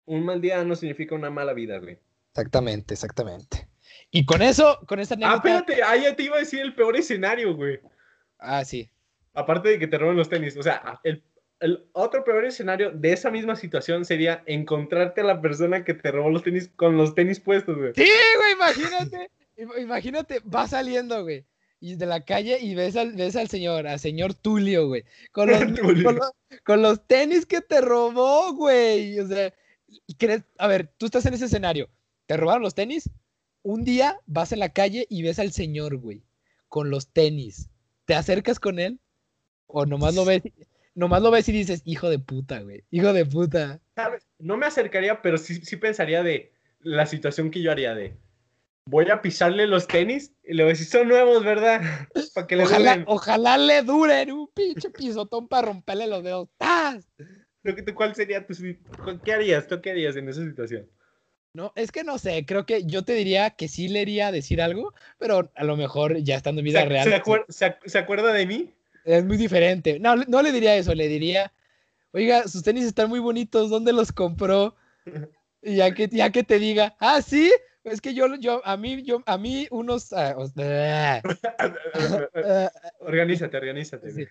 Un 0.06 0.24
mal 0.24 0.40
día 0.40 0.64
no 0.64 0.76
significa 0.78 1.14
una 1.14 1.30
mala 1.30 1.52
vida, 1.52 1.80
güey. 1.80 1.98
Exactamente, 2.32 2.94
exactamente. 2.94 3.68
Y 4.12 4.24
con 4.26 4.42
eso, 4.42 4.80
con 4.88 5.00
esta 5.02 5.16
Ah, 5.16 5.34
anécdota. 5.34 5.58
espérate, 5.58 5.84
ahí 5.84 6.04
ya 6.04 6.16
te 6.16 6.24
iba 6.24 6.38
a 6.38 6.40
decir 6.40 6.62
el 6.62 6.74
peor 6.74 6.96
escenario, 6.96 7.56
güey. 7.56 7.80
Ah, 8.40 8.64
sí. 8.64 8.90
Aparte 9.34 9.68
de 9.70 9.80
que 9.80 9.88
te 9.88 9.98
roben 9.98 10.16
los 10.16 10.30
tenis. 10.30 10.56
O 10.56 10.64
sea, 10.64 11.02
el, 11.04 11.22
el 11.64 11.86
otro 11.94 12.24
peor 12.24 12.46
escenario 12.46 12.92
de 12.92 13.14
esa 13.14 13.32
misma 13.32 13.56
situación 13.56 14.06
sería 14.06 14.44
encontrarte 14.46 15.22
a 15.22 15.24
la 15.24 15.42
persona 15.42 15.84
que 15.84 15.94
te 15.94 16.12
robó 16.12 16.30
los 16.30 16.44
tenis 16.44 16.70
con 16.76 16.98
los 16.98 17.16
tenis 17.16 17.40
puestos, 17.40 17.78
güey. 17.78 17.94
Sí, 17.96 18.06
güey, 18.38 18.52
imagínate. 18.54 19.30
im- 19.58 19.82
Imagínate, 19.82 20.40
va 20.42 20.68
saliendo, 20.68 21.24
güey. 21.24 21.46
Y 21.80 21.96
de 21.96 22.06
la 22.06 22.24
calle 22.24 22.58
y 22.62 22.76
ves 22.76 22.96
al, 22.96 23.14
ves 23.14 23.36
al 23.36 23.50
señor, 23.50 23.88
al 23.88 24.00
señor 24.00 24.34
Tulio, 24.34 24.88
güey. 24.88 25.04
Con 25.32 25.50
los, 25.50 25.60
Tulio. 25.76 26.04
con, 26.06 26.16
los, 26.16 26.32
con 26.64 26.82
los 26.82 27.08
tenis 27.08 27.46
que 27.46 27.62
te 27.62 27.82
robó, 27.82 28.54
güey. 28.54 29.20
O 29.20 29.28
sea, 29.28 29.54
crees- 30.18 30.44
a 30.58 30.68
ver, 30.68 30.88
tú 30.98 31.06
estás 31.08 31.26
en 31.26 31.34
ese 31.34 31.46
escenario. 31.46 31.90
Te 32.26 32.38
robaron 32.38 32.64
los 32.64 32.76
tenis. 32.76 33.10
Un 33.64 33.84
día 33.84 34.20
vas 34.26 34.52
en 34.52 34.60
la 34.60 34.70
calle 34.70 35.06
y 35.10 35.22
ves 35.24 35.40
al 35.40 35.52
señor, 35.54 35.96
güey, 35.98 36.24
con 36.68 36.90
los 36.90 37.08
tenis. 37.08 37.70
¿Te 38.06 38.16
acercas 38.16 38.60
con 38.60 38.80
él? 38.80 39.00
O 39.68 39.86
nomás 39.86 40.16
lo 40.16 40.26
ves, 40.26 40.42
nomás 40.96 41.22
lo 41.22 41.32
ves 41.32 41.48
y 41.50 41.52
dices, 41.52 41.82
hijo 41.86 42.10
de 42.10 42.20
puta, 42.20 42.62
güey. 42.62 42.84
Hijo 42.92 43.14
de 43.14 43.26
puta. 43.26 43.82
¿Sabes? 43.96 44.28
No 44.40 44.58
me 44.58 44.66
acercaría, 44.66 45.22
pero 45.22 45.38
sí, 45.38 45.56
sí 45.64 45.78
pensaría 45.78 46.24
de 46.24 46.54
la 46.80 47.06
situación 47.06 47.52
que 47.52 47.62
yo 47.62 47.72
haría 47.72 47.96
de 47.96 48.18
voy 48.86 49.10
a 49.10 49.22
pisarle 49.22 49.68
los 49.68 49.88
tenis 49.88 50.34
y 50.44 50.54
le 50.54 50.64
voy 50.64 50.72
a 50.72 50.74
decir, 50.74 50.88
son 50.88 51.08
nuevos, 51.08 51.44
¿verdad? 51.44 51.82
Para 52.36 52.48
que 52.48 52.56
le 52.56 52.64
Ojalá, 52.64 53.04
ojalá 53.08 53.58
le 53.58 53.82
duren 53.82 54.32
un 54.32 54.48
pinche 54.54 54.90
pisotón 54.90 55.48
para 55.48 55.68
romperle 55.68 56.08
los 56.08 56.24
dedos. 56.24 56.50
¡Tas! 56.58 57.08
¿Cuál 57.96 58.14
sería 58.14 58.46
tu 58.46 58.54
¿Qué 59.24 59.34
harías? 59.34 59.68
¿Tú 59.68 59.82
qué 59.82 59.92
harías 59.92 60.16
en 60.18 60.28
esa 60.28 60.44
situación? 60.44 60.90
No, 61.56 61.72
es 61.76 61.92
que 61.92 62.04
no 62.04 62.18
sé, 62.18 62.46
creo 62.46 62.66
que 62.66 62.84
yo 62.84 63.06
te 63.06 63.14
diría 63.14 63.52
que 63.52 63.68
sí 63.68 63.88
le 63.88 64.02
iría 64.02 64.28
a 64.28 64.32
decir 64.32 64.60
algo, 64.60 64.92
pero 65.20 65.52
a 65.56 65.64
lo 65.64 65.78
mejor 65.78 66.18
ya 66.18 66.36
estando 66.36 66.60
en 66.60 66.66
vida 66.66 66.82
¿Se, 66.82 66.90
real 66.90 67.24
se 67.48 67.78
se 67.86 67.98
acuerda 67.98 68.34
de 68.34 68.48
mí? 68.48 68.74
Es 69.06 69.26
muy 69.26 69.38
diferente. 69.38 70.00
No, 70.00 70.16
no 70.16 70.42
le 70.42 70.52
diría 70.52 70.76
eso, 70.76 70.94
le 70.94 71.08
diría, 71.08 71.52
oiga, 72.12 72.48
sus 72.48 72.64
tenis 72.64 72.86
están 72.86 73.10
muy 73.10 73.20
bonitos, 73.20 73.70
¿dónde 73.70 73.94
los 73.94 74.12
compró? 74.12 74.76
Y 75.66 75.78
ya 75.78 75.94
que, 75.94 76.10
ya 76.10 76.30
que 76.30 76.44
te 76.44 76.60
diga, 76.60 76.94
ah, 77.00 77.22
sí, 77.22 77.50
es 77.86 78.02
que 78.02 78.14
yo, 78.14 78.36
yo, 78.36 78.62
a 78.66 78.76
mí, 78.76 79.02
yo, 79.04 79.24
a 79.26 79.38
mí 79.38 79.66
unos, 79.72 80.12
ah, 80.12 80.36
organízate, 83.00 83.58
organízate. 83.58 84.12
Sí. 84.12 84.28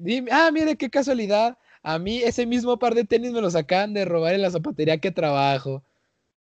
dime, 0.00 0.28
ah, 0.32 0.50
mire 0.52 0.76
qué 0.76 0.90
casualidad. 0.90 1.56
A 1.82 2.00
mí 2.00 2.20
ese 2.20 2.46
mismo 2.46 2.80
par 2.80 2.96
de 2.96 3.04
tenis 3.04 3.30
me 3.30 3.40
los 3.40 3.54
acaban 3.54 3.94
de 3.94 4.04
robar 4.04 4.34
en 4.34 4.42
la 4.42 4.50
zapatería 4.50 4.98
que 4.98 5.12
trabajo. 5.12 5.84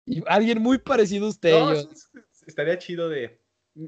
Y 0.06 0.22
alguien 0.28 0.62
muy 0.62 0.80
parecido 0.80 1.28
a 1.28 1.30
usted. 1.30 1.58
No, 1.58 1.72
estaría 2.46 2.78
chido 2.78 3.08
de. 3.08 3.40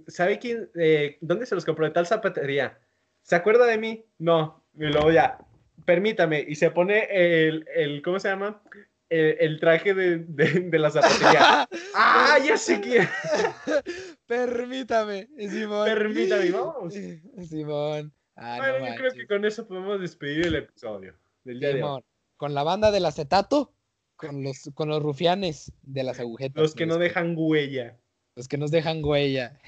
¿Sabe 0.07 0.39
quién? 0.39 0.69
eh, 0.76 1.18
¿Dónde 1.19 1.45
se 1.45 1.56
los 1.56 1.65
compró? 1.65 1.85
De 1.85 1.91
tal 1.91 2.07
zapatería. 2.07 2.80
¿Se 3.22 3.35
acuerda 3.35 3.65
de 3.65 3.77
mí? 3.77 4.06
No. 4.18 4.64
Y 4.76 4.85
luego 4.85 5.11
ya. 5.11 5.38
Permítame. 5.85 6.45
Y 6.48 6.56
se 6.56 6.72
pone 6.72 7.07
el. 7.10 7.65
el 7.76 8.02
¿Cómo 8.02 8.19
se 8.19 8.30
llama? 8.30 8.61
El, 9.10 9.38
el 9.39 9.60
traje 9.60 9.93
de, 9.93 10.19
de, 10.19 10.45
de 10.61 10.80
la 10.80 10.89
zapatería. 10.89 11.68
¡Ah! 11.95 12.38
Ya 12.45 12.57
sé 12.57 12.80
quién. 12.80 13.07
Permítame, 14.26 15.27
Simón. 15.38 15.85
Permítame, 15.85 16.52
vamos. 16.52 16.93
Simón. 17.49 18.14
Ah, 18.35 18.57
no 18.57 18.64
Bueno, 18.64 18.88
yo 18.88 18.95
creo 18.95 19.11
que 19.11 19.27
con 19.27 19.45
eso 19.45 19.68
podemos 19.68 19.99
despedir 19.99 20.48
el 20.48 20.56
episodio 20.56 21.14
del 21.43 21.60
día 21.60 21.69
de 21.69 21.73
hoy. 21.76 21.80
Simón. 21.81 22.03
Con 22.38 22.53
la 22.53 22.64
banda 22.64 22.91
del 22.91 23.06
acetato, 23.06 23.73
con 24.15 24.43
los, 24.43 24.72
con 24.73 24.88
los 24.88 25.03
rufianes 25.03 25.73
de 25.81 26.03
las 26.03 26.19
agujetas. 26.19 26.61
Los 26.61 26.73
que 26.73 26.85
no 26.85 26.98
dejan 26.98 27.35
huella. 27.38 27.99
Los 28.35 28.48
que 28.48 28.57
nos 28.57 28.72
dejan 28.72 29.03
huella. 29.03 29.60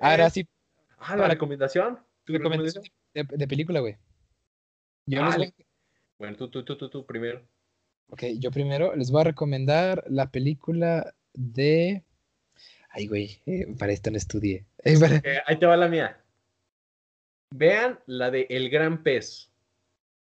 Ahora 0.00 0.28
sí, 0.30 0.46
Ah, 0.98 1.16
la 1.16 1.28
recomendación. 1.28 1.98
¿Tu 2.24 2.32
recomendación 2.32 2.84
de, 3.14 3.24
de 3.24 3.48
película, 3.48 3.80
güey. 3.80 3.96
Yo 5.06 5.22
les 5.22 5.30
Dale. 5.32 5.54
voy- 5.56 5.66
Bueno, 6.18 6.36
tú, 6.36 6.48
tú, 6.50 6.64
tú, 6.64 6.76
tú, 6.76 6.88
tú 6.90 7.06
primero. 7.06 7.42
Ok, 8.10 8.24
yo 8.38 8.50
primero 8.50 8.94
les 8.96 9.10
voy 9.10 9.20
a 9.20 9.24
recomendar 9.24 10.04
la 10.08 10.30
película 10.30 11.14
de. 11.34 12.02
Ay, 12.90 13.06
güey, 13.06 13.40
eh, 13.46 13.66
para 13.78 13.92
esto 13.92 14.10
no 14.10 14.16
estudié. 14.16 14.64
Eh, 14.84 14.98
para- 14.98 15.16
Eh, 15.16 15.40
ahí 15.46 15.58
te 15.58 15.66
va 15.66 15.76
la 15.76 15.88
mía. 15.88 16.20
Vean 17.54 17.98
la 18.06 18.30
de 18.30 18.46
El 18.50 18.68
Gran 18.70 19.02
Pez. 19.02 19.50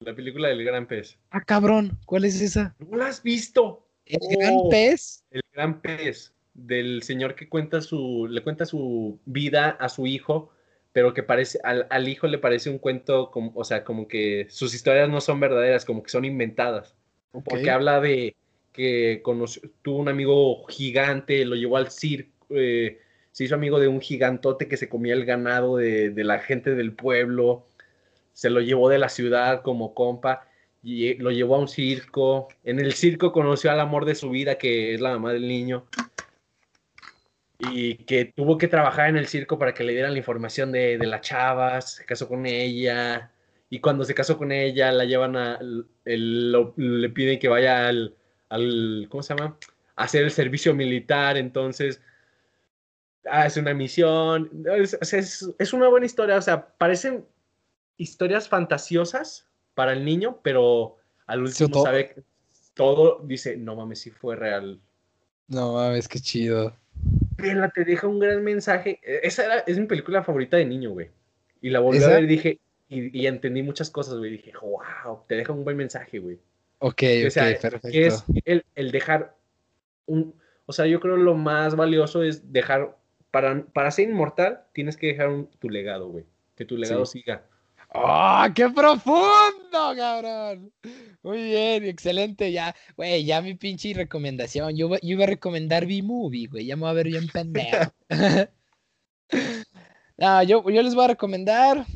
La 0.01 0.15
película 0.15 0.49
del 0.49 0.65
Gran 0.65 0.87
Pez. 0.87 1.19
Ah, 1.31 1.41
cabrón, 1.41 1.99
¿cuál 2.07 2.25
es 2.25 2.41
esa? 2.41 2.77
¿No 2.79 2.97
la 2.97 3.07
has 3.09 3.23
visto? 3.23 3.85
¿El 4.07 4.21
gran 4.39 4.55
Oh. 4.57 4.69
pez? 4.69 5.25
El 5.31 5.43
Gran 5.53 5.81
Pez. 5.81 6.33
Del 6.55 7.03
señor 7.03 7.35
que 7.35 7.49
cuenta 7.49 7.81
su. 7.81 8.27
le 8.31 8.43
cuenta 8.43 8.65
su 8.67 9.19
vida 9.25 9.71
a 9.71 9.89
su 9.89 10.07
hijo. 10.07 10.51
Pero 10.99 11.15
que 11.15 11.23
parece. 11.23 11.61
Al, 11.63 11.87
al 11.91 12.09
hijo 12.09 12.27
le 12.27 12.39
parece 12.39 12.71
un 12.71 12.79
cuento. 12.79 13.31
Como, 13.31 13.53
o 13.55 13.63
sea, 13.63 13.85
como 13.85 14.09
que 14.09 14.49
sus 14.51 14.75
historias 14.75 15.09
no 15.09 15.21
son 15.21 15.39
verdaderas, 15.39 15.85
como 15.85 16.03
que 16.03 16.11
son 16.11 16.25
inventadas. 16.25 16.97
Porque 17.45 17.71
habla 17.71 18.01
de 18.01 18.35
que 18.73 19.21
conoció, 19.23 19.63
tuvo 19.83 19.99
un 19.99 20.09
amigo 20.09 20.67
gigante, 20.67 21.45
lo 21.45 21.55
llevó 21.55 21.77
al 21.77 21.93
circo, 21.93 22.33
eh, 22.51 22.99
se 23.31 23.45
hizo 23.45 23.55
amigo 23.55 23.79
de 23.79 23.87
un 23.87 24.01
gigantote 24.01 24.67
que 24.67 24.77
se 24.77 24.89
comía 24.89 25.15
el 25.15 25.25
ganado 25.25 25.77
de, 25.77 26.11
de 26.11 26.25
la 26.25 26.41
gente 26.41 26.75
del 26.75 26.93
pueblo, 26.93 27.69
se 28.33 28.51
lo 28.51 28.61
llevó 28.61 28.89
de 28.89 28.99
la 28.99 29.09
ciudad 29.09 29.63
como 29.63 29.95
compa, 29.95 30.49
y 30.83 31.15
lo 31.15 31.31
llevó 31.31 31.57
a 31.57 31.61
un 31.61 31.69
circo. 31.69 32.49
En 32.65 32.81
el 32.81 32.93
circo 32.95 33.31
conoció 33.31 33.71
al 33.71 33.79
amor 33.79 34.05
de 34.05 34.17
su 34.17 34.31
vida, 34.31 34.57
que 34.57 34.95
es 34.95 35.01
la 35.01 35.11
mamá 35.11 35.33
del 35.33 35.47
niño. 35.47 35.87
Y 37.59 37.95
que 38.05 38.27
tuvo 38.27 38.57
que 38.57 38.69
trabajar 38.69 39.09
en 39.09 39.17
el 39.17 39.27
circo 39.27 39.59
para 39.59 39.75
que 39.75 39.85
le 39.85 39.93
dieran 39.93 40.13
la 40.13 40.19
información 40.19 40.71
de, 40.71 40.97
de 40.97 41.07
las 41.07 41.23
chavas. 41.23 41.95
Se 41.95 42.05
casó 42.05 42.29
con 42.29 42.47
ella. 42.47 43.33
Y 43.71 43.81
cuando 43.81 44.05
se 44.05 44.15
casó 44.15 44.39
con 44.39 44.53
ella, 44.53 44.93
la 44.93 45.05
llevan 45.05 45.37
a. 45.37 45.59
le 46.05 47.09
piden 47.11 47.39
que 47.39 47.49
vaya 47.49 47.89
al, 47.89 48.15
al. 48.49 49.07
¿Cómo 49.11 49.23
se 49.23 49.35
llama? 49.35 49.57
A 49.97 50.05
hacer 50.05 50.25
el 50.25 50.31
servicio 50.31 50.75
militar. 50.75 51.37
Entonces. 51.37 52.01
Ah, 53.31 53.47
es 53.47 53.57
una 53.57 53.75
misión. 53.75 54.51
Es, 54.77 54.97
es, 55.13 55.53
es 55.59 55.73
una 55.73 55.89
buena 55.89 56.07
historia. 56.07 56.37
O 56.37 56.43
sea, 56.43 56.69
parecen 56.79 57.27
historias 57.99 58.49
fantasiosas 58.49 59.47
para 59.75 59.93
el 59.93 60.05
niño, 60.05 60.41
pero 60.43 60.97
al 61.27 61.43
último 61.43 61.83
sabe 61.83 62.25
todo, 62.75 63.21
dice, 63.25 63.57
no 63.57 63.77
mames, 63.77 64.01
si 64.01 64.11
fue 64.11 64.35
real. 64.35 64.81
No 65.49 65.75
mames, 65.75 66.09
qué 66.09 66.21
chido. 66.21 66.75
Vela, 67.39 67.71
te 67.71 67.85
deja 67.85 68.07
un 68.07 68.19
gran 68.19 68.43
mensaje. 68.43 69.01
E, 69.03 69.21
esa 69.23 69.45
era, 69.45 69.59
es 69.61 69.79
mi 69.79 69.87
película 69.87 70.23
favorita 70.23 70.57
de 70.57 70.67
niño, 70.67 70.91
güey. 70.91 71.11
Y 71.61 71.71
la 71.71 71.81
volví 71.81 72.03
a 72.03 72.09
ver 72.09 72.25
y 72.25 72.27
dije, 72.27 72.61
y, 72.89 73.27
entendí 73.27 73.63
muchas 73.63 73.91
cosas, 73.91 74.19
güey. 74.19 74.33
Dije, 74.33 74.53
wow, 74.61 75.25
te 75.27 75.37
deja 75.37 75.53
un 75.53 75.65
buen 75.65 75.77
mensaje, 75.77 76.19
güey. 76.19 76.39
Ok, 76.79 77.03
o 77.27 77.31
sea, 77.31 77.45
perfecto. 77.59 77.89
Que 77.91 78.07
es 78.07 78.25
el, 78.45 78.65
el, 78.75 78.91
dejar 78.91 79.35
un. 80.07 80.35
O 80.67 80.73
sea, 80.73 80.87
yo 80.87 81.01
creo 81.01 81.17
lo 81.17 81.35
más 81.35 81.77
valioso 81.77 82.23
es 82.23 82.53
dejar. 82.53 82.97
Para, 83.31 83.63
para 83.67 83.91
ser 83.91 84.09
inmortal, 84.09 84.63
tienes 84.73 84.97
que 84.97 85.09
dejar 85.09 85.29
un, 85.29 85.51
tu 85.59 85.69
legado, 85.69 86.09
güey. 86.09 86.25
Que 86.57 86.65
tu 86.65 86.77
legado 86.77 87.05
siga. 87.05 87.45
¡Oh, 87.95 88.45
qué 88.55 88.69
profundo, 88.69 89.95
cabrón! 89.97 90.73
Muy 91.23 91.43
bien, 91.43 91.85
excelente. 91.85 92.53
Ya, 92.53 92.75
güey, 92.97 93.25
ya 93.25 93.41
mi 93.41 93.55
pinche 93.55 93.95
recomendación. 93.95 94.77
Yo, 94.77 94.91
yo 94.91 94.99
iba 95.03 95.25
a 95.25 95.29
recomendar 95.29 95.87
B-Movie, 95.87 96.49
güey. 96.49 96.67
Ya 96.67 96.77
me 96.77 96.83
voy 96.83 96.91
a 96.91 96.95
ver 96.95 97.07
bien 97.07 97.29
pendejo. 97.29 97.93
no, 100.19 100.43
yo, 100.43 100.69
yo 100.69 100.83
les 100.83 100.95
voy 100.95 101.05
a 101.05 101.09
recomendar 101.09 101.87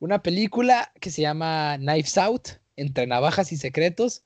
una 0.00 0.22
película 0.22 0.92
que 1.00 1.10
se 1.10 1.22
llama 1.22 1.76
Knives 1.78 2.18
Out, 2.18 2.48
Entre 2.74 3.06
Navajas 3.06 3.52
y 3.52 3.56
Secretos. 3.56 4.24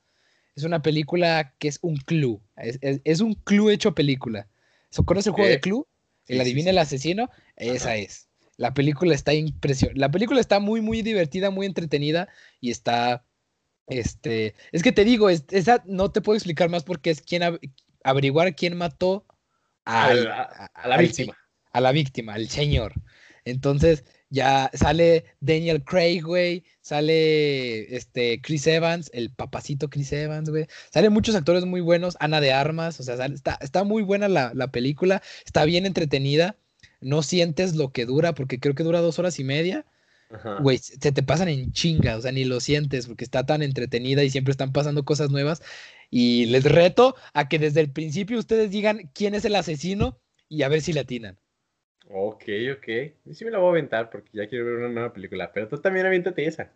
Es 0.54 0.64
una 0.64 0.80
película 0.80 1.54
que 1.58 1.68
es 1.68 1.78
un 1.82 1.98
clue. 1.98 2.40
Es, 2.56 3.20
un 3.20 3.34
clue 3.34 3.70
hecho 3.70 3.94
película. 3.94 4.48
¿Conoce 5.04 5.28
el 5.28 5.34
juego 5.34 5.50
de 5.50 5.60
clue? 5.60 5.86
El 6.26 6.40
adivina 6.40 6.70
el 6.70 6.78
asesino. 6.78 7.28
Esa 7.56 7.96
es. 7.96 8.25
La 8.56 8.72
película 8.74 9.14
está 9.14 9.34
impresionante. 9.34 10.00
La 10.00 10.10
película 10.10 10.40
está 10.40 10.60
muy, 10.60 10.80
muy 10.80 11.02
divertida, 11.02 11.50
muy 11.50 11.66
entretenida 11.66 12.28
y 12.60 12.70
está. 12.70 13.24
Este. 13.86 14.54
Es 14.72 14.82
que 14.82 14.92
te 14.92 15.04
digo, 15.04 15.30
esa 15.30 15.82
no 15.86 16.10
te 16.10 16.20
puedo 16.20 16.36
explicar 16.36 16.68
más 16.70 16.84
porque 16.84 17.10
es 17.10 17.20
quien 17.20 17.42
averiguar 18.02 18.54
quién 18.54 18.76
mató 18.76 19.26
a, 19.84 20.12
la 20.84 20.96
víctima. 20.98 21.36
A 21.72 21.80
la 21.80 21.92
víctima, 21.92 22.34
al 22.34 22.48
señor. 22.48 22.94
Entonces, 23.44 24.04
ya 24.28 24.70
sale 24.74 25.24
Daniel 25.40 25.84
Craig, 25.84 26.22
güey, 26.22 26.64
sale 26.80 27.94
este 27.94 28.40
Chris 28.40 28.66
Evans, 28.66 29.08
el 29.14 29.30
papacito 29.30 29.88
Chris 29.88 30.12
Evans, 30.12 30.50
güey. 30.50 30.66
Salen 30.92 31.12
muchos 31.12 31.36
actores 31.36 31.64
muy 31.64 31.80
buenos, 31.80 32.16
Ana 32.18 32.40
de 32.40 32.52
Armas, 32.52 32.98
o 32.98 33.04
sea, 33.04 33.24
está, 33.26 33.56
está 33.60 33.84
muy 33.84 34.02
buena 34.02 34.28
la, 34.28 34.50
la, 34.54 34.72
película, 34.72 35.22
está 35.44 35.64
bien 35.64 35.86
entretenida 35.86 36.56
no 37.00 37.22
sientes 37.22 37.74
lo 37.76 37.92
que 37.92 38.06
dura, 38.06 38.34
porque 38.34 38.58
creo 38.58 38.74
que 38.74 38.82
dura 38.82 39.00
dos 39.00 39.18
horas 39.18 39.38
y 39.38 39.44
media. 39.44 39.84
Güey, 40.60 40.78
se 40.78 41.12
te 41.12 41.22
pasan 41.22 41.48
en 41.48 41.72
chinga, 41.72 42.16
o 42.16 42.20
sea, 42.20 42.32
ni 42.32 42.44
lo 42.44 42.58
sientes 42.58 43.06
porque 43.06 43.22
está 43.22 43.46
tan 43.46 43.62
entretenida 43.62 44.24
y 44.24 44.30
siempre 44.30 44.50
están 44.50 44.72
pasando 44.72 45.04
cosas 45.04 45.30
nuevas. 45.30 45.62
Y 46.10 46.46
les 46.46 46.64
reto 46.64 47.14
a 47.32 47.48
que 47.48 47.58
desde 47.58 47.80
el 47.80 47.90
principio 47.90 48.38
ustedes 48.38 48.70
digan 48.70 49.10
quién 49.14 49.34
es 49.34 49.44
el 49.44 49.54
asesino 49.54 50.18
y 50.48 50.62
a 50.62 50.68
ver 50.68 50.80
si 50.80 50.92
le 50.92 51.00
atinan. 51.00 51.38
Ok, 52.08 52.44
ok. 52.76 52.86
Sí 53.32 53.44
me 53.44 53.50
la 53.50 53.58
voy 53.58 53.68
a 53.68 53.70
aventar 53.70 54.10
porque 54.10 54.30
ya 54.32 54.48
quiero 54.48 54.64
ver 54.64 54.74
una 54.76 54.88
nueva 54.88 55.12
película, 55.12 55.52
pero 55.52 55.68
tú 55.68 55.78
también 55.78 56.06
aviéntate 56.06 56.46
esa. 56.46 56.72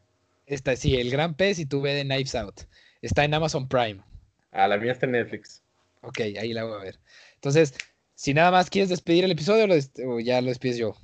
Esta, 0.47 0.74
sí, 0.76 0.97
El 0.97 1.10
Gran 1.10 1.34
Pez 1.34 1.59
y 1.59 1.66
tú 1.66 1.80
ve 1.80 1.94
de 1.94 2.05
Knives 2.05 2.34
Out. 2.34 2.62
Está 3.02 3.24
en 3.24 3.34
Amazon 3.34 3.68
Prime. 3.68 4.02
Ah, 4.51 4.66
la 4.66 4.78
mía 4.78 4.92
está 4.92 5.06
en 5.06 5.12
Netflix. 5.12 5.62
Ok, 6.02 6.20
ahí 6.20 6.52
la 6.52 6.64
voy 6.64 6.80
a 6.80 6.84
ver. 6.84 6.98
Entonces, 7.34 7.74
si 8.20 8.34
nada 8.34 8.51
más 8.51 8.68
quieres 8.68 8.90
despedir 8.90 9.24
el 9.24 9.30
episodio 9.30 9.66
o 10.06 10.20
ya 10.20 10.42
lo 10.42 10.48
despides 10.48 10.76
yo. 10.76 10.94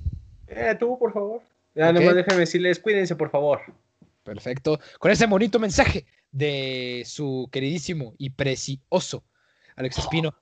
Eh, 0.45 0.75
tú, 0.79 0.99
por 0.99 1.11
favor. 1.11 1.41
Ya 1.73 1.91
nomás 1.91 2.13
déjame 2.13 2.41
decirles, 2.41 2.77
cuídense, 2.77 3.15
por 3.15 3.31
favor. 3.31 3.59
Perfecto. 4.23 4.79
Con 4.99 5.09
ese 5.09 5.25
bonito 5.25 5.57
mensaje 5.57 6.05
de 6.31 7.01
su 7.07 7.49
queridísimo 7.51 8.13
y 8.19 8.29
precioso 8.29 9.23
Alex 9.75 9.97
Espino, 9.97 10.35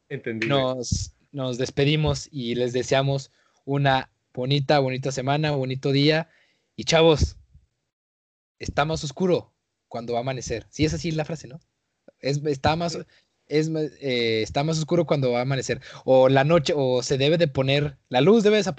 nos, 0.50 1.16
nos 1.32 1.58
despedimos 1.58 2.28
y 2.30 2.56
les 2.56 2.74
deseamos 2.74 3.32
una 3.64 4.10
bonita, 4.34 4.80
bonita 4.80 5.14
semana, 5.14 5.52
bonito 5.52 5.94
día. 5.94 6.28
Y 6.76 6.84
chavos, 6.84 7.38
está 8.60 8.84
más 8.84 9.02
oscuro 9.06 9.54
cuando 9.88 10.12
va 10.12 10.20
a 10.20 10.24
amanecer. 10.24 10.68
Sí, 10.72 10.84
es 10.84 10.94
así 10.94 11.12
la 11.12 11.24
frase, 11.24 11.48
¿no? 11.48 11.62
Es, 12.20 12.44
está 12.46 12.76
más, 12.76 12.98
es, 13.48 13.70
eh, 13.70 14.42
está 14.42 14.64
más 14.64 14.78
oscuro 14.78 15.06
cuando 15.06 15.32
va 15.32 15.40
a 15.40 15.42
amanecer. 15.44 15.82
O 16.04 16.30
la 16.30 16.44
noche, 16.44 16.74
o 16.76 17.04
se 17.04 17.18
debe 17.18 17.38
de 17.38 17.48
poner, 17.48 17.98
la 18.10 18.22
luz 18.22 18.44
debe 18.44 18.62
de... 18.62 18.74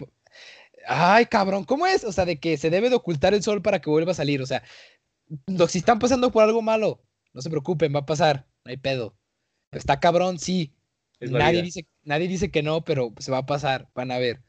Ay, 0.89 1.27
cabrón, 1.27 1.65
¿cómo 1.65 1.87
es? 1.87 2.05
O 2.05 2.13
sea, 2.13 2.25
de 2.25 2.39
que 2.39 2.57
se 2.57 2.71
debe 2.71 2.91
de 2.91 2.97
ocultar 2.97 3.35
el 3.35 3.43
sol 3.43 3.63
para 3.63 3.81
que 3.81 3.91
vuelva 3.91 4.13
a 4.13 4.15
salir. 4.15 4.41
O 4.41 4.47
sea, 4.47 4.63
si 5.69 5.79
están 5.79 5.99
pasando 5.99 6.31
por 6.31 6.45
algo 6.45 6.63
malo, 6.63 7.03
no 7.33 7.43
se 7.43 7.51
preocupen, 7.51 7.95
va 7.95 8.01
a 8.01 8.07
pasar, 8.07 8.47
no 8.65 8.71
hay 8.71 8.77
pedo. 8.77 9.17
Está 9.73 10.01
cabrón, 10.01 10.39
sí. 10.39 10.73
nadie 11.21 11.63
dice, 11.63 11.87
nadie 12.05 12.29
dice 12.29 12.51
que 12.51 12.63
no, 12.63 12.85
pero 12.85 13.13
se 13.19 13.33
va 13.33 13.39
a 13.39 13.47
pasar, 13.47 13.89
van 13.95 14.11
a 14.11 14.19
ver. 14.19 14.43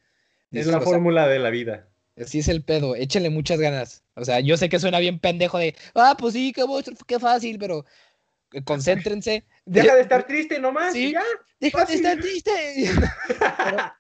Es 0.52 0.68
la 0.68 0.80
fórmula 0.80 1.28
de 1.28 1.40
la 1.40 1.50
vida. 1.50 1.90
Así 2.20 2.40
es 2.40 2.48
el 2.48 2.64
pedo, 2.64 2.96
échenle 2.96 3.30
muchas 3.30 3.60
ganas. 3.60 4.04
O 4.16 4.26
sea, 4.26 4.40
yo 4.40 4.58
sé 4.58 4.70
que 4.70 4.80
suena 4.80 5.00
bien 5.00 5.20
pendejo 5.20 5.60
de, 5.60 5.76
ah, 5.94 6.16
pues 6.18 6.34
sí, 6.34 6.52
qué, 6.52 6.64
qué 7.06 7.20
fácil, 7.20 7.60
pero 7.60 7.86
concéntrense. 8.66 9.46
Deja 9.66 9.96
de 9.96 10.02
estar 10.02 10.26
triste 10.26 10.60
nomás. 10.60 10.94
Sí, 10.94 11.12
ya, 11.12 11.24
deja 11.60 11.86
de 11.86 11.94
estar 11.94 12.20
triste. 12.20 12.52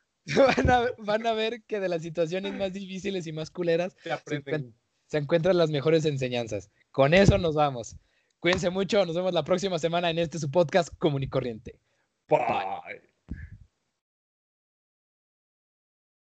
van, 0.97 1.25
a, 1.25 1.33
ver 1.33 1.63
que 1.63 1.79
de 1.79 1.89
las 1.89 2.01
situaciones 2.01 2.53
más 2.53 2.73
difíciles 2.73 3.27
y 3.27 3.31
más 3.31 3.49
culeras 3.49 3.95
se, 5.07 5.17
encuentran 5.17 5.57
las 5.57 5.69
mejores 5.69 6.05
enseñanzas. 6.05 6.69
Con 6.91 7.13
eso 7.13 7.37
nos 7.37 7.55
vamos. 7.55 7.95
Cuídense 8.39 8.69
mucho, 8.69 9.05
nos 9.05 9.15
vemos 9.15 9.33
la 9.33 9.43
próxima 9.43 9.79
semana 9.79 10.09
en 10.09 10.19
este 10.19 10.37
su 10.39 10.51
podcast 10.51 10.89
Común 10.97 11.23
y 11.23 11.29
Corriente. 11.29 11.79
Bye. 12.27 13.01